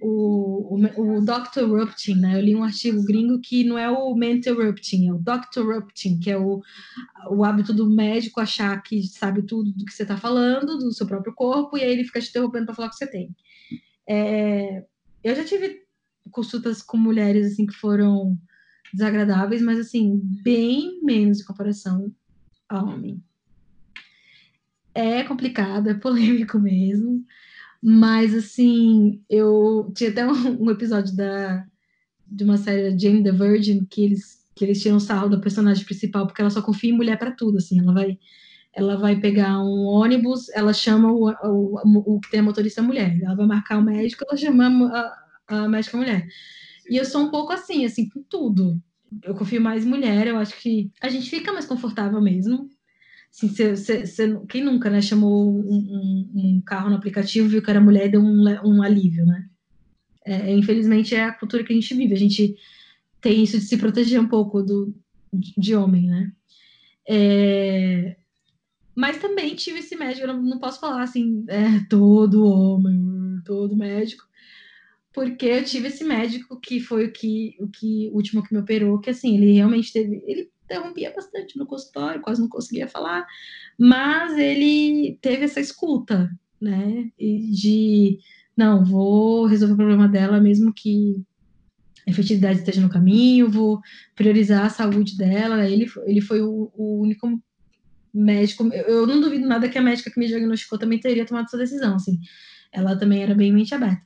o, 0.02 0.76
o, 0.76 1.18
o 1.18 1.22
Dr. 1.22 1.66
Ruptin, 1.66 2.16
né? 2.16 2.36
Eu 2.36 2.42
li 2.42 2.56
um 2.56 2.64
artigo 2.64 3.04
gringo 3.04 3.40
que 3.40 3.64
não 3.64 3.78
é 3.78 3.90
o 3.90 4.16
mental 4.16 4.56
rupting, 4.56 5.08
é 5.08 5.14
o 5.14 5.18
Dr. 5.20 5.62
Ruptin, 5.62 6.20
que 6.20 6.30
é 6.30 6.38
o, 6.38 6.62
o 7.30 7.44
hábito 7.44 7.74
do 7.74 7.90
médico 7.90 8.40
achar 8.40 8.82
que 8.82 9.04
sabe 9.04 9.42
tudo 9.44 9.72
do 9.72 9.86
que 9.86 9.94
você 9.94 10.04
está 10.04 10.18
falando, 10.18 10.78
do 10.78 10.92
seu 10.94 11.06
próprio 11.06 11.34
corpo, 11.34 11.78
e 11.78 11.84
aí 11.84 11.92
ele 11.92 12.04
fica 12.04 12.22
te 12.22 12.30
interrompendo 12.30 12.68
para 12.68 12.76
falar 12.76 12.88
o 12.88 12.92
que 12.92 12.98
você 12.98 13.08
tem. 13.08 13.36
É, 14.08 14.86
eu 15.24 15.36
já 15.36 15.44
tive 15.44 15.84
consultas 16.32 16.82
com 16.82 16.98
mulheres 16.98 17.54
assim 17.54 17.66
que 17.66 17.74
foram 17.74 18.38
desagradáveis, 18.94 19.62
mas 19.62 19.80
assim, 19.80 20.20
bem 20.44 21.00
menos 21.04 21.42
em 21.42 21.46
comparação 21.46 22.14
a 22.68 22.82
homem. 22.82 23.22
É 24.94 25.24
complicado, 25.24 25.90
é 25.90 25.94
polêmico 25.96 26.60
mesmo. 26.60 27.24
Mas, 27.82 28.34
assim, 28.36 29.22
eu 29.30 29.92
tinha 29.96 30.10
até 30.10 30.28
um, 30.28 30.32
um 30.66 30.72
episódio 30.72 31.16
da, 31.16 31.66
de 32.28 32.44
uma 32.44 32.58
série 32.58 32.98
Jane 32.98 33.24
the 33.24 33.32
Virgin 33.32 33.86
que 33.86 34.04
eles, 34.04 34.46
que 34.56 34.66
eles 34.66 34.82
tiram 34.82 35.00
sarro 35.00 35.30
da 35.30 35.40
personagem 35.40 35.86
principal, 35.86 36.28
porque 36.28 36.42
ela 36.42 36.50
só 36.50 36.62
confia 36.62 36.92
em 36.92 36.98
mulher 36.98 37.18
para 37.18 37.32
tudo, 37.32 37.58
assim. 37.58 37.80
Ela 37.80 37.94
vai, 37.94 38.20
ela 38.74 38.98
vai 38.98 39.20
pegar 39.20 39.60
um 39.60 39.86
ônibus, 39.86 40.50
ela 40.50 40.74
chama 40.74 41.12
o, 41.12 41.30
o, 41.30 42.16
o 42.16 42.20
que 42.20 42.32
tem 42.32 42.42
a 42.42 42.44
motorista 42.44 42.82
mulher. 42.82 43.20
Ela 43.22 43.36
vai 43.36 43.46
marcar 43.46 43.78
o 43.78 43.84
médico, 43.84 44.26
ela 44.28 44.38
chama 44.38 44.92
a, 45.48 45.56
a 45.56 45.70
médica 45.70 45.98
mulher. 45.98 46.28
E 46.90 46.98
eu 46.98 47.06
sou 47.06 47.22
um 47.22 47.30
pouco 47.30 47.54
assim, 47.54 47.86
assim, 47.86 48.10
com 48.10 48.22
tudo. 48.24 48.82
Eu 49.24 49.34
confio 49.36 49.62
mais 49.62 49.86
em 49.86 49.90
mulher, 49.90 50.28
eu 50.28 50.38
acho 50.38 50.60
que 50.60 50.92
a 51.02 51.10
gente 51.10 51.30
fica 51.30 51.54
mais 51.54 51.66
confortável 51.66 52.22
mesmo. 52.22 52.70
Assim, 53.32 53.50
cê, 53.50 53.76
cê, 53.76 54.06
cê, 54.06 54.40
quem 54.50 54.64
nunca, 54.64 54.90
né, 54.90 55.02
chamou 55.02 55.50
um, 55.50 55.60
um, 55.60 56.32
um, 56.36 56.62
carro 56.66 56.90
no 56.90 56.96
aplicativo, 56.96 57.48
viu 57.48 57.62
que 57.62 57.70
era 57.70 57.80
mulher 57.80 58.08
e 58.08 58.12
deu 58.12 58.22
um, 58.22 58.44
um 58.66 58.82
alívio, 58.82 59.26
né? 59.26 59.48
É, 60.26 60.54
infelizmente 60.54 61.16
é 61.16 61.24
a 61.26 61.34
cultura 61.34 61.64
que 61.64 61.72
a 61.72 61.76
gente 61.76 61.94
vive. 61.96 62.14
A 62.14 62.18
gente 62.18 62.56
tem 63.22 63.44
isso 63.44 63.58
de 63.58 63.66
se 63.66 63.78
proteger 63.78 64.20
um 64.20 64.28
pouco 64.28 64.62
do, 64.62 64.94
de 65.58 65.76
homem, 65.76 66.08
né? 66.08 66.32
É, 67.08 68.16
mas 68.96 69.18
também 69.18 69.56
tive 69.56 69.80
esse 69.80 69.96
médico, 69.96 70.28
eu 70.28 70.34
não, 70.34 70.42
não 70.42 70.60
posso 70.60 70.80
falar 70.80 71.02
assim, 71.04 71.46
é, 71.48 71.80
todo 71.90 72.46
homem, 72.46 73.42
todo 73.46 73.76
médico, 73.76 74.24
porque 75.14 75.46
eu 75.46 75.64
tive 75.64 75.88
esse 75.88 76.04
médico 76.04 76.60
que 76.60 76.80
foi 76.80 77.06
o 77.06 77.12
que 77.12 77.56
o 77.60 77.68
que 77.68 78.10
o 78.12 78.16
último 78.16 78.44
que 78.44 78.54
me 78.54 78.60
operou, 78.60 79.00
que 79.00 79.10
assim, 79.10 79.38
ele 79.38 79.54
realmente 79.54 79.92
teve, 79.92 80.22
ele 80.28 80.52
interrompia 80.70 81.12
bastante 81.14 81.58
no 81.58 81.66
consultório, 81.66 82.22
quase 82.22 82.40
não 82.40 82.48
conseguia 82.48 82.88
falar, 82.88 83.26
mas 83.78 84.38
ele 84.38 85.18
teve 85.22 85.46
essa 85.46 85.60
escuta, 85.60 86.30
né? 86.62 87.10
De 87.18 88.20
não, 88.56 88.84
vou 88.84 89.46
resolver 89.46 89.74
o 89.74 89.78
problema 89.78 90.08
dela, 90.08 90.40
mesmo 90.40 90.74
que 90.74 91.16
a 92.08 92.12
efetividade 92.12 92.60
esteja 92.60 92.82
no 92.82 92.90
caminho, 92.90 93.50
vou 93.50 93.80
priorizar 94.16 94.66
a 94.66 94.70
saúde 94.70 95.18
dela. 95.18 95.68
Ele, 95.68 95.90
ele 96.06 96.22
foi 96.22 96.42
o, 96.42 96.72
o 96.76 97.02
único 97.02 97.42
médico. 98.14 98.68
Eu, 98.74 98.84
eu, 98.84 99.08
não 99.08 99.22
duvido 99.22 99.48
nada 99.48 99.70
que 99.70 99.78
a 99.78 99.82
médica 99.82 100.12
que 100.12 100.20
me 100.20 100.28
diagnosticou 100.28 100.78
também 100.78 101.00
teria 101.00 101.26
tomado 101.26 101.46
essa 101.46 101.58
decisão, 101.58 101.96
assim. 101.96 102.20
Ela 102.72 102.98
também 102.98 103.24
era 103.24 103.34
bem 103.34 103.52
mente 103.54 103.74
aberta. 103.74 104.02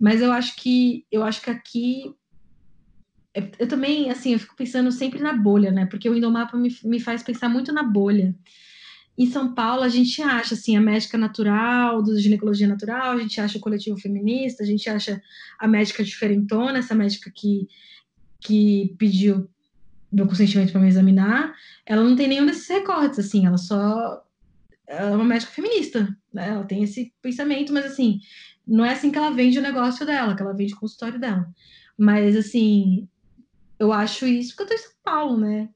Mas 0.00 0.22
eu 0.22 0.32
acho 0.32 0.56
que 0.56 1.04
eu 1.10 1.24
acho 1.24 1.42
que 1.42 1.50
aqui 1.50 2.14
eu 3.58 3.68
também, 3.68 4.10
assim, 4.10 4.32
eu 4.32 4.38
fico 4.38 4.56
pensando 4.56 4.90
sempre 4.92 5.20
na 5.20 5.32
bolha, 5.32 5.70
né? 5.70 5.86
Porque 5.86 6.08
o 6.08 6.16
Indomapa 6.16 6.56
me, 6.56 6.74
me 6.84 7.00
faz 7.00 7.22
pensar 7.22 7.48
muito 7.48 7.72
na 7.72 7.82
bolha. 7.82 8.34
Em 9.16 9.26
São 9.26 9.52
Paulo, 9.52 9.82
a 9.82 9.88
gente 9.88 10.22
acha, 10.22 10.54
assim, 10.54 10.76
a 10.76 10.80
médica 10.80 11.18
natural, 11.18 12.02
do 12.02 12.18
ginecologia 12.18 12.68
natural, 12.68 13.12
a 13.12 13.18
gente 13.18 13.40
acha 13.40 13.58
o 13.58 13.60
coletivo 13.60 13.98
feminista, 13.98 14.62
a 14.62 14.66
gente 14.66 14.88
acha 14.88 15.20
a 15.58 15.66
médica 15.66 16.04
diferentona, 16.04 16.78
essa 16.78 16.94
médica 16.94 17.30
que, 17.34 17.66
que 18.40 18.94
pediu 18.96 19.50
meu 20.10 20.26
consentimento 20.26 20.72
para 20.72 20.80
me 20.80 20.88
examinar, 20.88 21.52
ela 21.84 22.02
não 22.02 22.16
tem 22.16 22.28
nenhum 22.28 22.46
desses 22.46 22.68
recortes, 22.68 23.18
assim, 23.18 23.44
ela 23.44 23.58
só 23.58 24.22
ela 24.86 25.10
é 25.10 25.14
uma 25.14 25.24
médica 25.24 25.52
feminista, 25.52 26.08
né? 26.32 26.48
Ela 26.48 26.64
tem 26.64 26.82
esse 26.82 27.12
pensamento, 27.20 27.72
mas 27.72 27.84
assim, 27.84 28.20
não 28.66 28.84
é 28.84 28.92
assim 28.92 29.10
que 29.10 29.18
ela 29.18 29.30
vende 29.30 29.58
o 29.58 29.62
negócio 29.62 30.06
dela, 30.06 30.34
que 30.34 30.42
ela 30.42 30.54
vende 30.54 30.72
o 30.74 30.78
consultório 30.78 31.20
dela. 31.20 31.46
Mas 31.96 32.34
assim, 32.34 33.06
eu 33.78 33.92
acho 33.92 34.26
isso 34.26 34.50
porque 34.50 34.62
eu 34.64 34.66
tô 34.68 34.74
em 34.74 34.84
São 34.86 34.92
Paulo, 35.02 35.36
né? 35.38 35.68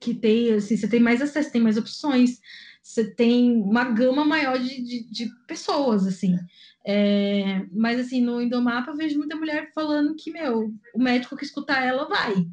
Que 0.00 0.14
tem, 0.14 0.52
assim, 0.52 0.76
você 0.76 0.88
tem 0.88 1.00
mais 1.00 1.20
acesso, 1.20 1.50
tem 1.50 1.60
mais 1.60 1.76
opções, 1.76 2.38
você 2.82 3.04
tem 3.14 3.56
uma 3.56 3.84
gama 3.84 4.24
maior 4.24 4.58
de, 4.58 4.82
de, 4.82 5.10
de 5.10 5.30
pessoas, 5.46 6.06
assim. 6.06 6.36
É, 6.84 7.64
mas, 7.72 8.00
assim, 8.00 8.20
no 8.20 8.40
Indomapa 8.40 8.90
eu 8.90 8.96
vejo 8.96 9.18
muita 9.18 9.36
mulher 9.36 9.70
falando 9.74 10.14
que, 10.16 10.30
meu, 10.30 10.72
o 10.94 11.02
médico 11.02 11.36
que 11.36 11.44
escutar 11.44 11.82
ela 11.84 12.08
vai. 12.08 12.46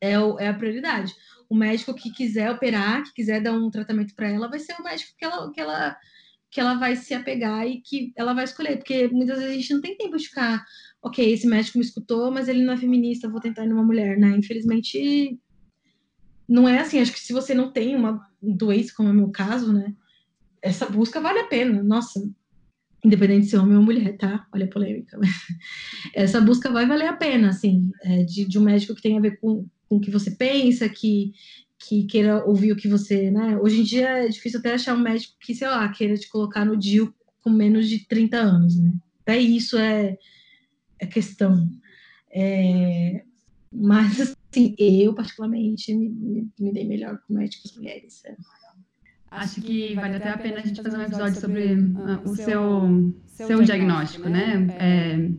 É, 0.00 0.18
o, 0.18 0.38
é 0.38 0.48
a 0.48 0.54
prioridade. 0.54 1.14
O 1.48 1.54
médico 1.54 1.94
que 1.94 2.10
quiser 2.10 2.50
operar, 2.50 3.02
que 3.04 3.14
quiser 3.14 3.42
dar 3.42 3.52
um 3.52 3.70
tratamento 3.70 4.14
para 4.14 4.28
ela, 4.28 4.48
vai 4.48 4.58
ser 4.58 4.74
o 4.78 4.84
médico 4.84 5.12
que 5.18 5.24
ela, 5.24 5.50
que 5.52 5.60
ela 5.60 5.96
que 6.50 6.60
ela 6.60 6.74
vai 6.74 6.96
se 6.96 7.14
apegar 7.14 7.64
e 7.66 7.80
que 7.80 8.12
ela 8.16 8.34
vai 8.34 8.44
escolher, 8.44 8.76
porque 8.76 9.06
muitas 9.08 9.38
vezes 9.38 9.52
a 9.52 9.54
gente 9.54 9.72
não 9.72 9.80
tem 9.80 9.96
tempo 9.96 10.16
de 10.16 10.26
ficar 10.26 10.64
ok, 11.02 11.32
esse 11.32 11.46
médico 11.46 11.78
me 11.78 11.84
escutou, 11.84 12.30
mas 12.30 12.48
ele 12.48 12.62
não 12.62 12.74
é 12.74 12.76
feminista, 12.76 13.28
vou 13.28 13.40
tentar 13.40 13.64
ir 13.64 13.68
numa 13.68 13.82
mulher, 13.82 14.18
né? 14.18 14.36
Infelizmente, 14.36 15.38
não 16.48 16.68
é 16.68 16.78
assim. 16.78 16.98
Acho 16.98 17.12
que 17.12 17.20
se 17.20 17.32
você 17.32 17.54
não 17.54 17.70
tem 17.70 17.96
uma 17.96 18.20
doença, 18.42 18.92
como 18.96 19.08
é 19.08 19.12
o 19.12 19.14
meu 19.14 19.30
caso, 19.30 19.72
né? 19.72 19.94
Essa 20.62 20.86
busca 20.86 21.20
vale 21.20 21.38
a 21.38 21.46
pena. 21.46 21.82
Nossa, 21.82 22.20
independente 23.04 23.44
de 23.44 23.50
ser 23.50 23.58
homem 23.58 23.76
ou 23.76 23.82
mulher, 23.82 24.16
tá? 24.16 24.46
Olha 24.52 24.66
a 24.66 24.68
polêmica. 24.68 25.18
Essa 26.14 26.40
busca 26.40 26.70
vai 26.70 26.86
valer 26.86 27.08
a 27.08 27.16
pena, 27.16 27.48
assim, 27.48 27.90
é, 28.02 28.24
de, 28.24 28.44
de, 28.44 28.58
um 28.58 28.62
médico 28.62 28.94
que 28.94 29.02
tenha 29.02 29.18
a 29.18 29.22
ver 29.22 29.38
com, 29.40 29.66
com 29.88 29.96
o 29.96 30.00
que 30.00 30.10
você 30.10 30.30
pensa, 30.32 30.88
que, 30.88 31.32
que 31.78 32.04
queira 32.04 32.44
ouvir 32.44 32.72
o 32.72 32.76
que 32.76 32.88
você, 32.88 33.30
né? 33.30 33.58
Hoje 33.58 33.80
em 33.80 33.84
dia 33.84 34.08
é 34.24 34.28
difícil 34.28 34.60
até 34.60 34.74
achar 34.74 34.94
um 34.94 35.00
médico 35.00 35.34
que, 35.40 35.54
sei 35.54 35.68
lá, 35.68 35.88
queira 35.88 36.14
te 36.14 36.28
colocar 36.28 36.64
no 36.64 36.76
DIU 36.76 37.14
com 37.40 37.50
menos 37.50 37.88
de 37.88 38.06
30 38.06 38.36
anos, 38.36 38.78
né? 38.78 38.92
Até 39.22 39.38
isso 39.38 39.78
é, 39.78 40.18
a 41.02 41.06
questão. 41.06 41.68
É, 42.32 43.22
mas, 43.72 44.20
assim, 44.20 44.74
eu, 44.78 45.14
particularmente, 45.14 45.94
me, 45.94 46.08
me, 46.08 46.48
me 46.58 46.72
dei 46.72 46.86
melhor 46.86 47.18
com 47.26 47.34
médicos 47.34 47.76
mulheres. 47.76 48.24
É. 48.24 48.36
Acho 49.30 49.60
que 49.60 49.94
vale 49.94 50.16
até 50.16 50.28
a 50.28 50.38
pena 50.38 50.58
a 50.58 50.62
gente 50.62 50.82
fazer 50.82 50.96
um 50.96 51.02
episódio 51.02 51.40
sobre 51.40 51.74
uh, 51.74 52.28
o 52.28 52.34
seu, 52.34 53.14
seu 53.26 53.62
diagnóstico, 53.62 54.28
né? 54.28 54.58
né? 54.58 54.76
É, 54.78 55.30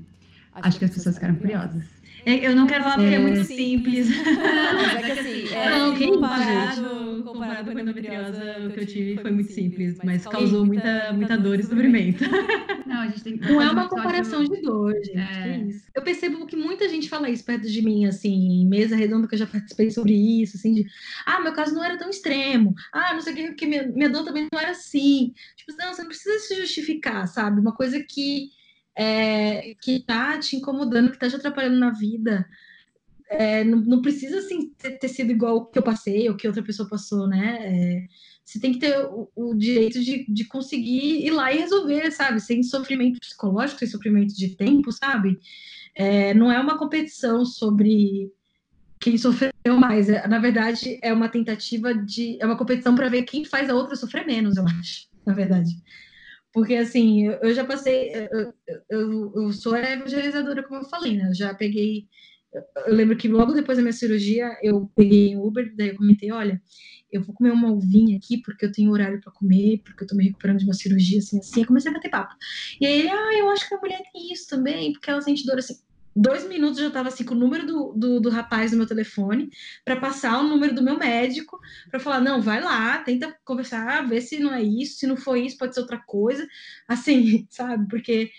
acho 0.54 0.80
que 0.80 0.86
as 0.86 0.92
pessoas 0.92 1.16
ficaram 1.16 1.36
curiosas. 1.36 1.84
É, 2.26 2.48
eu 2.48 2.56
não 2.56 2.68
quero 2.68 2.84
falar 2.84 2.96
porque 2.96 3.10
é, 3.10 3.16
é 3.16 3.20
muito 3.20 3.44
simples. 3.44 4.10
Não, 4.10 4.74
mas 4.76 4.96
é 4.96 5.02
que 5.02 5.20
assim, 5.20 5.48
é, 5.54 5.70
não, 5.70 5.98
comparado, 5.98 7.11
comparado 7.24 7.72
com 7.72 7.78
a 7.78 7.82
endometriose, 7.82 8.40
o 8.66 8.72
que 8.72 8.80
eu 8.80 8.86
tive 8.86 9.22
foi 9.22 9.32
muito 9.32 9.52
simples, 9.52 9.98
mas 10.04 10.26
causou 10.26 10.66
muita, 10.66 11.14
muita 11.14 11.38
dor 11.38 11.60
e 11.60 11.64
sofrimento. 11.64 12.24
Não, 12.86 13.02
a 13.02 13.08
gente 13.08 13.24
tem 13.24 13.38
que... 13.38 13.50
Não 13.50 13.62
é 13.62 13.70
uma 13.70 13.88
comparação 13.88 14.44
de 14.44 14.62
dor, 14.62 14.94
gente. 14.96 15.18
É. 15.18 15.68
Eu 15.96 16.02
percebo 16.02 16.46
que 16.46 16.56
muita 16.56 16.90
gente 16.90 17.08
fala 17.10 17.30
isso 17.30 17.46
perto 17.46 17.68
de 17.68 17.82
mim, 17.82 18.06
assim, 18.06 18.62
em 18.62 18.68
mesa 18.68 18.96
redonda 18.96 19.28
que 19.28 19.36
eu 19.36 19.40
já 19.40 19.48
participei 19.48 19.90
sobre 19.92 20.14
isso, 20.14 20.58
assim, 20.58 20.74
de 20.74 20.86
ah, 21.26 21.40
meu 21.40 21.54
caso 21.54 21.74
não 21.74 21.84
era 21.84 21.98
tão 21.98 22.10
extremo, 22.10 22.74
ah, 22.92 23.14
não 23.14 23.22
sei 23.22 23.34
o 23.34 23.36
que, 23.36 23.48
porque 23.48 23.66
minha, 23.66 23.88
minha 23.88 24.10
dor 24.10 24.24
também 24.24 24.48
não 24.52 24.60
era 24.60 24.72
assim. 24.72 25.34
Tipo, 25.56 25.74
não, 25.78 25.94
você 25.94 26.02
não 26.02 26.10
precisa 26.10 26.40
se 26.40 26.56
justificar, 26.56 27.28
sabe? 27.28 27.60
Uma 27.60 27.74
coisa 27.74 28.04
que 28.04 28.50
é, 28.96 29.74
que 29.82 30.00
tá 30.06 30.38
te 30.38 30.56
incomodando, 30.56 31.12
que 31.12 31.20
tá 31.20 31.30
te 31.30 31.36
atrapalhando 31.36 31.80
na 31.80 31.92
vida. 31.92 32.46
É, 33.34 33.64
não, 33.64 33.80
não, 33.80 34.02
precisa 34.02 34.40
assim 34.40 34.74
ter, 34.78 35.00
ter, 35.00 35.08
sido 35.08 35.32
igual 35.32 35.56
o 35.56 35.66
que 35.66 35.80
eu 35.80 35.84
passei 35.84 36.30
ou 36.30 36.36
que 36.36 36.48
outra 36.48 36.62
pessoa 36.62 36.90
passou, 36.90 37.28
né? 37.28 37.60
É, 37.62 38.08
você 38.44 38.60
tem 38.60 38.74
que 38.74 38.80
ter 38.80 39.06
o, 39.06 39.32
o 39.34 39.56
direito 39.56 40.04
de, 40.04 40.26
de, 40.28 40.46
conseguir 40.46 41.26
ir 41.26 41.32
lá 41.32 41.54
e 41.54 41.60
resolver, 41.60 42.12
sabe? 42.12 42.42
Sem 42.42 42.62
sofrimento 42.62 43.20
psicológico, 43.22 43.80
sem 43.80 43.88
sofrimento 43.88 44.36
de 44.36 44.56
tempo, 44.58 44.92
sabe? 44.92 45.40
É, 45.96 46.34
não 46.34 46.52
é 46.52 46.60
uma 46.60 46.78
competição 46.78 47.46
sobre 47.46 48.30
quem 49.00 49.18
sofreu 49.18 49.52
mais. 49.80 50.10
É, 50.10 50.28
na 50.28 50.40
verdade, 50.40 51.00
é 51.02 51.14
uma 51.14 51.30
tentativa 51.30 51.94
de. 51.94 52.38
É 52.42 52.46
uma 52.46 52.58
competição 52.58 52.96
para 52.96 53.10
ver 53.10 53.24
quem 53.24 53.46
faz 53.46 53.70
a 53.70 53.76
outra 53.76 53.96
sofrer 53.96 54.26
menos, 54.26 54.58
eu 54.58 54.66
acho, 54.80 55.08
na 55.26 55.34
verdade. 55.34 55.72
Porque, 56.54 56.76
assim, 56.76 57.28
eu, 57.28 57.34
eu 57.42 57.54
já 57.54 57.66
passei. 57.66 58.12
Eu, 58.14 58.54
eu, 58.90 59.34
eu, 59.36 59.54
sou 59.54 59.76
evangelizadora, 59.76 60.64
como 60.64 60.82
eu 60.82 60.90
falei, 60.90 61.18
né? 61.18 61.30
Eu 61.30 61.36
já 61.36 61.54
peguei. 61.54 62.08
Eu 62.86 62.94
lembro 62.94 63.16
que 63.16 63.28
logo 63.28 63.54
depois 63.54 63.78
da 63.78 63.82
minha 63.82 63.94
cirurgia, 63.94 64.58
eu 64.62 64.92
peguei 64.96 65.36
um 65.38 65.46
Uber, 65.46 65.74
daí 65.76 65.90
eu 65.90 65.96
comentei: 65.96 66.32
olha, 66.32 66.62
eu 67.12 67.22
vou 67.22 67.34
comer 67.34 67.52
uma 67.52 67.72
uvinha 67.72 68.18
aqui 68.18 68.42
porque 68.42 68.66
eu 68.66 68.72
tenho 68.72 68.92
horário 68.92 69.22
para 69.22 69.32
comer, 69.32 69.82
porque 69.84 70.04
eu 70.04 70.08
tô 70.08 70.16
me 70.16 70.26
recuperando 70.26 70.60
de 70.60 70.66
uma 70.66 70.74
cirurgia, 70.74 71.20
assim, 71.20 71.40
assim. 71.40 71.62
Eu 71.62 71.68
comecei 71.68 71.90
a 71.90 71.94
bater 71.94 72.10
papo. 72.10 72.36
E 72.80 72.86
aí 72.86 73.00
ele, 73.00 73.10
ah, 73.10 73.38
eu 73.38 73.50
acho 73.50 73.68
que 73.68 73.76
a 73.76 73.80
mulher 73.80 74.02
tem 74.12 74.34
isso 74.34 74.48
também, 74.50 74.92
porque 74.92 75.10
ela 75.10 75.22
sente 75.22 75.46
dor 75.46 75.60
assim 75.60 75.76
dois 76.16 76.48
minutos 76.48 76.78
eu 76.78 76.84
já 76.84 76.88
estava 76.90 77.08
assim 77.08 77.24
com 77.24 77.34
o 77.34 77.38
número 77.38 77.66
do, 77.66 77.94
do, 77.94 78.20
do 78.20 78.30
rapaz 78.30 78.72
no 78.72 78.78
meu 78.78 78.88
telefone 78.88 79.50
para 79.86 79.96
passar 79.96 80.40
o 80.40 80.44
número 80.44 80.76
do 80.76 80.84
meu 80.84 80.98
médico 80.98 81.60
para 81.90 82.00
falar 82.00 82.20
não 82.20 82.42
vai 82.42 82.62
lá 82.62 82.98
tenta 83.00 83.36
conversar 83.46 84.08
ver 84.08 84.22
se 84.22 84.40
não 84.40 84.54
é 84.54 84.62
isso 84.62 84.98
se 84.98 85.08
não 85.08 85.16
for 85.16 85.38
isso 85.38 85.58
pode 85.58 85.74
ser 85.74 85.82
outra 85.82 85.98
coisa 86.06 86.46
assim 86.88 87.48
sabe 87.50 87.88
porque 87.88 88.30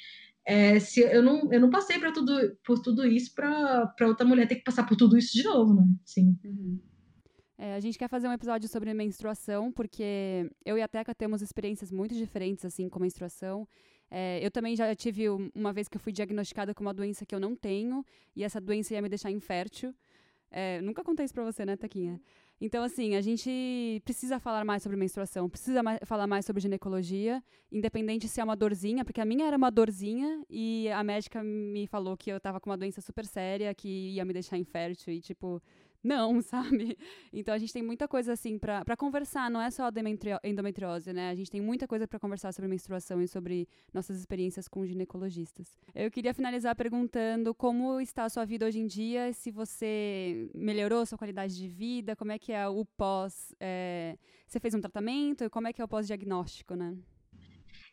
é, 0.45 0.81
se 0.81 1.01
eu 1.01 1.23
não, 1.23 1.53
eu 1.53 1.61
não 1.61 1.71
passei 1.71 1.99
para 1.99 2.13
tudo, 2.13 2.57
por 2.65 2.81
tudo 2.81 3.07
isso 3.07 3.35
para 3.35 3.95
outra 4.03 4.27
mulher 4.27 4.47
ter 4.49 4.57
que 4.57 4.65
passar 4.65 4.85
por 4.87 4.97
tudo 4.97 5.17
isso 5.17 5.33
de 5.33 5.45
novo, 5.45 5.75
né? 5.75 5.85
Sim. 6.05 6.37
Uhum. 6.45 6.81
É, 7.57 7.77
a 7.77 7.81
gente 7.81 7.97
quer 7.97 8.09
fazer 8.09 8.27
um 8.27 8.33
episódio 8.33 8.69
sobre 8.69 8.93
menstruação, 8.93 9.71
porque 9.71 10.51
eu 10.65 10.77
e 10.77 10.83
a 10.83 10.89
Teca 10.89 11.15
temos 11.15 11.43
experiências 11.43 11.93
muito 11.93 12.13
diferentes, 12.13 12.65
assim, 12.65 12.89
com 12.89 12.99
menstruação. 12.99 13.69
É, 14.11 14.45
eu 14.45 14.51
também 14.51 14.75
já 14.75 14.93
tive 14.97 15.29
uma 15.55 15.73
vez 15.73 15.87
que 15.87 15.97
eu 15.97 16.01
fui 16.01 16.13
diagnosticada 16.13 16.75
com 16.75 16.83
uma 16.83 16.93
doença 16.93 17.25
que 17.25 17.35
eu 17.35 17.39
não 17.39 17.55
tenho, 17.55 18.05
e 18.35 18.43
essa 18.43 18.61
doença 18.61 18.95
ia 18.95 19.01
me 19.01 19.09
deixar 19.09 19.31
infértil. 19.31 19.95
É, 20.51 20.81
nunca 20.83 21.05
contei 21.05 21.25
isso 21.25 21.33
pra 21.33 21.45
você, 21.45 21.65
né, 21.65 21.77
Taquinha? 21.77 22.21
Então, 22.65 22.85
assim, 22.85 23.17
a 23.17 23.21
gente 23.21 24.01
precisa 24.05 24.39
falar 24.39 24.65
mais 24.65 24.85
sobre 24.85 24.97
menstruação, 24.97 25.51
precisa 25.51 25.81
falar 26.07 26.29
mais 26.29 26.47
sobre 26.47 26.63
ginecologia, 26.63 27.43
independente 27.73 28.29
se 28.29 28.41
é 28.41 28.45
uma 28.45 28.55
dorzinha, 28.55 29.05
porque 29.05 29.21
a 29.21 29.25
minha 29.25 29.49
era 29.49 29.57
uma 29.57 29.69
dorzinha 29.69 30.45
e 30.49 30.89
a 30.91 31.03
médica 31.03 31.43
me 31.43 31.89
falou 31.89 32.17
que 32.17 32.31
eu 32.31 32.39
tava 32.39 32.61
com 32.61 32.71
uma 32.71 32.79
doença 32.79 33.01
super 33.01 33.27
séria, 33.27 33.75
que 33.75 34.11
ia 34.11 34.25
me 34.25 34.33
deixar 34.33 34.59
infértil 34.59 35.13
e, 35.13 35.21
tipo, 35.21 35.61
não, 36.03 36.41
sabe? 36.43 36.97
Então 37.33 37.55
a 37.55 37.59
gente 37.59 37.73
tem 37.73 37.83
muita 37.83 38.09
coisa 38.09 38.33
assim 38.33 38.59
para 38.59 38.97
conversar, 38.97 39.51
não 39.51 39.61
é 39.61 39.71
só 39.71 39.85
a 39.85 40.49
endometriose, 40.49 41.13
né? 41.13 41.31
A 41.31 41.35
gente 41.35 41.51
tem 41.51 41.61
muita 41.61 41.87
coisa 41.87 42.07
para 42.07 42.19
conversar 42.19 42.53
sobre 42.53 42.69
menstruação 42.69 43.23
e 43.23 43.29
sobre 43.29 43.69
nossas 43.93 44.19
experiências 44.19 44.69
com 44.69 44.85
ginecologistas. 44.85 45.77
Eu 45.95 46.11
queria 46.11 46.35
finalizar 46.35 46.75
perguntando 46.75 47.55
como 47.55 48.01
está 48.01 48.25
a 48.25 48.29
sua 48.29 48.45
vida 48.45 48.67
hoje 48.67 48.79
em 48.79 48.87
dia, 48.87 49.33
se 49.33 49.51
você 49.51 50.49
melhorou 50.55 51.07
sua 51.07 51.19
qualidade 51.19 51.57
de 51.57 51.69
vida, 51.69 52.17
como 52.17 52.33
é 52.33 52.39
que 52.39 52.53
é 52.53 52.67
o 52.67 52.85
pós. 52.85 53.55
É... 53.61 54.17
Você 54.47 54.61
fez 54.61 54.75
um 54.75 54.81
tratamento? 54.81 55.49
Como 55.49 55.67
é 55.67 55.73
que 55.73 55.81
é 55.81 55.85
o 55.85 55.89
pós-diagnóstico, 55.89 56.75
né? 56.75 56.95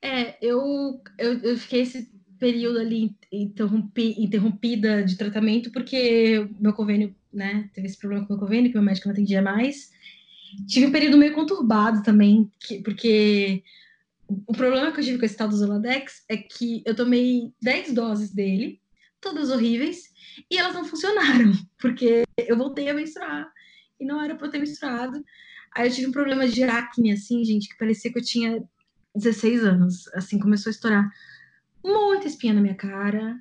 É, 0.01 0.37
eu, 0.41 1.01
eu, 1.17 1.39
eu 1.39 1.57
fiquei 1.57 1.81
esse 1.81 2.09
período 2.39 2.79
ali 2.79 3.15
interrompi, 3.31 4.15
interrompida 4.17 5.03
de 5.03 5.17
tratamento 5.17 5.71
porque 5.71 6.47
meu 6.59 6.73
convênio 6.73 7.13
né? 7.31 7.69
Teve 7.73 7.87
esse 7.87 7.97
problema 7.97 8.25
com 8.25 8.33
o 8.33 8.37
meu 8.37 8.45
convênio, 8.45 8.71
que 8.71 8.77
meu 8.77 8.85
médico 8.85 9.07
não 9.07 9.13
atendia 9.13 9.41
mais. 9.41 9.91
Tive 10.67 10.87
um 10.87 10.91
período 10.91 11.17
meio 11.17 11.33
conturbado 11.33 12.01
também, 12.03 12.49
que, 12.59 12.81
porque 12.81 13.63
o 14.47 14.53
problema 14.53 14.91
que 14.91 14.99
eu 14.99 15.03
tive 15.03 15.19
com 15.19 15.25
esse 15.25 15.37
tal 15.37 15.47
do 15.47 15.55
Zoladex 15.55 16.23
é 16.29 16.37
que 16.37 16.83
eu 16.85 16.95
tomei 16.95 17.51
10 17.61 17.93
doses 17.93 18.31
dele, 18.31 18.81
todas 19.21 19.49
horríveis, 19.49 20.13
e 20.49 20.57
elas 20.57 20.73
não 20.73 20.85
funcionaram, 20.85 21.51
porque 21.79 22.23
eu 22.37 22.57
voltei 22.57 22.89
a 22.89 22.93
menstruar 22.93 23.51
e 23.99 24.05
não 24.05 24.21
era 24.21 24.35
para 24.35 24.47
eu 24.47 24.51
ter 24.51 24.59
menstruado. 24.59 25.23
Aí 25.75 25.87
eu 25.87 25.93
tive 25.93 26.07
um 26.07 26.11
problema 26.11 26.47
de 26.47 26.63
acne, 26.63 27.11
assim, 27.11 27.43
gente, 27.43 27.69
que 27.69 27.77
parecia 27.77 28.11
que 28.11 28.17
eu 28.17 28.23
tinha 28.23 28.63
16 29.15 29.63
anos. 29.63 30.07
Assim, 30.13 30.39
começou 30.39 30.69
a 30.69 30.73
estourar 30.73 31.09
muita 31.83 32.27
espinha 32.27 32.53
na 32.53 32.61
minha 32.61 32.75
cara. 32.75 33.37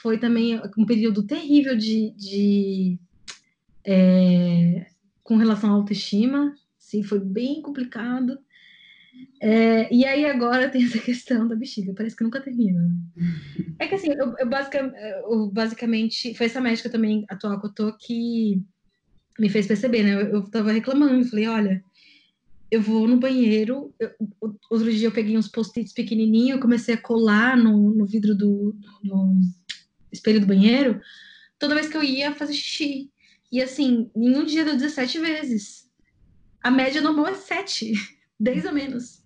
Foi 0.00 0.18
também 0.18 0.60
um 0.76 0.86
período 0.86 1.26
terrível 1.26 1.76
de, 1.76 2.12
de 2.16 2.98
é, 3.86 4.86
com 5.22 5.36
relação 5.36 5.70
à 5.70 5.74
autoestima, 5.74 6.54
sim, 6.78 7.02
foi 7.02 7.20
bem 7.20 7.62
complicado. 7.62 8.38
É, 9.40 9.92
e 9.94 10.04
aí 10.04 10.26
agora 10.26 10.68
tem 10.68 10.84
essa 10.84 10.98
questão 10.98 11.46
da 11.46 11.54
bexiga, 11.54 11.94
parece 11.94 12.16
que 12.16 12.24
nunca 12.24 12.40
termina. 12.40 12.80
Né? 12.82 13.76
É 13.78 13.86
que 13.86 13.94
assim, 13.94 14.10
eu, 14.10 14.34
eu, 14.38 14.48
basicamente, 14.48 14.96
eu, 14.98 15.50
basicamente, 15.50 16.34
foi 16.34 16.46
essa 16.46 16.60
médica 16.60 16.90
também 16.90 17.24
atual 17.28 17.60
que 17.60 17.66
eu 17.66 17.72
tô 17.72 17.96
que 17.96 18.60
me 19.38 19.48
fez 19.48 19.66
perceber, 19.66 20.02
né? 20.02 20.14
Eu, 20.14 20.26
eu 20.28 20.50
tava 20.50 20.72
reclamando, 20.72 21.28
falei, 21.28 21.46
olha, 21.46 21.84
eu 22.70 22.80
vou 22.80 23.06
no 23.06 23.18
banheiro, 23.18 23.94
eu, 24.00 24.10
outro 24.70 24.90
dia 24.90 25.08
eu 25.08 25.12
peguei 25.12 25.36
uns 25.36 25.48
post-its 25.48 25.92
pequenininhos, 25.92 26.60
comecei 26.60 26.94
a 26.94 27.00
colar 27.00 27.56
no, 27.56 27.94
no 27.94 28.06
vidro 28.06 28.34
do 28.34 28.74
no 29.04 29.38
espelho 30.10 30.40
do 30.40 30.46
banheiro, 30.46 31.00
toda 31.58 31.74
vez 31.74 31.88
que 31.88 31.96
eu 31.96 32.02
ia 32.02 32.34
fazer 32.34 32.54
xixi. 32.54 33.10
E 33.56 33.62
assim, 33.62 34.10
em 34.14 34.36
um 34.36 34.44
dia 34.44 34.66
deu 34.66 34.76
17 34.76 35.18
vezes. 35.18 35.90
A 36.62 36.70
média 36.70 37.00
normal 37.00 37.28
é 37.28 37.34
7, 37.34 37.90
10 38.38 38.66
ou 38.68 38.72
menos. 38.74 39.24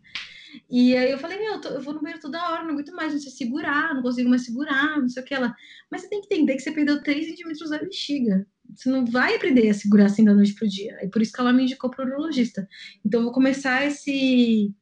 E 0.70 0.97
aí 0.97 1.11
eu 1.11 1.19
falei, 1.19 1.36
meu, 1.36 1.55
eu, 1.55 1.61
tô, 1.61 1.69
eu 1.70 1.82
vou 1.82 1.94
no 1.94 2.01
banheiro 2.01 2.23
toda 2.23 2.48
hora, 2.48 2.62
não 2.62 2.70
aguento 2.70 2.94
mais, 2.94 3.12
não 3.12 3.20
sei 3.20 3.32
segurar, 3.32 3.93
não 3.93 4.02
consigo 4.02 4.31
mais 4.31 4.44
segurar, 4.44 5.01
não 5.01 5.09
sei 5.09 5.20
o 5.20 5.27
que 5.27 5.35
ela. 5.35 5.52
Mas 5.90 6.02
você 6.02 6.09
tem 6.09 6.20
que 6.20 6.32
entender 6.32 6.55
que 6.55 6.62
você 6.62 6.70
perdeu 6.70 7.02
3 7.02 7.27
centímetros 7.27 7.70
da 7.70 7.78
bexiga. 7.78 8.47
Você 8.73 8.89
não 8.89 9.05
vai 9.05 9.35
aprender 9.35 9.69
a 9.69 9.74
segurar 9.74 10.05
assim 10.05 10.24
da 10.24 10.32
noite 10.32 10.55
pro 10.55 10.69
dia. 10.69 10.97
É 11.01 11.09
por 11.09 11.20
isso 11.20 11.32
que 11.32 11.40
ela 11.40 11.52
me 11.52 11.65
indicou 11.65 11.90
pro 11.90 12.07
urologista. 12.07 12.69
Então 13.05 13.19
eu 13.19 13.24
vou 13.24 13.35
começar 13.35 13.85
esse. 13.85 14.73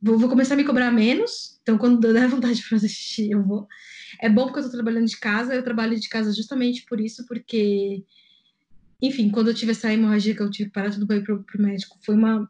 Vou, 0.00 0.18
vou 0.18 0.30
começar 0.30 0.54
a 0.54 0.56
me 0.56 0.64
cobrar 0.64 0.90
menos. 0.90 1.60
Então, 1.60 1.76
quando 1.76 2.00
der 2.00 2.26
vontade 2.28 2.54
de 2.54 2.66
fazer 2.66 2.88
xixi, 2.88 3.32
eu 3.32 3.42
vou. 3.42 3.68
É 4.18 4.30
bom 4.30 4.46
porque 4.46 4.60
eu 4.60 4.64
tô 4.64 4.70
trabalhando 4.70 5.08
de 5.08 5.20
casa, 5.20 5.54
eu 5.54 5.62
trabalho 5.62 6.00
de 6.00 6.08
casa 6.08 6.32
justamente 6.32 6.86
por 6.86 6.98
isso, 6.98 7.26
porque 7.26 8.02
enfim, 9.02 9.28
quando 9.28 9.48
eu 9.48 9.54
tive 9.54 9.72
essa 9.72 9.92
hemorragia 9.92 10.34
que 10.34 10.40
eu 10.40 10.48
tive 10.48 10.68
que 10.68 10.74
parar 10.74 10.92
tudo 10.92 11.06
para 11.08 11.16
ir 11.16 11.24
pro, 11.24 11.42
pro 11.42 11.60
médico, 11.60 11.98
foi 12.02 12.14
uma, 12.14 12.48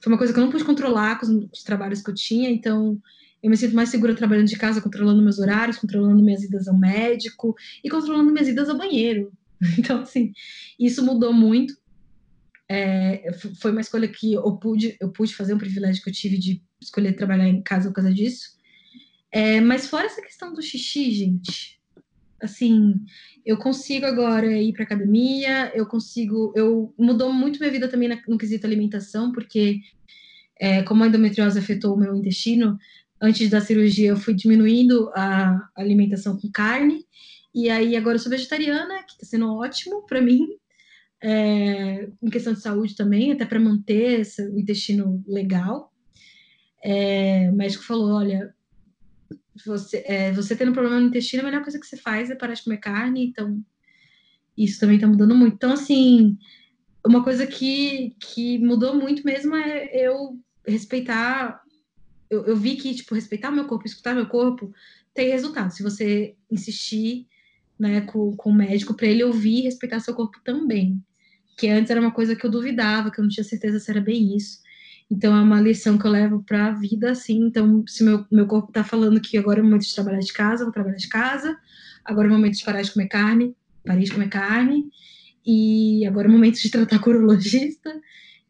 foi 0.00 0.10
uma 0.10 0.18
coisa 0.18 0.32
que 0.32 0.38
eu 0.38 0.44
não 0.44 0.50
pude 0.50 0.64
controlar 0.64 1.20
com 1.20 1.26
os, 1.26 1.48
os, 1.52 1.62
trabalhos 1.62 2.00
que 2.00 2.10
eu 2.10 2.14
tinha, 2.14 2.50
então 2.50 2.98
eu 3.42 3.50
me 3.50 3.56
sinto 3.56 3.76
mais 3.76 3.90
segura 3.90 4.14
trabalhando 4.14 4.48
de 4.48 4.56
casa, 4.56 4.80
controlando 4.80 5.22
meus 5.22 5.38
horários, 5.38 5.76
controlando 5.76 6.22
minhas 6.22 6.42
idas 6.42 6.66
ao 6.66 6.78
médico 6.78 7.54
e 7.84 7.90
controlando 7.90 8.32
minhas 8.32 8.48
idas 8.48 8.68
ao 8.68 8.78
banheiro. 8.78 9.30
Então, 9.78 10.00
assim, 10.00 10.32
isso 10.76 11.04
mudou 11.04 11.32
muito. 11.32 11.72
É, 12.68 13.32
foi 13.60 13.70
uma 13.70 13.80
escolha 13.80 14.08
que 14.08 14.32
eu 14.32 14.56
pude, 14.56 14.96
eu 15.00 15.08
pude 15.08 15.32
fazer, 15.32 15.54
um 15.54 15.58
privilégio 15.58 16.02
que 16.02 16.10
eu 16.10 16.12
tive 16.12 16.36
de 16.36 16.60
escolher 16.80 17.12
trabalhar 17.12 17.46
em 17.46 17.62
casa 17.62 17.88
por 17.88 17.94
causa 17.94 18.12
disso. 18.12 18.56
É, 19.30 19.60
mas 19.60 19.86
fora 19.86 20.06
essa 20.06 20.20
questão 20.20 20.52
do 20.52 20.60
xixi, 20.60 21.12
gente, 21.12 21.80
assim, 22.42 22.94
eu 23.46 23.56
consigo 23.56 24.04
agora 24.04 24.46
ir 24.60 24.72
para 24.72 24.84
academia, 24.84 25.70
eu 25.74 25.86
consigo, 25.86 26.52
eu 26.56 26.92
mudou 26.98 27.32
muito 27.32 27.60
minha 27.60 27.70
vida 27.70 27.88
também 27.88 28.08
no 28.26 28.36
quesito 28.36 28.66
alimentação, 28.66 29.32
porque 29.32 29.80
é, 30.60 30.82
como 30.82 31.04
a 31.04 31.06
endometriose 31.06 31.58
afetou 31.58 31.94
o 31.94 31.98
meu 31.98 32.14
intestino, 32.14 32.76
antes 33.20 33.48
da 33.48 33.60
cirurgia 33.60 34.08
eu 34.08 34.16
fui 34.16 34.34
diminuindo 34.34 35.10
a 35.14 35.56
alimentação 35.76 36.36
com 36.36 36.50
carne, 36.50 37.06
e 37.54 37.70
aí 37.70 37.96
agora 37.96 38.16
eu 38.16 38.20
sou 38.20 38.30
vegetariana, 38.30 39.04
que 39.04 39.12
está 39.12 39.26
sendo 39.26 39.54
ótimo 39.54 40.04
para 40.06 40.20
mim, 40.20 40.48
é, 41.22 42.08
em 42.20 42.30
questão 42.30 42.52
de 42.52 42.60
saúde 42.60 42.96
também, 42.96 43.30
até 43.30 43.44
para 43.44 43.60
manter 43.60 44.20
esse, 44.20 44.42
o 44.48 44.58
intestino 44.58 45.22
legal. 45.26 45.92
É, 46.82 47.48
o 47.48 47.54
médico 47.54 47.84
falou, 47.84 48.14
olha, 48.14 48.52
você, 49.64 50.02
é, 50.06 50.32
você 50.32 50.56
tendo 50.56 50.72
problema 50.72 51.00
no 51.00 51.06
intestino, 51.06 51.42
a 51.42 51.46
melhor 51.46 51.62
coisa 51.62 51.78
que 51.78 51.86
você 51.86 51.96
faz 51.96 52.30
é 52.30 52.34
parar 52.34 52.54
de 52.54 52.62
comer 52.62 52.78
carne, 52.78 53.26
então 53.26 53.62
isso 54.56 54.80
também 54.80 54.98
tá 54.98 55.06
mudando 55.06 55.34
muito. 55.34 55.54
Então, 55.54 55.72
assim, 55.72 56.38
uma 57.06 57.22
coisa 57.22 57.46
que, 57.46 58.16
que 58.20 58.58
mudou 58.58 58.94
muito 58.94 59.24
mesmo 59.24 59.54
é 59.56 59.88
eu 59.94 60.38
respeitar. 60.66 61.60
Eu, 62.30 62.46
eu 62.46 62.56
vi 62.56 62.76
que, 62.76 62.94
tipo, 62.94 63.14
respeitar 63.14 63.50
meu 63.50 63.66
corpo, 63.66 63.86
escutar 63.86 64.14
meu 64.14 64.26
corpo, 64.26 64.72
tem 65.12 65.30
resultado. 65.30 65.70
Se 65.70 65.82
você 65.82 66.34
insistir 66.50 67.26
né, 67.78 68.02
com, 68.02 68.36
com 68.36 68.50
o 68.50 68.54
médico 68.54 68.94
para 68.94 69.08
ele 69.08 69.24
ouvir 69.24 69.58
e 69.58 69.62
respeitar 69.62 69.98
seu 70.00 70.14
corpo 70.14 70.38
também. 70.44 71.02
Que 71.56 71.68
antes 71.68 71.90
era 71.90 72.00
uma 72.00 72.12
coisa 72.12 72.36
que 72.36 72.46
eu 72.46 72.50
duvidava, 72.50 73.10
que 73.10 73.18
eu 73.18 73.22
não 73.22 73.28
tinha 73.28 73.44
certeza 73.44 73.80
se 73.80 73.90
era 73.90 74.00
bem 74.00 74.36
isso. 74.36 74.61
Então, 75.12 75.36
é 75.36 75.42
uma 75.42 75.60
lição 75.60 75.98
que 75.98 76.06
eu 76.06 76.10
levo 76.10 76.42
para 76.42 76.68
a 76.68 76.70
vida, 76.70 77.10
assim. 77.10 77.38
Então, 77.44 77.84
se 77.86 78.02
meu, 78.02 78.24
meu 78.32 78.46
corpo 78.46 78.68
está 78.68 78.82
falando 78.82 79.20
que 79.20 79.36
agora 79.36 79.60
é 79.60 79.62
o 79.62 79.64
momento 79.64 79.82
de 79.82 79.94
trabalhar 79.94 80.20
de 80.20 80.32
casa, 80.32 80.64
vou 80.64 80.72
trabalhar 80.72 80.96
de 80.96 81.08
casa. 81.08 81.54
Agora 82.02 82.28
é 82.28 82.30
o 82.30 82.32
momento 82.32 82.56
de 82.56 82.64
parar 82.64 82.80
de 82.80 82.90
comer 82.90 83.08
carne, 83.08 83.54
parei 83.84 84.04
de 84.04 84.12
comer 84.12 84.30
carne. 84.30 84.86
E 85.44 86.06
agora 86.06 86.28
é 86.28 86.30
o 86.30 86.32
momento 86.32 86.58
de 86.58 86.70
tratar 86.70 86.98
com 86.98 87.10
o 87.10 87.12
urologista. 87.12 87.94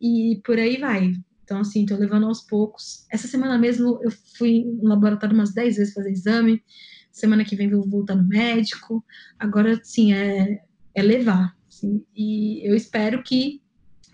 E 0.01 0.41
por 0.45 0.57
aí 0.57 0.77
vai. 0.77 1.13
Então, 1.43 1.59
assim, 1.59 1.83
estou 1.83 1.99
levando 1.99 2.27
aos 2.27 2.43
poucos. 2.43 3.07
Essa 3.11 3.27
semana 3.27 3.59
mesmo 3.59 3.99
eu 4.01 4.13
fui 4.39 4.63
no 4.65 4.89
laboratório 4.89 5.35
umas 5.35 5.53
10 5.53 5.79
vezes 5.79 5.93
fazer 5.93 6.13
exame. 6.13 6.63
Semana 7.11 7.45
que 7.45 7.57
vem 7.57 7.69
vou 7.69 7.83
voltar 7.91 8.15
no 8.15 8.29
médico. 8.29 9.05
Agora, 9.37 9.81
sim, 9.83 10.13
é, 10.13 10.63
é 10.95 11.03
levar. 11.03 11.57
Assim, 11.69 12.05
e 12.15 12.65
eu 12.65 12.77
espero 12.77 13.21
que. 13.25 13.61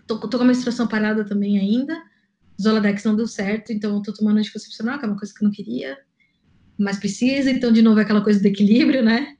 Tô 0.07 0.17
com 0.17 0.37
a 0.37 0.45
menstruação 0.45 0.87
parada 0.87 1.23
também 1.23 1.59
ainda 1.59 2.08
Zoladex 2.61 3.03
não 3.03 3.15
deu 3.15 3.27
certo, 3.27 3.71
então 3.71 3.95
eu 3.95 4.01
tô 4.01 4.13
tomando 4.13 4.37
anticoncepcional, 4.37 4.99
que 4.99 5.05
é 5.05 5.07
uma 5.07 5.17
coisa 5.17 5.33
que 5.33 5.43
eu 5.43 5.47
não 5.47 5.53
queria, 5.53 5.97
mas 6.77 6.97
precisa, 6.97 7.49
então 7.49 7.71
de 7.71 7.81
novo 7.81 7.99
é 7.99 8.03
aquela 8.03 8.23
coisa 8.23 8.41
do 8.41 8.45
equilíbrio, 8.47 9.03
né? 9.03 9.35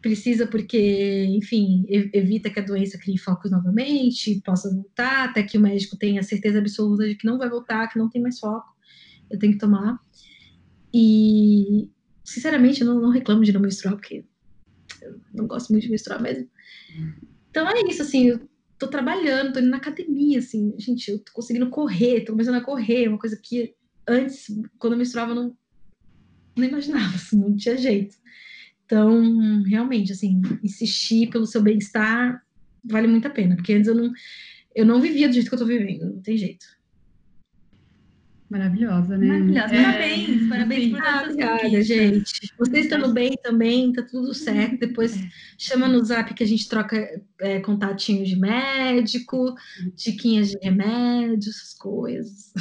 Precisa 0.00 0.46
porque, 0.46 1.26
enfim, 1.30 1.86
evita 1.88 2.50
que 2.50 2.58
a 2.58 2.64
doença 2.64 2.98
crie 2.98 3.16
focos 3.16 3.50
novamente, 3.50 4.40
possa 4.44 4.72
voltar, 4.74 5.28
até 5.28 5.42
que 5.42 5.56
o 5.56 5.60
médico 5.60 5.96
tenha 5.96 6.22
certeza 6.22 6.58
absoluta 6.58 7.06
de 7.06 7.14
que 7.14 7.26
não 7.26 7.38
vai 7.38 7.48
voltar, 7.48 7.88
que 7.88 7.98
não 7.98 8.10
tem 8.10 8.20
mais 8.20 8.38
foco, 8.40 8.74
eu 9.30 9.38
tenho 9.38 9.52
que 9.52 9.58
tomar. 9.58 9.98
E, 10.92 11.88
sinceramente, 12.24 12.80
eu 12.80 12.86
não, 12.86 13.00
não 13.00 13.10
reclamo 13.10 13.44
de 13.44 13.52
não 13.52 13.60
menstruar, 13.60 13.94
porque 13.94 14.24
eu 15.00 15.20
não 15.32 15.46
gosto 15.46 15.70
muito 15.70 15.84
de 15.84 15.90
menstruar 15.90 16.20
mesmo. 16.20 16.48
Então 17.50 17.68
é 17.68 17.82
isso, 17.88 18.02
assim, 18.02 18.28
eu 18.28 18.40
tô 18.82 18.88
trabalhando, 18.88 19.52
tô 19.52 19.60
indo 19.60 19.70
na 19.70 19.76
academia, 19.76 20.40
assim, 20.40 20.74
gente, 20.76 21.08
eu 21.08 21.18
tô 21.20 21.32
conseguindo 21.32 21.70
correr, 21.70 22.24
tô 22.24 22.32
começando 22.32 22.56
a 22.56 22.60
correr, 22.60 23.08
uma 23.08 23.18
coisa 23.18 23.38
que 23.40 23.74
antes, 24.06 24.46
quando 24.78 24.94
eu 24.94 24.98
menstruava, 24.98 25.34
não, 25.34 25.56
não 26.56 26.64
imaginava, 26.64 27.14
assim, 27.14 27.38
não 27.38 27.54
tinha 27.54 27.76
jeito. 27.76 28.16
Então, 28.84 29.62
realmente, 29.62 30.12
assim, 30.12 30.42
insistir 30.62 31.30
pelo 31.30 31.46
seu 31.46 31.62
bem-estar 31.62 32.42
vale 32.84 33.06
muito 33.06 33.26
a 33.26 33.30
pena, 33.30 33.54
porque 33.54 33.72
antes 33.72 33.86
eu 33.86 33.94
não, 33.94 34.12
eu 34.74 34.84
não 34.84 35.00
vivia 35.00 35.28
do 35.28 35.34
jeito 35.34 35.48
que 35.48 35.54
eu 35.54 35.60
tô 35.60 35.64
vivendo, 35.64 36.14
não 36.14 36.20
tem 36.20 36.36
jeito. 36.36 36.66
Maravilhosa, 38.52 39.16
né? 39.16 39.26
Maravilhosa. 39.28 39.74
É. 39.74 39.82
Parabéns, 39.82 40.48
parabéns 40.50 40.90
por 40.90 41.02
ah, 41.02 41.22
Obrigada, 41.22 41.82
gente. 41.82 42.52
Vocês 42.58 42.84
estando 42.84 43.10
bem 43.10 43.34
também, 43.42 43.90
tá 43.94 44.02
tudo 44.02 44.34
certo. 44.34 44.78
Depois 44.78 45.16
é. 45.16 45.26
chama 45.56 45.88
no 45.88 46.04
zap 46.04 46.34
que 46.34 46.44
a 46.44 46.46
gente 46.46 46.68
troca 46.68 46.98
é, 47.40 47.60
contatinhos 47.60 48.28
de 48.28 48.36
médico, 48.36 49.54
diquinhas 49.96 50.50
de 50.50 50.58
remédios, 50.60 51.56
essas 51.56 51.72
coisas. 51.72 52.52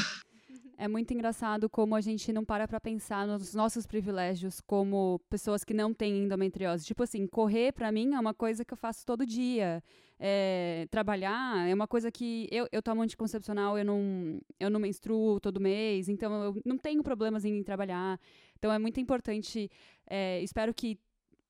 É 0.81 0.87
muito 0.87 1.13
engraçado 1.13 1.69
como 1.69 1.93
a 1.93 2.01
gente 2.01 2.33
não 2.33 2.43
para 2.43 2.67
para 2.67 2.79
pensar 2.79 3.27
nos 3.27 3.53
nossos 3.53 3.85
privilégios 3.85 4.59
como 4.59 5.21
pessoas 5.29 5.63
que 5.63 5.75
não 5.75 5.93
têm 5.93 6.23
endometriose. 6.23 6.83
Tipo 6.83 7.03
assim, 7.03 7.27
correr 7.27 7.71
para 7.71 7.91
mim 7.91 8.15
é 8.15 8.19
uma 8.19 8.33
coisa 8.33 8.65
que 8.65 8.73
eu 8.73 8.77
faço 8.77 9.05
todo 9.05 9.23
dia. 9.23 9.83
É, 10.19 10.87
trabalhar 10.89 11.69
é 11.69 11.71
uma 11.71 11.87
coisa 11.87 12.11
que 12.11 12.47
eu, 12.51 12.67
eu 12.71 12.81
tomo 12.81 13.03
anticoncepcional, 13.03 13.77
eu 13.77 13.85
não, 13.85 14.41
eu 14.59 14.71
não 14.71 14.79
menstruo 14.79 15.39
todo 15.39 15.61
mês, 15.61 16.09
então 16.09 16.45
eu 16.45 16.61
não 16.65 16.79
tenho 16.79 17.03
problemas 17.03 17.45
em 17.45 17.61
trabalhar. 17.61 18.19
Então 18.57 18.73
é 18.73 18.79
muito 18.79 18.99
importante. 18.99 19.69
É, 20.09 20.41
espero 20.41 20.73
que 20.73 20.97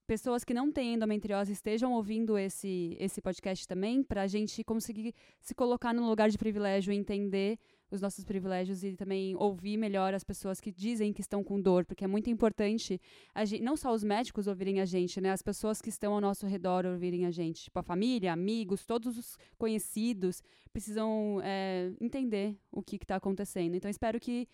pessoas 0.05 0.43
que 0.43 0.53
não 0.53 0.69
têm 0.73 0.95
endometriose 0.95 1.53
estejam 1.53 1.93
ouvindo 1.93 2.37
esse, 2.37 2.97
esse 2.99 3.21
podcast 3.21 3.65
também, 3.65 4.03
para 4.03 4.23
a 4.23 4.27
gente 4.27 4.61
conseguir 4.61 5.15
se 5.39 5.55
colocar 5.55 5.93
no 5.93 6.05
lugar 6.05 6.29
de 6.29 6.37
privilégio 6.37 6.91
e 6.91 6.97
entender 6.97 7.57
os 7.91 8.01
nossos 8.01 8.23
privilégios 8.23 8.83
e 8.83 8.93
também 8.93 9.35
ouvir 9.35 9.77
melhor 9.77 10.13
as 10.13 10.23
pessoas 10.23 10.59
que 10.59 10.71
dizem 10.71 11.11
que 11.11 11.21
estão 11.21 11.43
com 11.43 11.61
dor, 11.61 11.85
porque 11.85 12.03
é 12.03 12.07
muito 12.07 12.29
importante 12.29 12.99
gente, 13.45 13.61
não 13.61 13.75
só 13.75 13.93
os 13.93 14.03
médicos 14.03 14.47
ouvirem 14.47 14.79
a 14.79 14.85
gente, 14.85 15.19
né? 15.19 15.31
As 15.31 15.41
pessoas 15.41 15.81
que 15.81 15.89
estão 15.89 16.13
ao 16.13 16.21
nosso 16.21 16.47
redor 16.47 16.85
ouvirem 16.85 17.25
a 17.25 17.31
gente, 17.31 17.63
tipo 17.63 17.77
a 17.77 17.83
família, 17.83 18.31
amigos, 18.31 18.85
todos 18.85 19.17
os 19.17 19.37
conhecidos 19.57 20.41
precisam 20.71 21.41
é, 21.43 21.91
entender 21.99 22.57
o 22.71 22.81
que 22.81 22.95
está 22.95 23.17
acontecendo. 23.17 23.75
Então 23.75 23.91
espero 23.91 24.19
que 24.19 24.47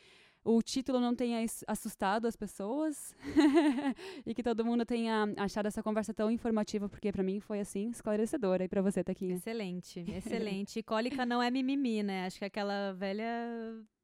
o 0.48 0.61
título 0.61 0.98
não 1.02 1.14
tenha 1.14 1.45
assustado 1.68 2.26
as 2.26 2.36
pessoas 2.38 3.14
e 4.26 4.34
que 4.34 4.41
todo 4.41 4.64
mundo 4.64 4.86
tenha 4.86 5.28
achado 5.36 5.65
essa 5.65 5.84
conversa 5.84 6.14
tão 6.14 6.32
informativa, 6.32 6.88
porque 6.88 7.11
para 7.11 7.22
mim 7.22 7.41
foi 7.41 7.60
assim 7.60 7.90
esclarecedora 7.90 8.64
e 8.64 8.68
para 8.69 8.82
você, 8.82 9.03
Taquinha. 9.03 9.36
Excelente, 9.36 10.06
excelente. 10.07 10.82
Cólica 10.82 11.26
não 11.26 11.44
é 11.44 11.52
mimimi, 11.52 12.02
né? 12.02 12.26
Acho 12.26 12.40
que 12.40 12.45
aquela 12.45 12.94
velha 12.94 13.26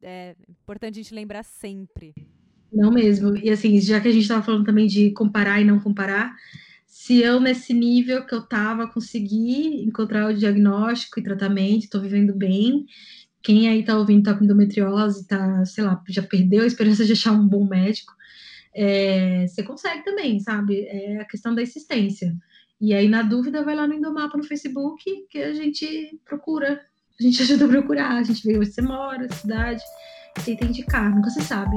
é 0.01 0.35
importante 0.49 0.99
a 0.99 1.01
gente 1.01 1.15
lembrar 1.15 1.43
sempre. 1.43 2.13
Não 2.73 2.91
mesmo. 2.91 3.37
E 3.37 3.49
assim, 3.49 3.79
já 3.79 4.01
que 4.01 4.09
a 4.09 4.11
gente 4.11 4.23
estava 4.23 4.43
falando 4.43 4.65
também 4.65 4.87
de 4.87 5.11
comparar 5.11 5.61
e 5.61 5.65
não 5.65 5.79
comparar, 5.79 6.35
se 6.85 7.21
eu 7.21 7.39
nesse 7.39 7.73
nível 7.73 8.25
que 8.25 8.35
eu 8.35 8.39
estava 8.39 8.87
consegui 8.87 9.81
encontrar 9.85 10.29
o 10.29 10.33
diagnóstico 10.33 11.19
e 11.19 11.23
tratamento, 11.23 11.85
estou 11.85 12.01
vivendo 12.01 12.35
bem, 12.35 12.85
quem 13.43 13.67
aí 13.67 13.83
tá 13.83 13.97
ouvindo 13.97 14.23
tá 14.23 14.33
com 14.33 14.45
endometriose, 14.45 15.27
tá, 15.27 15.65
sei 15.65 15.83
lá, 15.83 16.01
já 16.07 16.23
perdeu 16.23 16.63
a 16.63 16.65
esperança 16.65 17.05
de 17.05 17.11
achar 17.11 17.33
um 17.33 17.45
bom 17.45 17.67
médico, 17.67 18.13
é, 18.73 19.45
você 19.45 19.61
consegue 19.61 20.03
também, 20.03 20.39
sabe? 20.39 20.85
É 20.85 21.19
a 21.19 21.25
questão 21.25 21.53
da 21.53 21.61
insistência. 21.61 22.33
E 22.79 22.93
aí, 22.93 23.07
na 23.07 23.21
dúvida, 23.21 23.63
vai 23.63 23.75
lá 23.75 23.85
no 23.85 23.93
Endomapa 23.93 24.37
no 24.37 24.43
Facebook, 24.43 25.27
que 25.29 25.37
a 25.37 25.53
gente 25.53 26.19
procura, 26.25 26.81
a 27.19 27.23
gente 27.23 27.41
ajuda 27.43 27.65
a 27.65 27.67
procurar, 27.69 28.17
a 28.17 28.23
gente 28.23 28.47
vê 28.47 28.57
onde 28.57 28.71
você 28.71 28.81
mora, 28.81 29.31
cidade, 29.31 29.83
tenta 30.43 30.65
indicar, 30.65 31.13
nunca 31.13 31.29
se 31.29 31.41
sabe. 31.41 31.75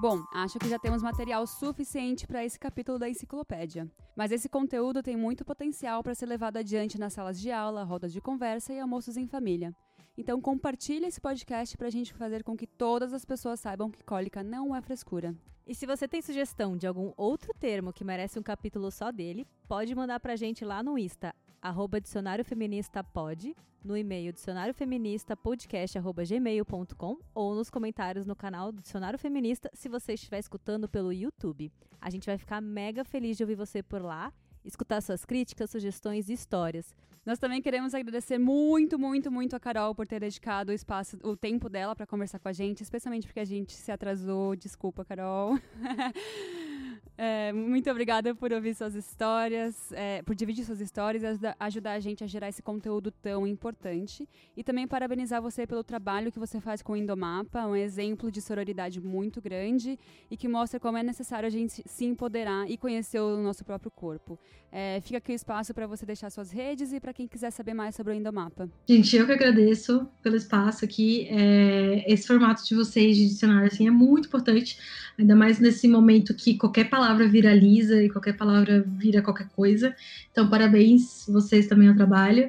Bom, 0.00 0.24
acho 0.32 0.58
que 0.58 0.66
já 0.66 0.78
temos 0.78 1.02
material 1.02 1.46
suficiente 1.46 2.26
para 2.26 2.42
esse 2.42 2.58
capítulo 2.58 2.98
da 2.98 3.06
enciclopédia. 3.06 3.86
Mas 4.16 4.32
esse 4.32 4.48
conteúdo 4.48 5.02
tem 5.02 5.14
muito 5.14 5.44
potencial 5.44 6.02
para 6.02 6.14
ser 6.14 6.24
levado 6.24 6.56
adiante 6.56 6.98
nas 6.98 7.12
salas 7.12 7.38
de 7.38 7.50
aula, 7.50 7.84
rodas 7.84 8.10
de 8.10 8.18
conversa 8.18 8.72
e 8.72 8.80
almoços 8.80 9.18
em 9.18 9.26
família. 9.26 9.76
Então 10.16 10.40
compartilhe 10.40 11.04
esse 11.04 11.20
podcast 11.20 11.76
para 11.76 11.88
a 11.88 11.90
gente 11.90 12.14
fazer 12.14 12.42
com 12.42 12.56
que 12.56 12.66
todas 12.66 13.12
as 13.12 13.26
pessoas 13.26 13.60
saibam 13.60 13.90
que 13.90 14.02
cólica 14.02 14.42
não 14.42 14.74
é 14.74 14.80
frescura. 14.80 15.34
E 15.66 15.74
se 15.74 15.84
você 15.84 16.08
tem 16.08 16.22
sugestão 16.22 16.78
de 16.78 16.86
algum 16.86 17.12
outro 17.14 17.52
termo 17.60 17.92
que 17.92 18.02
merece 18.02 18.38
um 18.38 18.42
capítulo 18.42 18.90
só 18.90 19.12
dele, 19.12 19.46
pode 19.68 19.94
mandar 19.94 20.18
para 20.18 20.32
a 20.32 20.36
gente 20.36 20.64
lá 20.64 20.82
no 20.82 20.96
Insta, 20.96 21.34
arroba 21.60 22.00
dicionário 22.00 22.44
feminista 22.44 23.04
pode, 23.04 23.54
no 23.84 23.96
e-mail 23.96 24.32
dicionariofeministapodcast.gmail.com 24.32 27.18
ou 27.34 27.54
nos 27.54 27.70
comentários 27.70 28.26
no 28.26 28.36
canal 28.36 28.72
Dicionário 28.72 29.18
Feminista 29.18 29.70
se 29.72 29.88
você 29.88 30.12
estiver 30.14 30.38
escutando 30.38 30.88
pelo 30.88 31.12
YouTube. 31.12 31.72
A 32.00 32.10
gente 32.10 32.26
vai 32.26 32.38
ficar 32.38 32.60
mega 32.60 33.04
feliz 33.04 33.36
de 33.36 33.42
ouvir 33.42 33.54
você 33.54 33.82
por 33.82 34.02
lá, 34.02 34.32
escutar 34.64 35.00
suas 35.00 35.24
críticas, 35.24 35.70
sugestões 35.70 36.28
e 36.28 36.34
histórias. 36.34 36.94
Nós 37.24 37.38
também 37.38 37.60
queremos 37.60 37.94
agradecer 37.94 38.38
muito, 38.38 38.98
muito, 38.98 39.30
muito 39.30 39.54
a 39.54 39.60
Carol 39.60 39.94
por 39.94 40.06
ter 40.06 40.20
dedicado 40.20 40.72
o 40.72 40.74
espaço, 40.74 41.18
o 41.22 41.36
tempo 41.36 41.68
dela 41.68 41.94
para 41.94 42.06
conversar 42.06 42.38
com 42.38 42.48
a 42.48 42.52
gente, 42.52 42.82
especialmente 42.82 43.26
porque 43.26 43.40
a 43.40 43.44
gente 43.44 43.72
se 43.72 43.92
atrasou. 43.92 44.56
Desculpa, 44.56 45.04
Carol. 45.04 45.58
É, 47.22 47.52
muito 47.52 47.90
obrigada 47.90 48.34
por 48.34 48.50
ouvir 48.50 48.74
suas 48.74 48.94
histórias, 48.94 49.92
é, 49.92 50.22
por 50.22 50.34
dividir 50.34 50.64
suas 50.64 50.80
histórias 50.80 51.22
e 51.22 51.54
ajudar 51.60 51.92
a 51.92 52.00
gente 52.00 52.24
a 52.24 52.26
gerar 52.26 52.48
esse 52.48 52.62
conteúdo 52.62 53.10
tão 53.10 53.46
importante. 53.46 54.26
E 54.56 54.64
também 54.64 54.88
parabenizar 54.88 55.42
você 55.42 55.66
pelo 55.66 55.84
trabalho 55.84 56.32
que 56.32 56.38
você 56.38 56.62
faz 56.62 56.80
com 56.80 56.94
o 56.94 56.96
Indomapa, 56.96 57.66
um 57.66 57.76
exemplo 57.76 58.32
de 58.32 58.40
sororidade 58.40 59.02
muito 59.02 59.38
grande 59.38 59.98
e 60.30 60.36
que 60.36 60.48
mostra 60.48 60.80
como 60.80 60.96
é 60.96 61.02
necessário 61.02 61.46
a 61.46 61.50
gente 61.50 61.82
se 61.84 62.06
empoderar 62.06 62.70
e 62.70 62.78
conhecer 62.78 63.20
o 63.20 63.36
nosso 63.42 63.66
próprio 63.66 63.90
corpo. 63.90 64.38
É, 64.72 65.00
fica 65.00 65.18
aqui 65.18 65.32
o 65.32 65.34
espaço 65.34 65.74
para 65.74 65.86
você 65.86 66.06
deixar 66.06 66.30
suas 66.30 66.52
redes 66.52 66.92
e 66.92 67.00
para 67.00 67.12
quem 67.12 67.26
quiser 67.26 67.50
saber 67.50 67.74
mais 67.74 67.96
sobre 67.96 68.12
o 68.12 68.16
Indomapa. 68.16 68.68
Gente, 68.88 69.16
eu 69.16 69.26
que 69.26 69.32
agradeço 69.32 70.06
pelo 70.22 70.36
espaço 70.36 70.84
aqui. 70.84 71.26
É, 71.28 72.04
esse 72.06 72.26
formato 72.26 72.64
de 72.64 72.74
vocês 72.76 73.16
de 73.16 73.26
dicionário 73.26 73.66
assim, 73.66 73.88
é 73.88 73.90
muito 73.90 74.28
importante, 74.28 74.78
ainda 75.18 75.34
mais 75.34 75.58
nesse 75.58 75.88
momento 75.88 76.34
que 76.34 76.56
qualquer 76.56 76.88
palavra 76.88 77.26
viraliza 77.26 78.00
e 78.00 78.08
qualquer 78.08 78.36
palavra 78.36 78.84
vira 78.86 79.22
qualquer 79.22 79.48
coisa. 79.48 79.94
Então, 80.30 80.48
parabéns 80.48 81.26
vocês 81.26 81.66
também 81.66 81.88
ao 81.88 81.96
trabalho. 81.96 82.48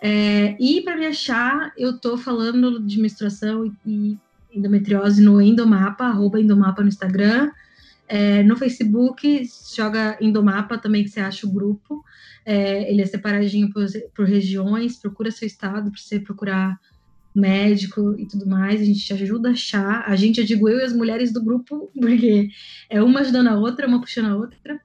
É, 0.00 0.56
e 0.58 0.80
para 0.82 0.96
me 0.96 1.06
achar, 1.06 1.72
eu 1.78 1.90
estou 1.90 2.18
falando 2.18 2.80
de 2.80 3.00
menstruação 3.00 3.72
e 3.86 4.18
endometriose 4.52 5.22
no 5.22 5.40
Endomapa, 5.40 6.06
arroba 6.06 6.40
Endomapa 6.40 6.82
no 6.82 6.88
Instagram. 6.88 7.52
É, 8.08 8.42
no 8.42 8.56
Facebook, 8.56 9.48
joga 9.74 10.18
Endomapa 10.20 10.76
também, 10.76 11.04
que 11.04 11.10
você 11.10 11.20
acha 11.20 11.46
o 11.46 11.52
grupo. 11.52 12.04
É, 12.44 12.90
ele 12.90 13.02
é 13.02 13.06
separadinho 13.06 13.70
por, 13.70 13.86
por 14.14 14.26
regiões, 14.26 14.98
procura 14.98 15.30
seu 15.30 15.46
estado 15.46 15.90
para 15.90 16.00
você 16.00 16.18
procurar 16.18 16.78
médico 17.34 18.14
e 18.18 18.26
tudo 18.26 18.46
mais, 18.46 18.80
a 18.80 18.84
gente 18.84 19.00
te 19.00 19.12
ajuda 19.12 19.50
a 19.50 19.52
achar. 19.52 20.04
A 20.06 20.16
gente, 20.16 20.40
eu 20.40 20.46
digo 20.46 20.68
eu 20.68 20.80
e 20.80 20.84
as 20.84 20.92
mulheres 20.92 21.32
do 21.32 21.42
grupo, 21.42 21.90
porque 21.98 22.50
é 22.90 23.02
uma 23.02 23.20
ajudando 23.20 23.48
a 23.48 23.56
outra, 23.56 23.86
uma 23.86 24.00
puxando 24.00 24.26
a 24.26 24.36
outra. 24.36 24.80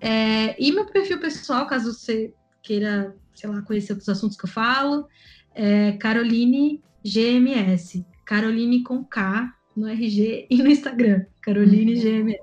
É, 0.00 0.54
e 0.62 0.72
meu 0.72 0.86
perfil 0.86 1.18
pessoal, 1.18 1.66
caso 1.66 1.92
você 1.92 2.32
queira, 2.62 3.14
sei 3.34 3.48
lá, 3.48 3.62
conhecer 3.62 3.92
outros 3.92 4.08
assuntos 4.08 4.36
que 4.36 4.44
eu 4.44 4.50
falo, 4.50 5.06
é 5.54 5.92
Caroline 5.92 6.82
GMS. 7.04 8.04
Caroline 8.24 8.82
com 8.82 9.04
K 9.04 9.52
no 9.76 9.88
RG 9.88 10.46
e 10.50 10.62
no 10.62 10.68
Instagram. 10.68 11.26
Caroline 11.40 11.94
GMS. 11.94 12.42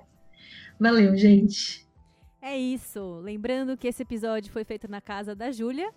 Valeu, 0.79 1.15
gente. 1.15 1.87
É 2.41 2.57
isso. 2.57 3.19
Lembrando 3.19 3.77
que 3.77 3.87
esse 3.87 4.01
episódio 4.01 4.51
foi 4.51 4.63
feito 4.63 4.89
na 4.89 4.99
casa 4.99 5.35
da 5.35 5.51
Júlia 5.51 5.91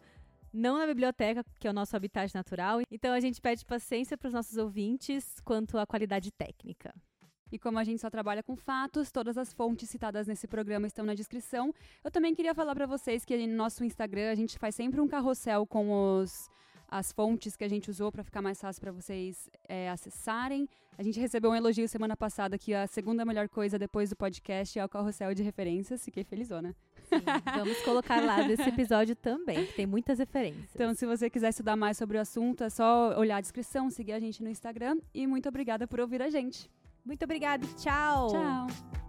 não 0.55 0.78
na 0.78 0.86
biblioteca, 0.86 1.44
que 1.59 1.66
é 1.66 1.70
o 1.70 1.74
nosso 1.74 1.97
habitat 1.97 2.32
natural. 2.32 2.81
Então 2.89 3.12
a 3.12 3.19
gente 3.19 3.40
pede 3.40 3.65
paciência 3.66 4.16
para 4.16 4.28
os 4.28 4.32
nossos 4.32 4.56
ouvintes 4.56 5.40
quanto 5.44 5.77
à 5.77 5.85
qualidade 5.85 6.31
técnica. 6.31 6.94
E 7.51 7.59
como 7.59 7.78
a 7.78 7.85
gente 7.85 8.01
só 8.01 8.09
trabalha 8.09 8.43
com 8.43 8.56
fatos, 8.56 9.11
todas 9.11 9.36
as 9.36 9.52
fontes 9.52 9.90
citadas 9.90 10.27
nesse 10.27 10.47
programa 10.47 10.86
estão 10.86 11.05
na 11.05 11.15
descrição. 11.15 11.74
Eu 12.02 12.11
também 12.11 12.35
queria 12.35 12.55
falar 12.55 12.74
para 12.74 12.86
vocês 12.86 13.24
que 13.24 13.47
no 13.47 13.55
nosso 13.55 13.85
Instagram 13.85 14.31
a 14.31 14.35
gente 14.35 14.59
faz 14.59 14.74
sempre 14.74 15.01
um 15.01 15.09
carrossel 15.09 15.66
com 15.66 15.90
os 15.90 16.48
as 16.94 17.10
fontes 17.10 17.56
que 17.56 17.64
a 17.64 17.68
gente 17.68 17.90
usou 17.90 18.12
para 18.12 18.22
ficar 18.22 18.40
mais 18.40 18.60
fácil 18.60 18.80
para 18.80 18.92
vocês 18.92 19.50
é, 19.68 19.90
acessarem. 19.90 20.68
A 20.96 21.02
gente 21.02 21.18
recebeu 21.18 21.50
um 21.50 21.54
elogio 21.54 21.88
semana 21.88 22.16
passada 22.16 22.56
que 22.56 22.72
a 22.72 22.86
segunda 22.86 23.24
melhor 23.24 23.48
coisa 23.48 23.76
depois 23.76 24.10
do 24.10 24.16
podcast 24.16 24.78
é 24.78 24.84
o 24.84 24.88
carrossel 24.88 25.34
de 25.34 25.42
referências. 25.42 26.04
Fiquei 26.04 26.22
felizona. 26.22 26.72
Sim, 27.08 27.16
vamos 27.58 27.82
colocar 27.82 28.24
lá 28.24 28.42
desse 28.42 28.68
episódio 28.68 29.16
também, 29.16 29.66
que 29.66 29.72
tem 29.72 29.86
muitas 29.86 30.20
referências. 30.20 30.70
Então, 30.72 30.94
se 30.94 31.04
você 31.04 31.28
quiser 31.28 31.48
estudar 31.48 31.74
mais 31.74 31.96
sobre 31.98 32.16
o 32.16 32.20
assunto, 32.20 32.62
é 32.62 32.70
só 32.70 33.18
olhar 33.18 33.38
a 33.38 33.40
descrição, 33.40 33.90
seguir 33.90 34.12
a 34.12 34.20
gente 34.20 34.40
no 34.40 34.48
Instagram. 34.48 34.98
E 35.12 35.26
muito 35.26 35.48
obrigada 35.48 35.88
por 35.88 35.98
ouvir 35.98 36.22
a 36.22 36.30
gente. 36.30 36.70
Muito 37.04 37.24
obrigada. 37.24 37.66
Tchau. 37.76 38.28
Tchau. 38.28 39.03